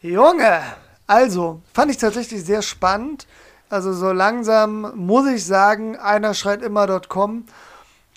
Junge! 0.00 0.60
Also, 1.06 1.62
fand 1.72 1.90
ich 1.90 1.98
tatsächlich 1.98 2.44
sehr 2.44 2.62
spannend. 2.62 3.26
Also, 3.68 3.92
so 3.92 4.12
langsam 4.12 4.92
muss 4.96 5.26
ich 5.26 5.44
sagen, 5.44 5.96
einer 5.96 6.34
schreit 6.34 6.62
immer.com 6.62 7.44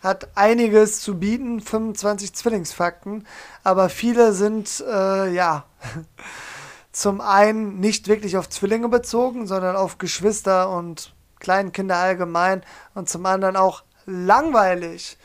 hat 0.04 0.30
einiges 0.36 1.02
zu 1.02 1.20
bieten, 1.20 1.60
25 1.60 2.34
Zwillingsfakten, 2.34 3.28
aber 3.64 3.90
viele 3.90 4.34
sind, 4.34 4.84
äh, 4.88 5.32
ja, 5.34 5.66
zum 6.92 7.22
einen 7.22 7.80
nicht 7.80 8.08
wirklich 8.08 8.38
auf 8.38 8.50
Zwillinge 8.50 8.90
bezogen, 8.90 9.46
sondern 9.46 9.76
auf 9.76 9.98
Geschwister 9.98 10.70
und 10.70 11.14
Kleinkinder 11.40 11.98
allgemein 11.98 12.64
und 12.96 13.10
zum 13.10 13.26
anderen 13.26 13.56
auch 13.56 13.84
langweilig. 14.06 15.18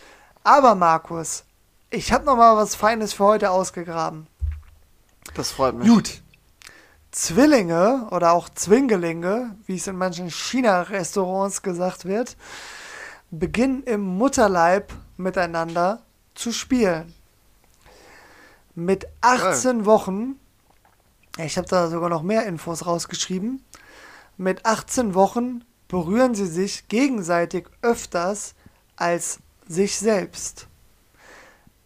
Aber 0.43 0.75
Markus, 0.75 1.45
ich 1.91 2.13
habe 2.13 2.25
noch 2.25 2.37
mal 2.37 2.57
was 2.57 2.75
Feines 2.75 3.13
für 3.15 3.25
heute 3.25 3.51
ausgegraben. 3.51 4.27
Das 5.35 5.53
freut 5.53 5.75
mich. 5.75 5.89
Gut. 5.89 6.24
Zwillinge 7.15 8.09
oder 8.11 8.33
auch 8.33 8.49
Zwingelinge, 8.49 9.57
wie 9.67 9.77
es 9.77 9.87
in 9.87 9.97
manchen 9.97 10.33
China-Restaurants 10.33 11.63
gesagt 11.63 12.07
wird, 12.07 12.37
beginnen 13.31 13.85
im 13.85 14.01
Mutterleib 14.01 14.93
miteinander 15.17 16.03
zu 16.35 16.53
spielen. 16.53 17.15
Mit 18.75 19.07
18 19.21 19.87
Wochen, 19.87 20.41
ich 21.39 21.57
habe 21.57 21.69
da 21.69 21.89
sogar 21.89 22.09
noch 22.09 22.23
mehr 22.23 22.47
Infos 22.47 22.85
rausgeschrieben, 22.85 23.65
mit 24.37 24.67
18 24.67 25.15
Wochen 25.15 25.63
berühren 25.87 26.35
sie 26.35 26.49
sich 26.49 26.89
gegenseitig 26.89 27.69
öfters 27.83 28.57
als 28.97 29.39
sich 29.69 29.97
selbst. 29.97 30.67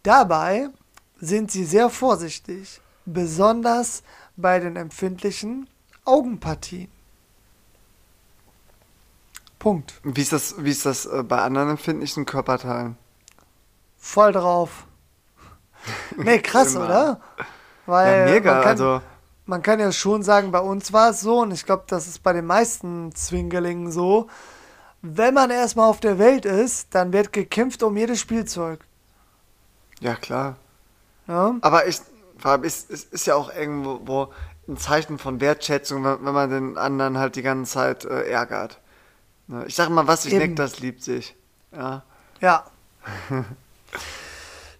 Dabei 0.01 0.69
sind 1.21 1.51
sie 1.51 1.65
sehr 1.65 1.91
vorsichtig, 1.91 2.81
besonders 3.05 4.01
bei 4.41 4.59
den 4.59 4.75
empfindlichen 4.75 5.67
Augenpartien. 6.05 6.89
Punkt. 9.59 9.93
Wie 10.03 10.21
ist 10.21 10.31
das, 10.31 10.55
wie 10.63 10.71
ist 10.71 10.85
das 10.85 11.05
äh, 11.05 11.23
bei 11.23 11.41
anderen 11.41 11.69
empfindlichen 11.71 12.25
Körperteilen? 12.25 12.97
Voll 13.97 14.31
drauf. 14.31 14.85
Nee, 16.17 16.39
krass, 16.39 16.75
oder? 16.75 17.21
Weil 17.85 18.27
ja, 18.27 18.33
mega. 18.33 18.53
man 18.53 18.61
kann, 18.61 18.71
Also, 18.71 19.01
man 19.45 19.61
kann 19.61 19.79
ja 19.79 19.91
schon 19.93 20.23
sagen, 20.23 20.51
bei 20.51 20.59
uns 20.59 20.91
war 20.91 21.11
es 21.11 21.21
so, 21.21 21.39
und 21.41 21.51
ich 21.51 21.65
glaube, 21.65 21.85
das 21.87 22.07
ist 22.07 22.21
bei 22.21 22.33
den 22.33 22.45
meisten 22.45 23.15
Zwingelingen 23.15 23.89
so, 23.91 24.27
wenn 25.01 25.33
man 25.33 25.49
erstmal 25.49 25.89
auf 25.89 26.01
der 26.01 26.19
Welt 26.19 26.45
ist, 26.45 26.93
dann 26.93 27.13
wird 27.13 27.31
gekämpft 27.31 27.81
um 27.83 27.95
jedes 27.95 28.19
Spielzeug. 28.19 28.81
ja, 30.01 30.15
klar. 30.15 30.57
Ja? 31.27 31.55
Aber 31.61 31.87
ich, 31.87 32.01
Fabi, 32.39 32.67
es 32.67 32.85
es 32.89 33.03
ist 33.03 33.27
ja 33.27 33.35
auch 33.35 33.53
irgendwo 33.53 34.01
wo 34.05 34.33
ein 34.67 34.77
Zeichen 34.77 35.17
von 35.17 35.41
Wertschätzung, 35.41 36.03
wenn, 36.03 36.25
wenn 36.25 36.33
man 36.33 36.49
den 36.49 36.77
anderen 36.77 37.17
halt 37.17 37.35
die 37.35 37.41
ganze 37.41 37.71
Zeit 37.71 38.05
äh, 38.05 38.29
ärgert. 38.29 38.79
Ne? 39.47 39.65
Ich 39.67 39.75
sag 39.75 39.89
mal, 39.89 40.07
was 40.07 40.23
sich 40.23 40.33
neckt, 40.33 40.59
das 40.59 40.79
liebt 40.79 41.03
sich. 41.03 41.35
Ja. 41.71 42.03
Ja. 42.39 42.65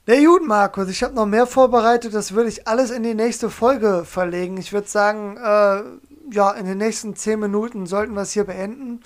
Na 0.06 0.16
gut, 0.26 0.48
Markus, 0.48 0.90
ich 0.90 1.04
habe 1.04 1.14
noch 1.14 1.26
mehr 1.26 1.46
vorbereitet. 1.46 2.14
Das 2.14 2.34
würde 2.34 2.50
ich 2.50 2.68
alles 2.68 2.90
in 2.90 3.04
die 3.04 3.14
nächste 3.14 3.50
Folge 3.50 4.06
verlegen. 4.06 4.58
Ich 4.58 4.74
würde 4.74 4.88
sagen, 4.88 5.38
äh, 5.38 5.84
ja, 6.34 6.52
in 6.52 6.66
den 6.66 6.78
nächsten 6.80 7.16
zehn 7.16 7.40
Minuten 7.40 7.86
sollten 7.86 8.14
wir 8.14 8.22
es 8.22 8.32
hier 8.32 8.46
beenden. 8.46 9.02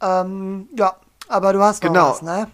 Ähm, 0.00 0.68
ja, 0.76 0.96
aber 1.28 1.52
du 1.52 1.62
hast 1.62 1.82
noch 1.84 1.92
Genau. 1.92 2.10
was, 2.10 2.22
ne? 2.22 2.48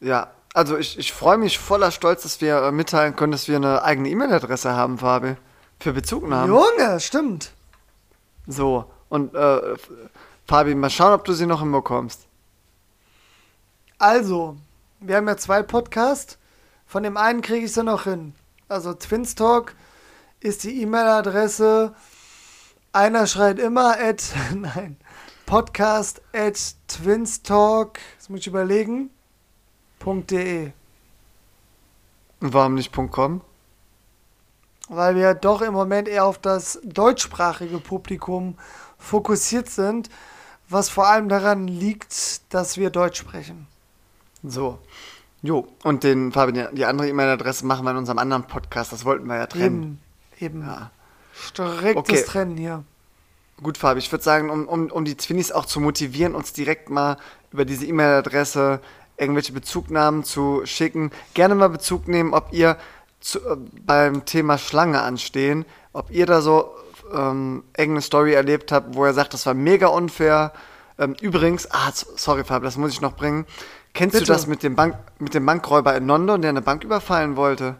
Ja, 0.00 0.28
also 0.54 0.76
ich, 0.76 0.98
ich 0.98 1.12
freue 1.12 1.38
mich 1.38 1.58
voller 1.58 1.90
Stolz, 1.90 2.22
dass 2.22 2.40
wir 2.40 2.62
äh, 2.62 2.72
mitteilen 2.72 3.16
können, 3.16 3.32
dass 3.32 3.48
wir 3.48 3.56
eine 3.56 3.82
eigene 3.82 4.08
E-Mail-Adresse 4.08 4.72
haben, 4.74 4.98
Fabi. 4.98 5.36
Für 5.78 5.92
Bezugnahmen. 5.92 6.54
Junge, 6.54 7.00
stimmt. 7.00 7.52
So, 8.46 8.90
und 9.08 9.34
äh, 9.34 9.76
Fabi, 10.46 10.74
mal 10.74 10.90
schauen, 10.90 11.14
ob 11.14 11.24
du 11.24 11.32
sie 11.32 11.46
noch 11.46 11.60
hinbekommst. 11.60 12.26
Also, 13.98 14.56
wir 14.98 15.16
haben 15.16 15.28
ja 15.28 15.36
zwei 15.36 15.62
Podcasts. 15.62 16.38
Von 16.86 17.02
dem 17.04 17.16
einen 17.16 17.40
kriege 17.40 17.66
ich 17.66 17.72
sie 17.72 17.84
noch 17.84 18.04
hin. 18.04 18.34
Also 18.68 18.92
Twinstalk 18.94 19.74
ist 20.40 20.64
die 20.64 20.82
E-Mail-Adresse. 20.82 21.94
Einer 22.92 23.26
schreit 23.26 23.58
immer 23.58 23.96
at, 24.00 24.24
nein, 24.54 24.96
podcast 25.46 26.20
at 26.32 26.58
twinstalk, 26.88 27.98
das 28.18 28.28
muss 28.28 28.40
ich 28.40 28.46
überlegen, 28.48 29.10
.de. 30.04 30.72
Und 32.40 32.54
warum 32.54 32.74
nicht 32.74 32.92
.com? 32.92 33.42
Weil 34.88 35.14
wir 35.14 35.34
doch 35.34 35.62
im 35.62 35.72
Moment 35.72 36.08
eher 36.08 36.24
auf 36.24 36.38
das 36.38 36.80
deutschsprachige 36.82 37.78
Publikum 37.78 38.56
fokussiert 38.98 39.68
sind, 39.68 40.10
was 40.68 40.88
vor 40.88 41.06
allem 41.06 41.28
daran 41.28 41.68
liegt, 41.68 42.52
dass 42.52 42.76
wir 42.76 42.90
Deutsch 42.90 43.18
sprechen. 43.18 43.66
So. 44.42 44.78
Jo, 45.42 45.66
und 45.84 46.04
den, 46.04 46.32
Fabi, 46.32 46.52
die, 46.52 46.66
die 46.72 46.84
andere 46.84 47.08
E-Mail-Adresse 47.08 47.64
machen 47.64 47.84
wir 47.84 47.92
in 47.92 47.96
unserem 47.96 48.18
anderen 48.18 48.44
Podcast. 48.44 48.92
Das 48.92 49.04
wollten 49.04 49.26
wir 49.26 49.36
ja 49.36 49.46
trennen. 49.46 50.00
Eben, 50.38 50.60
eben. 50.60 50.66
Ja. 50.66 50.90
Striktes 51.32 51.96
Okay. 51.96 52.22
Trennen 52.24 52.56
hier. 52.56 52.84
Gut, 53.62 53.78
Fabi, 53.78 53.98
ich 53.98 54.10
würde 54.10 54.24
sagen, 54.24 54.50
um, 54.50 54.66
um, 54.66 54.90
um 54.90 55.04
die 55.04 55.16
Twinnies 55.16 55.52
auch 55.52 55.66
zu 55.66 55.80
motivieren, 55.80 56.34
uns 56.34 56.52
direkt 56.52 56.90
mal 56.90 57.16
über 57.52 57.64
diese 57.64 57.86
E-Mail-Adresse 57.86 58.80
irgendwelche 59.20 59.52
Bezugnahmen 59.52 60.24
zu 60.24 60.62
schicken, 60.64 61.10
gerne 61.34 61.54
mal 61.54 61.68
Bezug 61.68 62.08
nehmen, 62.08 62.32
ob 62.32 62.52
ihr 62.52 62.76
zu, 63.20 63.38
äh, 63.40 63.56
beim 63.84 64.24
Thema 64.24 64.58
Schlange 64.58 65.02
anstehen, 65.02 65.66
ob 65.92 66.10
ihr 66.10 66.26
da 66.26 66.40
so 66.40 66.74
ähm, 67.12 67.64
irgendeine 67.76 68.02
Story 68.02 68.32
erlebt 68.32 68.72
habt, 68.72 68.94
wo 68.94 69.04
ihr 69.04 69.12
sagt, 69.12 69.34
das 69.34 69.46
war 69.46 69.54
mega 69.54 69.88
unfair. 69.88 70.52
Ähm, 70.98 71.14
übrigens, 71.20 71.70
ah, 71.70 71.90
sorry, 71.92 72.44
Fabi, 72.44 72.64
das 72.64 72.76
muss 72.76 72.92
ich 72.92 73.00
noch 73.00 73.14
bringen. 73.14 73.46
Kennst 73.92 74.14
Bitte. 74.14 74.26
du 74.26 74.32
das 74.32 74.46
mit 74.46 74.62
dem, 74.62 74.76
Bank, 74.76 74.96
mit 75.18 75.34
dem 75.34 75.44
Bankräuber 75.44 75.94
in 75.96 76.06
London, 76.06 76.40
der 76.42 76.50
eine 76.50 76.62
Bank 76.62 76.84
überfallen 76.84 77.36
wollte? 77.36 77.76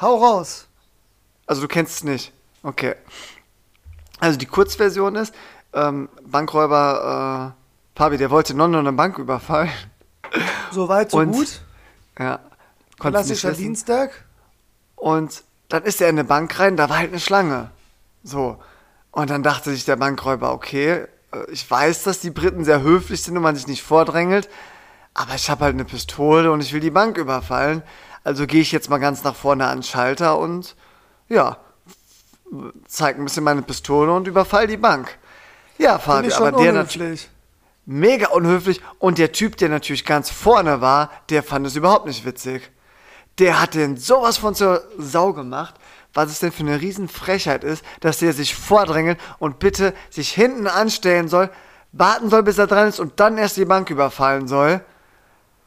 Hau 0.00 0.16
raus. 0.16 0.66
Also 1.46 1.62
du 1.62 1.68
kennst 1.68 1.96
es 1.96 2.04
nicht. 2.04 2.32
Okay. 2.62 2.94
Also 4.18 4.38
die 4.38 4.46
Kurzversion 4.46 5.16
ist, 5.16 5.34
ähm, 5.74 6.08
Bankräuber 6.24 7.54
äh, 7.54 7.98
Fabi, 7.98 8.16
der 8.16 8.30
wollte 8.30 8.54
in 8.54 8.58
London 8.58 8.86
eine 8.86 8.96
Bank 8.96 9.18
überfallen. 9.18 9.70
So 10.74 10.88
weit, 10.88 11.12
so 11.12 11.18
Und- 11.18 11.32
gut. 11.32 11.60
Ja. 12.18 12.40
Klassischer. 12.98 13.52
Dienstag. 13.52 14.10
Und 14.96 15.44
dann 15.68 15.84
ist 15.84 16.00
er 16.00 16.08
in 16.08 16.16
eine 16.18 16.24
Bank 16.24 16.58
rein, 16.58 16.76
da 16.76 16.88
war 16.88 16.98
halt 16.98 17.10
eine 17.10 17.20
Schlange. 17.20 17.70
So. 18.22 18.58
Und 19.10 19.30
dann 19.30 19.42
dachte 19.42 19.70
sich 19.70 19.84
der 19.84 19.96
Bankräuber, 19.96 20.52
okay, 20.52 20.90
äh, 21.32 21.50
ich 21.50 21.68
weiß, 21.70 22.02
dass 22.04 22.20
die 22.20 22.30
Briten 22.30 22.64
sehr 22.64 22.82
höflich 22.82 23.22
sind 23.22 23.36
und 23.36 23.42
man 23.42 23.54
sich 23.54 23.66
nicht 23.66 23.82
vordrängelt, 23.82 24.48
aber 25.14 25.34
ich 25.34 25.48
habe 25.50 25.64
halt 25.64 25.74
eine 25.74 25.84
Pistole 25.84 26.50
und 26.50 26.60
ich 26.60 26.72
will 26.72 26.80
die 26.80 26.90
Bank 26.90 27.16
überfallen. 27.18 27.82
Also 28.24 28.46
gehe 28.46 28.62
ich 28.62 28.72
jetzt 28.72 28.90
mal 28.90 28.98
ganz 28.98 29.22
nach 29.22 29.34
vorne 29.36 29.66
an 29.66 29.78
den 29.78 29.82
Schalter 29.84 30.38
und 30.38 30.74
ja, 31.28 31.58
zeig 32.86 33.18
ein 33.18 33.24
bisschen 33.24 33.44
meine 33.44 33.62
Pistole 33.62 34.12
und 34.12 34.26
überfall 34.26 34.66
die 34.66 34.76
Bank. 34.76 35.18
Ja, 35.78 35.98
Fabi, 35.98 36.32
aber 36.32 36.52
der 36.52 36.72
natürlich. 36.72 37.28
Mega 37.86 38.28
unhöflich 38.28 38.80
und 38.98 39.18
der 39.18 39.32
Typ, 39.32 39.56
der 39.56 39.68
natürlich 39.68 40.04
ganz 40.04 40.30
vorne 40.30 40.80
war, 40.80 41.10
der 41.30 41.42
fand 41.42 41.66
es 41.66 41.76
überhaupt 41.76 42.06
nicht 42.06 42.24
witzig. 42.24 42.70
Der 43.38 43.60
hat 43.60 43.74
den 43.74 43.96
sowas 43.96 44.36
von 44.38 44.54
zur 44.54 44.82
Sau 44.98 45.32
gemacht, 45.32 45.74
was 46.14 46.30
es 46.30 46.38
denn 46.38 46.52
für 46.52 46.60
eine 46.62 46.80
Riesenfrechheit 46.80 47.64
ist, 47.64 47.84
dass 48.00 48.18
der 48.18 48.32
sich 48.32 48.54
vordrängelt 48.54 49.18
und 49.38 49.58
bitte 49.58 49.92
sich 50.10 50.30
hinten 50.30 50.66
anstellen 50.68 51.28
soll, 51.28 51.50
warten 51.92 52.30
soll, 52.30 52.42
bis 52.44 52.58
er 52.58 52.66
dran 52.68 52.88
ist 52.88 53.00
und 53.00 53.18
dann 53.20 53.36
erst 53.38 53.56
die 53.56 53.64
Bank 53.64 53.90
überfallen 53.90 54.46
soll. 54.48 54.80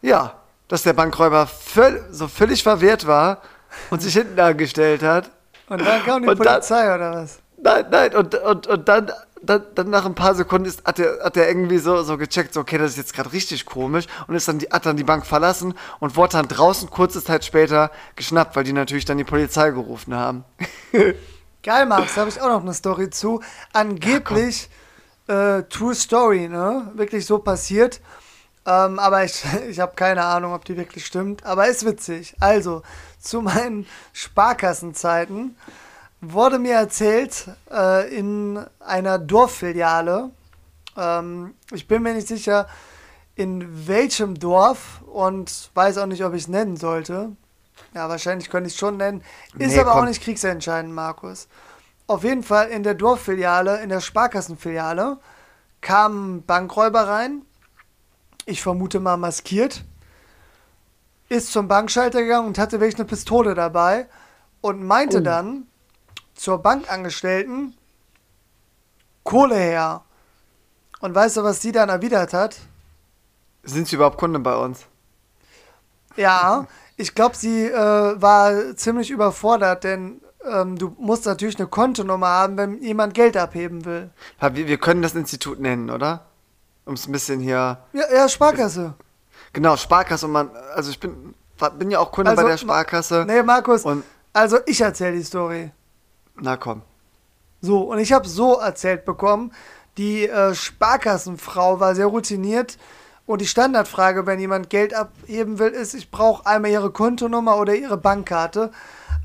Ja, 0.02 0.36
dass 0.70 0.84
der 0.84 0.94
Bankräuber 0.94 1.48
völ 1.48 2.06
so 2.12 2.28
völlig 2.28 2.64
verwehrt 2.64 3.06
war 3.08 3.42
und 3.90 4.02
sich 4.02 4.14
hinten 4.14 4.40
angestellt 4.40 5.04
hat. 5.04 5.30
Und 5.70 5.82
dann 5.86 6.04
kam 6.06 6.22
die 6.24 6.30
Und 6.30 6.40
dann- 6.40 6.54
Polizei 6.56 6.96
oder 6.96 7.12
was? 7.16 7.40
Nein, 7.60 7.86
nein, 7.90 8.16
und, 8.16 8.36
und, 8.36 8.68
und 8.68 8.88
dann, 8.88 9.12
dann, 9.42 9.64
dann 9.76 9.90
nach 9.90 10.06
ein 10.06 10.16
paar 10.16 10.36
Sekunden 10.36 10.68
ist, 10.68 10.84
hat, 10.86 11.00
er, 11.00 11.24
hat 11.24 11.38
er 11.38 11.48
irgendwie 11.48 11.78
so, 11.78 12.04
so 12.04 12.18
gecheckt, 12.18 12.54
so, 12.54 12.62
okay, 12.62 12.78
das 12.78 12.92
ist 12.92 12.98
jetzt 12.98 13.14
gerade 13.14 13.32
richtig 13.32 13.66
komisch 13.66 14.06
und 14.28 14.36
ist 14.36 14.48
dann 14.48 14.60
die, 14.60 14.68
hat 14.68 14.86
dann 14.86 14.98
die 14.98 15.04
Bank 15.04 15.26
verlassen 15.26 15.74
und 16.00 16.16
wurde 16.16 16.34
dann 16.34 16.48
draußen 16.48 16.90
kurze 16.90 17.24
Zeit 17.24 17.46
später 17.46 17.92
geschnappt, 18.16 18.56
weil 18.56 18.64
die 18.64 18.74
natürlich 18.74 19.06
dann 19.06 19.18
die 19.18 19.24
Polizei 19.24 19.72
gerufen 19.72 20.14
haben. 20.14 20.44
Geil, 21.64 21.86
Max, 21.86 22.16
da 22.16 22.22
habe 22.22 22.30
ich 22.30 22.40
auch 22.42 22.50
noch 22.50 22.62
eine 22.62 22.74
Story 22.74 23.10
zu. 23.10 23.42
Angeblich 23.74 24.70
äh, 25.28 25.64
True 25.64 25.96
Story, 25.96 26.48
ne? 26.48 26.92
Wirklich 26.94 27.26
so 27.26 27.40
passiert. 27.40 28.00
Ähm, 28.66 29.00
aber 29.00 29.24
ich, 29.24 29.44
ich 29.70 29.80
habe 29.80 29.94
keine 29.96 30.24
Ahnung, 30.24 30.54
ob 30.54 30.66
die 30.66 30.78
wirklich 30.78 31.06
stimmt. 31.06 31.46
Aber 31.46 31.68
ist 31.68 31.86
witzig. 31.86 32.36
Also, 32.40 32.84
zu 33.20 33.42
meinen 33.42 33.86
Sparkassenzeiten 34.14 35.58
wurde 36.34 36.60
mir 36.60 36.74
erzählt, 36.76 37.48
äh, 37.72 38.14
in 38.16 38.60
einer 38.80 39.20
Dorffiliale, 39.20 40.32
ähm, 40.96 41.54
ich 41.72 41.88
bin 41.88 42.04
mir 42.04 42.14
nicht 42.14 42.28
sicher, 42.28 42.68
in 43.36 43.88
welchem 43.88 44.40
Dorf 44.40 45.02
und 45.06 45.70
weiß 45.74 46.00
auch 46.00 46.06
nicht, 46.08 46.24
ob 46.24 46.34
ich 46.34 46.44
es 46.44 46.48
nennen 46.48 46.76
sollte. 46.76 47.32
Ja, 47.94 48.10
wahrscheinlich 48.10 48.50
könnte 48.50 48.68
ich 48.68 48.74
es 48.74 48.80
schon 48.80 48.98
nennen. 48.98 49.24
Ist 49.58 49.74
Nee, 49.74 49.80
aber 49.80 49.92
auch 49.94 49.98
komm. 50.00 50.08
nicht 50.08 50.24
kriegsentscheidend, 50.24 50.94
Markus. 50.94 51.48
Auf 52.08 52.24
jeden 52.24 52.44
Fall 52.44 52.70
in 52.70 52.84
der 52.84 52.96
Dorffiliale, 52.96 53.82
in 53.82 53.90
der 53.90 54.02
Sparkassenfiliale, 54.02 55.18
kam 55.82 56.38
ein 56.38 56.46
Bankräuber 56.46 57.08
rein. 57.08 57.44
Ich 58.46 58.62
vermute 58.62 59.00
mal 59.00 59.18
maskiert. 59.18 59.84
Ist 61.30 61.52
zum 61.52 61.68
Bankschalter 61.68 62.22
gegangen 62.24 62.48
und 62.48 62.58
hatte 62.58 62.80
wirklich 62.80 62.96
eine 62.96 63.06
Pistole 63.06 63.54
dabei 63.54 64.08
und 64.62 64.84
meinte 64.84 65.22
dann 65.22 65.68
zur 66.38 66.60
Bankangestellten, 66.60 67.76
Kohle 69.24 69.56
her. 69.56 70.04
Und 71.02 71.14
weißt 71.14 71.38
du, 71.38 71.44
was 71.44 71.62
sie 71.62 71.72
dann 71.72 71.90
erwidert 71.90 72.34
hat? 72.34 72.56
Sind 73.64 73.88
sie 73.88 73.96
überhaupt 73.96 74.18
Kunde 74.18 74.40
bei 74.40 74.56
uns? 74.56 74.86
Ja, 76.16 76.66
ich 76.96 77.14
glaube, 77.14 77.36
sie 77.36 77.66
äh, 77.66 78.22
war 78.22 78.76
ziemlich 78.76 79.12
überfordert, 79.12 79.84
denn 79.84 80.22
ähm, 80.50 80.78
du 80.78 80.96
musst 80.98 81.26
natürlich 81.26 81.58
eine 81.60 81.68
Kontonummer 81.68 82.28
haben, 82.28 82.58
wenn 82.58 82.82
jemand 82.82 83.14
Geld 83.14 83.36
abheben 83.38 83.86
will. 83.86 84.10
Wir, 84.40 84.68
wir 84.68 84.78
können 84.78 85.02
das 85.02 85.14
Institut 85.14 85.60
nennen, 85.60 85.90
oder? 85.90 86.26
Um 86.86 86.94
es 86.94 87.08
ein 87.08 87.12
bisschen 87.12 87.40
hier. 87.40 87.80
Ja, 87.94 88.04
ja 88.14 88.30
Sparkasse. 88.30 88.94
Genau, 89.54 89.76
Sparkasse 89.76 90.26
und 90.26 90.32
man, 90.32 90.50
also 90.74 90.90
ich 90.90 91.00
bin, 91.00 91.36
bin 91.78 91.92
ja 91.92 92.00
auch 92.00 92.12
Kunde 92.12 92.32
Also, 92.32 92.44
bei 92.44 92.50
der 92.50 92.58
Sparkasse. 92.58 93.26
Nee, 93.28 93.44
Markus, 93.44 93.84
Und 93.84 94.04
also 94.34 94.58
ich 94.66 94.80
erzähle 94.82 95.18
die 95.18 95.24
Story. 95.24 95.72
Na 96.42 96.58
komm. 96.58 96.82
So, 97.62 97.82
und 97.82 98.00
ich 98.00 98.14
habe 98.14 98.28
so 98.28 98.60
erzählt 98.60 99.06
bekommen, 99.06 99.52
die 99.98 100.28
äh, 100.28 100.54
Sparkassenfrau 100.54 101.80
war 101.80 101.96
sehr 101.96 102.06
routiniert 102.06 102.78
und 103.26 103.42
die 103.42 103.48
Standardfrage, 103.48 104.26
wenn 104.26 104.40
jemand 104.40 104.70
Geld 104.70 104.94
abheben 104.94 105.60
will, 105.60 105.72
ist, 105.72 105.94
ich 105.94 106.12
brauche 106.12 106.46
einmal 106.46 106.72
ihre 106.72 106.92
Kontonummer 106.92 107.58
oder 107.58 107.76
ihre 107.76 107.98
Bankkarte. 107.98 108.72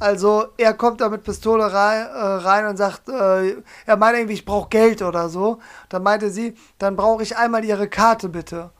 Also 0.00 0.46
er 0.56 0.74
kommt 0.74 1.00
da 1.00 1.08
mit 1.08 1.22
Pistole 1.22 1.72
rein, 1.72 2.06
äh, 2.06 2.18
rein 2.18 2.66
und 2.66 2.76
sagt, 2.76 3.08
äh, 3.08 3.62
er 3.86 3.96
meint 3.96 4.16
irgendwie, 4.16 4.34
ich 4.34 4.44
brauche 4.44 4.68
Geld 4.70 5.02
oder 5.02 5.28
so. 5.28 5.60
Dann 5.88 6.02
meinte 6.02 6.30
sie, 6.30 6.56
dann 6.78 6.96
brauche 6.96 7.22
ich 7.22 7.36
einmal 7.36 7.64
ihre 7.64 7.88
Karte 7.88 8.28
bitte. 8.28 8.70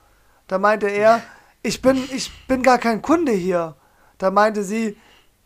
Da 0.47 0.57
meinte 0.57 0.87
er, 0.87 1.21
ich 1.61 1.81
bin, 1.81 1.95
ich 2.11 2.45
bin 2.47 2.61
gar 2.61 2.77
kein 2.77 3.01
Kunde 3.01 3.31
hier. 3.31 3.75
Da 4.17 4.31
meinte 4.31 4.63
sie, 4.63 4.97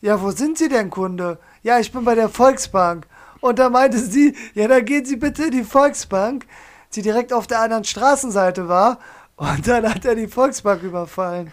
ja, 0.02 0.20
wo 0.22 0.32
sind 0.32 0.58
Sie 0.58 0.70
denn 0.70 0.90
Kunde? 0.90 1.38
Ja, 1.64 1.80
ich 1.80 1.92
bin 1.92 2.04
bei 2.06 2.16
der 2.16 2.30
Volksbank. 2.30 3.06
Und 3.40 3.60
da 3.60 3.70
meinte 3.70 4.00
sie, 4.00 4.36
ja, 4.56 4.68
dann 4.68 4.84
gehen 4.86 5.06
Sie 5.06 5.16
bitte 5.16 5.44
in 5.46 5.52
die 5.52 5.64
Volksbank, 5.64 6.46
die 6.94 7.02
direkt 7.04 7.32
auf 7.34 7.46
der 7.48 7.60
anderen 7.62 7.84
Straßenseite 7.84 8.68
war. 8.68 8.98
Und 9.36 9.68
dann 9.68 9.88
hat 9.88 10.06
er 10.06 10.16
die 10.16 10.28
Volksbank 10.28 10.82
überfallen. 10.84 11.52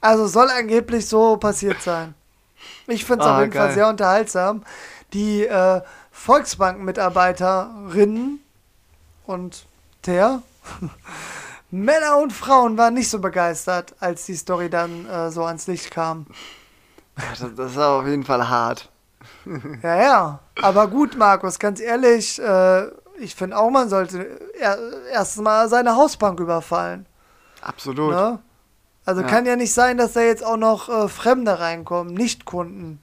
Also 0.00 0.26
soll 0.26 0.48
angeblich 0.50 1.06
so 1.06 1.36
passiert 1.36 1.80
sein. 1.82 2.14
Ich 2.86 3.04
finde 3.04 3.24
es 3.24 3.30
Ah, 3.30 3.34
auf 3.36 3.40
jeden 3.42 3.52
Fall 3.52 3.66
geil. 3.66 3.74
sehr 3.74 3.88
unterhaltsam. 3.88 4.62
Die 5.12 5.44
äh, 5.46 5.82
Volksbank-Mitarbeiterinnen 6.10 8.40
und 9.26 9.66
der 10.06 10.42
Männer 11.70 12.16
und 12.18 12.32
Frauen 12.32 12.78
waren 12.78 12.94
nicht 12.94 13.10
so 13.10 13.18
begeistert, 13.18 13.94
als 14.00 14.24
die 14.26 14.36
Story 14.36 14.70
dann 14.70 15.06
äh, 15.06 15.30
so 15.30 15.44
ans 15.44 15.66
Licht 15.66 15.90
kam. 15.90 16.26
Das, 17.56 17.70
ist 17.70 17.78
auf 17.78 18.06
jeden 18.06 18.24
Fall 18.24 18.48
hart. 18.48 18.90
Ja, 19.82 19.96
ja. 20.02 20.38
Aber 20.62 20.86
gut, 20.88 21.16
Markus, 21.16 21.58
ganz 21.58 21.80
ehrlich, 21.80 22.40
äh, 22.40 22.86
ich 23.18 23.34
finde 23.34 23.56
auch, 23.58 23.70
man 23.70 23.88
sollte 23.88 24.38
er, 24.58 24.78
erst 25.12 25.38
mal 25.40 25.68
seine 25.68 25.96
Hausbank 25.96 26.38
überfallen. 26.40 27.06
Absolut. 27.60 28.12
Ne? 28.14 28.38
Also 29.04 29.22
Ja. 29.22 29.26
kann 29.26 29.46
ja 29.46 29.56
nicht 29.56 29.72
sein, 29.74 29.96
dass 29.98 30.12
da 30.12 30.20
jetzt 30.20 30.44
auch 30.44 30.56
noch 30.56 30.88
äh, 30.88 31.08
Fremde 31.08 31.58
reinkommen, 31.58 32.14
nicht 32.14 32.44
Kunden. 32.44 33.00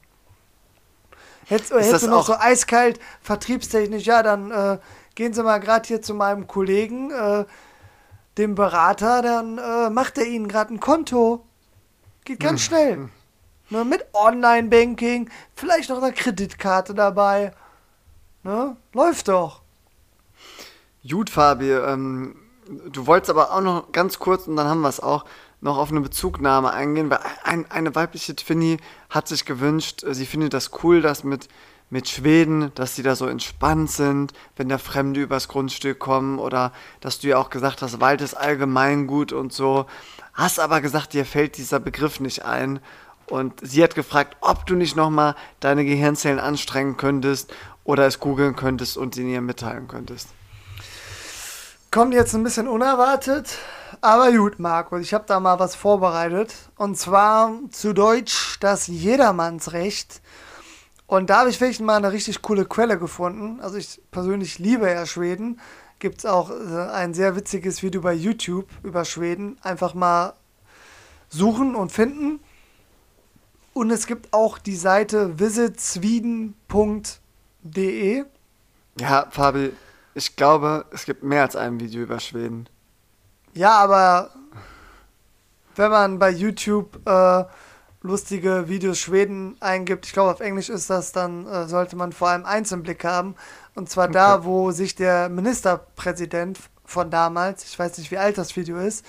Hättest, 1.48 1.72
Ist 1.72 1.88
hättest 1.88 2.06
du 2.06 2.10
noch 2.10 2.26
so 2.26 2.36
eiskalt 2.38 3.00
vertriebstechnisch, 3.22 4.06
ja, 4.06 4.24
dann 4.24 4.52
äh, 4.52 4.78
gehen 5.16 5.34
Sie 5.34 5.44
mal 5.44 5.60
gerade 5.60 5.86
hier 5.88 6.02
zu 6.02 6.14
meinem 6.14 6.48
Kollegen, 6.48 7.12
äh, 7.12 7.46
dem 8.38 8.56
Berater, 8.56 9.22
dann 9.22 9.58
äh, 9.58 9.90
macht 9.90 10.18
er 10.18 10.26
Ihnen 10.26 10.48
gerade 10.48 10.74
ein 10.74 10.80
Konto. 10.80 11.46
Geht 12.24 12.40
ganz 12.40 12.62
Hm. 12.62 12.66
schnell. 12.68 13.10
Ne, 13.70 13.84
mit 13.84 14.06
Online-Banking, 14.14 15.30
vielleicht 15.56 15.90
noch 15.90 16.02
eine 16.02 16.14
Kreditkarte 16.14 16.94
dabei. 16.94 17.52
Ne? 18.44 18.76
Läuft 18.94 19.28
doch. 19.28 19.62
Gut, 21.08 21.30
Fabi, 21.30 21.72
ähm, 21.72 22.36
du 22.92 23.08
wolltest 23.08 23.32
aber 23.32 23.52
auch 23.52 23.62
noch 23.62 23.92
ganz 23.92 24.20
kurz, 24.20 24.48
und 24.48 24.56
dann 24.56 24.68
haben 24.68 24.82
wir 24.82 24.90
es 24.90 25.00
auch, 25.00 25.26
noch 25.62 25.78
auf 25.78 25.90
eine 25.90 26.02
Bezugnahme 26.02 26.72
eingehen, 26.72 27.10
weil 27.10 27.20
ein, 27.44 27.70
eine 27.72 27.96
weibliche 27.96 28.36
Twinny 28.36 28.78
hat 29.10 29.28
sich 29.28 29.46
gewünscht, 29.46 30.04
äh, 30.04 30.14
sie 30.14 30.26
findet 30.26 30.54
das 30.54 30.72
cool, 30.84 31.02
dass 31.02 31.24
mit, 31.24 31.50
mit 31.90 32.08
Schweden, 32.08 32.72
dass 32.76 32.96
die 32.96 33.04
da 33.04 33.16
so 33.16 33.28
entspannt 33.28 33.90
sind, 33.90 34.34
wenn 34.56 34.70
da 34.70 34.78
Fremde 34.78 35.22
übers 35.22 35.48
Grundstück 35.48 36.00
kommen 36.00 36.40
oder 36.40 36.72
dass 37.02 37.20
du 37.20 37.28
ja 37.28 37.38
auch 37.38 37.50
gesagt 37.50 37.82
hast, 37.82 38.00
Wald 38.00 38.22
ist 38.22 38.36
allgemeingut 38.36 39.34
und 39.34 39.54
so. 39.54 39.86
Hast 40.34 40.60
aber 40.60 40.82
gesagt, 40.82 41.14
dir 41.14 41.26
fällt 41.26 41.58
dieser 41.58 41.80
Begriff 41.80 42.20
nicht 42.20 42.46
ein. 42.46 42.80
Und 43.28 43.54
sie 43.62 43.84
hat 43.84 43.96
gefragt, 43.96 44.38
ob 44.42 44.66
du 44.66 44.76
nicht 44.76 44.96
nochmal 44.96 45.36
deine 45.60 45.84
Gehirnzellen 45.84 46.40
anstrengen 46.40 46.98
könntest 46.98 47.54
oder 47.84 48.06
es 48.06 48.20
googeln 48.20 48.56
könntest 48.56 48.98
und 48.98 49.18
ihn 49.18 49.30
ihr 49.30 49.42
mitteilen 49.42 49.88
könntest. 49.88 50.30
Kommt 51.92 52.14
jetzt 52.14 52.34
ein 52.34 52.44
bisschen 52.44 52.68
unerwartet, 52.68 53.58
aber 54.02 54.32
gut, 54.32 54.60
Markus, 54.60 55.02
ich 55.02 55.14
habe 55.14 55.24
da 55.28 55.40
mal 55.40 55.60
was 55.60 55.76
vorbereitet. 55.76 56.54
Und 56.76 56.98
zwar 56.98 57.54
zu 57.72 57.94
Deutsch 57.94 58.58
das 58.60 58.88
Jedermannsrecht. 58.88 60.22
Und 61.08 61.30
da 61.30 61.40
habe 61.40 61.50
ich 61.50 61.62
wirklich 61.62 61.80
mal 61.80 61.96
eine 61.96 62.12
richtig 62.12 62.42
coole 62.42 62.66
Quelle 62.66 62.98
gefunden. 62.98 63.60
Also 63.62 63.78
ich 63.78 64.02
persönlich 64.12 64.60
liebe 64.60 64.90
ja 64.90 65.06
Schweden. 65.06 65.60
Gibt 66.00 66.20
es 66.20 66.26
auch 66.26 66.50
äh, 66.50 66.90
ein 66.92 67.14
sehr 67.14 67.36
witziges 67.36 67.84
Video 67.84 68.02
bei 68.02 68.14
YouTube 68.14 68.68
über 68.84 69.06
Schweden. 69.06 69.58
Einfach 69.62 69.94
mal 69.94 70.34
suchen 71.30 71.76
und 71.76 71.92
finden. 71.92 72.40
Und 73.76 73.92
es 73.92 74.08
gibt 74.08 74.34
auch 74.34 74.58
die 74.58 74.78
Seite 74.78 75.38
visitsweden.de. 75.38 78.24
Ja, 78.98 79.28
Fabi, 79.30 79.74
ich 80.14 80.38
glaube, 80.38 80.86
es 80.92 81.04
gibt 81.04 81.24
mehr 81.24 81.42
als 81.42 81.58
ein 81.58 81.78
Video 81.82 82.04
über 82.04 82.22
Schweden. 82.22 82.70
Ja, 83.54 83.78
aber 83.78 84.30
wenn 85.76 85.92
man 85.92 86.20
bei 86.20 86.30
YouTube 86.30 87.06
äh, 87.06 87.44
lustige 88.02 88.70
Videos 88.70 88.98
Schweden 88.98 89.58
eingibt, 89.60 90.06
ich 90.06 90.14
glaube 90.14 90.32
auf 90.32 90.40
Englisch 90.40 90.70
ist 90.70 90.90
das, 90.90 91.12
dann 91.12 91.46
äh, 91.46 91.68
sollte 91.68 91.98
man 91.98 92.14
vor 92.14 92.30
allem 92.30 92.46
eins 92.46 92.72
im 92.72 92.82
Blick 92.82 93.04
haben. 93.04 93.36
Und 93.76 93.90
zwar 93.90 94.08
da, 94.08 94.36
Okay. 94.36 94.46
wo 94.46 94.72
sich 94.72 94.96
der 94.96 95.28
Ministerpräsident 95.28 96.60
von 96.86 97.12
damals, 97.12 97.66
ich 97.66 97.78
weiß 97.78 97.98
nicht 97.98 98.10
wie 98.10 98.20
alt 98.20 98.38
das 98.38 98.56
Video 98.56 98.78
ist, 98.78 99.06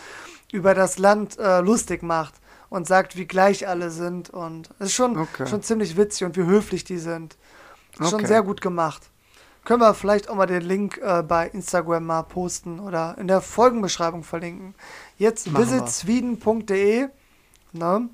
über 0.51 0.75
das 0.75 0.99
Land 0.99 1.39
äh, 1.39 1.61
lustig 1.61 2.03
macht 2.03 2.35
und 2.69 2.87
sagt, 2.87 3.17
wie 3.17 3.27
gleich 3.27 3.69
alle 3.69 3.91
sind. 3.91 4.31
Und 4.31 4.71
es 4.79 4.87
ist 4.89 4.95
schon, 4.95 5.17
Okay. 5.17 5.47
schon 5.47 5.63
ziemlich 5.63 5.97
witzig 5.97 6.25
und 6.27 6.37
wie 6.37 6.45
höflich 6.45 6.85
die 6.85 6.99
sind. 6.99 7.37
Ist 7.99 8.11
Schon 8.11 8.21
Okay. 8.21 8.27
sehr 8.27 8.43
gut 8.43 8.61
gemacht. 8.61 9.11
Können 9.65 9.81
wir 9.81 9.95
vielleicht 9.95 10.29
auch 10.29 10.37
mal 10.37 10.47
den 10.47 10.63
Link 10.63 10.99
äh, 10.99 11.23
bei 11.23 11.49
Instagram 11.49 12.05
mal 12.07 12.23
posten 12.23 12.79
oder 12.79 13.17
in 13.19 13.27
der 13.27 13.41
Folgenbeschreibung 13.41 14.23
verlinken. 14.23 14.75
Jetzt 15.19 15.53
visitsweden.de 15.57 17.09
ne? 17.73 18.09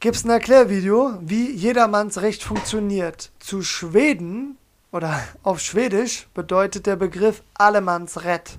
gibt 0.00 0.16
es 0.16 0.24
ein 0.24 0.30
Erklärvideo, 0.30 1.14
wie 1.20 1.50
jedermanns 1.50 2.20
Recht 2.22 2.42
funktioniert. 2.42 3.30
Zu 3.38 3.62
Schweden 3.62 4.58
oder 4.90 5.22
auf 5.44 5.60
Schwedisch 5.60 6.26
bedeutet 6.34 6.86
der 6.86 6.96
Begriff 6.96 7.42
Allemannsrätt. 7.54 8.58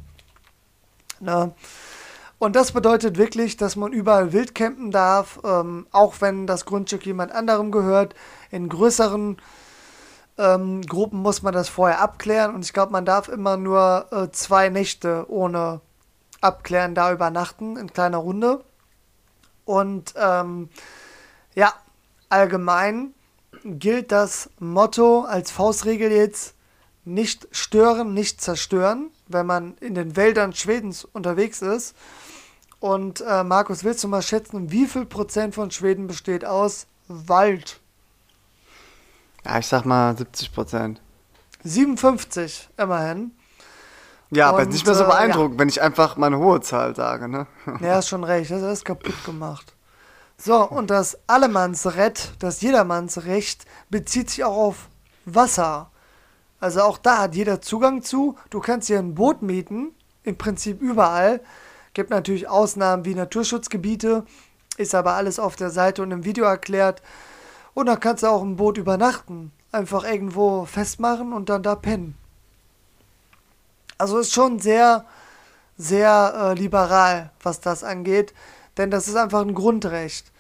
Ne? 1.20 1.54
Und 2.38 2.56
das 2.56 2.74
bedeutet 2.74 3.18
wirklich, 3.18 3.58
dass 3.58 3.76
man 3.76 3.94
überall 3.94 4.34
wild 4.34 4.56
campen 4.56 4.92
darf, 4.92 5.40
ähm, 5.44 5.88
auch 5.92 6.16
wenn 6.20 6.48
das 6.48 6.66
Grundstück 6.66 7.06
jemand 7.06 7.32
anderem 7.32 7.72
gehört. 7.72 8.14
In 8.52 8.68
größeren 8.68 9.38
ähm, 10.38 10.82
Gruppen 10.82 11.20
muss 11.20 11.42
man 11.42 11.54
das 11.54 11.70
vorher 11.70 12.02
abklären 12.02 12.54
und 12.54 12.66
ich 12.66 12.74
glaube, 12.74 12.92
man 12.92 13.06
darf 13.06 13.30
immer 13.30 13.56
nur 13.56 14.08
äh, 14.12 14.32
zwei 14.32 14.70
Nächte 14.70 15.26
ohne 15.30 15.80
Abklären 16.42 16.94
da 16.94 17.12
übernachten 17.14 17.78
in 17.78 17.92
kleiner 17.92 18.18
Runde. 18.18 18.64
Und 19.64 20.14
ähm, 20.18 20.70
ja, 21.56 21.74
allgemein 22.30 23.14
gilt 23.64 24.12
das 24.12 24.50
Motto 24.60 25.22
als 25.22 25.52
Faustregel 25.52 26.12
jetzt 26.12 26.54
nicht 27.06 27.48
stören, 27.52 28.14
nicht 28.14 28.42
zerstören, 28.42 29.12
wenn 29.28 29.46
man 29.46 29.78
in 29.78 29.96
den 29.96 30.16
Wäldern 30.16 30.54
Schwedens 30.54 31.06
unterwegs 31.06 31.62
ist. 31.62 31.96
Und 32.80 33.22
äh, 33.22 33.44
Markus, 33.44 33.84
willst 33.84 34.04
du 34.04 34.08
mal 34.08 34.22
schätzen, 34.22 34.72
wie 34.72 34.86
viel 34.86 35.06
Prozent 35.06 35.56
von 35.56 35.72
Schweden 35.72 36.08
besteht 36.08 36.46
aus 36.46 36.88
Wald? 37.08 37.80
Ja, 39.46 39.60
ich 39.60 39.68
sag 39.68 39.86
mal 39.86 40.18
70 40.18 40.54
Prozent. 40.54 41.02
57 41.64 42.70
immerhin. 42.78 43.32
Ja, 44.32 44.50
aber 44.50 44.64
Und, 44.64 44.72
nicht 44.72 44.86
mehr 44.86 44.96
so 44.96 45.04
äh, 45.04 45.08
beeindruckend, 45.08 45.60
wenn 45.60 45.70
ich 45.70 45.82
einfach 45.82 46.18
mal 46.18 46.28
eine 46.28 46.40
hohe 46.40 46.62
Zahl 46.62 46.96
sage, 46.96 47.28
ne? 47.28 47.48
Ja, 47.80 48.00
ist 48.00 48.08
schon 48.08 48.24
recht, 48.24 48.52
das 48.52 48.62
ist 48.62 48.86
kaputt 48.86 49.24
gemacht. 49.26 49.74
So, 50.38 50.68
und 50.68 50.90
das 50.90 51.18
Allemannsrecht, 51.28 52.34
das 52.40 52.62
Jedermannsrecht, 52.62 53.66
bezieht 53.90 54.30
sich 54.30 54.44
auch 54.44 54.58
auf 54.58 54.90
Wasser. 55.26 55.90
Also 56.60 56.82
auch 56.82 56.98
da 56.98 57.20
hat 57.20 57.36
jeder 57.36 57.62
Zugang 57.62 58.02
zu. 58.02 58.36
Du 58.50 58.60
kannst 58.60 58.88
hier 58.88 59.00
ein 59.00 59.16
Boot 59.16 59.42
mieten, 59.42 59.92
im 60.24 60.38
Prinzip 60.38 60.82
überall. 60.82 61.42
Gibt 61.96 62.10
natürlich 62.10 62.50
Ausnahmen 62.50 63.06
wie 63.06 63.16
Naturschutzgebiete, 63.16 64.26
ist 64.78 64.94
aber 64.94 65.14
alles 65.14 65.40
auf 65.40 65.56
der 65.56 65.70
Seite 65.70 66.04
und 66.04 66.12
im 66.12 66.26
Video 66.26 66.44
erklärt. 66.44 67.02
Und 67.74 67.86
dann 67.86 68.02
kannst 68.02 68.24
du 68.24 68.28
auch 68.28 68.42
im 68.42 68.58
Boot 68.58 68.78
übernachten. 68.78 69.54
Einfach 69.72 70.04
irgendwo 70.04 70.66
festmachen 70.66 71.32
und 71.32 71.48
dann 71.50 71.64
da 71.64 71.74
pennen. 71.76 72.18
Also 73.98 74.20
ist 74.20 74.34
schon 74.34 74.60
sehr, 74.60 75.06
sehr 75.78 76.34
äh, 76.36 76.60
liberal, 76.60 77.32
was 77.42 77.62
das 77.62 77.86
angeht, 77.86 78.34
denn 78.76 78.92
das 78.92 79.08
ist 79.08 79.16
einfach 79.16 79.42
ein 79.42 79.54
Grundrecht. 79.54 80.34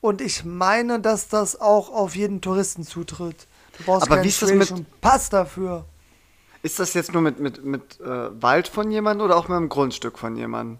Und 0.00 0.22
ich 0.22 0.44
meine, 0.46 1.00
dass 1.00 1.28
das 1.28 1.60
auch 1.60 1.90
auf 1.90 2.16
jeden 2.16 2.40
Touristen 2.40 2.82
zutritt. 2.82 3.46
Du 3.76 3.84
brauchst 3.84 4.04
Aber 4.06 4.16
keinen 4.16 4.24
wie 4.24 4.28
ist 4.28 4.40
das 4.40 4.52
mit- 4.52 5.00
Pass 5.02 5.28
dafür. 5.28 5.84
Ist 6.62 6.78
das 6.78 6.94
jetzt 6.94 7.12
nur 7.12 7.20
mit, 7.20 7.40
mit, 7.40 7.62
mit 7.62 8.00
äh, 8.00 8.42
Wald 8.42 8.68
von 8.68 8.90
jemandem 8.90 9.26
oder 9.26 9.36
auch 9.36 9.48
mit 9.48 9.56
einem 9.58 9.68
Grundstück 9.68 10.18
von 10.18 10.34
jemandem? 10.34 10.78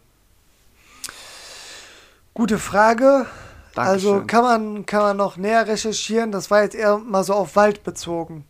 Gute 2.35 2.59
Frage. 2.59 3.27
Also 3.77 4.11
Dankeschön. 4.11 4.27
kann 4.27 4.43
man, 4.43 4.87
kann 4.87 5.03
man 5.03 5.17
noch 5.17 5.37
näher 5.37 5.67
recherchieren. 5.67 6.33
Das 6.33 6.51
war 6.51 6.63
jetzt 6.63 6.75
eher 6.75 6.99
mal 6.99 7.25
so 7.25 7.35
auf 7.35 7.57
Wald 7.57 7.85
bezogen. 7.85 8.45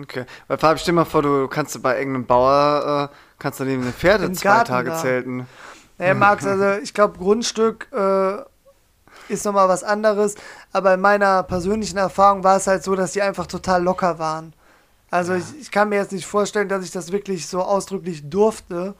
Okay. 0.00 0.24
Weil 0.48 0.58
Fabi, 0.58 0.78
stell 0.78 0.94
mal 0.94 1.04
vor, 1.04 1.22
du 1.22 1.48
kannst 1.48 1.80
bei 1.82 1.98
irgendeinem 1.98 2.26
Bauer, 2.26 3.10
äh, 3.10 3.14
kannst 3.38 3.60
du 3.60 3.64
neben 3.64 3.82
eine 3.82 3.92
Pferde 3.92 4.24
Im 4.24 4.34
zwei 4.34 4.50
Garten 4.50 4.68
Tage 4.68 4.90
da. 4.90 4.96
zelten. 4.96 5.46
Naja, 5.98 6.14
Max, 6.14 6.46
also 6.46 6.82
ich 6.82 6.94
glaube, 6.94 7.18
Grundstück 7.18 7.88
äh, 7.92 8.36
ist 9.28 9.44
nochmal 9.44 9.68
was 9.68 9.84
anderes. 9.84 10.34
Aber 10.72 10.94
in 10.94 11.00
meiner 11.00 11.42
persönlichen 11.42 11.98
Erfahrung 11.98 12.44
war 12.44 12.56
es 12.56 12.66
halt 12.66 12.84
so, 12.84 12.94
dass 12.94 13.12
die 13.12 13.22
einfach 13.22 13.46
total 13.46 13.82
locker 13.82 14.18
waren. 14.18 14.54
Also 15.10 15.34
ich, 15.34 15.44
ich 15.60 15.70
kann 15.70 15.90
mir 15.90 15.96
jetzt 15.96 16.12
nicht 16.12 16.26
vorstellen, 16.26 16.68
dass 16.68 16.84
ich 16.84 16.90
das 16.90 17.12
wirklich 17.12 17.46
so 17.46 17.62
ausdrücklich 17.62 18.28
durfte. 18.30 18.94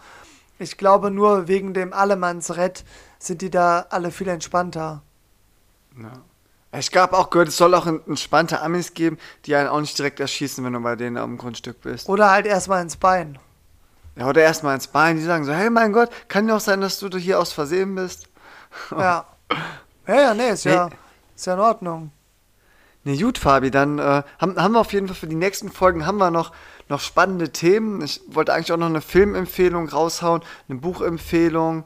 Ich 0.58 0.76
glaube, 0.76 1.10
nur 1.10 1.48
wegen 1.48 1.74
dem 1.74 1.92
Allemannsrett 1.92 2.84
sind 3.18 3.42
die 3.42 3.50
da 3.50 3.86
alle 3.90 4.10
viel 4.10 4.28
entspannter. 4.28 5.02
Ich 6.78 6.90
gab 6.90 7.12
auch 7.12 7.30
gehört, 7.30 7.48
es 7.48 7.56
soll 7.56 7.74
auch 7.74 7.86
entspannte 7.86 8.62
Amis 8.62 8.94
geben, 8.94 9.18
die 9.44 9.54
einen 9.54 9.68
auch 9.68 9.80
nicht 9.80 9.98
direkt 9.98 10.20
erschießen, 10.20 10.64
wenn 10.64 10.72
du 10.72 10.80
bei 10.80 10.96
denen 10.96 11.16
am 11.18 11.36
Grundstück 11.36 11.80
bist. 11.82 12.08
Oder 12.08 12.30
halt 12.30 12.46
erstmal 12.46 12.80
ins 12.82 12.96
Bein. 12.96 13.38
Ja, 14.16 14.28
oder 14.28 14.42
erstmal 14.42 14.74
ins 14.74 14.86
Bein, 14.86 15.16
die 15.16 15.22
sagen 15.22 15.44
so, 15.44 15.52
hey 15.52 15.70
mein 15.70 15.92
Gott, 15.92 16.10
kann 16.28 16.48
ja 16.48 16.56
auch 16.56 16.60
sein, 16.60 16.80
dass 16.80 16.98
du 16.98 17.08
hier 17.18 17.38
aus 17.38 17.52
Versehen 17.52 17.94
bist. 17.94 18.28
Ja. 18.90 19.26
Ja, 20.06 20.14
ja, 20.14 20.34
nee, 20.34 20.48
ist 20.48 20.64
ja, 20.64 20.88
Nee. 20.88 20.94
ist 21.36 21.46
ja 21.46 21.52
in 21.54 21.60
Ordnung. 21.60 22.10
Ne, 23.04 23.18
gut, 23.18 23.36
Fabi, 23.36 23.70
dann 23.70 23.98
äh, 23.98 24.22
haben, 24.38 24.56
haben 24.56 24.72
wir 24.72 24.80
auf 24.80 24.92
jeden 24.94 25.08
Fall 25.08 25.16
für 25.16 25.26
die 25.26 25.36
nächsten 25.36 25.70
Folgen 25.70 26.06
haben 26.06 26.16
wir 26.16 26.30
noch, 26.30 26.52
noch 26.92 27.00
spannende 27.00 27.50
Themen. 27.50 28.02
Ich 28.02 28.20
wollte 28.28 28.52
eigentlich 28.52 28.70
auch 28.70 28.76
noch 28.76 28.86
eine 28.86 29.00
Filmempfehlung 29.00 29.88
raushauen, 29.88 30.42
eine 30.68 30.78
Buchempfehlung, 30.78 31.84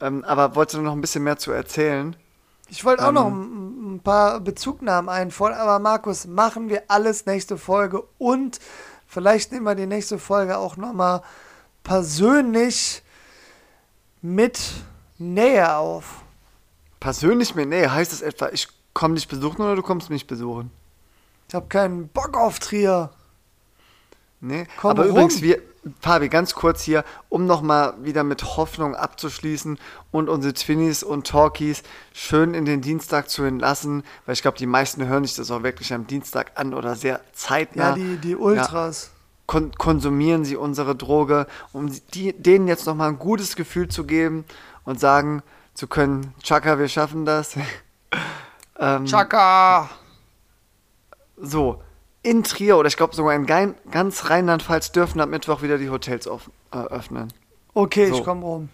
ähm, 0.00 0.24
aber 0.24 0.54
wollte 0.54 0.78
noch 0.78 0.92
ein 0.92 1.00
bisschen 1.00 1.24
mehr 1.24 1.36
zu 1.36 1.52
erzählen. 1.52 2.16
Ich 2.70 2.84
wollte 2.84 3.04
auch 3.04 3.08
Ähm. 3.08 3.14
noch 3.14 3.26
ein, 3.26 3.94
ein 3.96 4.00
paar 4.00 4.40
Bezugnahmen 4.40 5.10
einfordern, 5.10 5.58
aber 5.58 5.78
Markus, 5.78 6.26
machen 6.26 6.70
wir 6.70 6.84
alles 6.88 7.26
nächste 7.26 7.58
Folge 7.58 8.02
und 8.18 8.60
vielleicht 9.06 9.52
nehmen 9.52 9.64
wir 9.64 9.74
die 9.74 9.86
nächste 9.86 10.18
Folge 10.18 10.56
auch 10.56 10.76
nochmal 10.76 11.22
persönlich 11.82 13.02
mit 14.22 14.58
Nähe 15.18 15.76
auf. 15.76 16.22
Persönlich 17.00 17.54
mir, 17.54 17.66
nee, 17.66 17.86
heißt 17.86 18.12
es 18.12 18.22
etwa, 18.22 18.48
ich 18.48 18.68
komme 18.94 19.16
dich 19.16 19.28
besuchen 19.28 19.60
oder 19.60 19.76
du 19.76 19.82
kommst 19.82 20.08
mich 20.08 20.26
besuchen? 20.26 20.70
Ich 21.48 21.54
habe 21.54 21.66
keinen 21.66 22.08
Bock 22.08 22.36
auf 22.36 22.58
Trier. 22.58 23.10
Nee, 24.44 24.66
Komm 24.76 24.90
aber 24.90 25.04
rum. 25.04 25.12
übrigens, 25.12 25.40
wir, 25.40 25.58
Fabi, 26.00 26.28
ganz 26.28 26.54
kurz 26.54 26.82
hier, 26.82 27.04
um 27.30 27.46
nochmal 27.46 27.94
wieder 28.02 28.24
mit 28.24 28.56
Hoffnung 28.56 28.94
abzuschließen 28.94 29.78
und 30.10 30.28
unsere 30.28 30.52
Twinnies 30.52 31.02
und 31.02 31.26
Talkies 31.26 31.82
schön 32.12 32.52
in 32.52 32.66
den 32.66 32.82
Dienstag 32.82 33.30
zu 33.30 33.42
entlassen, 33.44 34.04
weil 34.26 34.34
ich 34.34 34.42
glaube, 34.42 34.58
die 34.58 34.66
meisten 34.66 35.06
hören 35.06 35.24
sich 35.24 35.34
das 35.34 35.50
auch 35.50 35.62
wirklich 35.62 35.94
am 35.94 36.06
Dienstag 36.06 36.52
an 36.56 36.74
oder 36.74 36.94
sehr 36.94 37.22
zeitnah. 37.32 37.90
Ja, 37.90 37.94
die, 37.94 38.18
die 38.18 38.36
Ultras. 38.36 39.10
Kon 39.46 39.72
konsumieren 39.72 40.44
sie 40.44 40.56
unsere 40.56 40.94
Droge, 40.94 41.46
um 41.72 41.90
die, 42.14 42.32
denen 42.32 42.66
jetzt 42.66 42.86
nochmal 42.86 43.08
ein 43.08 43.18
gutes 43.18 43.56
Gefühl 43.56 43.88
zu 43.88 44.04
geben 44.04 44.44
und 44.84 45.00
sagen 45.00 45.42
zu 45.74 45.86
können, 45.86 46.34
Chaka, 46.42 46.78
wir 46.78 46.88
schaffen 46.88 47.24
das. 47.24 47.56
ähm, 48.78 49.06
Chaka! 49.06 49.90
so, 51.36 51.82
in 52.24 52.42
Trier 52.42 52.78
oder 52.78 52.88
ich 52.88 52.96
glaube 52.96 53.14
sogar 53.14 53.34
in 53.34 53.46
ganz 53.46 54.30
Rheinland-Pfalz 54.30 54.92
dürfen 54.92 55.20
am 55.20 55.30
Mittwoch 55.30 55.62
wieder 55.62 55.78
die 55.78 55.90
Hotels 55.90 56.26
offen, 56.26 56.52
äh, 56.72 56.78
öffnen. 56.78 57.32
Okay, 57.74 58.08
So. 58.08 58.16
ich 58.16 58.24
komme 58.24 58.44
rum. 58.44 58.68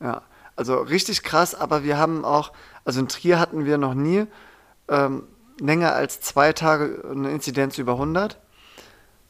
Ja, 0.00 0.22
also 0.56 0.78
richtig 0.78 1.22
krass, 1.22 1.54
aber 1.54 1.84
wir 1.84 1.98
haben 1.98 2.24
auch, 2.24 2.52
also 2.84 3.00
in 3.00 3.08
Trier 3.08 3.38
hatten 3.38 3.66
wir 3.66 3.76
noch 3.76 3.94
nie 3.94 4.26
ähm, 4.88 5.24
länger 5.60 5.92
als 5.92 6.20
zwei 6.20 6.52
Tage 6.54 7.04
eine 7.10 7.30
Inzidenz 7.30 7.76
über 7.76 7.92
100 7.92 8.38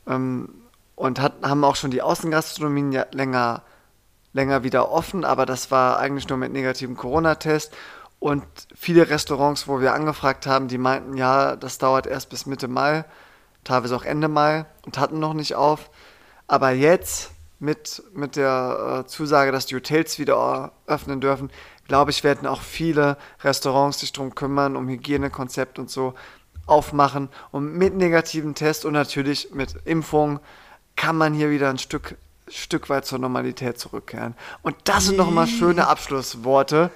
ähm, 0.07 0.51
und 0.95 1.20
hat, 1.20 1.35
haben 1.43 1.65
auch 1.65 1.77
schon 1.77 1.90
die 1.90 2.03
Außengastronomien 2.03 2.93
ja 2.93 3.07
länger, 3.11 3.62
länger 4.32 4.62
wieder 4.62 4.93
offen, 4.93 5.24
aber 5.24 5.45
das 5.45 5.73
war 5.73 5.99
eigentlich 5.99 6.28
nur 6.28 6.39
mit 6.39 6.53
negativem 6.53 6.97
Corona-Test 6.97 7.74
und 8.20 8.45
viele 8.74 9.09
Restaurants, 9.09 9.69
wo 9.69 9.81
wir 9.81 9.95
angefragt 9.95 10.47
haben, 10.47 10.69
die 10.69 10.78
meinten, 10.78 11.16
ja, 11.16 11.57
das 11.57 11.78
dauert 11.78 12.07
erst 12.07 12.31
bis 12.31 12.47
Mitte 12.47 12.69
Mai, 12.69 13.05
teilweise 13.65 13.95
auch 13.95 14.05
Ende 14.05 14.28
Mai 14.28 14.66
und 14.85 14.99
hatten 14.99 15.20
noch 15.20 15.35
nicht 15.35 15.55
auf. 15.55 15.90
Aber 16.47 16.70
jetzt 16.70 17.31
mit, 17.61 18.03
mit 18.15 18.36
der 18.36 19.03
äh, 19.05 19.07
Zusage, 19.07 19.53
dass 19.53 19.66
die 19.66 19.77
Hotels 19.77 20.19
wieder 20.19 20.73
öffnen 20.86 21.20
dürfen, 21.20 21.51
glaube 21.86 22.11
ich, 22.11 22.24
werden 22.24 22.47
auch 22.47 22.61
viele 22.61 23.16
Restaurants 23.43 24.01
sich 24.01 24.12
drum 24.12 24.35
kümmern, 24.35 24.77
um 24.77 24.89
Hygienekonzept 24.89 25.78
und 25.78 25.90
so 25.90 26.15
aufmachen. 26.66 27.28
Und 27.51 27.73
mit 27.73 27.95
negativen 27.95 28.55
Test 28.55 28.85
und 28.85 28.93
natürlich 28.93 29.53
mit 29.53 29.74
Impfung 29.85 30.40
kann 30.97 31.16
man 31.16 31.35
hier 31.35 31.51
wieder 31.51 31.70
ein 31.70 31.78
Stück, 31.78 32.16
Stück 32.49 32.90
weit 32.90 33.07
zur 33.07 33.19
Normalität 33.19 33.78
zurückkehren. 33.78 34.35
Und 34.62 34.77
das 34.85 35.07
sind 35.07 35.16
nochmal 35.16 35.47
schöne 35.47 35.86
Abschlussworte 35.86 36.90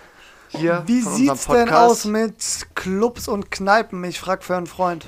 hier 0.53 0.83
Wie 0.87 1.01
sieht's 1.01 1.47
denn 1.47 1.71
aus 1.71 2.05
mit 2.05 2.35
Clubs 2.75 3.29
und 3.29 3.51
Kneipen? 3.51 4.03
Ich 4.05 4.21
frag 4.21 4.45
für 4.45 4.57
einen 4.57 4.67
Freund. 4.67 5.07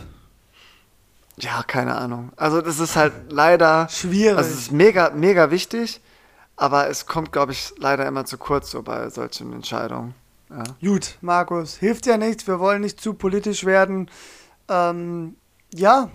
Ja, 1.37 1.62
keine 1.62 1.97
Ahnung. 1.97 2.33
Also 2.37 2.61
das 2.61 2.79
ist 2.79 2.97
halt 2.97 3.12
leider 3.31 3.89
Schwierig. 3.89 4.39
Also 4.39 4.51
es 4.51 4.59
ist 4.59 4.73
mega, 4.73 5.11
mega 5.11 5.51
wichtig, 5.51 6.01
aber 6.57 6.89
es 6.89 7.07
kommt, 7.07 7.33
glaube 7.33 7.53
ich, 7.53 7.75
leider 7.77 8.07
immer 8.07 8.25
zu 8.25 8.39
kurz 8.39 8.71
so 8.71 8.83
bei 8.83 9.11
solchen 9.11 9.53
Entscheidungen. 9.53 10.15
Ja. 10.51 10.62
Gut, 10.81 11.19
Markus, 11.21 11.77
hilft 11.77 12.07
ja 12.07 12.16
nichts. 12.16 12.47
Wir 12.47 12.61
wollen 12.61 12.83
nicht 12.83 13.01
zu 13.01 13.15
politisch 13.15 13.65
werden. 13.65 14.11
Ähm, 14.69 15.37
ja, 15.73 16.11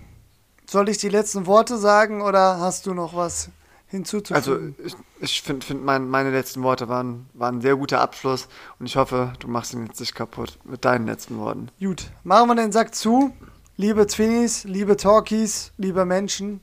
soll 0.68 0.88
ich 0.88 0.98
die 0.98 1.08
letzten 1.08 1.46
Worte 1.46 1.76
sagen 1.76 2.22
oder 2.22 2.58
hast 2.58 2.86
du 2.86 2.94
noch 2.94 3.14
was 3.14 3.50
hinzuzufügen? 3.90 4.74
Also 4.78 4.84
ich, 4.84 4.94
ich 5.20 5.42
finde, 5.42 5.66
find 5.66 5.84
mein, 5.84 6.08
meine 6.08 6.30
letzten 6.30 6.62
Worte 6.62 6.88
waren, 6.88 7.28
waren 7.34 7.56
ein 7.56 7.60
sehr 7.60 7.76
guter 7.76 8.00
Abschluss 8.00 8.48
und 8.78 8.86
ich 8.86 8.96
hoffe, 8.96 9.32
du 9.40 9.48
machst 9.48 9.74
ihn 9.74 9.86
jetzt 9.86 10.00
nicht 10.00 10.14
kaputt 10.14 10.58
mit 10.64 10.84
deinen 10.84 11.06
letzten 11.06 11.38
Worten. 11.38 11.68
Gut, 11.80 12.10
machen 12.24 12.48
wir 12.48 12.54
den 12.54 12.72
Sack 12.72 12.94
zu. 12.94 13.32
Liebe 13.76 14.06
Twinnies, 14.06 14.64
liebe 14.64 14.96
Talkies, 14.96 15.72
liebe 15.76 16.04
Menschen. 16.04 16.60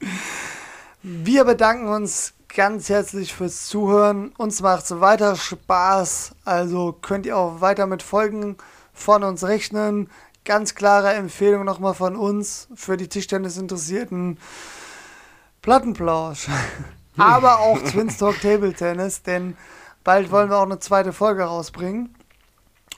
Wir 1.08 1.44
bedanken 1.44 1.86
uns 1.86 2.34
ganz 2.54 2.88
herzlich 2.88 3.32
fürs 3.32 3.66
Zuhören. 3.66 4.32
Uns 4.38 4.60
macht 4.60 4.84
es 4.84 5.00
weiter 5.00 5.36
Spaß. 5.36 6.32
Also 6.44 6.92
könnt 7.00 7.26
ihr 7.26 7.36
auch 7.36 7.60
weiter 7.60 7.86
mit 7.86 8.02
Folgen 8.02 8.56
von 8.92 9.22
uns 9.22 9.44
rechnen. 9.44 10.10
Ganz 10.44 10.74
klare 10.74 11.12
Empfehlung 11.12 11.64
nochmal 11.64 11.94
von 11.94 12.16
uns 12.16 12.68
für 12.74 12.96
die 12.96 13.08
Tischtennis-Interessierten. 13.08 14.38
Plattenplausch. 15.66 16.46
Aber 17.16 17.58
auch 17.58 17.82
Twins 17.82 18.18
Talk 18.18 18.40
Table 18.40 18.72
Tennis, 18.72 19.22
denn 19.22 19.56
bald 20.04 20.30
wollen 20.30 20.48
wir 20.48 20.58
auch 20.58 20.62
eine 20.62 20.78
zweite 20.78 21.12
Folge 21.12 21.42
rausbringen. 21.42 22.14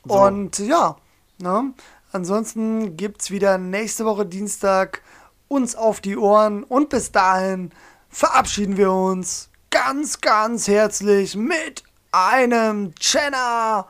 So. 0.04 0.20
Und 0.20 0.58
ja, 0.58 0.96
ne? 1.38 1.72
ansonsten 2.12 2.98
gibt 2.98 3.22
es 3.22 3.30
wieder 3.30 3.56
nächste 3.56 4.04
Woche 4.04 4.26
Dienstag 4.26 5.00
uns 5.48 5.76
auf 5.76 6.02
die 6.02 6.18
Ohren. 6.18 6.62
Und 6.62 6.90
bis 6.90 7.10
dahin 7.10 7.70
verabschieden 8.10 8.76
wir 8.76 8.92
uns 8.92 9.48
ganz, 9.70 10.20
ganz 10.20 10.68
herzlich 10.68 11.36
mit 11.36 11.84
einem 12.12 12.94
Chenna. 12.96 13.86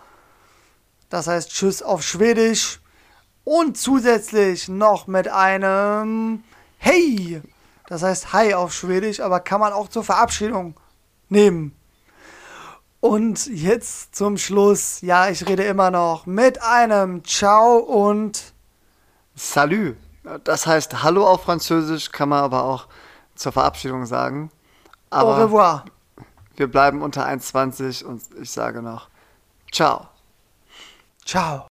Das 1.08 1.26
heißt 1.26 1.50
Tschüss 1.50 1.82
auf 1.82 2.04
Schwedisch. 2.04 2.78
Und 3.42 3.76
zusätzlich 3.76 4.68
noch 4.68 5.08
mit 5.08 5.26
einem 5.26 6.44
Hey. 6.78 7.42
Das 7.88 8.02
heißt 8.02 8.34
Hi 8.34 8.52
auf 8.52 8.74
Schwedisch, 8.74 9.20
aber 9.20 9.40
kann 9.40 9.60
man 9.60 9.72
auch 9.72 9.88
zur 9.88 10.04
Verabschiedung 10.04 10.74
nehmen. 11.30 11.74
Und 13.00 13.46
jetzt 13.46 14.14
zum 14.14 14.36
Schluss, 14.36 15.00
ja, 15.00 15.30
ich 15.30 15.46
rede 15.48 15.64
immer 15.64 15.90
noch 15.90 16.26
mit 16.26 16.62
einem 16.62 17.24
Ciao 17.24 17.78
und 17.78 18.52
Salut. 19.34 19.96
Das 20.44 20.66
heißt 20.66 21.02
Hallo 21.02 21.26
auf 21.26 21.44
Französisch, 21.44 22.12
kann 22.12 22.28
man 22.28 22.42
aber 22.42 22.64
auch 22.64 22.88
zur 23.34 23.52
Verabschiedung 23.52 24.04
sagen. 24.04 24.50
au 25.08 25.16
Aber 25.20 25.44
revoir. 25.44 25.84
wir 26.56 26.70
bleiben 26.70 27.00
unter 27.00 27.26
1,20 27.26 28.04
und 28.04 28.20
ich 28.42 28.50
sage 28.50 28.82
noch 28.82 29.08
Ciao. 29.72 30.08
Ciao. 31.24 31.68